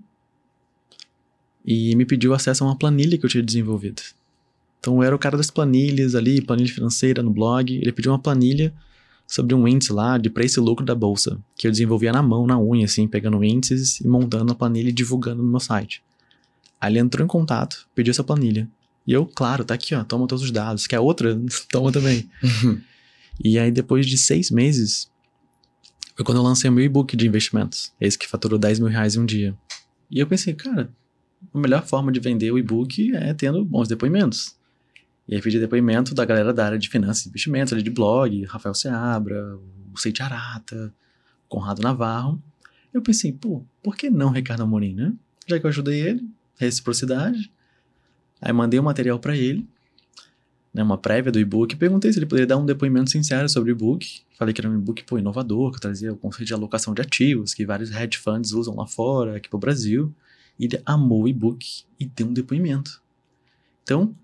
e 1.65 1.95
me 1.95 2.05
pediu 2.05 2.35
acesso 2.35 2.65
a 2.65 2.67
uma 2.67 2.77
planilha 2.77 3.17
que 3.19 3.25
eu 3.25 3.31
tinha 3.31 3.43
desenvolvido. 3.43 4.03
Então 4.81 4.97
eu 4.97 5.03
era 5.03 5.15
o 5.15 5.19
cara 5.19 5.37
das 5.37 5.51
planilhas 5.51 6.15
ali, 6.15 6.41
planilha 6.41 6.73
financeira 6.73 7.23
no 7.23 7.31
blog. 7.31 7.75
Ele 7.75 7.93
pediu 7.93 8.13
uma 8.13 8.19
planilha 8.19 8.75
sobre 9.27 9.55
um 9.55 9.67
índice 9.67 9.93
lá 9.93 10.19
de 10.19 10.29
preço 10.29 10.61
e 10.61 10.63
lucro 10.63 10.85
da 10.85 10.95
bolsa, 10.95 11.39
que 11.57 11.67
eu 11.67 11.71
desenvolvia 11.71 12.13
na 12.13 12.23
mão, 12.23 12.47
na 12.47 12.59
unha, 12.59 12.85
assim, 12.85 13.09
pegando 13.09 13.43
índices 13.43 14.01
e 14.01 14.07
montando 14.07 14.53
a 14.53 14.55
planilha 14.55 14.89
e 14.89 14.93
divulgando 14.93 15.43
no 15.43 15.51
meu 15.51 15.61
site. 15.61 16.03
Aí 16.81 16.93
ele 16.93 16.99
entrou 16.99 17.25
em 17.25 17.29
contato, 17.29 17.89
pediu 17.95 18.11
essa 18.11 18.25
planilha. 18.25 18.69
E 19.07 19.13
eu, 19.13 19.27
claro, 19.27 19.65
tá 19.65 19.75
aqui, 19.75 19.95
ó, 19.95 20.05
toma 20.05 20.27
todos 20.27 20.45
os 20.45 20.51
dados. 20.51 20.87
Quer 20.87 21.01
outra? 21.01 21.41
toma 21.71 21.91
também. 21.91 22.29
e 23.43 23.59
aí 23.59 23.71
depois 23.71 24.07
de 24.07 24.19
seis 24.19 24.51
meses, 24.51 25.11
foi 26.15 26.25
quando 26.25 26.39
eu 26.39 26.43
lancei 26.43 26.69
o 26.69 26.73
meu 26.73 26.85
e-book 26.85 27.17
de 27.17 27.27
investimentos. 27.27 27.93
Esse 28.01 28.19
que 28.19 28.29
faturou 28.29 28.59
10 28.59 28.81
mil 28.81 28.89
reais 28.89 29.17
em 29.17 29.21
um 29.21 29.27
dia. 29.27 29.57
E 30.11 30.19
eu 30.19 30.27
pensei, 30.27 30.55
cara, 30.55 30.93
a 31.53 31.59
melhor 31.59 31.85
forma 31.85 32.13
de 32.13 32.21
vender 32.21 32.51
o 32.51 32.59
e-book 32.59 33.15
é 33.17 33.33
tendo 33.33 33.65
bons 33.65 33.89
depoimentos. 33.89 34.55
E 35.29 35.35
aí 35.35 35.41
pedi 35.41 35.59
depoimento 35.59 36.15
da 36.15 36.25
galera 36.25 36.53
da 36.53 36.67
área 36.67 36.79
de 36.79 36.89
finanças 36.89 37.27
e 37.27 37.29
investimentos, 37.29 37.73
ali 37.73 37.83
de 37.83 37.91
blog, 37.91 38.45
Rafael 38.45 38.75
Seabra, 38.75 39.57
o 39.93 39.99
Seite 39.99 40.23
Arata, 40.23 40.93
Conrado 41.49 41.83
Navarro. 41.83 42.43
Eu 42.93 43.01
pensei, 43.01 43.33
pô, 43.33 43.65
por 43.83 43.97
que 43.97 44.11
não 44.11 44.31
Ricardo 44.31 44.63
Amorim, 44.63 44.95
né? 44.95 45.13
Já 45.47 45.59
que 45.59 45.67
eu 45.67 45.71
ajudei 45.71 46.01
ele, 46.01 46.29
reciprocidade. 46.57 47.51
Aí 48.41 48.53
mandei 48.53 48.79
o 48.79 48.83
material 48.83 49.19
para 49.19 49.37
ele, 49.37 49.67
né, 50.75 50.83
uma 50.83 50.97
prévia 50.97 51.31
do 51.31 51.39
e-book, 51.39 51.77
perguntei 51.77 52.13
se 52.13 52.19
ele 52.19 52.27
poderia 52.27 52.47
dar 52.47 52.57
um 52.57 52.65
depoimento 52.65 53.11
sincero 53.11 53.49
sobre 53.49 53.71
o 53.71 53.75
e-book. 53.75 54.23
Falei 54.39 54.55
que 54.55 54.61
era 54.61 54.71
um 54.71 54.75
e-book 54.75 55.05
pô, 55.05 55.19
inovador, 55.19 55.73
que 55.73 55.81
trazia 55.81 56.13
o 56.13 56.17
conceito 56.17 56.49
de 56.49 56.55
alocação 56.55 56.95
de 56.95 57.03
ativos, 57.03 57.53
que 57.53 57.67
vários 57.67 57.91
hedge 57.91 58.19
funds 58.19 58.53
usam 58.53 58.75
lá 58.75 58.87
fora, 58.87 59.37
aqui 59.37 59.49
pro 59.49 59.59
Brasil. 59.59 60.13
E 60.59 60.65
ele 60.65 60.81
amou 60.87 61.25
o 61.25 61.29
e-book 61.29 61.85
e 62.01 62.07
deu 62.07 62.27
um 62.27 62.33
depoimento. 62.33 63.03
Então, 63.83 64.15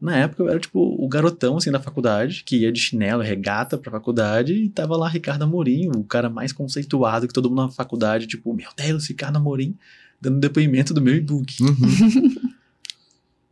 na 0.00 0.16
época 0.16 0.42
eu 0.42 0.48
era 0.48 0.60
tipo 0.60 0.80
o 0.80 1.08
garotão 1.08 1.56
assim 1.56 1.70
da 1.70 1.80
faculdade, 1.80 2.42
que 2.44 2.58
ia 2.58 2.72
de 2.72 2.80
chinelo, 2.80 3.22
regata 3.22 3.76
pra 3.76 3.90
faculdade, 3.90 4.54
e 4.54 4.68
tava 4.68 4.96
lá 4.96 5.08
Ricardo 5.08 5.42
Amorim, 5.42 5.88
o 5.94 6.04
cara 6.04 6.30
mais 6.30 6.52
conceituado 6.52 7.26
que 7.26 7.34
todo 7.34 7.48
mundo 7.48 7.62
na 7.62 7.70
faculdade, 7.70 8.26
tipo, 8.26 8.54
meu 8.54 8.70
Deus, 8.76 9.08
Ricardo 9.08 9.36
Amorim, 9.36 9.76
dando 10.20 10.38
depoimento 10.38 10.94
do 10.94 11.00
meu 11.00 11.14
e-book. 11.14 11.62
Uhum. 11.62 12.48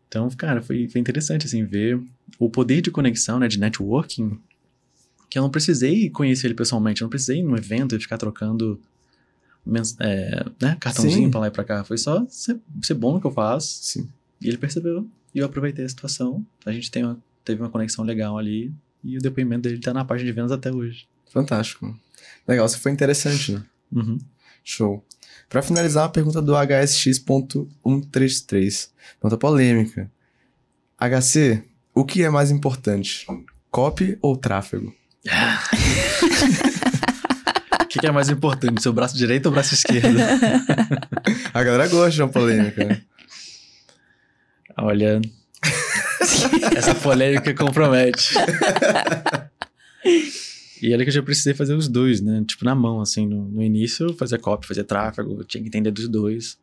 Então, 0.09 0.31
cara, 0.31 0.63
foi, 0.63 0.89
foi 0.89 1.01
interessante, 1.01 1.47
assim, 1.47 1.65
ver 1.65 2.01
o 2.39 2.49
poder 2.49 2.81
de 2.81 2.91
conexão, 2.91 3.39
né, 3.39 3.49
de 3.49 3.59
networking, 3.59 4.39
que 5.29 5.39
eu 5.39 5.43
não 5.43 5.51
precisei 5.51 6.09
conhecer 6.09 6.47
ele 6.47 6.55
pessoalmente, 6.55 7.03
eu 7.03 7.07
não 7.07 7.11
precisei 7.11 7.41
ir 7.41 7.43
num 7.43 7.57
evento 7.57 7.95
e 7.95 8.01
ficar 8.01 8.17
trocando 8.17 8.81
é, 10.01 10.47
né, 10.63 10.77
cartãozinho 10.79 11.25
Sim. 11.25 11.31
pra 11.31 11.41
lá 11.41 11.49
e 11.49 11.51
pra 11.51 11.65
cá. 11.65 11.85
Foi 11.85 11.99
só 11.99 12.25
ser, 12.29 12.59
ser 12.83 12.95
bom 12.95 13.15
no 13.15 13.21
que 13.21 13.27
eu 13.27 13.33
faço. 13.33 13.79
Sim. 13.83 14.09
E 14.41 14.49
ele 14.49 14.57
percebeu, 14.57 15.07
e 15.37 15.41
eu 15.41 15.47
aproveitei 15.47 15.85
a 15.85 15.89
situação. 15.89 16.45
A 16.65 16.73
gente 16.73 16.91
tem 16.91 17.05
uma- 17.05 17.19
teve 17.45 17.61
uma 17.63 17.69
conexão 17.71 18.03
legal 18.05 18.39
ali, 18.39 18.73
e 19.05 19.17
o 19.19 19.21
depoimento 19.21 19.69
dele 19.69 19.79
tá 19.79 19.93
na 19.93 20.03
página 20.05 20.27
de 20.27 20.33
vendas 20.33 20.51
até 20.51 20.73
hoje. 20.73 21.07
Fantástico. 21.31 21.95
Legal, 22.49 22.65
isso 22.67 22.81
foi 22.81 22.91
interessante, 22.93 23.53
né? 23.53 23.63
Uhum. 23.93 24.19
Show. 24.65 25.05
Pra 25.49 25.63
finalizar, 25.63 26.07
a 26.07 26.09
pergunta 26.09 26.43
do 26.43 26.55
HSX.133. 26.57 28.91
Pergunta 29.21 29.39
polêmica. 29.39 30.11
HC, 30.99 31.63
o 31.95 32.05
que 32.05 32.23
é 32.25 32.31
mais 32.31 32.51
importante? 32.51 33.27
Copy 33.71 34.19
ou 34.23 34.37
tráfego? 34.37 34.93
O 37.83 37.87
que, 37.89 38.01
que 38.01 38.07
é 38.07 38.11
mais 38.13 38.29
importante, 38.29 38.83
seu 38.83 38.93
braço 38.93 39.17
direito 39.17 39.47
ou 39.47 39.53
braço 39.53 39.73
esquerdo? 39.73 40.19
A 41.55 41.63
galera 41.63 41.89
gosta 41.89 42.11
de 42.11 42.21
uma 42.23 42.29
polêmica, 42.29 42.85
né? 42.85 43.01
Olha. 44.77 45.21
essa 46.77 46.95
polêmica 46.95 47.55
compromete. 47.55 48.35
E 50.83 50.93
olha 50.93 51.05
que 51.05 51.09
eu 51.09 51.15
já 51.15 51.23
precisei 51.23 51.55
fazer 51.55 51.75
os 51.75 51.89
dois, 51.89 52.21
né? 52.21 52.45
Tipo, 52.47 52.65
na 52.65 52.75
mão, 52.75 53.01
assim. 53.01 53.27
No, 53.27 53.49
no 53.49 53.63
início, 53.63 54.09
eu 54.09 54.15
fazia 54.15 54.39
copy, 54.39 54.85
tráfego, 54.85 55.43
tinha 55.45 55.63
que 55.63 55.69
entender 55.69 55.91
dos 55.91 56.09
dois. 56.09 56.59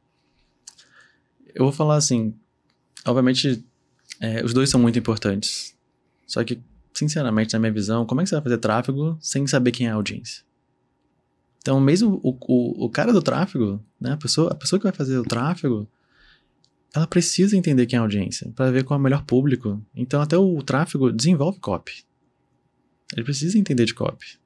Eu 1.53 1.65
vou 1.65 1.73
falar 1.73 1.95
assim. 1.97 2.33
Obviamente, 3.05 3.63
É, 4.19 4.43
os 4.45 4.53
dois 4.53 4.69
são 4.69 4.79
muito 4.79 4.97
importantes. 4.97 5.75
Só 6.25 6.43
que, 6.43 6.61
sinceramente, 6.93 7.53
na 7.53 7.59
minha 7.59 7.73
visão, 7.73 8.05
como 8.05 8.21
é 8.21 8.23
que 8.23 8.29
você 8.29 8.35
vai 8.35 8.43
fazer 8.43 8.57
tráfego 8.59 9.17
sem 9.19 9.45
saber 9.47 9.71
quem 9.71 9.87
é 9.87 9.89
a 9.89 9.95
audiência? 9.95 10.43
Então, 11.57 11.79
mesmo 11.81 12.19
o, 12.23 12.37
o, 12.47 12.85
o 12.85 12.89
cara 12.89 13.11
do 13.11 13.21
tráfego, 13.21 13.83
né, 13.99 14.11
a, 14.11 14.17
pessoa, 14.17 14.51
a 14.51 14.55
pessoa 14.55 14.79
que 14.79 14.83
vai 14.83 14.93
fazer 14.93 15.17
o 15.17 15.23
tráfego, 15.23 15.87
ela 16.95 17.07
precisa 17.07 17.57
entender 17.57 17.87
quem 17.87 17.97
é 17.97 17.99
a 17.99 18.03
audiência 18.03 18.51
para 18.55 18.69
ver 18.69 18.83
qual 18.83 18.97
é 18.97 18.99
o 18.99 19.03
melhor 19.03 19.23
público. 19.23 19.83
Então, 19.95 20.21
até 20.21 20.37
o 20.37 20.61
tráfego 20.61 21.11
desenvolve 21.11 21.59
copy. 21.59 22.03
Ele 23.13 23.23
precisa 23.23 23.57
entender 23.57 23.85
de 23.85 23.95
copy. 23.95 24.37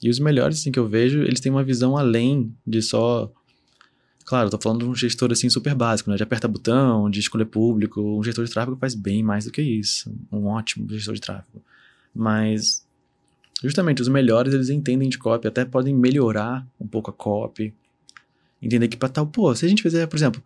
E 0.00 0.08
os 0.08 0.20
melhores, 0.20 0.60
assim, 0.60 0.70
que 0.70 0.78
eu 0.78 0.88
vejo, 0.88 1.22
eles 1.22 1.40
têm 1.40 1.50
uma 1.50 1.64
visão 1.64 1.96
além 1.96 2.54
de 2.64 2.80
só. 2.80 3.32
Claro, 4.24 4.46
eu 4.46 4.50
tô 4.50 4.58
falando 4.60 4.80
de 4.80 4.86
um 4.86 4.94
gestor, 4.94 5.32
assim, 5.32 5.50
super 5.50 5.74
básico, 5.74 6.10
né? 6.10 6.16
De 6.16 6.22
aperta 6.22 6.46
botão, 6.46 7.10
de 7.10 7.18
escolher 7.18 7.46
público. 7.46 8.00
Um 8.00 8.22
gestor 8.22 8.44
de 8.44 8.50
tráfego 8.52 8.76
faz 8.76 8.94
bem 8.94 9.22
mais 9.22 9.46
do 9.46 9.50
que 9.50 9.60
isso. 9.60 10.14
Um 10.30 10.46
ótimo 10.46 10.88
gestor 10.88 11.14
de 11.14 11.20
tráfego. 11.20 11.60
Mas 12.14 12.86
justamente 13.60 14.00
os 14.00 14.08
melhores 14.08 14.54
eles 14.54 14.70
entendem 14.70 15.08
de 15.08 15.18
copy, 15.18 15.48
até 15.48 15.64
podem 15.64 15.94
melhorar 15.94 16.64
um 16.78 16.86
pouco 16.86 17.10
a 17.10 17.12
copy. 17.12 17.74
Entender 18.62 18.86
que 18.86 18.96
para 18.96 19.08
tal, 19.08 19.26
pô, 19.26 19.52
se 19.54 19.66
a 19.66 19.68
gente 19.68 19.82
fizer, 19.82 20.06
por 20.06 20.16
exemplo, 20.16 20.42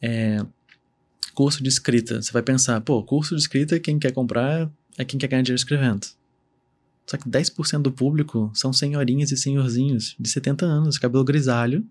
é, 0.00 0.44
curso 1.34 1.62
de 1.62 1.68
escrita, 1.68 2.20
você 2.20 2.32
vai 2.32 2.42
pensar, 2.42 2.80
pô, 2.80 3.02
curso 3.02 3.34
de 3.34 3.40
escrita, 3.40 3.78
quem 3.78 3.98
quer 3.98 4.12
comprar 4.12 4.70
é 4.96 5.04
quem 5.04 5.18
quer 5.18 5.28
ganhar 5.28 5.42
dinheiro 5.42 5.60
escrevendo. 5.60 6.06
Só 7.06 7.16
que 7.16 7.28
10% 7.28 7.82
do 7.82 7.92
público 7.92 8.50
são 8.54 8.72
senhorinhas 8.72 9.30
e 9.32 9.36
senhorzinhos 9.36 10.14
de 10.18 10.28
70 10.28 10.66
anos, 10.66 10.98
cabelo 10.98 11.24
grisalho, 11.24 11.86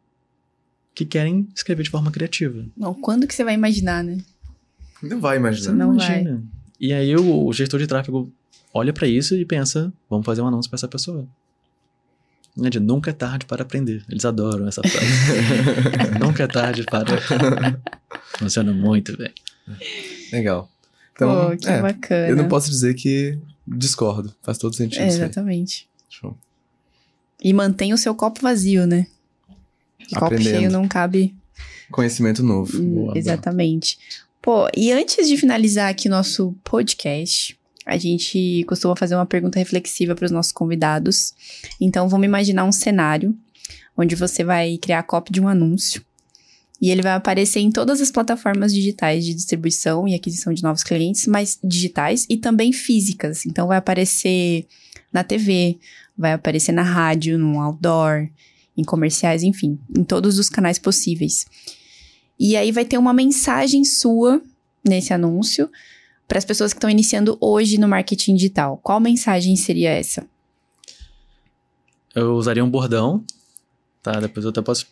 que 0.94 1.06
querem 1.06 1.48
escrever 1.56 1.84
de 1.84 1.90
forma 1.90 2.12
criativa. 2.12 2.66
Não, 2.76 2.94
quando 2.94 3.28
que 3.28 3.34
você 3.34 3.44
vai 3.44 3.54
imaginar, 3.54 4.04
né? 4.04 4.18
Não 5.02 5.20
vai 5.20 5.38
imaginar. 5.38 5.74
Não 5.74 5.94
Imagina. 5.94 6.34
vai. 6.34 6.44
E 6.80 6.94
aí 6.94 7.16
o, 7.16 7.46
o 7.46 7.54
gestor 7.54 7.80
de 7.80 7.88
tráfego 7.88 8.32
olha 8.74 8.94
pra 8.94 9.08
isso 9.08 9.36
e 9.36 9.46
pensa, 9.46 9.92
vamos 10.10 10.26
fazer 10.26 10.42
um 10.42 10.48
anúncio 10.48 10.70
pra 10.70 10.78
essa 10.78 10.88
pessoa. 10.88 11.28
Né, 12.58 12.70
de 12.72 12.80
nunca 12.80 13.12
é 13.12 13.14
tarde 13.14 13.46
para 13.46 13.62
aprender. 13.62 14.04
Eles 14.10 14.26
adoram 14.26 14.68
essa 14.68 14.82
frase. 14.82 15.06
nunca 16.20 16.44
é 16.44 16.48
tarde 16.48 16.84
para. 16.86 17.06
Funciona 18.40 18.74
muito 18.74 19.16
bem. 19.16 19.32
Legal. 20.32 20.70
Então, 21.14 21.52
Pô, 21.52 21.58
que 21.58 21.68
é, 21.68 21.82
bacana. 21.82 22.28
eu 22.30 22.36
não 22.36 22.48
posso 22.48 22.70
dizer 22.70 22.96
que 22.96 23.38
discordo. 23.68 24.34
Faz 24.42 24.58
todo 24.58 24.76
sentido 24.76 25.02
É, 25.02 25.08
exatamente. 25.08 25.88
Show. 26.10 26.36
E 27.44 27.54
mantém 27.54 27.94
o 27.94 27.98
seu 27.98 28.16
copo 28.16 28.42
vazio, 28.42 28.88
né? 28.88 29.08
Copo 30.16 30.42
cheio 30.42 30.72
não 30.72 30.88
cabe. 30.88 31.36
Conhecimento 31.92 32.44
novo. 32.44 32.78
Hum, 32.78 32.96
Boa, 32.96 33.18
exatamente. 33.18 33.98
Pô, 34.42 34.68
e 34.76 34.92
antes 34.92 35.28
de 35.28 35.38
finalizar 35.38 35.90
aqui 35.90 36.08
o 36.08 36.12
nosso 36.12 36.56
podcast, 36.64 37.57
a 37.88 37.98
gente 37.98 38.66
costuma 38.68 38.96
fazer 38.98 39.16
uma 39.16 39.26
pergunta 39.26 39.58
reflexiva 39.58 40.14
para 40.14 40.26
os 40.26 40.32
nossos 40.32 40.52
convidados. 40.52 41.34
Então, 41.80 42.10
vamos 42.10 42.26
imaginar 42.26 42.66
um 42.66 42.72
cenário 42.72 43.34
onde 43.96 44.14
você 44.14 44.44
vai 44.44 44.78
criar 44.78 45.00
a 45.00 45.04
copy 45.04 45.32
de 45.32 45.40
um 45.40 45.48
anúncio. 45.48 46.04
E 46.82 46.92
ele 46.92 47.02
vai 47.02 47.14
aparecer 47.14 47.62
em 47.62 47.72
todas 47.72 48.02
as 48.02 48.12
plataformas 48.12 48.74
digitais 48.74 49.26
de 49.26 49.34
distribuição 49.34 50.06
e 50.06 50.14
aquisição 50.14 50.54
de 50.54 50.62
novos 50.62 50.84
clientes, 50.84 51.26
mas 51.26 51.58
digitais 51.64 52.28
e 52.30 52.36
também 52.36 52.74
físicas. 52.74 53.46
Então, 53.46 53.68
vai 53.68 53.78
aparecer 53.78 54.68
na 55.12 55.24
TV, 55.24 55.80
vai 56.16 56.34
aparecer 56.34 56.74
na 56.74 56.84
rádio, 56.84 57.40
no 57.40 57.60
outdoor, 57.62 58.28
em 58.76 58.84
comerciais, 58.84 59.44
enfim, 59.44 59.80
em 59.98 60.04
todos 60.04 60.38
os 60.38 60.50
canais 60.50 60.78
possíveis. 60.78 61.46
E 62.38 62.58
aí 62.58 62.72
vai 62.74 62.84
ter 62.84 62.98
uma 62.98 63.14
mensagem 63.14 63.86
sua 63.86 64.42
nesse 64.86 65.14
anúncio 65.14 65.70
para 66.28 66.38
as 66.38 66.46
pessoas 66.46 66.74
que 66.74 66.78
estão 66.78 66.90
iniciando 66.90 67.38
hoje 67.40 67.78
no 67.78 67.88
marketing 67.88 68.36
digital. 68.36 68.78
Qual 68.84 69.00
mensagem 69.00 69.56
seria 69.56 69.92
essa? 69.92 70.26
Eu 72.14 72.34
usaria 72.36 72.64
um 72.64 72.70
bordão, 72.70 73.24
tá? 74.02 74.20
Depois 74.20 74.44
eu 74.44 74.50
até 74.50 74.62
posso. 74.62 74.88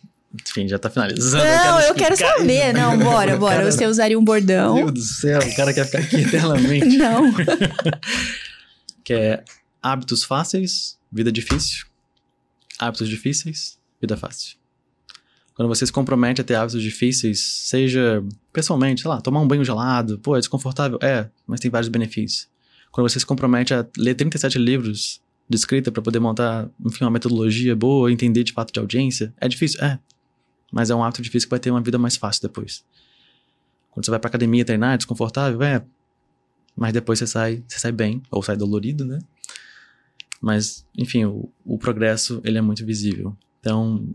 Enfim, 0.48 0.68
já 0.68 0.78
tá 0.78 0.88
finalizando. 0.90 1.44
Não, 1.44 1.80
eu 1.80 1.94
quero 1.94 2.14
explicar 2.14 2.38
saber. 2.38 2.68
isso. 2.68 2.76
Não, 2.76 2.98
bora, 2.98 3.36
bora. 3.38 3.56
Cara, 3.56 3.72
Você 3.72 3.86
usaria 3.86 4.18
um 4.18 4.24
bordão? 4.24 4.74
Meu 4.74 4.90
Deus 4.90 5.06
do 5.06 5.14
céu, 5.14 5.38
o 5.40 5.56
cara 5.56 5.72
quer 5.74 5.86
ficar 5.86 5.98
aqui 5.98 6.16
eternamente. 6.22 6.96
Não. 6.96 7.32
que 9.04 9.12
é 9.12 9.44
hábitos 9.82 10.24
fáceis, 10.24 10.98
vida 11.10 11.30
difícil. 11.30 11.86
Hábitos 12.78 13.08
difíceis, 13.08 13.78
vida 14.00 14.16
fácil. 14.16 14.56
Quando 15.56 15.68
você 15.68 15.86
se 15.86 15.92
compromete 15.92 16.42
a 16.42 16.44
ter 16.44 16.54
hábitos 16.54 16.82
difíceis, 16.82 17.40
seja 17.40 18.22
pessoalmente, 18.52 19.00
sei 19.00 19.08
lá, 19.08 19.22
tomar 19.22 19.40
um 19.40 19.48
banho 19.48 19.64
gelado, 19.64 20.18
pô, 20.18 20.36
é 20.36 20.38
desconfortável? 20.38 20.98
É, 21.02 21.30
mas 21.46 21.60
tem 21.60 21.70
vários 21.70 21.88
benefícios. 21.88 22.46
Quando 22.92 23.08
você 23.08 23.18
se 23.18 23.24
compromete 23.24 23.72
a 23.72 23.86
ler 23.96 24.14
37 24.14 24.58
livros 24.58 25.18
de 25.48 25.56
escrita 25.56 25.90
para 25.90 26.02
poder 26.02 26.18
montar, 26.18 26.68
enfim, 26.84 27.04
uma 27.04 27.10
metodologia 27.10 27.74
boa, 27.74 28.12
entender 28.12 28.44
de 28.44 28.52
fato 28.52 28.70
de 28.70 28.78
audiência, 28.78 29.32
é 29.40 29.48
difícil? 29.48 29.82
É. 29.82 29.98
Mas 30.70 30.90
é 30.90 30.94
um 30.94 31.02
hábito 31.02 31.22
difícil 31.22 31.48
que 31.48 31.50
vai 31.50 31.60
ter 31.60 31.70
uma 31.70 31.80
vida 31.80 31.96
mais 31.96 32.16
fácil 32.16 32.42
depois. 32.42 32.84
Quando 33.92 34.04
você 34.04 34.10
vai 34.10 34.20
pra 34.20 34.28
academia 34.28 34.62
treinar, 34.62 34.92
é 34.92 34.96
desconfortável? 34.98 35.62
É. 35.62 35.82
Mas 36.76 36.92
depois 36.92 37.18
você 37.18 37.26
sai, 37.26 37.64
você 37.66 37.78
sai 37.78 37.92
bem, 37.92 38.22
ou 38.30 38.42
sai 38.42 38.58
dolorido, 38.58 39.06
né? 39.06 39.20
Mas, 40.38 40.84
enfim, 40.98 41.24
o, 41.24 41.48
o 41.64 41.78
progresso, 41.78 42.42
ele 42.44 42.58
é 42.58 42.60
muito 42.60 42.84
visível. 42.84 43.34
Então, 43.58 44.06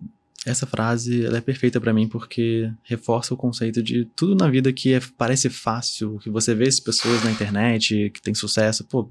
essa 0.46 0.66
frase, 0.66 1.26
ela 1.26 1.38
é 1.38 1.42
perfeita 1.42 1.80
pra 1.80 1.94
mim 1.94 2.08
porque 2.08 2.72
reforça 2.84 3.34
o 3.34 3.38
conceito 3.38 3.82
de 3.84 4.06
tudo 4.16 4.36
na 4.36 4.50
vida 4.50 4.74
que 4.74 4.94
é, 4.94 5.00
parece 5.18 5.50
fácil, 5.50 6.18
que 6.20 6.30
você 6.30 6.56
vê 6.56 6.68
essas 6.68 6.80
pessoas 6.80 7.24
na 7.24 7.32
internet, 7.32 8.10
que 8.10 8.22
tem 8.22 8.34
sucesso, 8.34 8.84
pô, 8.84 9.10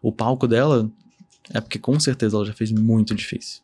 o 0.00 0.12
palco 0.12 0.46
dela 0.46 0.90
é 1.50 1.60
porque 1.60 1.78
com 1.78 1.98
certeza 1.98 2.36
ela 2.36 2.46
já 2.46 2.52
fez 2.52 2.70
muito 2.70 3.14
difícil. 3.14 3.60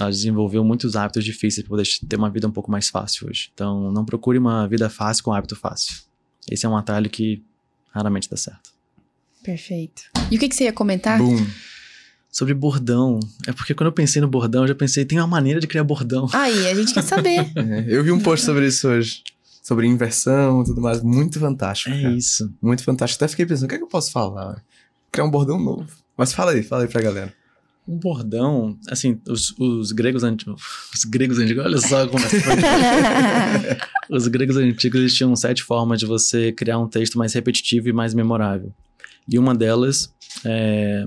Ela 0.00 0.10
desenvolveu 0.10 0.64
muitos 0.64 0.96
hábitos 0.96 1.24
difíceis 1.24 1.66
para 1.66 1.76
poder 1.76 1.88
ter 2.08 2.16
uma 2.16 2.30
vida 2.30 2.48
um 2.48 2.52
pouco 2.52 2.70
mais 2.70 2.88
fácil 2.88 3.28
hoje. 3.28 3.50
Então, 3.52 3.92
não 3.92 4.04
procure 4.04 4.38
uma 4.38 4.66
vida 4.66 4.88
fácil 4.88 5.24
com 5.24 5.32
hábito 5.32 5.56
fácil. 5.56 5.94
Esse 6.50 6.64
é 6.64 6.68
um 6.68 6.76
atalho 6.76 7.10
que 7.10 7.42
raramente 7.90 8.30
dá 8.30 8.36
certo. 8.36 8.72
Perfeito. 9.42 10.04
E 10.30 10.36
o 10.36 10.38
que, 10.38 10.48
que 10.48 10.54
você 10.54 10.64
ia 10.64 10.72
comentar? 10.72 11.18
Boom. 11.18 11.44
Sobre 12.32 12.54
bordão, 12.54 13.20
é 13.46 13.52
porque 13.52 13.74
quando 13.74 13.88
eu 13.88 13.92
pensei 13.92 14.22
no 14.22 14.26
bordão, 14.26 14.62
eu 14.62 14.68
já 14.68 14.74
pensei, 14.74 15.04
tem 15.04 15.18
uma 15.18 15.26
maneira 15.26 15.60
de 15.60 15.66
criar 15.66 15.84
bordão. 15.84 16.26
Aí, 16.32 16.66
a 16.66 16.74
gente 16.74 16.94
quer 16.94 17.02
saber. 17.02 17.52
É, 17.54 17.84
eu 17.86 18.02
vi 18.02 18.10
um 18.10 18.18
post 18.18 18.46
sobre 18.46 18.66
isso 18.66 18.88
hoje. 18.88 19.22
Sobre 19.62 19.86
inversão 19.86 20.62
e 20.62 20.64
tudo 20.64 20.80
mais. 20.80 21.02
Muito 21.02 21.38
fantástico. 21.38 21.94
É 21.94 22.02
cara. 22.02 22.14
isso. 22.14 22.50
Muito 22.60 22.82
fantástico. 22.82 23.22
Até 23.22 23.28
fiquei 23.28 23.44
pensando, 23.44 23.66
o 23.66 23.68
que 23.68 23.74
é 23.74 23.78
que 23.78 23.84
eu 23.84 23.88
posso 23.88 24.10
falar? 24.10 24.64
Criar 25.12 25.26
um 25.26 25.30
bordão 25.30 25.60
novo. 25.60 25.86
Mas 26.16 26.32
fala 26.32 26.52
aí, 26.52 26.62
fala 26.62 26.84
aí 26.84 26.88
pra 26.88 27.02
galera. 27.02 27.34
Um 27.86 27.98
bordão, 27.98 28.78
assim, 28.88 29.20
os, 29.28 29.54
os 29.58 29.92
gregos 29.92 30.22
antigos. 30.24 30.62
Os 30.94 31.04
gregos 31.04 31.38
antigos, 31.38 31.64
olha 31.64 31.78
só 31.78 32.08
como 32.08 32.24
é 32.24 33.78
Os 34.08 34.26
gregos 34.26 34.56
antigos 34.56 35.00
eles 35.00 35.14
tinham 35.14 35.36
sete 35.36 35.62
formas 35.62 36.00
de 36.00 36.06
você 36.06 36.50
criar 36.50 36.78
um 36.78 36.88
texto 36.88 37.18
mais 37.18 37.34
repetitivo 37.34 37.90
e 37.90 37.92
mais 37.92 38.14
memorável. 38.14 38.72
E 39.28 39.38
uma 39.38 39.54
delas 39.54 40.12
é, 40.44 41.06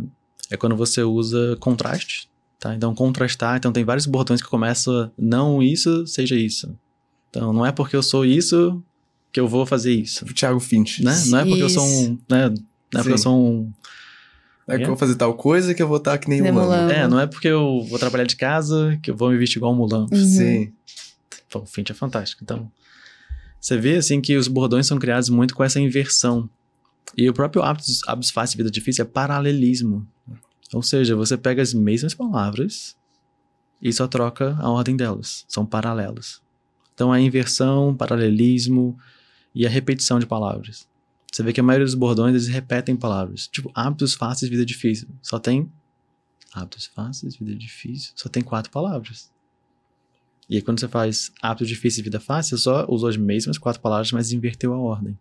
é 0.52 0.58
quando 0.58 0.76
você 0.76 1.02
usa 1.02 1.58
contraste. 1.60 2.30
Tá? 2.60 2.74
Então, 2.74 2.96
contrastar. 2.96 3.58
Então, 3.58 3.72
tem 3.72 3.84
vários 3.84 4.06
bordões 4.06 4.42
que 4.42 4.48
começam 4.48 5.12
não 5.18 5.62
isso, 5.62 6.06
seja 6.08 6.36
isso. 6.36 6.76
Então, 7.30 7.52
não 7.52 7.66
é 7.66 7.72
porque 7.72 7.96
eu 7.96 8.04
sou 8.04 8.26
isso 8.26 8.82
que 9.32 9.40
eu 9.40 9.48
vou 9.48 9.66
fazer 9.66 9.94
isso. 9.94 10.26
O 10.26 10.34
Thiago 10.34 10.60
Finch. 10.60 11.04
Né? 11.04 11.14
Não 11.28 11.40
é 11.40 11.46
porque 11.46 11.64
eu 11.64 11.70
sou 11.70 11.86
um. 11.86 12.18
Né? 12.30 12.50
Não 12.50 13.00
é 13.00 13.04
porque 13.04 13.14
eu 13.14 13.18
sou 13.18 13.38
um. 13.38 13.72
É 14.68 14.78
que 14.78 14.84
eu 14.84 14.88
vou 14.88 14.98
fazer 14.98 15.16
tal 15.16 15.34
coisa 15.36 15.76
que 15.76 15.84
eu 15.84 15.88
vou 15.88 15.98
estar 15.98 16.18
que 16.18 16.28
nem 16.28 16.42
o 16.42 16.54
Mulan. 16.54 16.90
É, 16.90 17.08
não 17.08 17.20
é 17.20 17.28
porque 17.28 17.48
eu 17.48 17.86
vou 17.88 18.00
trabalhar 18.00 18.24
de 18.24 18.36
casa 18.36 18.98
que 19.04 19.12
eu 19.12 19.16
vou 19.16 19.30
me 19.30 19.38
vestir 19.38 19.60
igual 19.60 19.74
um 19.74 19.76
Mulan. 19.76 20.08
Uhum. 20.12 20.26
Sim. 20.26 20.74
Pô, 21.50 21.60
o 21.60 21.66
Fint 21.66 21.92
é 21.92 21.94
fantástico. 21.94 22.44
Então, 22.44 22.72
você 23.62 23.78
vê 23.78 23.98
assim 23.98 24.20
que 24.22 24.36
os 24.36 24.48
bordões 24.48 24.88
são 24.88 24.98
criados 24.98 25.30
muito 25.30 25.54
com 25.54 25.64
essa 25.64 25.80
inversão. 25.80 26.50
E 27.16 27.30
o 27.30 27.34
próprio 27.34 27.62
hábitos, 27.62 28.02
hábitos 28.08 28.32
fáceis, 28.32 28.56
vida 28.56 28.72
difícil 28.72 29.04
é 29.04 29.08
paralelismo. 29.08 30.08
Ou 30.74 30.82
seja, 30.82 31.16
você 31.16 31.38
pega 31.38 31.62
as 31.62 31.74
mesmas 31.74 32.14
palavras 32.14 32.96
e 33.82 33.92
só 33.94 34.08
troca 34.08 34.56
a 34.60 34.70
ordem 34.70 34.96
delas. 34.96 35.46
São 35.48 35.66
paralelos. 35.66 36.42
Então, 36.94 37.12
a 37.12 37.20
inversão, 37.20 37.96
paralelismo 37.96 38.98
e 39.54 39.66
a 39.66 39.70
repetição 39.70 40.20
de 40.20 40.26
palavras. 40.26 40.88
Você 41.32 41.44
vê 41.44 41.52
que 41.52 41.60
a 41.60 41.64
maioria 41.64 41.86
dos 41.86 41.96
bordões 41.96 42.32
eles 42.34 42.48
repetem 42.48 42.96
palavras. 42.96 43.48
Tipo, 43.48 43.70
hábitos 43.76 44.14
fáceis, 44.14 44.50
vida 44.50 44.66
difícil. 44.66 45.08
Só 45.22 45.38
tem 45.38 45.70
hábitos 46.54 46.86
fáceis, 46.86 47.36
vida 47.36 47.54
difícil. 47.54 48.14
Só 48.16 48.30
tem 48.30 48.42
quatro 48.42 48.72
palavras. 48.72 49.30
E 50.50 50.56
aí, 50.56 50.62
quando 50.62 50.80
você 50.80 50.88
faz 50.88 51.32
hábitos 51.42 51.68
difíceis 51.68 52.04
vida 52.04 52.20
fácil, 52.20 52.58
só 52.58 52.86
usou 52.88 53.10
as 53.10 53.18
mesmas 53.18 53.58
quatro 53.58 53.82
palavras, 53.82 54.12
mas 54.12 54.32
inverteu 54.32 54.74
a 54.74 54.78
ordem. 54.78 55.18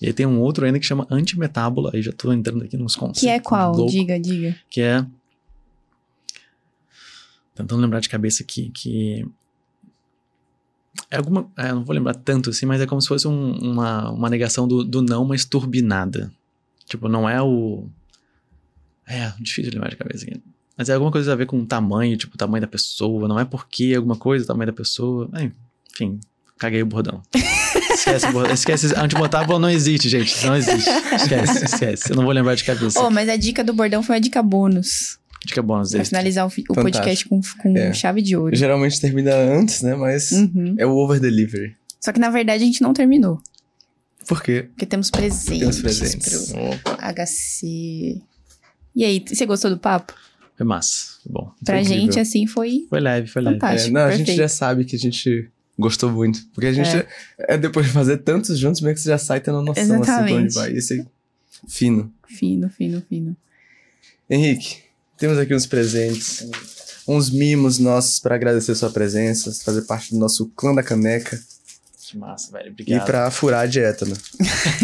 E 0.00 0.06
aí 0.06 0.12
tem 0.12 0.26
um 0.26 0.40
outro 0.40 0.64
ainda 0.66 0.78
que 0.78 0.84
chama 0.86 1.06
antimetábola, 1.10 1.90
aí 1.94 2.02
já 2.02 2.12
tô 2.12 2.32
entrando 2.32 2.64
aqui 2.64 2.76
nos 2.76 2.96
conceitos. 2.96 3.20
Que 3.20 3.28
é 3.28 3.38
qual? 3.40 3.74
louco, 3.74 3.90
Diga, 3.92 4.18
diga. 4.18 4.56
Que 4.68 4.80
é. 4.80 5.06
Tentando 7.54 7.80
lembrar 7.80 8.00
de 8.00 8.08
cabeça 8.08 8.42
aqui, 8.42 8.70
que. 8.70 9.26
É 11.10 11.16
alguma. 11.16 11.48
É, 11.56 11.72
não 11.72 11.84
vou 11.84 11.94
lembrar 11.94 12.14
tanto 12.14 12.50
assim, 12.50 12.66
mas 12.66 12.80
é 12.80 12.86
como 12.86 13.00
se 13.00 13.08
fosse 13.08 13.28
um- 13.28 13.56
uma, 13.58 14.10
uma 14.10 14.28
negação 14.30 14.66
do, 14.66 14.82
do 14.84 15.00
não, 15.00 15.24
mas 15.24 15.44
turbinada. 15.44 16.32
Tipo, 16.86 17.08
não 17.08 17.28
é 17.28 17.40
o. 17.40 17.86
É, 19.06 19.32
difícil 19.38 19.64
de 19.70 19.76
lembrar 19.76 19.90
de 19.90 19.96
cabeça 19.96 20.24
aqui. 20.24 20.42
Mas 20.76 20.88
é 20.88 20.94
alguma 20.94 21.12
coisa 21.12 21.32
a 21.32 21.36
ver 21.36 21.46
com 21.46 21.60
o 21.60 21.66
tamanho, 21.66 22.16
tipo, 22.16 22.34
o 22.34 22.38
tamanho 22.38 22.62
da 22.62 22.66
pessoa. 22.66 23.28
Não 23.28 23.38
é 23.38 23.44
porque 23.44 23.94
alguma 23.96 24.16
coisa, 24.16 24.44
o 24.44 24.48
tamanho 24.48 24.66
da 24.66 24.72
pessoa. 24.72 25.28
É, 25.34 25.50
enfim, 25.92 26.18
caguei 26.58 26.82
o 26.82 26.86
bordão. 26.86 27.22
Esquece. 27.94 28.26
Esquece. 28.52 28.94
Antibotável 28.96 29.58
não 29.58 29.70
existe, 29.70 30.08
gente. 30.08 30.44
Não 30.46 30.56
existe. 30.56 30.88
Esquece, 31.14 31.64
esquece. 31.64 32.10
Eu 32.12 32.16
não 32.16 32.24
vou 32.24 32.32
lembrar 32.32 32.54
de 32.54 32.64
cabeça. 32.64 33.00
Oh, 33.00 33.10
mas 33.10 33.28
a 33.28 33.36
dica 33.36 33.62
do 33.64 33.72
bordão 33.72 34.02
foi 34.02 34.16
a 34.16 34.18
dica 34.18 34.42
bônus. 34.42 35.18
Dica 35.46 35.62
bônus 35.62 35.90
Pra 35.90 35.98
desse. 35.98 36.10
finalizar 36.10 36.44
o, 36.44 36.48
o 36.48 36.50
Fantástico. 36.50 36.82
podcast 36.82 37.28
com, 37.28 37.40
com 37.60 37.76
É. 37.76 37.92
chave 37.92 38.22
de 38.22 38.36
ouro. 38.36 38.56
Geralmente 38.56 39.00
termina 39.00 39.34
antes, 39.34 39.82
né? 39.82 39.94
Mas 39.94 40.32
Uhum. 40.32 40.74
é 40.78 40.86
o 40.86 40.90
over 40.92 41.20
delivery. 41.20 41.76
Só 42.00 42.12
que 42.12 42.18
na 42.20 42.30
verdade 42.30 42.62
a 42.62 42.66
gente 42.66 42.80
não 42.82 42.92
terminou. 42.92 43.40
Por 44.26 44.42
quê? 44.42 44.66
Porque 44.70 44.86
temos 44.86 45.10
presentes. 45.10 45.58
Temos 45.58 45.80
presentes. 45.82 46.52
Pro 46.52 46.96
HC. 46.98 48.22
E 48.96 49.04
aí, 49.04 49.22
você 49.26 49.44
gostou 49.44 49.70
do 49.70 49.78
papo? 49.78 50.14
Foi 50.56 50.64
massa. 50.64 51.14
Bom. 51.28 51.50
Pra 51.64 51.80
incrível. 51.80 52.00
gente, 52.02 52.20
assim, 52.20 52.46
foi 52.46 52.86
Foi 52.88 53.00
leve, 53.00 53.26
foi 53.26 53.42
leve. 53.42 53.56
É, 53.56 53.60
fantástico. 53.60 53.92
não, 53.94 54.00
a 54.02 54.06
perfeito. 54.06 54.26
gente 54.28 54.36
já 54.36 54.48
sabe 54.48 54.84
que 54.84 54.94
a 54.96 54.98
gente 54.98 55.50
gostou 55.78 56.10
muito. 56.10 56.40
Porque 56.54 56.66
a 56.68 56.72
gente, 56.72 57.06
é. 57.38 57.58
depois 57.58 57.86
de 57.86 57.92
fazer 57.92 58.18
tantos 58.18 58.58
juntos, 58.58 58.80
meio 58.80 58.94
que 58.94 59.00
você 59.00 59.08
já 59.08 59.18
sai 59.18 59.40
tendo 59.40 59.60
noção 59.62 59.82
assim 59.82 59.88
pra 59.88 59.96
onde 59.98 60.10
Exatamente. 60.10 60.54
vai. 60.54 60.72
Isso 60.72 60.92
aí, 60.92 61.04
fino. 61.68 62.12
Fino, 62.28 62.68
fino, 62.70 63.02
fino. 63.08 63.36
Henrique, 64.28 64.78
temos 65.18 65.38
aqui 65.38 65.54
uns 65.54 65.66
presentes, 65.66 66.48
uns 67.06 67.30
mimos 67.30 67.78
nossos 67.78 68.18
pra 68.18 68.34
agradecer 68.34 68.74
sua 68.74 68.90
presença, 68.90 69.52
fazer 69.64 69.82
parte 69.82 70.10
do 70.12 70.18
nosso 70.18 70.46
clã 70.56 70.74
da 70.74 70.82
caneca 70.82 71.38
Que 72.10 72.16
massa, 72.16 72.50
velho. 72.52 72.68
e 72.68 72.70
Obrigado. 72.70 73.04
pra 73.04 73.30
furar 73.30 73.60
a 73.60 73.66
dieta, 73.66 74.06
né? 74.06 74.14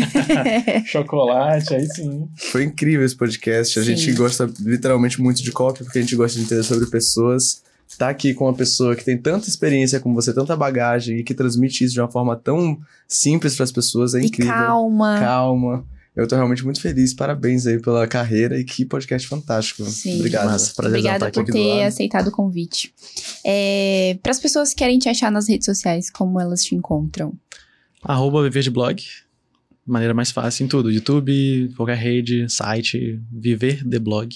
Chocolate, 0.86 1.74
aí 1.74 1.86
sim. 1.88 2.28
Foi 2.50 2.64
incrível 2.64 3.04
esse 3.04 3.16
podcast. 3.16 3.78
A 3.78 3.82
Sim. 3.84 3.96
gente 3.96 4.12
gosta 4.12 4.50
literalmente 4.60 5.20
muito 5.20 5.42
de 5.42 5.50
copy, 5.52 5.84
porque 5.84 5.98
a 5.98 6.02
gente 6.02 6.16
gosta 6.16 6.38
de 6.38 6.44
entender 6.44 6.62
sobre 6.62 6.86
pessoas. 6.86 7.62
Tá 7.98 8.08
aqui 8.08 8.32
com 8.32 8.44
uma 8.44 8.54
pessoa 8.54 8.96
que 8.96 9.04
tem 9.04 9.18
tanta 9.18 9.48
experiência 9.48 10.00
como 10.00 10.14
você, 10.14 10.32
tanta 10.32 10.56
bagagem 10.56 11.18
e 11.18 11.24
que 11.24 11.34
transmite 11.34 11.84
isso 11.84 11.94
de 11.94 12.00
uma 12.00 12.10
forma 12.10 12.36
tão 12.36 12.78
simples 13.06 13.56
para 13.56 13.64
as 13.64 13.72
pessoas 13.72 14.14
é 14.14 14.20
e 14.20 14.26
incrível. 14.26 14.52
calma. 14.52 15.18
Calma. 15.18 15.84
Eu 16.14 16.26
tô 16.26 16.34
realmente 16.34 16.64
muito 16.64 16.80
feliz. 16.80 17.14
Parabéns 17.14 17.66
aí 17.66 17.80
pela 17.80 18.06
carreira 18.06 18.58
e 18.58 18.64
que 18.64 18.84
podcast 18.84 19.28
fantástico. 19.28 19.84
Sim. 19.84 20.16
Obrigado. 20.16 20.46
Massa, 20.46 20.72
prazer 20.74 20.98
Obrigada 20.98 21.28
estar 21.28 21.42
por 21.42 21.48
aqui 21.48 21.52
ter 21.52 21.82
aceitado 21.84 22.28
o 22.28 22.30
convite. 22.32 22.92
É, 23.44 24.18
Para 24.22 24.32
as 24.32 24.40
pessoas 24.40 24.70
que 24.70 24.76
querem 24.76 24.98
te 24.98 25.08
achar 25.08 25.30
nas 25.30 25.48
redes 25.48 25.66
sociais, 25.66 26.10
como 26.10 26.40
elas 26.40 26.64
te 26.64 26.74
encontram? 26.74 27.32
Arroba 28.02 28.42
Viver 28.42 28.62
de 28.62 28.70
Blog. 28.70 29.02
Maneira 29.86 30.14
mais 30.14 30.30
fácil 30.30 30.64
em 30.64 30.68
tudo. 30.68 30.90
YouTube, 30.90 31.72
qualquer 31.76 31.96
rede, 31.96 32.46
site, 32.48 33.20
Viver 33.30 33.84
de 33.84 33.98
Blog. 33.98 34.34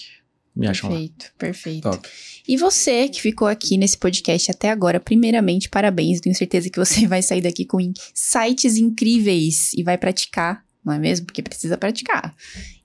Me 0.56 0.66
acham 0.68 0.88
lá. 0.88 0.96
Perfeito, 0.96 1.32
perfeito. 1.36 1.82
Top. 1.90 2.08
E 2.46 2.56
você 2.56 3.08
que 3.08 3.20
ficou 3.20 3.48
aqui 3.48 3.76
nesse 3.76 3.96
podcast 3.98 4.50
até 4.50 4.70
agora, 4.70 5.00
primeiramente, 5.00 5.68
parabéns. 5.68 6.20
Tenho 6.20 6.34
certeza 6.34 6.70
que 6.70 6.78
você 6.78 7.06
vai 7.08 7.22
sair 7.22 7.40
daqui 7.40 7.64
com 7.64 7.80
insights 7.80 8.76
incríveis 8.76 9.72
e 9.74 9.82
vai 9.82 9.98
praticar, 9.98 10.64
não 10.84 10.92
é 10.94 10.98
mesmo? 10.98 11.26
Porque 11.26 11.42
precisa 11.42 11.76
praticar. 11.76 12.34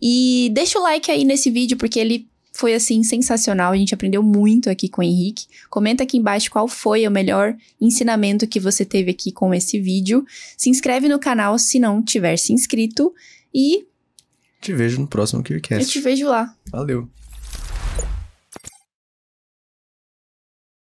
E 0.01 0.49
deixa 0.53 0.79
o 0.79 0.81
like 0.81 1.11
aí 1.11 1.23
nesse 1.23 1.51
vídeo, 1.51 1.77
porque 1.77 1.99
ele 1.99 2.27
foi, 2.51 2.73
assim, 2.73 3.03
sensacional. 3.03 3.71
A 3.71 3.77
gente 3.77 3.93
aprendeu 3.93 4.23
muito 4.23 4.69
aqui 4.69 4.89
com 4.89 5.01
o 5.01 5.05
Henrique. 5.05 5.45
Comenta 5.69 6.03
aqui 6.03 6.17
embaixo 6.17 6.49
qual 6.49 6.67
foi 6.67 7.07
o 7.07 7.11
melhor 7.11 7.55
ensinamento 7.79 8.47
que 8.47 8.59
você 8.59 8.83
teve 8.83 9.11
aqui 9.11 9.31
com 9.31 9.53
esse 9.53 9.79
vídeo. 9.79 10.25
Se 10.57 10.69
inscreve 10.69 11.07
no 11.07 11.19
canal 11.19 11.59
se 11.59 11.79
não 11.79 12.01
tiver 12.01 12.35
se 12.37 12.51
inscrito. 12.51 13.13
E 13.53 13.85
Te 14.59 14.73
vejo 14.73 14.99
no 14.99 15.07
próximo 15.07 15.41
eu 15.41 15.43
KiwiCast. 15.43 15.91
te 15.91 15.99
vejo 16.01 16.25
lá. 16.27 16.53
Valeu. 16.71 17.07